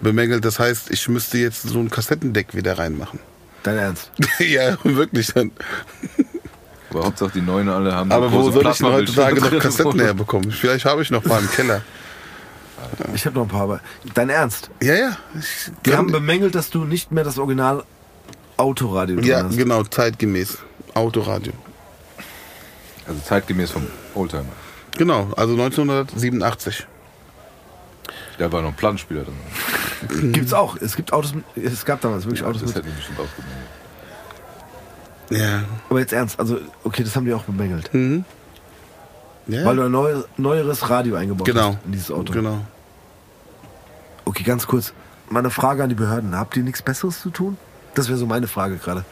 [0.00, 0.44] bemängelt.
[0.44, 3.20] Das heißt, ich müsste jetzt so ein Kassettendeck wieder reinmachen.
[3.62, 4.10] Dein Ernst?
[4.38, 5.32] ja, wirklich.
[5.34, 5.52] Dann.
[6.90, 9.58] Aber Hauptsache die Neuen alle haben Aber wo soll ich denn heutzutage noch.
[9.58, 10.50] Kassetten herbekommen?
[10.50, 11.82] Vielleicht habe ich noch mal im Keller.
[13.14, 13.80] Ich habe noch ein paar, aber
[14.14, 14.70] dein Ernst?
[14.82, 15.16] Ja, ja.
[15.38, 17.84] Ich Wir haben bemängelt, dass du nicht mehr das Original
[18.56, 19.56] Autoradio drin ja, hast.
[19.56, 20.58] genau, zeitgemäß.
[20.94, 21.52] Autoradio.
[23.06, 24.44] Also zeitgemäß vom Oldtimer.
[24.96, 26.86] Genau, also 1987.
[28.38, 30.32] Da war noch ein Plattenspieler drin.
[30.32, 30.76] Gibt's auch.
[30.80, 32.76] Es gibt Autos, mit- es gab damals wirklich Autos Das mit.
[32.78, 33.56] hätte ich bestimmt ausgenommen.
[35.30, 35.62] Ja.
[35.88, 37.92] Aber jetzt ernst, also okay, das haben die auch bemängelt.
[37.94, 38.24] Mhm.
[39.52, 39.64] Ja.
[39.64, 41.74] Weil du ein neu, neueres Radio eingebaut Genau.
[41.74, 42.32] hast in dieses Auto.
[42.32, 42.64] Genau.
[44.24, 44.92] Okay, ganz kurz.
[45.28, 46.36] Meine Frage an die Behörden.
[46.36, 47.56] Habt ihr nichts Besseres zu tun?
[47.94, 49.04] Das wäre so meine Frage gerade.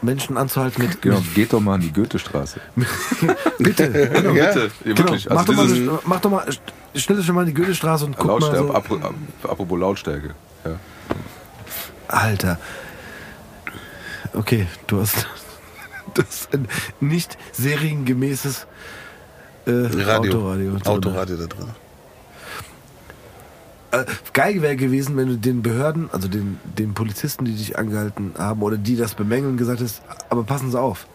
[0.00, 1.02] Menschen anzuhalten mit...
[1.02, 2.60] Genau, geht doch mal an die Goethestraße.
[3.58, 3.90] Bitte.
[4.14, 4.32] Genau.
[4.32, 4.46] Ja.
[4.46, 4.98] Bitte, ja, Genau.
[4.98, 5.28] wirklich.
[5.28, 6.46] Mach, Also doch mal, mach doch mal,
[6.94, 8.74] schnell schon mal in die Goethestraße und guck mal Lautstärke, so.
[8.74, 9.14] apro- ap-
[9.50, 10.34] apropos Lautstärke.
[10.64, 10.70] Ja.
[12.06, 12.58] Alter.
[14.34, 15.26] Okay, du hast,
[16.14, 16.68] du hast ein
[17.00, 18.66] nicht seriengemäßes
[19.68, 20.32] äh, Radio.
[20.32, 20.70] Autoradio.
[20.72, 20.86] drin.
[20.86, 21.68] Autoradio da drin.
[23.90, 28.34] Äh, geil wäre gewesen, wenn du den Behörden, also den, den Polizisten, die dich angehalten
[28.36, 31.06] haben oder die das bemängeln, gesagt hast, aber passen Sie auf.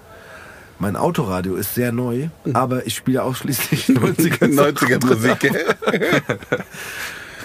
[0.79, 4.47] Mein Autoradio ist sehr neu, aber ich spiele ausschließlich 90er.
[4.47, 5.51] 90er Musik.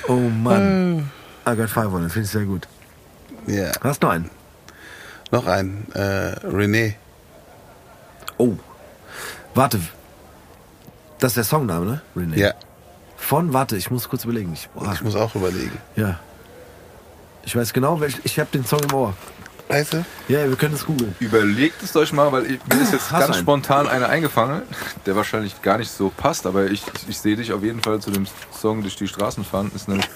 [0.08, 1.10] Oh Mann.
[1.46, 2.66] I got five on it, finde ich sehr gut.
[3.46, 3.70] Ja.
[3.82, 4.30] Hast noch einen?
[5.30, 5.86] Noch ein.
[5.92, 6.94] Äh, René.
[8.38, 8.54] Oh.
[9.54, 9.80] Warte.
[11.18, 12.00] Das ist der Songname, ne?
[12.16, 12.38] René.
[12.38, 12.52] Ja.
[13.16, 14.52] Von, warte, ich muss kurz überlegen.
[14.52, 15.76] Ich, boah, Ich muss auch überlegen.
[15.96, 16.18] ja.
[17.44, 19.14] Ich weiß genau, welch, ich habe den Song im Ohr.
[19.68, 20.04] Weißt du?
[20.28, 21.14] Ja, wir können es googeln.
[21.18, 23.42] Überlegt es euch mal, weil ich, mir ist jetzt Hast ganz einen?
[23.42, 24.62] spontan einer eingefangen,
[25.06, 28.00] der wahrscheinlich gar nicht so passt, aber ich, ich, ich sehe dich auf jeden Fall
[28.00, 28.26] zu dem
[28.58, 30.06] Song durch die Straßen fahren, ist nämlich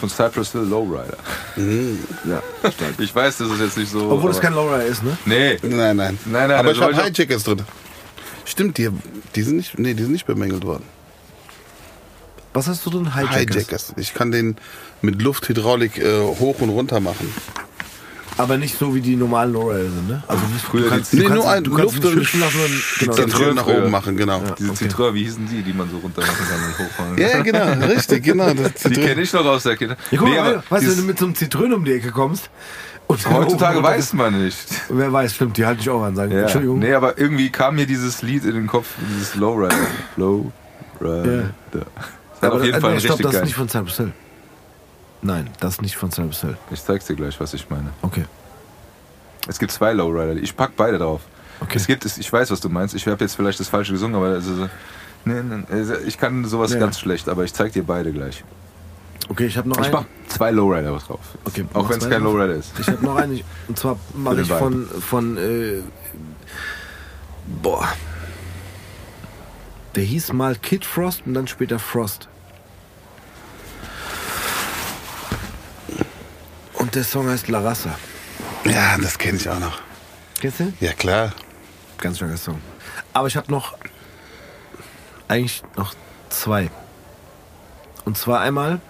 [0.00, 1.16] von Cypress Hill Lowrider.
[2.24, 2.42] Ja.
[2.98, 4.10] Ich weiß, das ist jetzt nicht so.
[4.10, 5.16] Obwohl es kein Lowrider ist, ne?
[5.26, 6.18] Nee, Nein, nein.
[6.24, 7.62] Nein, nein, Aber also ich habe Hijackers drin.
[8.46, 8.88] Stimmt, die,
[9.34, 10.84] die sind nicht, nee, die sind nicht bemängelt worden.
[12.54, 13.14] Was hast du drin?
[13.14, 13.56] Hijackers.
[13.56, 13.94] Hijackers.
[13.98, 14.56] Ich kann den
[15.02, 17.30] mit Lufthydraulik äh, hoch und runter machen.
[18.38, 20.22] Aber nicht so wie die normalen Lowrider sind, ne?
[20.28, 22.42] Also nicht, Früher du kannst, du Nee, kannst, nur ein du kannst Luft- nicht schwimmen
[22.44, 24.42] lassen, sondern, genau, Die Zentrale nach oben machen, genau.
[24.58, 24.84] diese okay.
[24.88, 28.22] Citroën, wie hießen die, die man so runter machen kann und hochfahren Ja, genau, richtig,
[28.24, 28.52] genau.
[28.52, 29.96] Das Die kenne ich noch aus der Kinder.
[30.10, 31.92] Ja, guck Nee, mal, aber weißt du, wenn du mit so einem Zitrone um die
[31.92, 32.50] Ecke kommst
[33.06, 34.66] und heutzutage weiß man nicht.
[34.88, 36.32] Wer weiß, stimmt, die halte ich auch an, sagen.
[36.32, 36.42] Ja.
[36.42, 36.78] Entschuldigung.
[36.78, 39.76] Nee, aber irgendwie kam mir dieses Lied in den Kopf, dieses Lowrider.
[40.16, 41.50] Lowrider.
[41.70, 41.88] Das hat
[42.42, 43.44] aber, auf jeden äh, Fall nee, stopp, das ist geil.
[43.44, 44.12] nicht von Cypress Hill.
[45.22, 46.56] Nein, das ist nicht von Cypress Hill.
[46.70, 47.90] Ich zeig's dir gleich, was ich meine.
[48.02, 48.24] Okay.
[49.48, 50.34] Es gibt zwei Lowrider.
[50.34, 51.22] Ich pack beide drauf.
[51.60, 51.76] Okay.
[51.76, 52.94] Es gibt, ich weiß, was du meinst.
[52.94, 54.68] Ich habe jetzt vielleicht das Falsche gesungen, aber also, so-
[55.24, 56.78] nee, nee, ich kann sowas Ja.
[56.78, 58.44] ganz schlecht, aber ich zeig dir beide gleich.
[59.28, 59.92] Okay, ich habe noch Ich einen.
[59.92, 61.20] mach zwei Lowrider drauf.
[61.44, 62.22] Okay, Auch wenn es kein.
[62.22, 62.72] Lowrider ist.
[62.78, 63.42] Ich habe noch einen.
[63.68, 65.82] Und zwar mache ich von, von äh,
[67.62, 67.88] boah.
[69.94, 72.28] Der hieß mal Kid Frost und dann später Frost.
[76.74, 77.98] Und der Song heißt La Raza.
[78.64, 79.80] Ja, das kenne ich auch noch.
[80.40, 80.72] Kennst du?
[80.80, 81.32] Ja, klar.
[81.98, 82.60] Ganz starker Song.
[83.12, 83.76] Aber ich habe noch
[85.28, 85.94] eigentlich noch
[86.28, 86.70] zwei.
[88.04, 88.80] Und zwar einmal,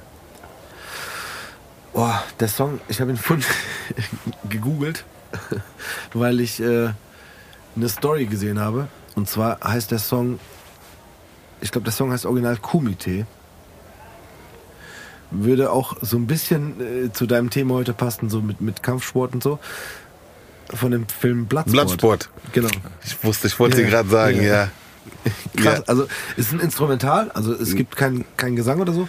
[1.96, 3.44] oh, der Song, ich habe ihn vorhin
[4.48, 5.04] gegoogelt,
[6.14, 6.90] weil ich äh,
[7.74, 8.88] eine Story gesehen habe.
[9.14, 10.38] Und zwar heißt der Song,
[11.60, 13.26] ich glaube, der Song heißt original Kumite.
[15.30, 19.34] Würde auch so ein bisschen äh, zu deinem Thema heute passen, so mit, mit Kampfsport
[19.34, 19.58] und so.
[20.72, 21.86] Von dem Film Bloodsport.
[21.86, 22.30] Bloodsport.
[22.52, 22.68] Genau.
[23.04, 24.42] Ich wusste, ich wollte Ja, gerade sagen, ja.
[24.54, 24.68] ja.
[25.56, 25.84] Krass, Ja.
[25.86, 26.06] also
[26.36, 29.08] es ist ein Instrumental, also es gibt keinen kein Gesang oder so,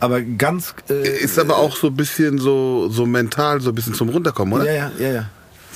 [0.00, 3.94] aber ganz äh, Ist aber auch so ein bisschen so, so mental, so ein bisschen
[3.94, 4.64] zum Runterkommen, oder?
[4.72, 5.24] ja, ja, ja, ja.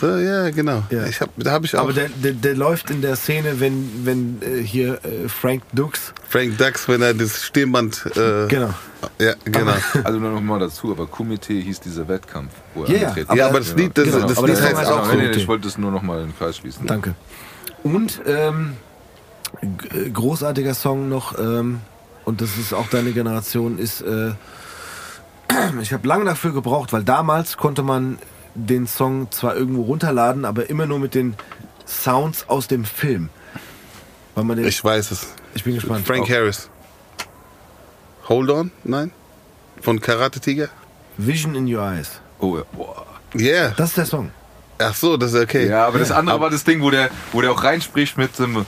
[0.01, 0.83] So, ja, genau.
[0.89, 1.05] Ja.
[1.07, 3.91] Ich hab, da habe ich auch Aber der, der, der läuft in der Szene, wenn,
[4.05, 8.07] wenn äh, hier äh, Frank Dux, Frank Dux, wenn er das Stirnband.
[8.17, 8.73] Äh, genau,
[9.19, 9.75] Ja, genau.
[10.03, 13.39] Also nur noch mal dazu, aber Kumite hieß dieser Wettkampf, wo er ja, angetreten aber-
[13.39, 15.69] ja, aber das Lied, das, Genau, das aber Lied heißt auch nee, nee, ich wollte
[15.69, 16.87] es nur noch mal in den Kreis schließen.
[16.87, 17.15] danke.
[17.83, 18.77] Und ähm,
[19.61, 21.81] äh, großartiger Song noch, ähm,
[22.31, 24.31] und das ist auch deine Generation, ist, äh,
[25.83, 28.19] ich habe lange dafür gebraucht, weil damals konnte man
[28.55, 31.35] den Song zwar irgendwo runterladen, aber immer nur mit den
[31.87, 33.31] Sounds aus dem Film.
[34.37, 35.35] Weil man den, Ich weiß es.
[35.55, 36.07] ich bin gespannt.
[36.07, 36.71] Frank Harris.
[38.29, 38.71] Hold on?
[38.85, 39.11] Nein?
[39.81, 40.69] Von Karate Tiger?
[41.17, 42.21] Vision in Your Eyes.
[42.39, 42.63] Oh, ja.
[42.73, 43.07] Boah.
[43.35, 43.71] Yeah.
[43.77, 44.31] Das ist der Song.
[44.79, 45.69] Ach so, das ist okay.
[45.69, 48.65] Ja, aber das andere war das Ding, wo der, wo der auch reinspricht mit dem,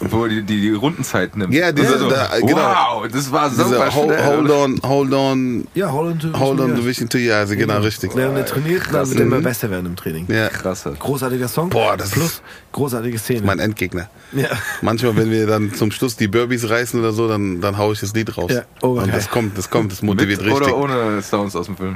[0.00, 1.52] wo er die, die, die Rundenzeit nimmt.
[1.54, 2.56] Ja, diese- Also, da, genau.
[3.02, 4.24] Wow, das war so hold, schnell.
[4.26, 7.34] hold on, hold on, Ja, Hold on to hold on Vision the Vision to Your
[7.34, 7.50] Eyes.
[7.50, 8.10] Genau, richtig.
[8.14, 10.26] Während er trainiert, dann wird er immer besser werden im Training.
[10.28, 10.92] Ja, Krasser.
[10.98, 11.70] Großartiger Song.
[11.70, 12.42] Boah, das Plus ist-
[12.72, 13.42] großartige Szene.
[13.44, 14.08] mein Endgegner.
[14.32, 14.48] ja.
[14.82, 18.00] Manchmal, wenn wir dann zum Schluss die Burbys reißen oder so, dann, dann hau ich
[18.00, 18.50] das Lied raus.
[18.52, 19.10] Ja, oh, Und geil.
[19.14, 20.72] das kommt, das kommt, das motiviert Mit richtig.
[20.74, 21.94] oder ohne Sounds aus dem Film?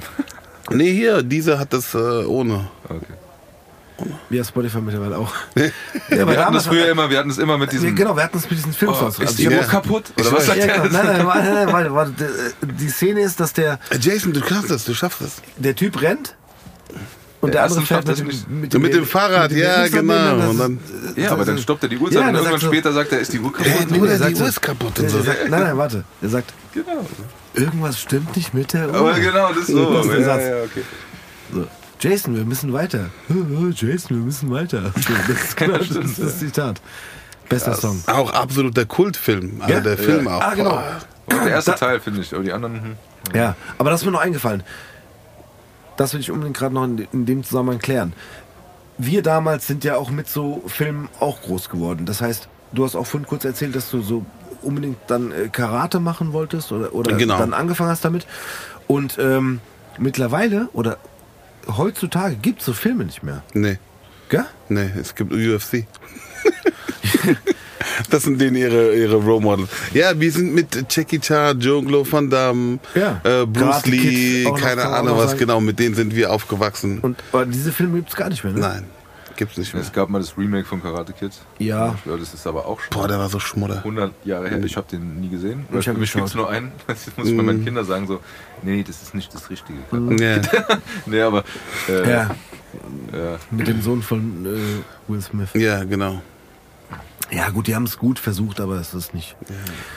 [0.71, 2.69] Nee, hier, dieser hat das äh, ohne.
[2.85, 2.99] Okay.
[4.31, 5.33] Ja, Spotify mittlerweile auch.
[6.11, 7.95] Ja, wir hatten das früher immer, wir hatten es immer mit diesem.
[7.97, 9.19] genau, wir hatten es mit diesen Filmsongs.
[9.19, 10.05] Oh, ist Also die Uhr hab- kaputt?
[10.17, 10.85] Oder Ich was sagt ja, genau.
[10.93, 12.13] Nein, nein, warte, nein, warte,
[12.63, 15.37] Die Szene ist, dass der, Äh, Jason, du kannst das, du schaffst das.
[15.57, 16.37] der Typ rennt
[17.41, 19.89] und der, Der andere fährt schafft mit das dem, mit dem Fahrrad, mit dem ja,
[19.89, 20.49] genau.
[20.51, 20.79] Und dann,
[21.17, 23.33] Ja, aber dann stoppt er die Uhrzeit Ja, und irgendwann so- später sagt er, ist
[23.33, 23.67] die Uhr kaputt?
[23.73, 25.23] Hey, Nee, Bruder, der die sagt Uhr ist kaputt und so.
[25.23, 26.05] sagt, nein, nein, warte.
[26.23, 27.05] Der sagt, Genau.
[27.55, 28.95] irgendwas stimmt nicht mit der Uhr.
[28.95, 29.93] Aber genau, das ist so.
[29.93, 30.43] Das ist der Satz.
[30.45, 30.83] ja, okay.
[31.53, 31.67] So.
[32.01, 33.11] Jason, wir müssen weiter.
[33.75, 34.93] Jason, wir müssen weiter.
[34.95, 36.81] Das ist, genau, das, ist das Zitat.
[37.49, 38.03] Bester Song.
[38.07, 39.61] Auch absoluter Kultfilm.
[39.61, 39.81] Also Ja?
[39.81, 40.41] der Film auch.
[40.41, 40.77] Ah, genau.
[41.27, 42.83] Und der erste Da- Teil finde ich, aber die anderen.
[42.83, 42.97] Hm.
[43.35, 44.63] Ja, aber das ist mir noch eingefallen.
[45.97, 48.13] Das will ich unbedingt gerade noch in, in dem Zusammenhang klären.
[48.99, 52.05] Wir damals sind ja auch mit so Filmen auch groß geworden.
[52.07, 54.25] Das heißt, du hast auch vorhin kurz erzählt, dass du so
[54.63, 57.39] unbedingt dann äh, Karate machen wolltest oder, oder Genau.
[57.39, 58.27] dann angefangen hast damit.
[58.87, 59.61] Und ähm,
[59.99, 60.99] mittlerweile oder
[61.77, 63.43] heutzutage gibt es so Filme nicht mehr.
[63.55, 63.79] Nee,
[64.29, 64.47] Gell?
[64.69, 65.87] nee, es gibt UFC.
[68.11, 69.69] Das sind denen ihre, ihre Role Models.
[69.93, 73.21] Ja, wir sind mit Jackie Chan, Jean-Claude Van Damme, Ja.
[73.25, 76.99] äh, Bruce Kid Lee, keine Ahnung was, genau, mit denen sind wir aufgewachsen.
[77.01, 78.61] Und aber diese Filme gibt's gar nicht mehr, ne?
[78.61, 78.85] Nein,
[79.39, 79.83] gibt's nicht mehr.
[79.83, 81.33] Es gab mal das Remake von Karate Kid.
[81.59, 81.97] Ja.
[82.05, 83.79] Ja, das ist aber auch schon Boah, der war so schmodder.
[83.79, 84.63] 100 Jahre her.
[84.63, 85.65] Ich habe den nie gesehen.
[85.73, 86.73] Ich Für mich gibt's nur einen.
[86.87, 88.21] Das muss ich bei meinen Kindern sagen so,
[88.63, 89.79] nee, das ist nicht das Richtige.
[89.91, 90.41] Ja.
[91.07, 91.45] nee, aber
[91.89, 92.31] äh, Ja,
[93.13, 93.37] ja.
[93.51, 95.49] mit dem Sohn von äh, Will Smith.
[95.55, 96.21] ja, genau.
[97.31, 99.37] Ja, gut, die haben es gut versucht, aber es ist nicht.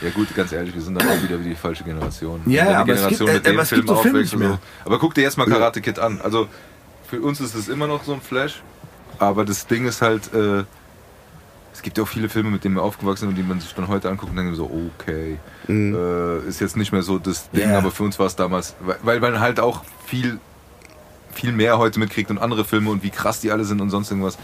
[0.02, 2.42] Ja gut, ganz ehrlich, wir sind dann auch wieder wie die falsche Generation.
[2.46, 4.18] Ja, die aber es Generation gibt- mit äh, dem aber es Film gibt so Filme
[4.20, 4.60] aufwächst mehr.
[4.84, 6.20] Aber guck dir jetzt mal Karate Kid an.
[6.22, 6.48] Also
[7.10, 8.62] für uns ist es immer noch so ein Flash,
[9.22, 10.64] aber das Ding ist halt, äh,
[11.74, 13.74] es gibt ja auch viele Filme, mit denen wir aufgewachsen sind und die man sich
[13.74, 14.66] dann heute anguckt und denkt so,
[14.98, 15.38] okay,
[15.70, 17.78] äh, ist jetzt nicht mehr so das Ding, Ja.
[17.78, 20.40] aber für uns war es damals, weil, weil man halt auch viel,
[21.34, 24.12] viel mehr heute mitkriegt und andere Filme und wie krass die alle sind und sonst
[24.12, 24.38] irgendwas.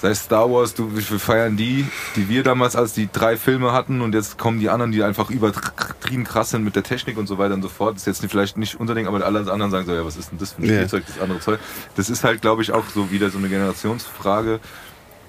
[0.00, 1.86] Sei es Star Wars, du, wir feiern die,
[2.16, 5.28] die wir damals als die drei Filme hatten und jetzt kommen die anderen, die einfach
[5.30, 7.96] übertrieben krass sind mit der Technik und so weiter und so fort.
[7.96, 10.16] Das ist jetzt nicht- vielleicht nicht unser Ding, aber alle anderen sagen so, ja, was
[10.16, 10.68] ist denn das für ein.
[10.68, 11.60] Spielzeug, das andere Zeug.
[11.96, 14.60] Das ist halt, glaube ich, auch so wieder so eine Generationsfrage.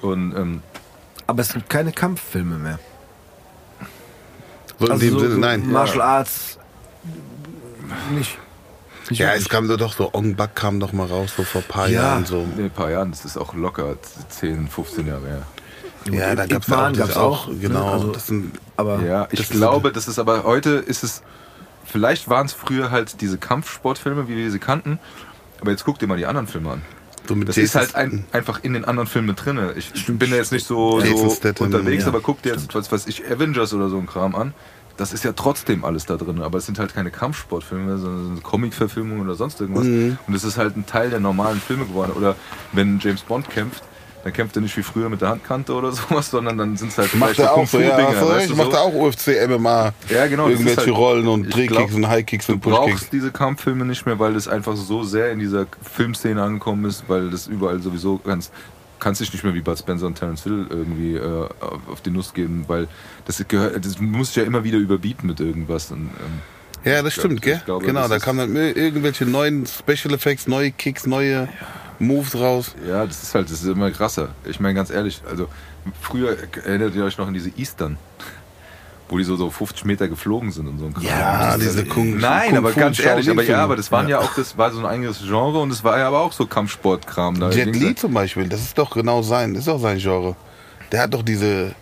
[0.01, 0.61] Und ähm,
[1.27, 2.79] Aber es gibt keine Kampffilme mehr.
[4.79, 5.69] So in Also dem so, Sinne, nein.
[5.69, 6.57] Martial Arts
[8.11, 8.37] nicht.
[9.09, 11.67] Nicht Ja, es kam doch so, Ong Bak kam doch mal raus, so vor ein
[11.67, 12.01] paar Ja.
[12.03, 12.45] Jahren so.
[12.57, 13.95] in ein paar Jahren, das ist auch locker
[14.29, 15.41] 10, 15 Jahre her.
[16.11, 17.55] Ja, da ja Man auch, gab's auch, ne?
[17.59, 17.93] genau.
[17.93, 21.21] Also- das sind, aber Ja, ich das glaube, das ist aber heute ist es,
[21.85, 24.99] vielleicht waren es früher halt diese Kampfsportfilme, wie wir sie kannten,
[25.59, 26.81] aber jetzt guck dir mal die anderen Filme an.
[27.27, 29.59] so mit Das Jason- ist halt ein, einfach in den anderen Filmen drin.
[29.75, 32.09] Ich bin da jetzt nicht so, so unterwegs, ja.
[32.09, 34.53] aber guck dir jetzt, was weiß ich, Avengers oder so ein Kram an.
[35.01, 38.43] Das ist ja trotzdem alles da drin, aber es sind halt keine Kampfsportfilme, sondern sind
[38.43, 39.85] Comic-Verfilmungen oder sonst irgendwas.
[39.85, 40.19] Mhm.
[40.27, 42.11] Und es ist halt ein Teil der normalen Filme geworden.
[42.15, 42.35] Oder
[42.71, 43.81] wenn James Bond kämpft,
[44.23, 46.99] dann kämpft er nicht wie früher mit der Handkante oder sowas, sondern dann sind es
[46.99, 48.77] halt Macht er auch so, ja, du weißt recht, du macht so?
[48.77, 49.91] er auch UFC, MMA.
[50.09, 50.49] Ja, genau.
[50.49, 52.91] Irgendwelche halt- Rollen und Drehkicks und Highkicks Du und Pushkicks.
[52.91, 57.05] brauchst diese Kampffilme nicht mehr, weil das einfach so sehr in dieser Filmszene angekommen ist,
[57.07, 58.51] weil das überall sowieso ganz
[59.01, 61.49] kannst dich nicht mehr wie Bud Spencer und Terence Hill irgendwie äh,
[61.91, 62.87] auf die Nuss geben, weil
[63.25, 65.91] das gehört, das muss ja immer wieder überbieten mit irgendwas.
[65.91, 67.61] Und, ähm, Ja, das stimmt, gell?
[67.65, 71.49] glaube, genau, da kamen dann ir- irgendwelche neuen Special Effects, neue Kicks, neue
[71.99, 72.73] Moves raus.
[72.87, 74.29] ja, das ist halt, das ist immer krasser.
[74.45, 75.47] Ich meine ganz ehrlich, also
[75.99, 77.97] früher erinnert ihr euch noch an diese Eastern,
[79.11, 81.03] wo die so, so 50 Meter geflogen sind und so ein Kram.
[81.03, 83.91] Ja, Das ist- diese Kung Nein, Kung aber Fu ganz ehrlich, aber ja, aber das
[83.91, 84.19] waren ja.
[84.19, 87.39] auch, das war so ein eigenes Genre und es war ja aber auch so Kampfsportkram
[87.39, 87.49] da.
[87.51, 90.35] Jet Li zum Beispiel, das ist doch genau sein, das ist auch sein Genre.
[90.91, 91.75] Der hat doch diese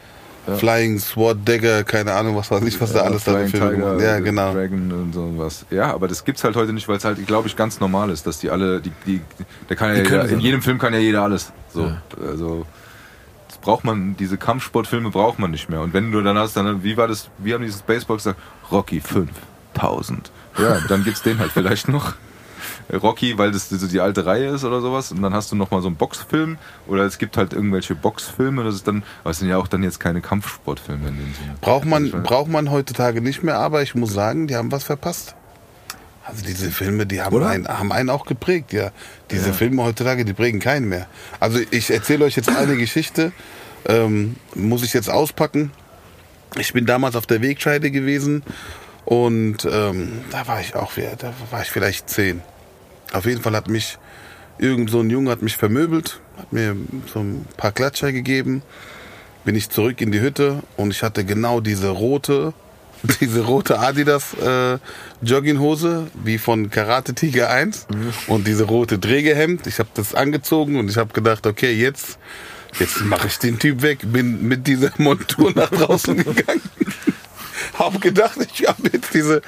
[0.58, 3.72] Flying Sword Dagger, keine Ahnung, was weiß ich, was da alles da Flying für Filme
[3.76, 4.02] Tiger, gemacht.
[4.03, 4.53] Ja, genau.
[4.53, 5.66] Dragon und sowas.
[5.70, 8.26] Ja, aber das gibt's halt heute nicht, weil es halt, glaube ich, ganz normal ist,
[8.26, 9.22] dass die alle, die, die,
[9.70, 11.52] der kann ja, Die jeder, das in jedem Film kann ja jeder alles.
[11.72, 11.92] So,
[12.28, 12.66] also
[13.60, 15.82] das braucht man, diese Kampfsportfilme braucht man nicht mehr.
[15.82, 18.40] Und wenn du dann hast, dann, wie war das, wie haben dieses Baseball gesagt?
[18.72, 20.32] Rocky 5000.
[20.58, 22.14] Ja, dann gibt's den halt vielleicht noch.
[22.92, 25.12] Rocky, weil das so die alte Reihe ist oder sowas.
[25.12, 26.58] Und dann hast du noch mal so einen Boxfilm
[26.88, 28.64] oder es gibt halt irgendwelche Boxfilme.
[28.64, 31.56] Das ist dann, aber es sind ja auch dann jetzt keine Kampfsportfilme in dem Sinne.
[31.62, 34.84] Braucht man, Also braucht man heutzutage nicht mehr, aber ich muss sagen, die haben was
[34.84, 35.36] verpasst.
[36.30, 38.91] Also diese Filme, die haben, einen, haben einen auch geprägt, ja.
[39.32, 41.08] Diese Filme heutzutage, die prägen keinen mehr.
[41.40, 43.32] Also ich erzähle euch jetzt eine Geschichte,
[43.88, 45.72] ähm, muss ich jetzt auspacken.
[46.56, 48.43] Ich bin damals auf der Wegscheide gewesen
[49.06, 52.41] und ähm, da war ich auch wieder, da war ich vielleicht zehn.
[53.11, 53.98] Auf jeden Fall hat mich
[54.59, 56.75] irgend so ein Junge hat mich vermöbelt, hat mir
[57.11, 58.61] so ein paar Klatscher gegeben.
[59.45, 62.53] Bin ich zurück in die Hütte und ich hatte genau diese rote,
[63.22, 64.78] diese rote Adidas äh,
[65.22, 67.88] Jogginghose wie von Karate Tiger 1
[68.28, 69.68] und diese rote Trägerhemd.
[69.68, 72.18] Ich habe das angezogen und ich habe gedacht, okay, jetzt
[72.80, 74.00] jetzt mache ich den Typ weg.
[74.03, 76.61] Bin mit dieser Montur nach draußen gegangen.
[77.78, 79.42] hab gedacht, ich habe jetzt diese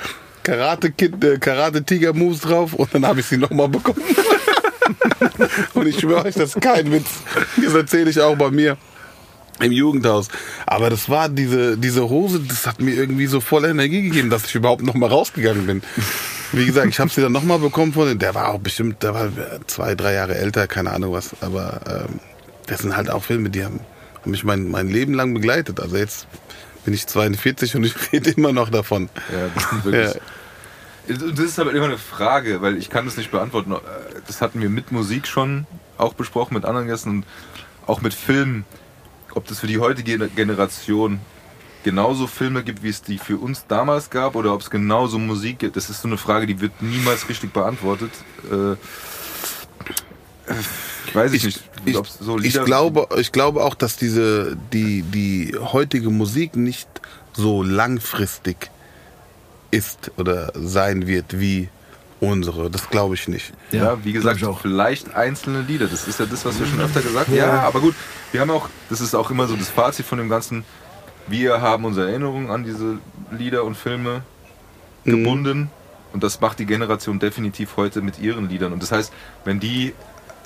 [0.43, 4.01] Karate Kid, äh, Karate Tiger Moves drauf und dann habe ich sie nochmal bekommen.
[5.73, 7.09] und ich schwöre euch, das ist kein Witz.
[7.63, 8.77] Das erzähle ich auch bei mir
[9.61, 10.27] im Jugendhaus.
[10.65, 14.45] Aber das war diese, diese Hose, das hat mir irgendwie so voll Energie gegeben, dass
[14.45, 15.81] ich überhaupt nochmal rausgegangen bin.
[16.51, 19.29] Wie gesagt, ich habe sie dann nochmal bekommen von der war auch bestimmt, der war
[19.67, 21.31] zwei, drei Jahre älter, keine Ahnung was.
[21.41, 22.19] Aber ähm,
[22.67, 23.79] das sind halt auch Filme, die haben,
[24.21, 25.79] haben mich mein, mein Leben lang begleitet.
[25.79, 26.27] Also jetzt
[26.83, 29.09] bin ich 42 und ich rede immer noch davon.
[29.31, 30.21] Ja, wirklich.
[31.07, 33.75] Das ist aber immer eine Frage, weil ich kann das nicht beantworten.
[34.27, 35.65] Das hatten wir mit Musik schon
[35.97, 37.25] auch besprochen, mit anderen Gästen und
[37.87, 38.65] auch mit Filmen.
[39.35, 41.19] Ob das für die heutige Generation
[41.83, 45.59] genauso Filme gibt, wie es die für uns damals gab, oder ob es genauso Musik
[45.59, 48.11] gibt, das ist so eine Frage, die wird niemals richtig beantwortet.
[48.51, 48.75] Äh,
[51.13, 51.97] Weiß ich, Ich- nicht.
[51.99, 56.87] Ich, so ich, glaube, ich glaube auch, dass diese, die, die heutige Musik nicht
[57.33, 58.69] so langfristig
[59.71, 61.69] ist oder sein wird wie
[62.21, 62.69] unsere.
[62.69, 63.51] Das glaube ich nicht.
[63.71, 64.61] Ja, Ja, wie gesagt, auch.
[64.61, 65.87] vielleicht einzelne Lieder.
[65.87, 67.35] Das ist ja das, was wir schon öfter gesagt haben.
[67.35, 67.95] Ja, aber gut,
[68.31, 70.63] wir haben auch, das ist auch immer so das Fazit von dem Ganzen.
[71.27, 72.99] Wir haben unsere Erinnerungen an diese
[73.31, 74.21] Lieder und Filme
[75.03, 75.69] gebunden.
[76.13, 78.73] Und das macht die Generation definitiv heute mit ihren Liedern.
[78.73, 79.11] Und das heißt,
[79.45, 79.93] wenn die,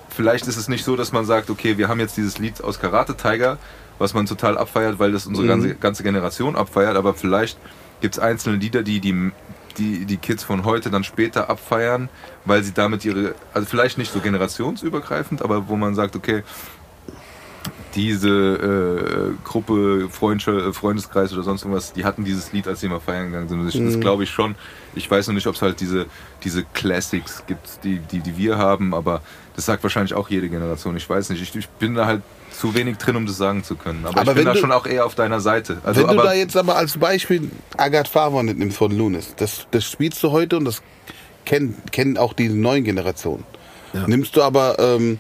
[0.10, 2.80] vielleicht ist es nicht so, dass man sagt, okay, wir haben jetzt dieses Lied aus
[2.80, 3.58] Karate Tiger,
[3.98, 7.58] was man total abfeiert, weil das unsere ganze, ganze Generation abfeiert, aber vielleicht
[8.02, 9.32] gibt es einzelne Lieder, die die,
[9.78, 12.10] die die Kids von heute dann später abfeiern,
[12.45, 16.44] weil sie damit ihre, also vielleicht nicht so generationsübergreifend, aber wo man sagt, okay,
[17.95, 22.90] diese äh, Gruppe, Freundsche, äh, Freundeskreis oder sonst irgendwas, die hatten dieses Lied, als sie
[22.90, 23.60] mal feiern gegangen sind.
[23.60, 24.56] Und Das, das glaube ich schon.
[24.95, 26.06] Ich weiß noch nicht, ob es halt diese,
[26.44, 29.22] diese Classics gibt, die, die, die wir haben, aber
[29.56, 30.98] das sagt wahrscheinlich auch jede Generation.
[30.98, 31.42] Ich weiß nicht.
[31.42, 32.22] Ich, ich bin da halt
[32.59, 34.06] zu wenig drin, um das sagen zu können.
[34.06, 35.77] Aber, Aber ich bin wenn da du- schon auch eher auf deiner Seite.
[35.84, 39.67] Also, Wenn du aber, da jetzt aber als Beispiel Agathe Farben nimmst von Lunis, das,
[39.72, 40.82] das spielst du heute und das
[41.45, 43.43] kennen, kennen auch die neuen Generationen.
[44.08, 45.19] Nimmst du aber, ähm,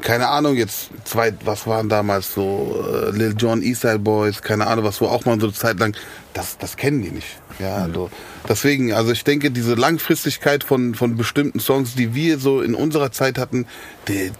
[0.00, 4.84] keine Ahnung, jetzt zwei, was waren damals so, äh, Lil Jon, Eastside Boys, keine Ahnung,
[4.84, 5.96] was wo auch mal so eine Zeit lang,
[6.34, 7.26] das, das kennen die nicht.
[7.58, 8.10] Ja, also,
[8.48, 13.12] deswegen, also ich denke, diese Langfristigkeit von, von bestimmten Songs, die wir so in unserer
[13.12, 13.66] Zeit hatten,
[14.08, 14.30] die,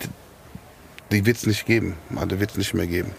[1.13, 1.95] die wird es nicht geben.
[2.11, 3.13] Man, Die wird es nicht mehr geben.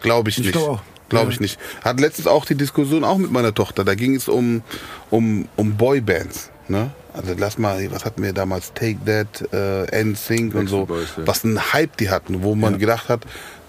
[0.00, 0.52] Glaube ich, Ich nicht.
[0.52, 0.82] glaub auch.
[1.08, 1.32] Glaube Ja.
[1.32, 1.58] ich nicht.
[1.84, 3.84] Hat letztens auch die Diskussion auch mit meiner Tochter.
[3.84, 4.62] Da ging es um,
[5.10, 6.50] um, um Boybands.
[6.68, 6.90] Ne?
[7.14, 8.72] Also lass mal, was hatten wir damals?
[8.74, 10.84] Take That, äh, NSYNC und so.
[10.86, 11.26] Boys, ja.
[11.26, 13.22] Was ein Hype die hatten, wo man gedacht hat,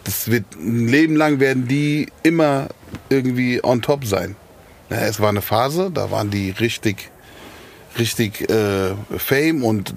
[0.04, 2.68] das wird ein Leben lang werden die immer
[3.10, 4.36] irgendwie on top sein.
[4.90, 7.10] Ja, es war eine Phase, da waren die richtig,
[7.98, 9.94] richtig äh, Fame und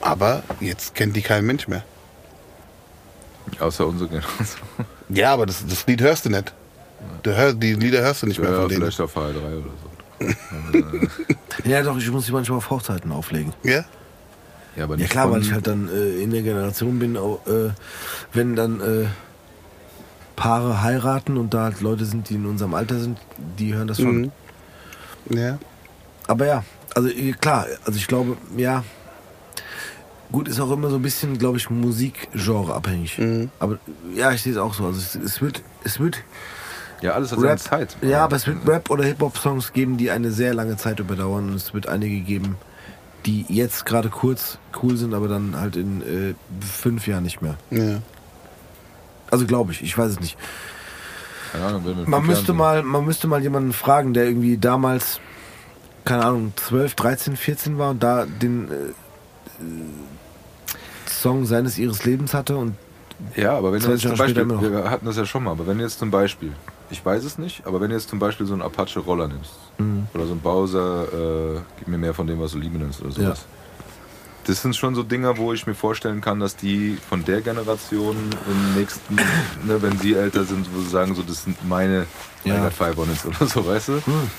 [0.00, 1.82] aber jetzt kennt die kein Mensch mehr.
[3.60, 4.66] Außer unsere Generation.
[5.08, 6.52] Ja, aber das, das Lied hörst du nicht.
[7.22, 8.80] Du hörst, die Lieder hörst du nicht mehr Ja, von denen.
[8.82, 9.62] vielleicht auf HR3 oder
[10.20, 11.08] so.
[11.64, 13.52] Ja, doch, ich muss die manchmal auf Hochzeiten auflegen.
[13.62, 13.84] Ja?
[14.76, 17.46] Ja, aber Ja nicht klar, weil ich halt dann äh, in der Generation bin, auch,
[17.46, 17.70] äh,
[18.32, 19.06] wenn dann äh,
[20.36, 23.18] Paare heiraten und da halt Leute sind, die in unserem Alter sind,
[23.58, 24.32] die hören das schon.
[25.28, 25.36] Mhm.
[25.36, 25.58] Ja.
[26.26, 26.64] Aber ja,
[26.94, 28.82] also äh, klar, also ich glaube, ja,
[30.34, 33.18] gut, ist auch immer so ein bisschen, glaube ich, Musikgenre abhängig.
[33.60, 33.78] Aber
[34.14, 34.84] ja, ich sehe es auch so.
[34.86, 36.18] Also es, es wird, es wird
[37.00, 37.96] Ja, alles hat seine Rap, Zeit.
[38.02, 41.54] ja, aber es wird Rap oder Hip-Hop-Songs geben, die eine sehr lange Zeit überdauern und
[41.54, 42.56] es wird einige geben,
[43.26, 47.56] die jetzt gerade kurz cool sind, aber dann halt in äh, fünf Jahren nicht mehr.
[47.70, 48.00] ja.
[49.30, 50.36] Also glaube ich, ich weiß es nicht.
[51.52, 54.58] Keine Ahnung, wenn wir Man müsste Jahren mal, man müsste mal jemanden fragen, der irgendwie
[54.58, 55.18] damals,
[56.04, 58.74] keine Ahnung, 12, 13, 14 war und da den äh,
[61.22, 62.74] Song seines ihres Lebens hatte und.
[63.36, 65.66] Ja, aber wenn du 20 jetzt zum Beispiel, wir hatten das ja schon mal, aber
[65.68, 66.52] wenn jetzt zum Beispiel,
[66.90, 70.06] ich weiß es nicht, aber wenn jetzt zum Beispiel so einen Apache-Roller nimmst Mhm.
[70.14, 71.04] oder so einen Bowser,
[71.56, 73.44] äh, gib mir mehr von dem, was du Liebe nennst oder sowas.
[74.46, 78.14] Das sind schon so Dinger, wo ich mir vorstellen kann, dass die von der Generation
[78.46, 79.14] im nächsten,
[79.64, 82.06] ne, wenn sie älter sind, wo sie sagen, so, das sind meine
[82.44, 82.54] Ja.
[82.56, 82.70] ja.
[82.70, 83.92] Five Bonnets oder so, weißt du?
[84.04, 84.30] Hm.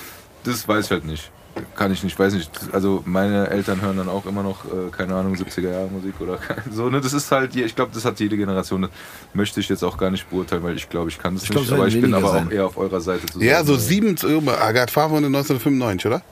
[0.44, 1.30] Das weiß ich halt nicht.
[1.74, 2.50] Kann ich nicht, weiß nicht.
[2.72, 6.38] Also meine Eltern hören dann auch immer noch, äh, keine Ahnung, 70er Jahre Musik oder
[6.70, 6.88] so.
[6.90, 7.00] Ne?
[7.00, 8.82] Das ist halt, ich glaube, das hat jede Generation.
[8.82, 8.90] Das
[9.32, 11.62] möchte ich jetzt auch gar nicht beurteilen, weil ich glaube, ich kann das Ich glaub,
[11.62, 11.72] nicht.
[11.72, 12.48] es aber ich bin aber sein.
[12.48, 14.16] auch eher auf eurer Seite zu Ja, sagen, so äh, sieben,
[14.48, 16.22] Agathe Farben 1995, oder?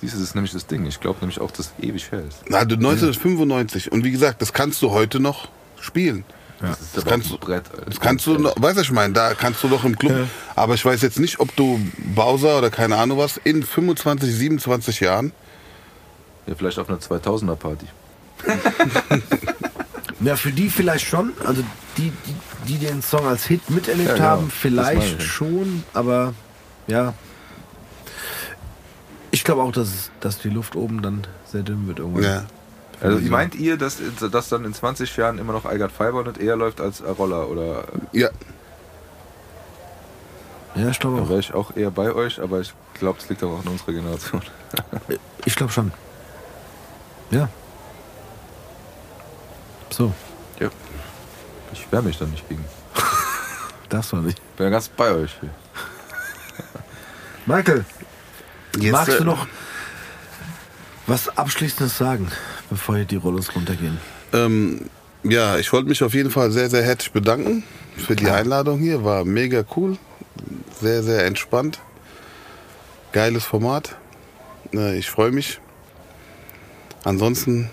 [0.00, 0.86] Siehst du, das ist nämlich das Ding.
[0.86, 2.32] Ich glaube nämlich auch, dass ewig hält.
[2.48, 3.90] Na, du 1995.
[3.90, 5.48] Und wie gesagt, das kannst du heute noch
[5.80, 6.24] spielen.
[6.60, 7.64] Das ist Das aber kannst ein du- Brett.
[7.72, 7.84] Alter.
[7.86, 10.26] Das kannst du, noch, weißt du, ich meine, da kannst du doch im Club.
[10.56, 11.80] Aber ich weiß jetzt nicht, ob du
[12.14, 15.32] Bowser oder keine Ahnung was in 25, 27 Jahren.
[16.46, 17.86] Ja, vielleicht auf einer 2000er Party.
[20.20, 21.32] Ja, für die vielleicht schon.
[21.44, 21.62] Also
[21.96, 22.34] die, die,
[22.66, 24.26] die den Song als Hit miterlebt Ja, genau.
[24.26, 25.24] haben, vielleicht ich.
[25.24, 26.34] schon, aber
[26.88, 27.14] ja.
[29.30, 32.24] Ich glaube auch, dass, dass die Luft oben dann sehr dünn wird irgendwann.
[32.24, 32.44] Ja.
[33.00, 33.98] Also meint ihr, dass,
[34.30, 37.48] dass dann in 20 Jahren immer noch I Got Fiber nicht eher läuft als Roller?
[37.48, 38.28] Oder Ja.
[40.74, 41.28] Ja, ich glaube da auch.
[41.28, 44.42] wäre ich auch eher bei euch, aber ich glaube, es liegt auch an unserer Generation.
[45.44, 45.92] Ich glaube schon.
[47.30, 47.48] Ja.
[49.90, 50.12] So,
[50.60, 50.68] Ja.
[51.72, 52.64] Ich wehre mich da nicht gegen.
[53.88, 54.38] das war nicht.
[54.38, 55.38] Ich bin ja ganz bei euch.
[55.40, 55.50] Hier.
[57.46, 57.84] Michael,
[58.78, 59.46] Jetzt, magst äh, du noch
[61.06, 62.30] was Abschließendes sagen,
[62.70, 63.98] bevor hier die Rollos runtergehen?
[64.32, 64.82] Ähm,
[65.22, 67.64] ja, ich wollte mich auf jeden Fall sehr, sehr herzlich bedanken
[67.96, 69.04] für die Einladung hier.
[69.04, 69.96] War mega cool.
[70.80, 71.80] Sehr, sehr entspannt.
[73.12, 73.96] Geiles Format.
[74.72, 75.60] Äh, Ich freue mich.
[77.04, 77.70] Ansonsten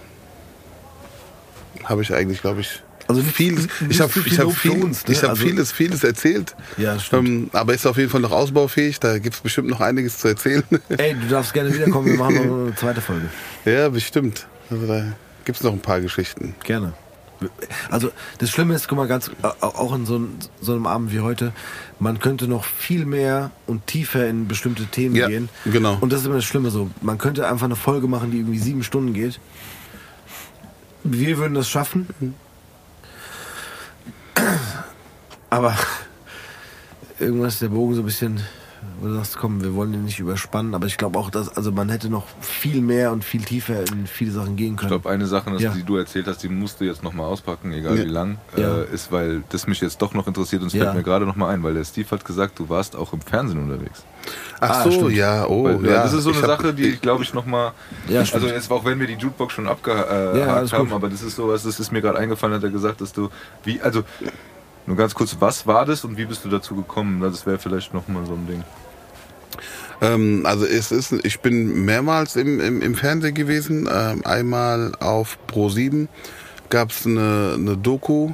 [1.83, 5.13] habe ich eigentlich, glaube ich, Also nicht ich habe viel ich hab viel, uns, ne?
[5.13, 6.55] ich hab Also- vieles, vieles erzählt.
[6.77, 7.27] Ja, stimmt.
[7.27, 8.99] Ähm, aber ist auf jeden Fall noch ausbaufähig.
[8.99, 10.63] Da gibt es bestimmt noch einiges zu erzählen.
[10.97, 13.29] Ey, du darfst gerne wiederkommen, wir machen noch eine zweite Folge.
[13.65, 14.47] ja, bestimmt.
[14.71, 15.03] Also da
[15.45, 16.55] gibt es noch ein paar Geschichten.
[16.63, 16.93] Gerne.
[17.91, 21.19] Also das Schlimme ist, guck mal, ganz auch in so, einem- so einem Abend wie
[21.19, 21.51] heute,
[21.99, 25.49] man könnte noch viel mehr und tiefer in bestimmte Themen Ja, gehen.
[25.65, 25.97] genau.
[26.01, 26.89] Und das ist immer das Schlimme so.
[27.01, 29.39] Man könnte einfach eine Folge machen, die irgendwie sieben Stunden geht.
[31.03, 32.07] Wir würden das schaffen.
[35.49, 35.75] Aber
[37.19, 38.41] irgendwas ist der Bogen so ein bisschen,
[38.99, 40.73] wo du sagst, komm, wir wollen den nicht überspannen.
[40.75, 44.07] Aber ich glaube auch, dass also man hätte noch viel mehr und viel tiefer in
[44.07, 44.89] viele Sachen gehen Ich können.
[44.89, 45.71] glaube, eine Sache, Ja.
[45.71, 48.03] die du erzählt hast, die musst du jetzt nochmal auspacken, egal Ja.
[48.03, 48.81] wie lang, Ja.
[48.81, 50.85] äh, ist, weil das mich jetzt doch noch interessiert und es Ja.
[50.85, 53.59] fällt mir gerade nochmal ein, weil der Steve hat gesagt, du warst auch im Fernsehen
[53.61, 54.03] unterwegs.
[54.59, 55.11] Ach Ah, so, stimmt.
[55.13, 56.03] ja, oh, weil, ja.
[56.03, 57.71] Das ist so eine Sache, die ich glaube ich nochmal,
[58.07, 60.93] Ja, also jetzt auch wenn wir die Jukebox schon abgehakt äh, Ja, haben, gut.
[60.93, 63.29] aber das ist sowas, das ist mir gerade eingefallen, hat er gesagt, dass du,
[63.63, 64.03] wie, also
[64.87, 67.19] nur ganz kurz, was war das und wie bist du dazu gekommen?
[67.21, 68.63] Das wäre vielleicht nochmal so ein Ding.
[70.01, 73.89] Ähm, also es ist, ich bin mehrmals im, im, im Fernsehen gewesen.
[73.91, 76.07] Ähm, einmal auf Pro 7
[76.69, 78.31] gab es eine, eine Doku,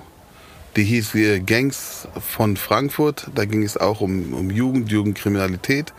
[0.76, 1.14] die hieß
[1.46, 3.28] Gangs von Frankfurt.
[3.36, 5.94] Da ging es auch um, um Jugend, Jugendkriminalität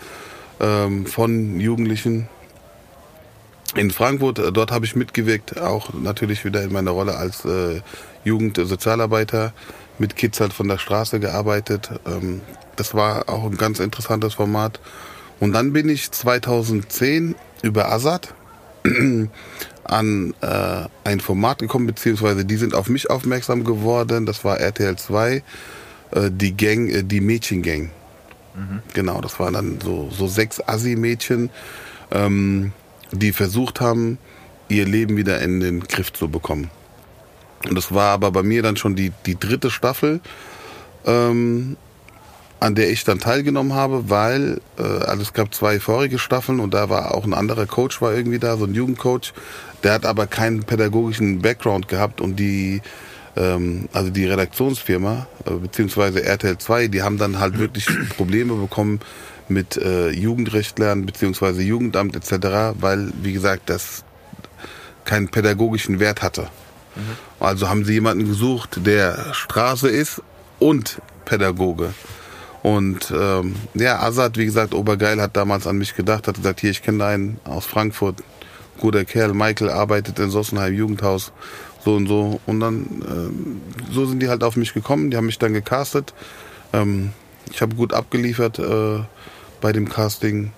[0.60, 2.28] ähm, von Jugendlichen
[3.75, 4.39] in Frankfurt.
[4.57, 7.81] Dort habe ich mitgewirkt, auch natürlich wieder in meiner Rolle als äh,
[8.25, 9.52] Jugendsozialarbeiter
[9.99, 11.91] mit Kids halt von der Straße gearbeitet.
[12.07, 12.41] Ähm,
[12.76, 14.81] das war auch ein ganz interessantes Format.
[15.41, 18.34] Und dann bin ich 2010 über Azad
[19.85, 24.27] an äh, ein Format gekommen, beziehungsweise die sind auf mich aufmerksam geworden.
[24.27, 25.35] Das war RTL 2,
[26.12, 27.91] äh, die Gang, äh, die Mädchengang.
[28.93, 31.49] Genau, das waren dann so, so sechs Assi-Mädchen,
[32.11, 32.73] ähm,
[33.11, 34.19] die versucht haben,
[34.69, 36.70] ihr Leben wieder in den Griff zu bekommen.
[37.69, 40.20] Und das war aber bei mir dann schon die, die dritte Staffel,
[41.07, 41.77] ähm,
[42.62, 46.73] an der ich dann teilgenommen habe, weil äh, also es gab zwei vorige Staffeln und
[46.73, 49.32] da war auch ein anderer Coach war irgendwie da, so ein Jugendcoach.
[49.82, 52.81] Der hat aber keinen pädagogischen Background gehabt und die
[53.36, 59.00] ähm, also die Redaktionsfirma äh, beziehungsweise RTL 2, die haben dann halt wirklich Probleme bekommen
[59.49, 64.05] mit äh, Jugendrechtlern beziehungsweise Jugendamt etc., weil wie gesagt das
[65.05, 66.47] keinen pädagogischen Wert hatte.
[67.41, 70.23] Also haben sie jemanden gesucht, der Straße ist
[70.60, 71.92] und Pädagoge.
[72.62, 76.70] Und ähm, ja, Azad, wie gesagt, Obergeil hat damals an mich gedacht, hat gesagt, hier,
[76.70, 78.23] ich kenne einen aus Frankfurt,
[78.78, 81.32] guter Kerl, Michael arbeitet in Sossenheim Jugendhaus,
[81.84, 82.41] so und so.
[82.47, 83.60] Und dann, ähm,
[83.91, 86.15] so sind die halt auf mich gekommen, die haben mich dann gecastet.
[86.73, 87.10] Ähm,
[87.50, 89.00] ich habe gut abgeliefert äh,
[89.60, 90.52] bei dem Casting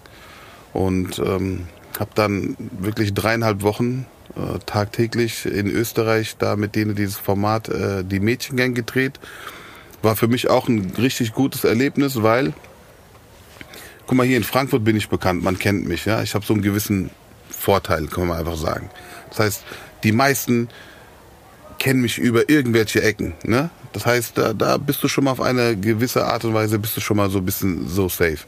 [0.75, 1.67] und ähm,
[1.99, 8.05] habe dann wirklich dreieinhalb Wochen äh, tagtäglich in Österreich da mit denen dieses Format äh,
[8.05, 9.19] die Mädchengang gedreht.
[10.05, 12.53] War für mich auch ein richtig gutes Erlebnis, weil
[14.07, 16.23] guck mal hier in Frankfurt bin ich bekannt, man kennt mich, ja.
[16.23, 17.11] Ich habe so einen gewissen
[17.51, 18.91] Vorteil, kann man einfach sagen.
[19.31, 19.65] Das heißt,
[20.05, 20.69] die meisten
[21.79, 23.71] kennen mich über irgendwelche Ecken, ne?
[23.93, 26.97] Das heißt, da, da bist du schon mal auf eine gewisse Art und Weise bist
[26.97, 28.39] du schon mal so ein bisschen so safe.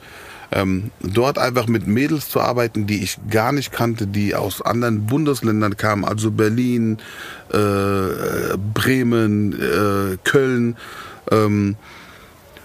[0.53, 5.07] Ähm, dort einfach mit Mädels zu arbeiten, die ich gar nicht kannte, die aus anderen
[5.07, 6.99] Bundesländern kamen, also Berlin,
[7.53, 10.77] äh, Bremen, äh, Köln,
[11.31, 11.77] ähm,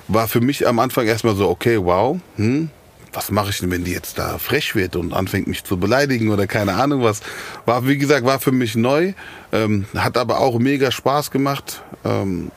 [0.08, 2.70] war für mich am Anfang erstmal so, okay, wow, hm,
[3.14, 6.30] was mache ich denn, wenn die jetzt da frech wird und anfängt mich zu beleidigen
[6.30, 7.22] oder keine Ahnung was.
[7.66, 9.14] War, wie gesagt, war für mich neu,
[9.52, 11.82] ähm, hat aber auch mega Spaß gemacht.
[12.06, 12.52] Ähm,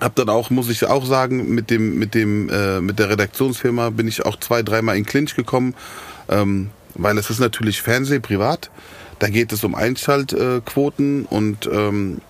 [0.00, 3.90] hab dann auch, muss ich auch sagen, mit dem, mit dem, äh, mit der Redaktionsfirma
[3.90, 5.74] bin ich auch zwei, dreimal in Clinch gekommen,
[6.28, 8.70] ähm, weil es ist natürlich Fernseh privat.
[9.18, 12.20] Da geht es um Einschaltquoten und ähm,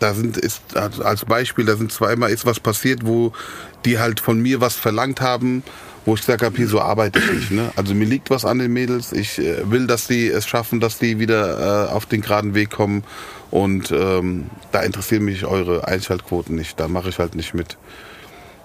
[0.00, 3.32] da sind ist als Beispiel, da sind zweimal ist was passiert, wo
[3.84, 5.62] die halt von mir was verlangt haben,
[6.04, 7.50] wo ich gesagt habe, hier so arbeite ich nicht.
[7.50, 7.70] Ne?
[7.76, 9.12] Also mir liegt was an den Mädels.
[9.12, 12.70] Ich äh, will, dass die es schaffen, dass die wieder äh, auf den geraden Weg
[12.70, 13.04] kommen.
[13.50, 16.80] Und ähm, da interessieren mich eure Einschaltquoten nicht.
[16.80, 17.76] Da mache ich halt nicht mit.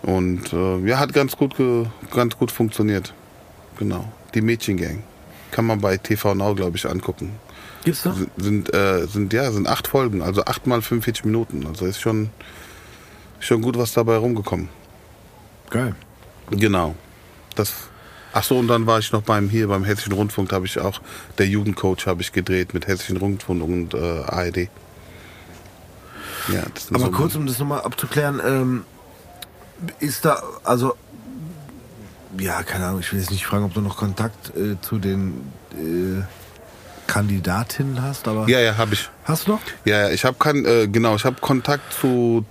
[0.01, 1.55] Und äh, ja, hat ganz gut,
[2.11, 3.13] ganz gut funktioniert.
[3.77, 4.07] Genau.
[4.33, 5.03] Die Mädchengang.
[5.51, 7.31] Kann man bei TV Now, glaube ich, angucken.
[7.85, 8.15] Gibt's noch?
[8.15, 11.65] Sind, sind, äh, sind, ja, sind acht Folgen, also acht mal 45 Minuten.
[11.67, 12.31] Also ist schon,
[13.39, 14.69] schon gut was dabei rumgekommen.
[15.69, 15.95] Geil.
[16.49, 16.95] Genau.
[17.55, 17.73] Das.
[18.33, 20.99] Ach so, und dann war ich noch beim hier beim Hessischen Rundfunk, habe ich auch
[21.37, 24.67] der Jugendcoach habe ich gedreht mit Hessischen Rundfunk und äh, ARD.
[26.51, 28.83] Ja, Aber so kurz, um das nochmal abzuklären, ähm,
[29.99, 30.95] ist da, also,
[32.37, 35.51] ja, keine Ahnung, ich will jetzt nicht fragen, ob du noch Kontakt äh, zu den
[35.71, 36.23] äh,
[37.07, 39.09] Kandidatin hast, aber Ja, ja, habe ich.
[39.25, 39.61] hast du noch?
[39.85, 42.45] Ja, ja, ich habe kein, äh, genau, ich habe Kontakt zu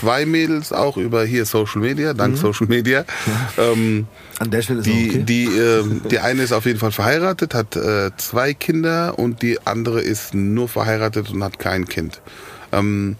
[0.00, 3.04] zwei Mädels auch über hier Social Media, dank Social Media.
[3.58, 4.06] Ähm,
[4.38, 5.22] An der Stelle ist die, okay.
[5.24, 9.58] die, ähm, die eine ist auf jeden Fall verheiratet, hat äh, zwei Kinder und die
[9.66, 12.20] andere ist nur verheiratet und hat kein Kind.
[12.72, 13.16] Ähm,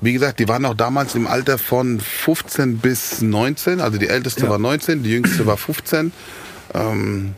[0.00, 3.80] wie gesagt, die waren auch damals im Alter von 15 bis 19.
[3.80, 4.50] Also die älteste Ja.
[4.50, 6.12] war 19, die jüngste war 15.
[6.74, 7.34] Ähm,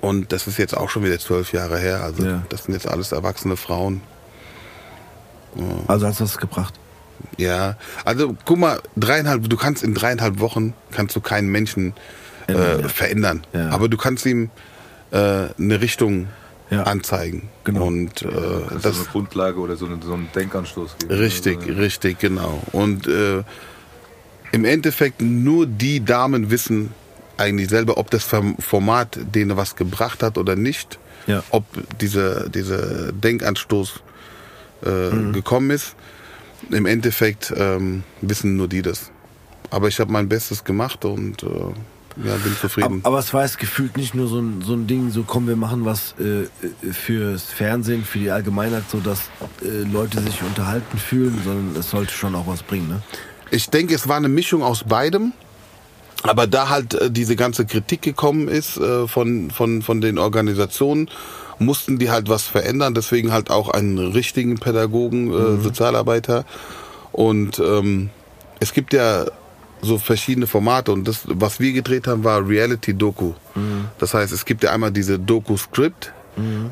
[0.00, 2.02] und das ist jetzt auch schon wieder zwölf Jahre her.
[2.02, 2.42] Also Ja.
[2.48, 4.00] das sind jetzt alles erwachsene Frauen.
[5.88, 6.74] also hast du das gebracht.
[7.38, 11.94] Ja, also guck mal, dreieinhalb, du kannst in dreieinhalb Wochen kannst du keinen Menschen
[12.48, 12.88] äh, ja.
[12.88, 13.44] verändern.
[13.52, 13.70] Ja.
[13.70, 14.50] Aber du kannst ihm
[15.12, 15.16] äh,
[15.58, 16.28] eine Richtung
[16.70, 16.82] Ja.
[16.82, 17.48] anzeigen.
[17.64, 17.86] Genau.
[17.86, 18.28] Und äh,
[18.70, 21.14] Das das ist eine Grundlage oder so, eine, so einen Denkanstoß geben.
[21.14, 22.60] richtig, Also, richtig, genau.
[22.72, 23.42] Und äh,
[24.52, 26.92] im Endeffekt nur die Damen wissen
[27.36, 30.98] eigentlich selber, ob das Form- Format denen was gebracht hat oder nicht.
[31.26, 31.42] Ja.
[31.50, 31.64] Ob
[32.00, 34.00] dieser diese Denkanstoß
[34.84, 35.32] äh, Mhm.
[35.32, 35.94] gekommen ist.
[36.70, 39.10] Im Endeffekt ähm, wissen nur die das.
[39.70, 43.00] Aber ich habe mein Bestes gemacht und äh, ja, bin Aber, zufrieden.
[43.02, 45.56] aber es war jetzt gefühlt nicht nur so ein, so ein Ding, so komm, wir
[45.56, 49.20] machen was äh, äh, fürs Fernsehen, für die Allgemeinheit, so dass
[49.62, 53.02] äh, Leute sich unterhalten fühlen, sondern es sollte schon auch was bringen, ne?
[53.50, 55.32] Ich denke, es war eine Mischung aus beidem.
[56.22, 61.10] Aber da halt äh, diese ganze Kritik gekommen ist äh, von, von, von den Organisationen,
[61.58, 62.94] mussten die halt was verändern.
[62.94, 66.44] Deswegen halt auch einen richtigen Pädagogen, äh, Sozialarbeiter.
[67.12, 68.10] Und ähm,
[68.60, 69.26] es gibt ja
[69.82, 73.34] so verschiedene Formate und das, was wir gedreht haben, war Reality-Doku.
[73.98, 76.12] Das heißt, es gibt ja einmal diese Doku-Script,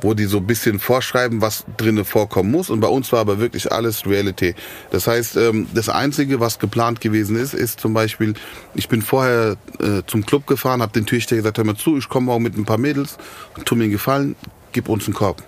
[0.00, 2.70] wo die so ein bisschen vorschreiben, was drinnen vorkommen muss.
[2.70, 4.54] Und bei uns war aber wirklich alles Reality.
[4.90, 8.34] Das heißt, ähm, das Einzige, was geplant gewesen ist, ist zum Beispiel,
[8.74, 12.08] ich bin vorher äh, zum Club gefahren, habe den Türsteher gesagt, hör mal zu, ich
[12.08, 13.16] komme morgen mit ein paar Mädels,
[13.64, 14.36] tu mir einen Gefallen,
[14.72, 15.42] gib uns einen Korb.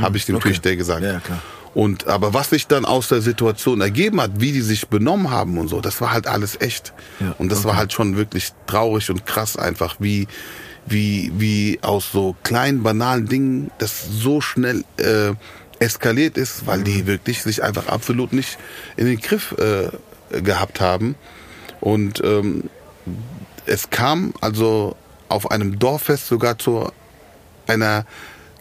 [0.00, 0.48] Habe ich dem okay.
[0.48, 1.02] Türsteher gesagt.
[1.02, 1.40] Ja, klar.
[1.74, 5.58] Und aber was sich dann aus der Situation ergeben hat, wie die sich benommen haben
[5.58, 6.94] und so, das war halt alles echt.
[7.20, 7.68] Ja, und das okay.
[7.68, 10.26] war halt schon wirklich traurig und krass einfach, wie
[10.86, 15.32] wie wie aus so kleinen banalen Dingen das so schnell äh,
[15.78, 16.84] eskaliert ist, weil Mhm.
[16.84, 18.58] die wirklich sich einfach absolut nicht
[18.96, 21.16] in den Griff äh, gehabt haben.
[21.80, 22.64] Und ähm,
[23.66, 24.96] es kam also
[25.28, 26.90] auf einem Dorffest sogar zu
[27.66, 28.06] einer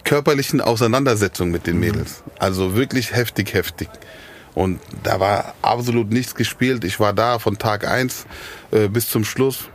[0.04, 2.24] körperlichen Auseinandersetzung mit den Mädels.
[2.40, 3.90] Also wirklich heftig, heftig.
[4.54, 6.84] Und da war absolut nichts gespielt.
[6.84, 8.26] Ich war da von Tag eins
[8.72, 9.70] äh, bis zum Schluss.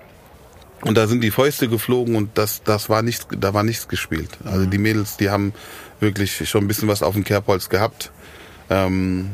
[0.82, 4.30] Und da sind die Fäuste geflogen und das, das war nichts, da war nichts gespielt.
[4.44, 5.52] Also die Mädels, die haben
[6.00, 8.10] wirklich schon ein bisschen was auf dem Kerbholz gehabt.
[8.70, 9.32] Ähm,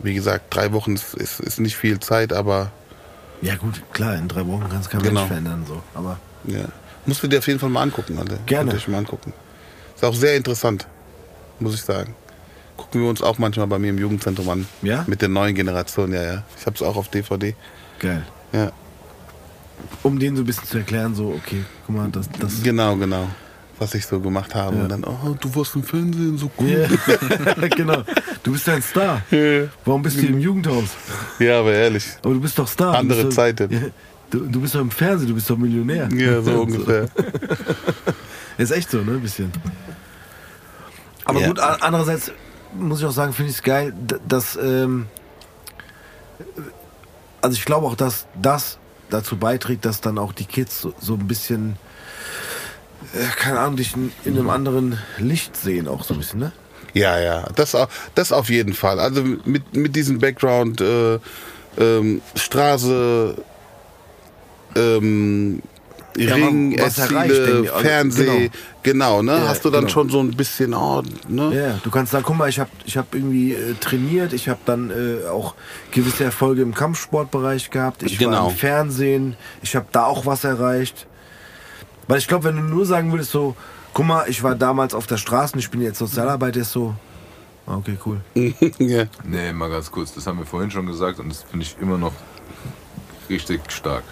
[0.00, 2.70] wie gesagt, drei Wochen ist, ist, ist nicht viel Zeit, aber
[3.40, 5.20] Ja gut, klar, in drei Wochen kannst du kein Genau.
[5.20, 5.82] Mensch verändern, so.
[5.94, 6.64] Aber ja.
[7.06, 8.38] Musst du dir auf jeden Fall mal angucken, Alter.
[8.46, 8.72] Gerne.
[8.72, 9.32] Könnt mal angucken.
[9.94, 10.86] Ist auch sehr interessant,
[11.60, 12.14] muss ich sagen.
[12.76, 14.66] Gucken wir uns auch manchmal bei mir im Jugendzentrum an.
[14.82, 15.04] Ja?
[15.06, 16.42] Mit der neuen Generation, ja, ja.
[16.58, 17.54] Ich hab's auch auf DVD.
[18.00, 18.26] geil.
[18.52, 18.72] Ja.
[20.02, 23.28] Um denen so ein bisschen zu erklären, so, okay, guck mal, das, das Genau, genau.
[23.78, 24.76] Was ich so gemacht habe.
[24.76, 24.82] Ja.
[24.82, 26.68] Und dann, oh, du warst im Fernsehen, so cool.
[26.68, 28.02] Ja, genau.
[28.42, 29.22] Du bist ein Star.
[29.84, 30.90] Warum bist du im Jugendhaus?
[31.40, 32.06] Ja, aber ehrlich.
[32.22, 32.94] Aber du bist doch Star.
[32.94, 33.92] Andere du doch, Zeiten.
[34.30, 36.08] Du, du bist doch im Fernsehen, du bist doch Millionär.
[36.12, 37.08] Ja, so ungefähr.
[38.58, 39.12] Ist echt so, ne?
[39.12, 39.50] Ein bisschen.
[41.24, 41.48] Aber Ja.
[41.48, 42.30] gut, andererseits
[42.78, 43.92] muss ich auch sagen, finde ich es geil,
[44.28, 44.56] dass.
[44.56, 45.06] Ähm,
[47.40, 48.78] also ich glaube auch, dass das
[49.10, 51.76] dazu beiträgt, dass dann auch die Kids so, so ein bisschen.
[53.12, 56.52] Äh, keine Ahnung, dich in, in einem anderen Licht sehen, auch so ein bisschen, ne?
[56.94, 57.76] Ja, ja, das,
[58.14, 59.00] das auf jeden Fall.
[59.00, 61.18] Also mit, mit diesem Background, äh,
[61.76, 63.36] ähm, Straße,
[64.76, 65.60] ähm,
[66.16, 67.72] Ring, man- was erreicht, Erziele, denke ich.
[67.72, 68.50] Also, Fernseh,
[68.82, 69.32] genau, ne?
[69.32, 69.92] Ja, Hast du dann genau.
[69.92, 71.54] schon so ein bisschen, oh, ne?
[71.54, 74.60] Ja, du kannst sagen, guck mal, ich habe ich hab irgendwie äh, trainiert, ich habe
[74.64, 75.54] dann äh, auch
[75.90, 78.48] gewisse Erfolge im Kampfsportbereich gehabt, ich war Genau.
[78.50, 81.06] im Fernsehen, ich habe da auch was erreicht.
[82.06, 83.56] Weil ich glaube, wenn du nur sagen würdest so,
[83.92, 86.94] guck mal, ich war damals auf der Straße und ich bin jetzt Sozialarbeiter, ist so,
[87.66, 88.20] ah, okay, cool.
[88.78, 89.04] ja.
[89.24, 90.14] Nee, mal ganz kurz.
[90.14, 92.12] Das haben wir vorhin schon gesagt und das finde ich immer noch
[93.30, 94.04] richtig stark.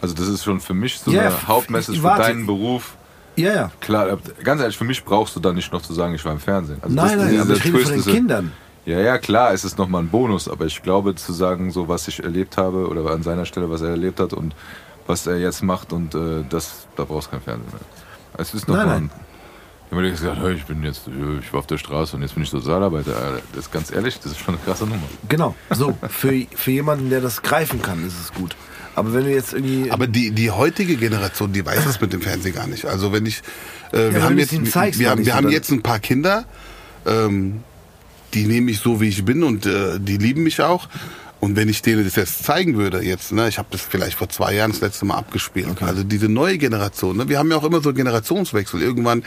[0.00, 2.96] Also das ist schon für mich so Ja, eine Hauptmessage für deinen Beruf.
[3.36, 3.70] Ja, ja.
[3.80, 6.40] Klar, ganz ehrlich, für mich brauchst du da nicht noch zu sagen, ich war im
[6.40, 6.78] Fernsehen.
[6.82, 8.52] Also Nein, nein, dieser aber ich rede von den Kindern.
[8.86, 12.08] Ja, ja, klar, es ist nochmal ein Bonus, aber ich glaube zu sagen, so was
[12.08, 14.54] ich erlebt habe oder an seiner Stelle, was er erlebt hat und
[15.06, 17.80] was er jetzt macht und äh, das, da brauchst du kein Fernsehen mehr.
[18.38, 19.04] Es ist Nein, nochmal nein.
[19.04, 19.20] ein.
[19.86, 21.02] Ich habe mir gesagt, hey, ich bin jetzt,
[21.40, 23.40] ich war auf der Straße und jetzt bin ich Sozialarbeiter.
[23.52, 25.02] Das ist ganz ehrlich, das ist schon eine krasse Nummer.
[25.28, 28.54] Genau, so, für, für jemanden, der das greifen kann, ist es gut.
[28.94, 29.90] Aber wenn du jetzt irgendwie.
[29.90, 32.84] Aber die, die heutige Generation, die weiß es mit dem Fernsehen gar nicht.
[32.84, 33.38] Also wenn ich,
[33.92, 36.44] äh, wir wenn haben jetzt, wir, haben, wir so, haben jetzt ein paar Kinder,
[37.06, 37.62] ähm,
[38.34, 40.88] die nehme ich so, wie ich bin und äh, die lieben mich auch.
[41.40, 44.28] Und wenn ich denen das jetzt zeigen würde, jetzt, ne, ich habe das vielleicht vor
[44.28, 45.80] zwei Jahren das letzte Mal abgespielt.
[45.80, 48.82] Also diese neue Generation, ne, wir haben ja auch immer so Generationswechsel.
[48.82, 49.24] Irgendwann,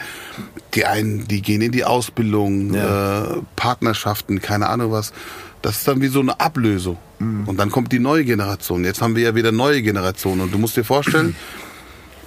[0.74, 3.24] die einen, die gehen in die Ausbildung, Ja.
[3.24, 5.12] äh, Partnerschaften, keine Ahnung was.
[5.64, 6.98] Das ist dann wie so eine Ablösung.
[7.46, 8.84] Und dann kommt die neue Generation.
[8.84, 10.42] Jetzt haben wir ja wieder neue Generationen.
[10.42, 11.34] Und du musst dir vorstellen,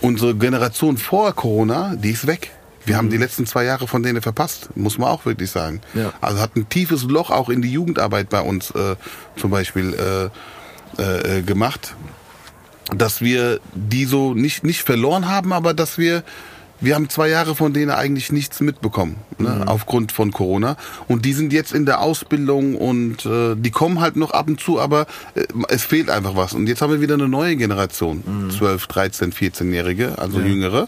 [0.01, 2.49] unsere Generation vor Corona, die ist weg.
[2.83, 5.82] Wir haben die letzten zwei Jahre von denen verpasst, muss man auch wirklich sagen.
[5.93, 6.14] Ja.
[6.19, 8.95] Also hat ein tiefes Loch auch in die Jugendarbeit bei uns äh,
[9.35, 11.95] zum Beispiel äh, äh, äh, gemacht,
[12.95, 16.24] dass wir die so nicht nicht verloren haben, aber dass wir
[16.80, 20.77] wir haben zwei Jahre von denen eigentlich nichts mitbekommen, ne, aufgrund von Corona.
[21.07, 24.59] Und die sind jetzt in der Ausbildung und äh, die kommen halt noch ab und
[24.59, 26.53] zu, aber äh, es fehlt einfach was.
[26.53, 28.23] Und jetzt haben wir wieder eine neue Generation,
[28.56, 30.88] 12, 13, 14-Jährige, also jüngere,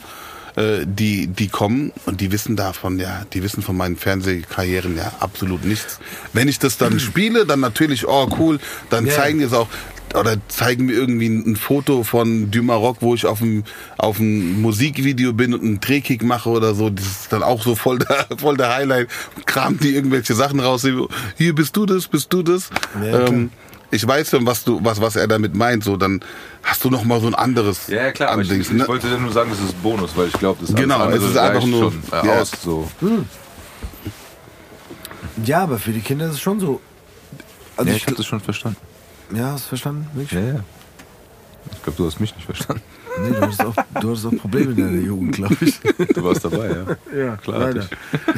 [0.55, 5.11] äh, die, die kommen und die wissen davon, ja, die wissen von meinen Fernsehkarrieren ja
[5.19, 5.99] absolut nichts.
[6.33, 8.59] Wenn ich das dann spiele, dann natürlich, oh cool,
[8.89, 9.13] dann Ja.
[9.13, 9.67] zeigen die es auch
[10.15, 13.63] oder zeigen mir irgendwie ein Foto von Du Maroc, wo ich auf dem
[13.97, 16.89] auf dem Musikvideo bin und einen Drehkick mache oder so.
[16.89, 19.07] Das ist dann auch so voll der, voll der Highlight.
[19.45, 20.85] Kramt die irgendwelche Sachen raus.
[21.37, 22.69] Hier bist du das, bist du das.
[23.03, 23.51] Ja, ähm,
[23.91, 25.83] ich weiß schon, was du, was, was er damit meint.
[25.83, 26.21] So, dann
[26.63, 28.87] hast du noch mal so ein anderes Ja, ja, klar, aber ich, Andings, ich ne?
[28.87, 31.65] wollte dir nur sagen, das ist Bonus, weil ich glaube, das Genau, es ist einfach
[31.65, 32.41] nur- schon äh, ja.
[32.41, 32.51] aus.
[32.63, 32.89] So.
[35.45, 36.81] Ja, aber für die Kinder ist es schon so.
[37.77, 38.77] Also Ja, ich, ich habe das schon verstanden.
[39.33, 40.07] Ja, hast du verstanden?
[40.13, 40.39] Wirklich?
[40.39, 40.59] Ja, ja.
[41.71, 42.81] Ich glaube, du hast mich nicht verstanden.
[43.21, 45.79] Nee, du hattest, auch, du hattest auch Probleme in deiner Jugend, glaube ich.
[46.15, 46.69] Du warst dabei,
[47.13, 47.17] ja.
[47.17, 47.87] Ja, Klar, leider.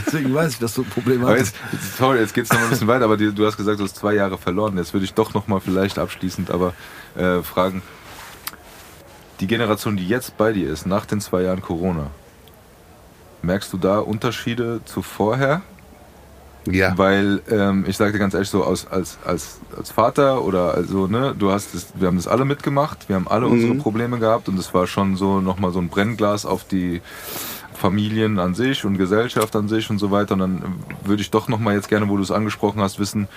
[0.05, 1.55] Deswegen weiß ich, dass du Probleme Aber hattest.
[1.71, 3.79] jetzt, jetzt, sorry, jetzt geht's noch mal ein bisschen weiter, aber die, du hast gesagt,
[3.79, 4.75] du hast zwei Jahre verloren.
[4.77, 6.73] Jetzt würde ich doch noch mal vielleicht abschließend aber
[7.15, 7.83] äh, fragen,
[9.39, 12.07] die Generation, die jetzt bei dir ist, nach den zwei Jahren Corona,
[13.43, 15.61] merkst du da Unterschiede zu vorher?
[16.69, 16.95] Ja.
[16.97, 21.07] Weil ähm, ich sage dir ganz ehrlich so aus, als, als, als Vater oder also
[21.07, 24.47] ne, du hast das, wir haben das alle mitgemacht, wir haben alle unsere Probleme gehabt
[24.47, 27.01] und es war schon so nochmal so ein Brennglas auf die
[27.73, 30.35] Familien an sich und Gesellschaft an sich und so weiter.
[30.35, 30.61] Und dann
[31.03, 33.27] würde ich doch nochmal jetzt gerne, wo du es angesprochen hast, wissen,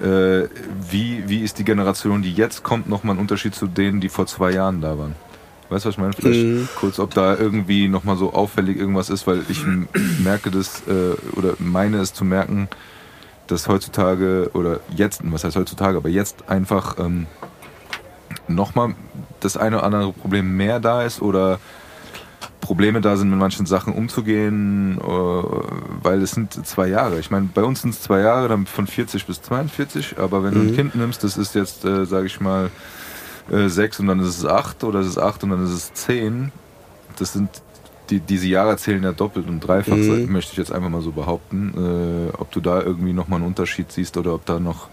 [0.00, 0.44] äh,
[0.90, 4.26] wie, wie ist die Generation, die jetzt kommt, nochmal ein Unterschied zu denen, die vor
[4.26, 5.16] zwei Jahren da waren?
[5.68, 6.12] Weißt du, was ich meine?
[6.12, 9.64] Vielleicht kurz, ob da irgendwie nochmal so auffällig irgendwas ist, weil ich
[10.24, 12.68] merke das äh, oder meine es zu merken,
[13.46, 17.26] dass heutzutage oder jetzt, was heißt heutzutage, aber jetzt einfach ähm,
[18.46, 18.94] nochmal
[19.40, 21.58] das eine oder andere Problem mehr da ist oder
[22.60, 27.18] Probleme da sind, mit manchen Sachen umzugehen, äh, weil es sind zwei Jahre.
[27.18, 30.54] Ich meine, bei uns sind es zwei Jahre, dann von 40 bis 42, aber wenn
[30.54, 32.70] du ein Kind nimmst, das ist jetzt, äh, sage ich mal,
[33.50, 35.92] äh, sechs und dann ist es acht oder es ist acht und dann ist es
[35.94, 36.52] zehn.
[37.18, 37.48] Das sind
[38.10, 40.32] die, diese Jahre zählen ja doppelt und dreifach, Mhm.
[40.32, 42.30] möchte ich jetzt einfach mal so behaupten.
[42.32, 44.88] Äh, ob du da irgendwie nochmal einen Unterschied siehst oder ob da noch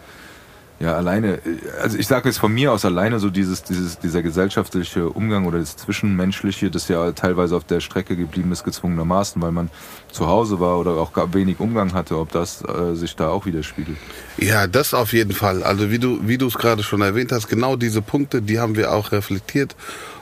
[0.79, 1.39] ja, alleine, äh,
[1.81, 5.59] also ich sage jetzt von mir aus alleine so dieses, dieses, dieser gesellschaftliche Umgang oder
[5.59, 9.69] das Zwischenmenschliche, das ja teilweise auf der Strecke geblieben ist, gezwungenermaßen, weil man
[10.11, 13.45] zu Hause war oder auch gar wenig Umgang hatte, ob das äh, sich da auch
[13.45, 13.97] widerspiegelt.
[14.37, 15.63] Ja, das auf jeden Fall.
[15.63, 18.75] Also wie du wie du es gerade schon erwähnt hast, genau diese Punkte, die haben
[18.75, 19.75] wir auch reflektiert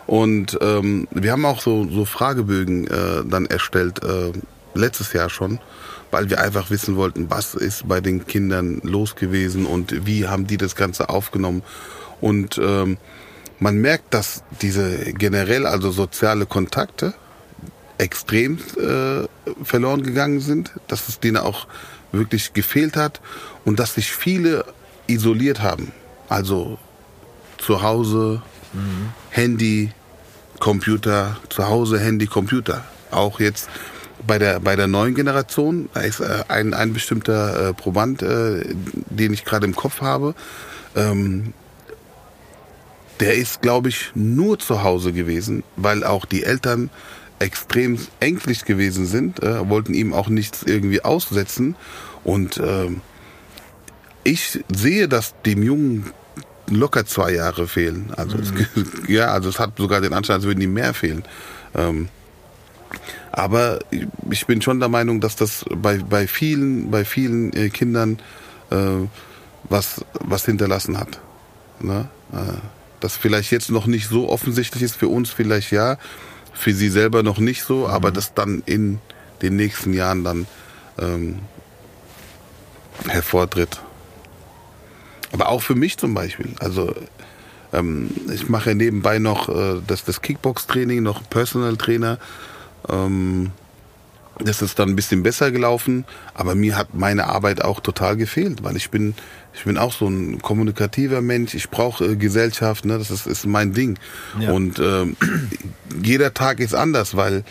[0.05, 4.31] und ähm, wir haben auch so so Fragebögen äh, dann erstellt äh,
[4.75, 5.59] letztes Jahr schon,
[6.13, 10.47] weil wir einfach wissen wollten, was ist bei den Kindern los gewesen und wie haben
[10.47, 11.63] die das Ganze aufgenommen
[12.21, 12.97] und ähm,
[13.59, 17.13] man merkt, dass diese generell also soziale Kontakte
[17.97, 19.27] extrem äh,
[19.63, 21.67] verloren gegangen sind, dass es denen auch
[22.11, 23.21] wirklich gefehlt hat
[23.65, 24.65] und dass sich viele
[25.07, 25.91] isoliert haben.
[26.29, 26.77] Also
[27.57, 28.41] zu Hause,
[29.29, 29.91] Handy,
[30.59, 32.83] Computer, zu Hause Handy, Computer.
[33.11, 33.69] Auch jetzt
[34.25, 38.63] bei der bei der neuen Generation, da ist äh, ein, ein bestimmter äh, Proband, äh,
[39.09, 40.35] den ich gerade im Kopf habe,
[40.95, 41.53] ähm,
[43.19, 46.89] der ist, glaube ich, nur zu Hause gewesen, weil auch die Eltern
[47.39, 51.75] extrem ängstlich gewesen sind, äh, wollten ihm auch nichts irgendwie aussetzen.
[52.23, 53.01] Und ähm,
[54.23, 56.11] ich sehe, dass dem Jungen
[56.69, 58.13] locker zwei Jahre fehlen.
[58.15, 58.53] Also es,
[59.07, 61.23] ja, also es hat sogar den Anschein, als würden ihm mehr fehlen.
[61.75, 62.09] Ähm,
[63.31, 63.79] aber
[64.29, 68.19] ich bin schon der Meinung, dass das bei, bei vielen, bei vielen äh, Kindern
[68.69, 69.07] äh,
[69.69, 71.19] was, was hinterlassen hat.
[71.79, 72.07] Ne?
[72.31, 72.37] Äh,
[72.99, 75.97] das vielleicht jetzt noch nicht so offensichtlich ist, für uns vielleicht ja,
[76.53, 78.99] für sie selber noch nicht so, aber das dann in
[79.41, 80.47] den nächsten Jahren dann
[80.99, 81.39] ähm,
[83.07, 83.81] hervortritt.
[85.31, 86.53] Aber auch für mich zum Beispiel.
[86.59, 86.93] Also
[87.73, 92.19] Ähm, ich mache ja nebenbei noch äh, das, das Kickbox-Training, noch Personal Trainer.
[92.89, 93.51] Ähm,
[94.39, 98.63] das ist dann ein bisschen besser gelaufen, aber mir hat meine Arbeit auch total gefehlt,
[98.63, 99.13] weil ich bin,
[99.53, 101.53] ich bin auch so ein kommunikativer Mensch.
[101.53, 102.97] Ich brauche äh, Gesellschaft, ne?
[102.97, 103.99] das ist, ist mein Ding.
[104.39, 104.51] Ja.
[104.51, 105.15] Und ähm,
[106.03, 107.43] jeder Tag ist anders, weil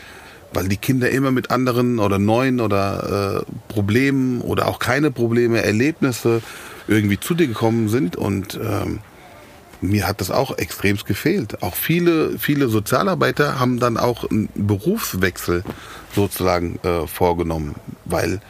[0.55, 5.63] weil die Kinder immer mit anderen oder neuen oder äh, Problemen oder auch keine Probleme,
[5.63, 6.43] Erlebnisse
[6.89, 8.99] irgendwie zu dir gekommen sind und ähm,
[9.83, 11.63] mir hat das auch extremst gefehlt.
[11.63, 15.65] Auch viele, viele Sozialarbeiter haben dann auch einen Berufswechsel
[16.15, 18.41] sozusagen äh, vorgenommen, weil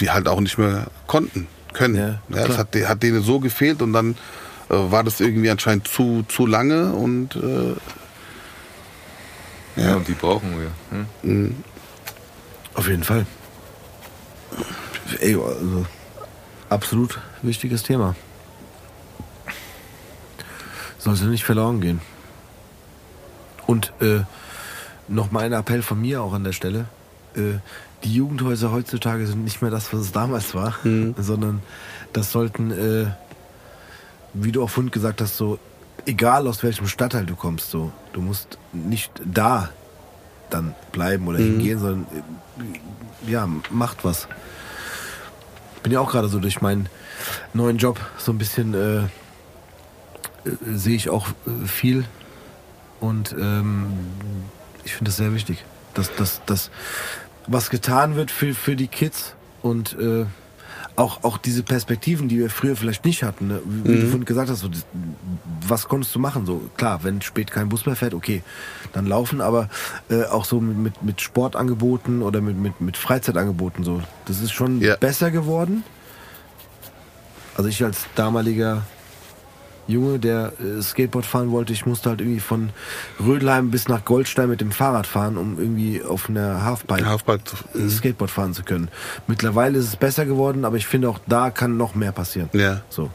[0.00, 1.94] die halt auch nicht mehr konnten, können.
[1.94, 4.16] Ja, Ja, das hat, hat denen so gefehlt und dann
[4.70, 7.74] äh, war das irgendwie anscheinend zu, zu lange und äh,
[9.80, 10.70] Ja, und die brauchen wir.
[11.22, 11.54] Hm?
[12.74, 13.26] Auf jeden Fall.
[15.20, 15.86] Ey, also,
[16.68, 18.16] absolut wichtiges Thema.
[21.06, 22.00] Sollte nicht verloren gehen.
[23.64, 24.22] Und äh,
[25.06, 26.86] noch mal ein Appell von mir auch an der Stelle.
[27.36, 27.60] Äh,
[28.02, 30.74] die Jugendhäuser heutzutage sind nicht mehr das, was es damals war,
[31.16, 31.62] sondern
[32.12, 33.06] das sollten, äh,
[34.34, 35.60] wie du auch vorhin gesagt hast, so,
[36.06, 39.70] egal aus welchem Stadtteil du kommst, so, du musst nicht da
[40.50, 42.06] dann bleiben oder hingehen, sondern
[43.24, 44.26] äh, ja, macht was.
[45.84, 46.88] Bin ja auch gerade so durch meinen
[47.54, 49.08] neuen Job so ein bisschen äh,
[50.74, 52.04] sehe ich auch äh, viel
[53.00, 53.86] und ähm,
[54.84, 56.70] ich finde das sehr wichtig, dass, dass, dass
[57.46, 60.26] was getan wird für, für die Kids und äh,
[60.96, 63.60] auch, auch diese Perspektiven, die wir früher vielleicht nicht hatten, ne?
[63.66, 64.70] wie, wie du vorhin gesagt hast, so,
[65.68, 66.46] was konntest du machen?
[66.46, 68.42] So klar, wenn spät kein Bus mehr fährt, okay,
[68.94, 69.68] dann laufen, aber
[70.08, 74.52] äh, auch so mit, mit, mit Sportangeboten oder mit, mit, mit Freizeitangeboten so, das ist
[74.52, 74.96] schon Ja.
[74.96, 75.84] besser geworden.
[77.56, 78.82] Also ich als damaliger
[79.88, 82.70] Junge, der äh, Skateboard fahren wollte, ich musste halt irgendwie von
[83.24, 87.40] Rödelheim bis nach Goldstein mit dem Fahrrad fahren, um irgendwie auf einer Halfpipe Halfpipe
[87.74, 88.88] äh, Skateboard fahren zu können.
[89.26, 92.48] Mittlerweile ist es besser geworden, aber ich finde auch da kann noch mehr passieren.
[92.52, 92.82] ja.
[92.88, 93.10] So.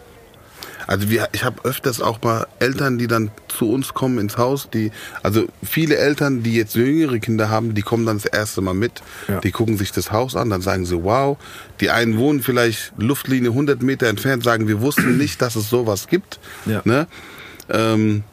[0.87, 4.69] Also wir, ich habe öfters auch mal Eltern, die dann zu uns kommen ins Haus,
[4.73, 4.91] die,
[5.23, 9.01] also viele Eltern, die jetzt jüngere Kinder haben, die kommen dann das erste Mal mit,
[9.27, 9.39] Ja.
[9.39, 11.37] die gucken sich das Haus an, dann sagen sie, wow,
[11.79, 16.07] die einen wohnen vielleicht Luftlinie 100 Meter entfernt, sagen, wir wussten nicht, dass es sowas
[16.07, 16.81] gibt, Ja.
[16.85, 17.07] ne?
[17.69, 18.23] ähm,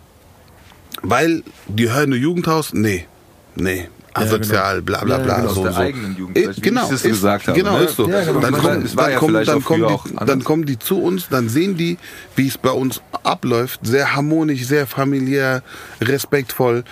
[1.02, 3.06] weil die hören nur Jugendhaus, nee,
[3.54, 3.88] nee,
[4.18, 5.36] asozial, bla bla Ja, bla.
[5.36, 5.78] genau, aus so, der so.
[5.80, 7.84] eigenen Jugend, Äh, wie genau, ist, gesagt habe, genau ne?
[7.84, 8.08] ist so.
[8.08, 8.40] Ja, genau.
[8.40, 11.98] Dann, kommen, dann, ja dann, die, dann kommen die zu uns, dann sehen die,
[12.36, 15.62] wie es bei uns abläuft, sehr harmonisch, sehr familiär,
[16.00, 16.84] respektvoll.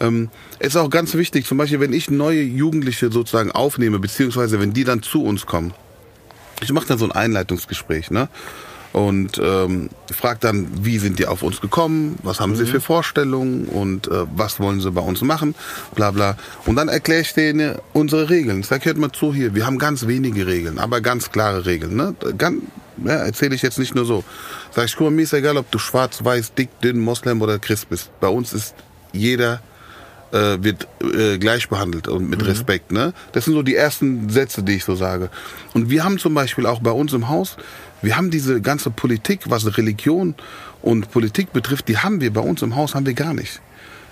[0.00, 4.72] Ähm, ist auch ganz wichtig, zum Beispiel, wenn ich neue Jugendliche sozusagen aufnehme, beziehungsweise wenn
[4.72, 5.72] die dann zu uns kommen,
[6.62, 8.28] ich mache dann so ein Einleitungsgespräch, ne?
[8.94, 13.64] Und ähm, frag dann, wie sind die auf uns gekommen, was haben sie für Vorstellungen
[13.64, 15.56] und äh, was wollen sie bei uns machen,
[15.96, 16.36] bla bla.
[16.64, 18.60] Und dann erkläre ich denen unsere Regeln.
[18.60, 21.96] Ich sag, hört mal zu hier, wir haben ganz wenige Regeln, aber ganz klare Regeln.
[21.96, 22.14] Ne?
[22.38, 22.62] Ganz,
[23.04, 24.22] ja, erzähle ich jetzt nicht nur so.
[24.70, 27.58] Sag ich, guck mal, mir ist egal, ob du schwarz, weiß, dick, dünn, Moslem oder
[27.58, 28.12] Christ bist.
[28.20, 28.76] Bei uns ist
[29.12, 29.60] jeder
[30.34, 32.92] äh, wird äh, gleich behandelt und mit Respekt.
[32.92, 33.14] Ne?
[33.32, 35.30] Das sind so die ersten Sätze, die ich so sage.
[35.74, 37.56] Und wir haben zum Beispiel auch bei uns im Haus,
[38.04, 40.34] wir haben diese ganze Politik, was Religion
[40.82, 43.60] und Politik betrifft, die haben wir bei uns im Haus, haben wir gar nicht.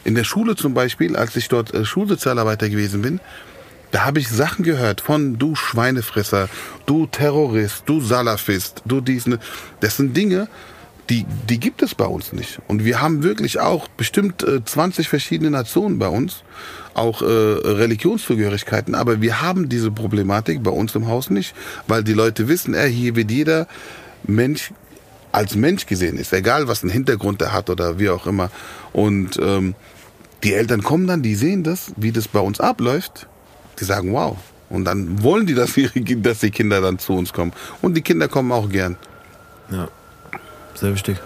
[0.05, 3.21] In der Schule zum Beispiel, als ich dort äh, Schulsozialarbeiter gewesen bin,
[3.93, 6.49] da habe ich Sachen gehört von du Schweinefresser,
[6.87, 9.39] du Terrorist, du Salafist, du diesen.
[9.81, 10.49] Das sind Dinge,
[11.11, 12.59] die, die gibt es bei uns nicht.
[12.69, 16.43] Und wir haben wirklich auch bestimmt äh, 20 verschiedene Nationen bei uns,
[16.95, 21.55] auch äh, Religionszugehörigkeiten, aber wir haben diese Problematik bei uns im Haus nicht,
[21.87, 23.67] weil die Leute wissen, äh, hier wird jeder
[24.25, 24.73] Mensch
[25.33, 28.51] als Mensch gesehen ist, egal was einen Hintergrund er hat oder wie auch immer.
[28.93, 29.75] Und ähm,
[30.45, 33.27] die Eltern kommen dann, die sehen das, wie das bei uns abläuft,
[33.81, 34.37] die sagen, wow.
[34.69, 37.53] Und dann wollen die, dass, ihre, dass die Kinder dann zu uns kommen.
[37.81, 38.97] Und die Kinder kommen auch gern.
[39.71, 39.89] Ja.
[40.75, 41.19] Sehr wichtig.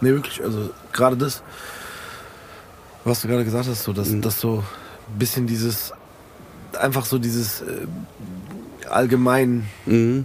[0.00, 1.42] Nee, wirklich, also gerade das,
[3.04, 4.62] was du gerade gesagt hast, so, dass, dass so
[5.12, 5.92] ein bisschen dieses,
[6.78, 7.86] einfach so dieses äh,
[8.88, 10.24] allgemein Mhm.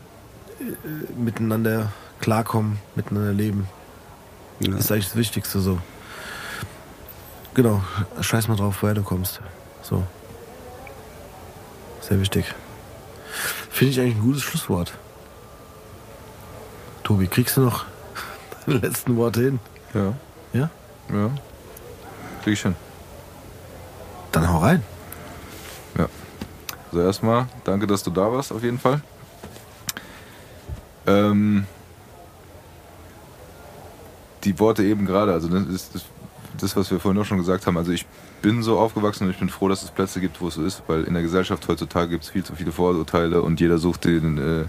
[0.59, 3.67] äh, miteinander klarkommen, miteinander leben,
[4.59, 4.75] Ja.
[4.77, 5.79] ist eigentlich das Wichtigste so.
[7.53, 7.81] Genau,
[8.19, 9.39] scheiß mal drauf, woher du kommst.
[9.81, 10.03] So.
[12.01, 12.45] Sehr wichtig.
[13.69, 14.93] Finde ich eigentlich ein gutes Schlusswort.
[17.03, 17.85] Tobi, kriegst du noch
[18.65, 19.59] deine letzten Worte hin?
[19.93, 20.13] Ja,
[20.53, 20.69] Ja?
[21.13, 21.31] ja.
[22.45, 22.75] Krieg ich hin.
[24.31, 24.83] Dann hau rein.
[25.97, 26.07] Ja.
[26.91, 29.01] Also erstmal, danke, dass du da warst, auf jeden Fall.
[31.07, 31.65] Ähm,
[34.43, 36.05] die Worte eben gerade, also das ist das,
[36.59, 37.77] das, was wir vorhin auch schon gesagt haben.
[37.79, 38.05] Also ich
[38.43, 40.83] bin so aufgewachsen und ich bin froh, dass es Plätze gibt, wo es so ist,
[40.85, 44.37] weil in der Gesellschaft heutzutage gibt es viel zu viele Vorurteile und jeder sucht den,
[44.37, 44.65] äh,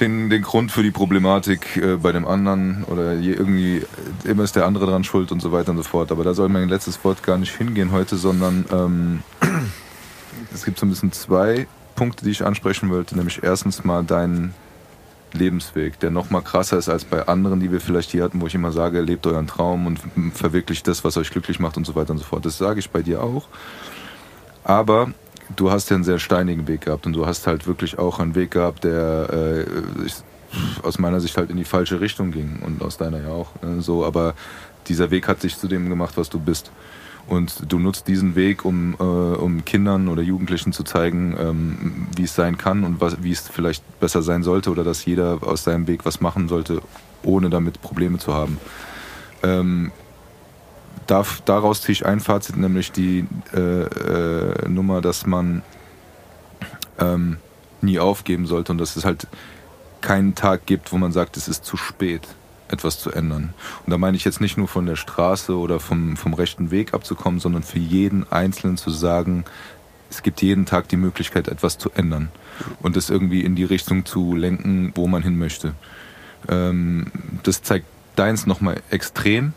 [0.00, 4.56] den, den Grund für die Problematik äh, bei dem anderen oder irgendwie äh, immer ist
[4.56, 6.10] der andere dran schuld und so weiter und so fort.
[6.10, 9.22] Aber da soll mein letztes Wort gar nicht hingehen heute, sondern ähm,
[10.54, 14.54] es gibt so ein bisschen zwei Punkte, die ich ansprechen wollte, nämlich erstens mal deinen
[15.32, 18.46] Lebensweg, der noch mal krasser ist als bei anderen, die wir vielleicht hier hatten, wo
[18.46, 20.00] ich immer sage, lebt euren Traum und
[20.34, 22.44] verwirklicht das, was euch glücklich macht und so weiter und so fort.
[22.44, 23.46] Das sage ich bei dir auch.
[24.64, 25.12] Aber
[25.56, 28.34] du hast ja einen sehr steinigen Weg gehabt und du hast halt wirklich auch einen
[28.34, 30.14] Weg gehabt, der äh, ich,
[30.82, 33.50] aus meiner Sicht halt in die falsche Richtung ging und aus deiner ja auch.
[33.62, 33.80] Ne?
[33.82, 34.34] So, aber
[34.86, 36.70] dieser Weg hat dich zu dem gemacht, was du bist.
[37.28, 42.24] Und du nutzt diesen Weg, um, äh, um Kindern oder Jugendlichen zu zeigen, ähm, wie
[42.24, 45.62] es sein kann und was, wie es vielleicht besser sein sollte oder dass jeder aus
[45.62, 46.82] seinem Weg was machen sollte,
[47.22, 48.58] ohne damit Probleme zu haben.
[49.42, 49.92] Ähm,
[51.06, 55.62] darf, daraus ziehe ich ein Fazit, nämlich die äh, äh, Nummer, dass man
[56.98, 57.38] ähm,
[57.80, 59.26] nie aufgeben sollte und dass es halt
[60.00, 62.26] keinen Tag gibt, wo man sagt, es ist zu spät
[62.68, 63.52] etwas zu ändern.
[63.84, 66.94] Und da meine ich jetzt nicht nur von der Straße oder vom, vom rechten Weg
[66.94, 69.44] abzukommen, sondern für jeden Einzelnen zu sagen,
[70.08, 72.30] es gibt jeden Tag die Möglichkeit, etwas zu ändern
[72.80, 75.74] und es irgendwie in die Richtung zu lenken, wo man hin möchte.
[76.48, 77.06] Ähm,
[77.42, 79.52] das zeigt deins nochmal extrem,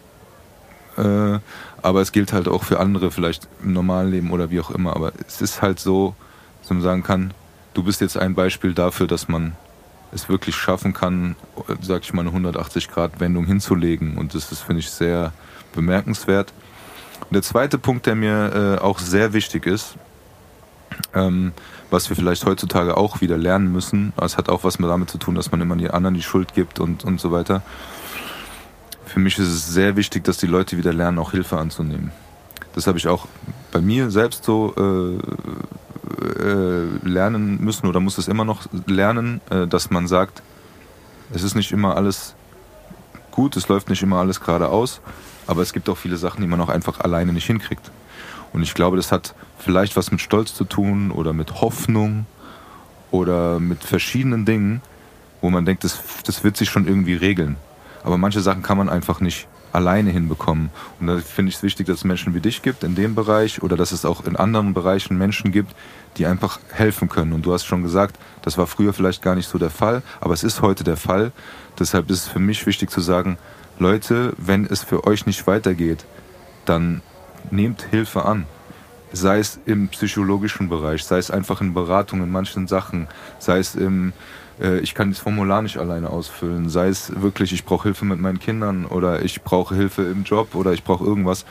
[0.97, 1.39] äh,
[1.81, 4.95] aber es gilt halt auch für andere, vielleicht im normalen Leben oder wie auch immer.
[4.95, 6.15] Aber es ist halt so,
[6.61, 7.33] dass man sagen kann,
[7.73, 9.55] du bist jetzt ein Beispiel dafür, dass man
[10.13, 11.35] es wirklich schaffen kann,
[11.81, 14.17] sag ich mal, eine 180-Grad-Wendung hinzulegen.
[14.17, 15.33] Und das ist, finde ich, sehr
[15.73, 16.53] bemerkenswert.
[17.21, 19.95] Und der zweite Punkt, der mir äh, auch sehr wichtig ist,
[21.13, 21.53] ähm,
[21.89, 25.35] was wir vielleicht heutzutage auch wieder lernen müssen, es hat auch was damit zu tun,
[25.35, 27.61] dass man immer den anderen die Schuld gibt und, und so weiter.
[29.13, 32.11] Für mich ist es sehr wichtig, dass die Leute wieder lernen, auch Hilfe anzunehmen.
[32.73, 33.27] Das habe ich auch
[33.71, 39.67] bei mir selbst so äh, äh, lernen müssen oder muss es immer noch lernen, äh,
[39.67, 40.41] dass man sagt,
[41.31, 42.33] es ist nicht immer alles
[43.29, 44.99] gut, es läuft nicht immer alles geradeaus,
[45.45, 47.91] aber es gibt auch viele Sachen, die man auch einfach alleine nicht hinkriegt.
[48.51, 52.25] Und ich glaube, das hat vielleicht was mit Stolz zu tun oder mit Hoffnung
[53.11, 54.81] oder mit verschiedenen Dingen,
[55.39, 57.57] wo man denkt, das, das wird sich schon irgendwie regeln.
[58.03, 60.69] Aber manche Sachen kann man einfach nicht alleine hinbekommen.
[60.99, 63.61] Und da finde ich es wichtig, dass es Menschen wie dich gibt in dem Bereich
[63.61, 65.75] oder dass es auch in anderen Bereichen Menschen gibt,
[66.17, 67.33] die einfach helfen können.
[67.33, 70.33] Und du hast schon gesagt, das war früher vielleicht gar nicht so der Fall, aber
[70.33, 71.31] es ist heute der Fall.
[71.79, 73.37] Deshalb ist es für mich wichtig zu sagen,
[73.79, 76.05] Leute, wenn es für euch nicht weitergeht,
[76.65, 77.01] dann
[77.49, 78.45] nehmt Hilfe an.
[79.11, 83.07] Sei es im psychologischen Bereich, sei es einfach in Beratung in manchen Sachen,
[83.39, 84.13] sei es im
[84.59, 86.69] ich kann das Formular nicht alleine ausfüllen.
[86.69, 90.53] Sei es wirklich, ich brauche Hilfe mit meinen Kindern oder ich brauche Hilfe im Job
[90.53, 91.45] oder ich brauche irgendwas.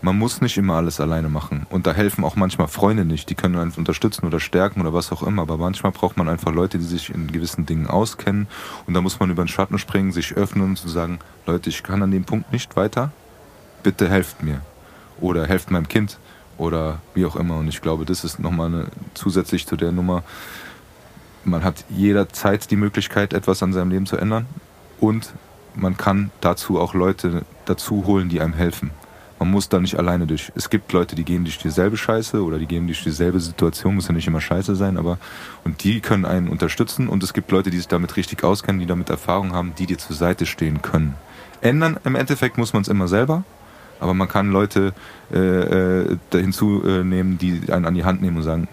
[0.00, 1.66] Man muss nicht immer alles alleine machen.
[1.70, 3.30] Und da helfen auch manchmal Freunde nicht.
[3.30, 5.42] Die können einen unterstützen oder stärken oder was auch immer.
[5.42, 8.46] Aber manchmal braucht man einfach Leute, die sich in gewissen Dingen auskennen.
[8.86, 12.02] Und da muss man über den Schatten springen, sich öffnen und sagen, Leute, ich kann
[12.02, 13.12] an dem Punkt nicht weiter.
[13.82, 14.60] Bitte helft mir.
[15.20, 16.18] Oder helft meinem Kind.
[16.58, 17.56] Oder wie auch immer.
[17.56, 20.22] Und ich glaube, das ist nochmal eine, zusätzlich zu der Nummer,
[21.46, 24.46] man hat jederzeit die Möglichkeit, etwas an seinem Leben zu ändern
[25.00, 25.32] und
[25.74, 28.90] man kann dazu auch Leute dazu holen, die einem helfen.
[29.38, 30.52] Man muss da nicht alleine durch.
[30.54, 34.06] Es gibt Leute, die gehen durch dieselbe Scheiße oder die gehen durch dieselbe Situation, muss
[34.06, 35.18] ja nicht immer scheiße sein, aber
[35.64, 38.86] und die können einen unterstützen und es gibt Leute, die sich damit richtig auskennen, die
[38.86, 41.14] damit Erfahrung haben, die dir zur Seite stehen können.
[41.60, 43.42] Ändern im Endeffekt muss man es immer selber,
[43.98, 44.92] aber man kann Leute
[45.32, 48.68] äh, äh, hinzunehmen, die einen an die Hand nehmen und sagen,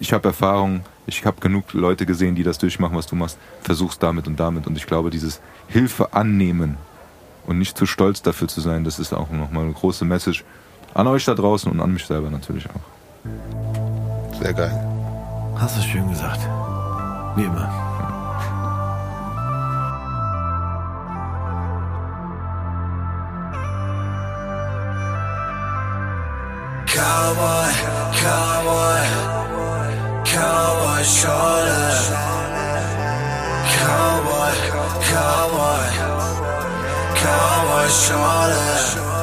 [0.00, 3.38] ich habe Erfahrung, ich habe genug Leute gesehen, die das durchmachen, was du machst.
[3.62, 4.66] Versuch's damit und damit.
[4.66, 6.76] Und ich glaube, dieses Hilfe annehmen
[7.46, 10.44] und nicht zu stolz dafür zu sein, das ist auch nochmal eine große Message
[10.94, 14.40] an euch da draußen und an mich selber natürlich auch.
[14.40, 14.72] Sehr geil.
[15.56, 16.40] Hast du schön gesagt.
[17.36, 17.70] Wie immer.
[26.86, 27.72] Cowboy,
[28.22, 29.45] cowboy,
[30.36, 31.92] cowboy shoulder.
[33.76, 34.54] Cowboy,
[35.10, 35.88] cowboy,
[37.22, 39.15] cowboy shoulder.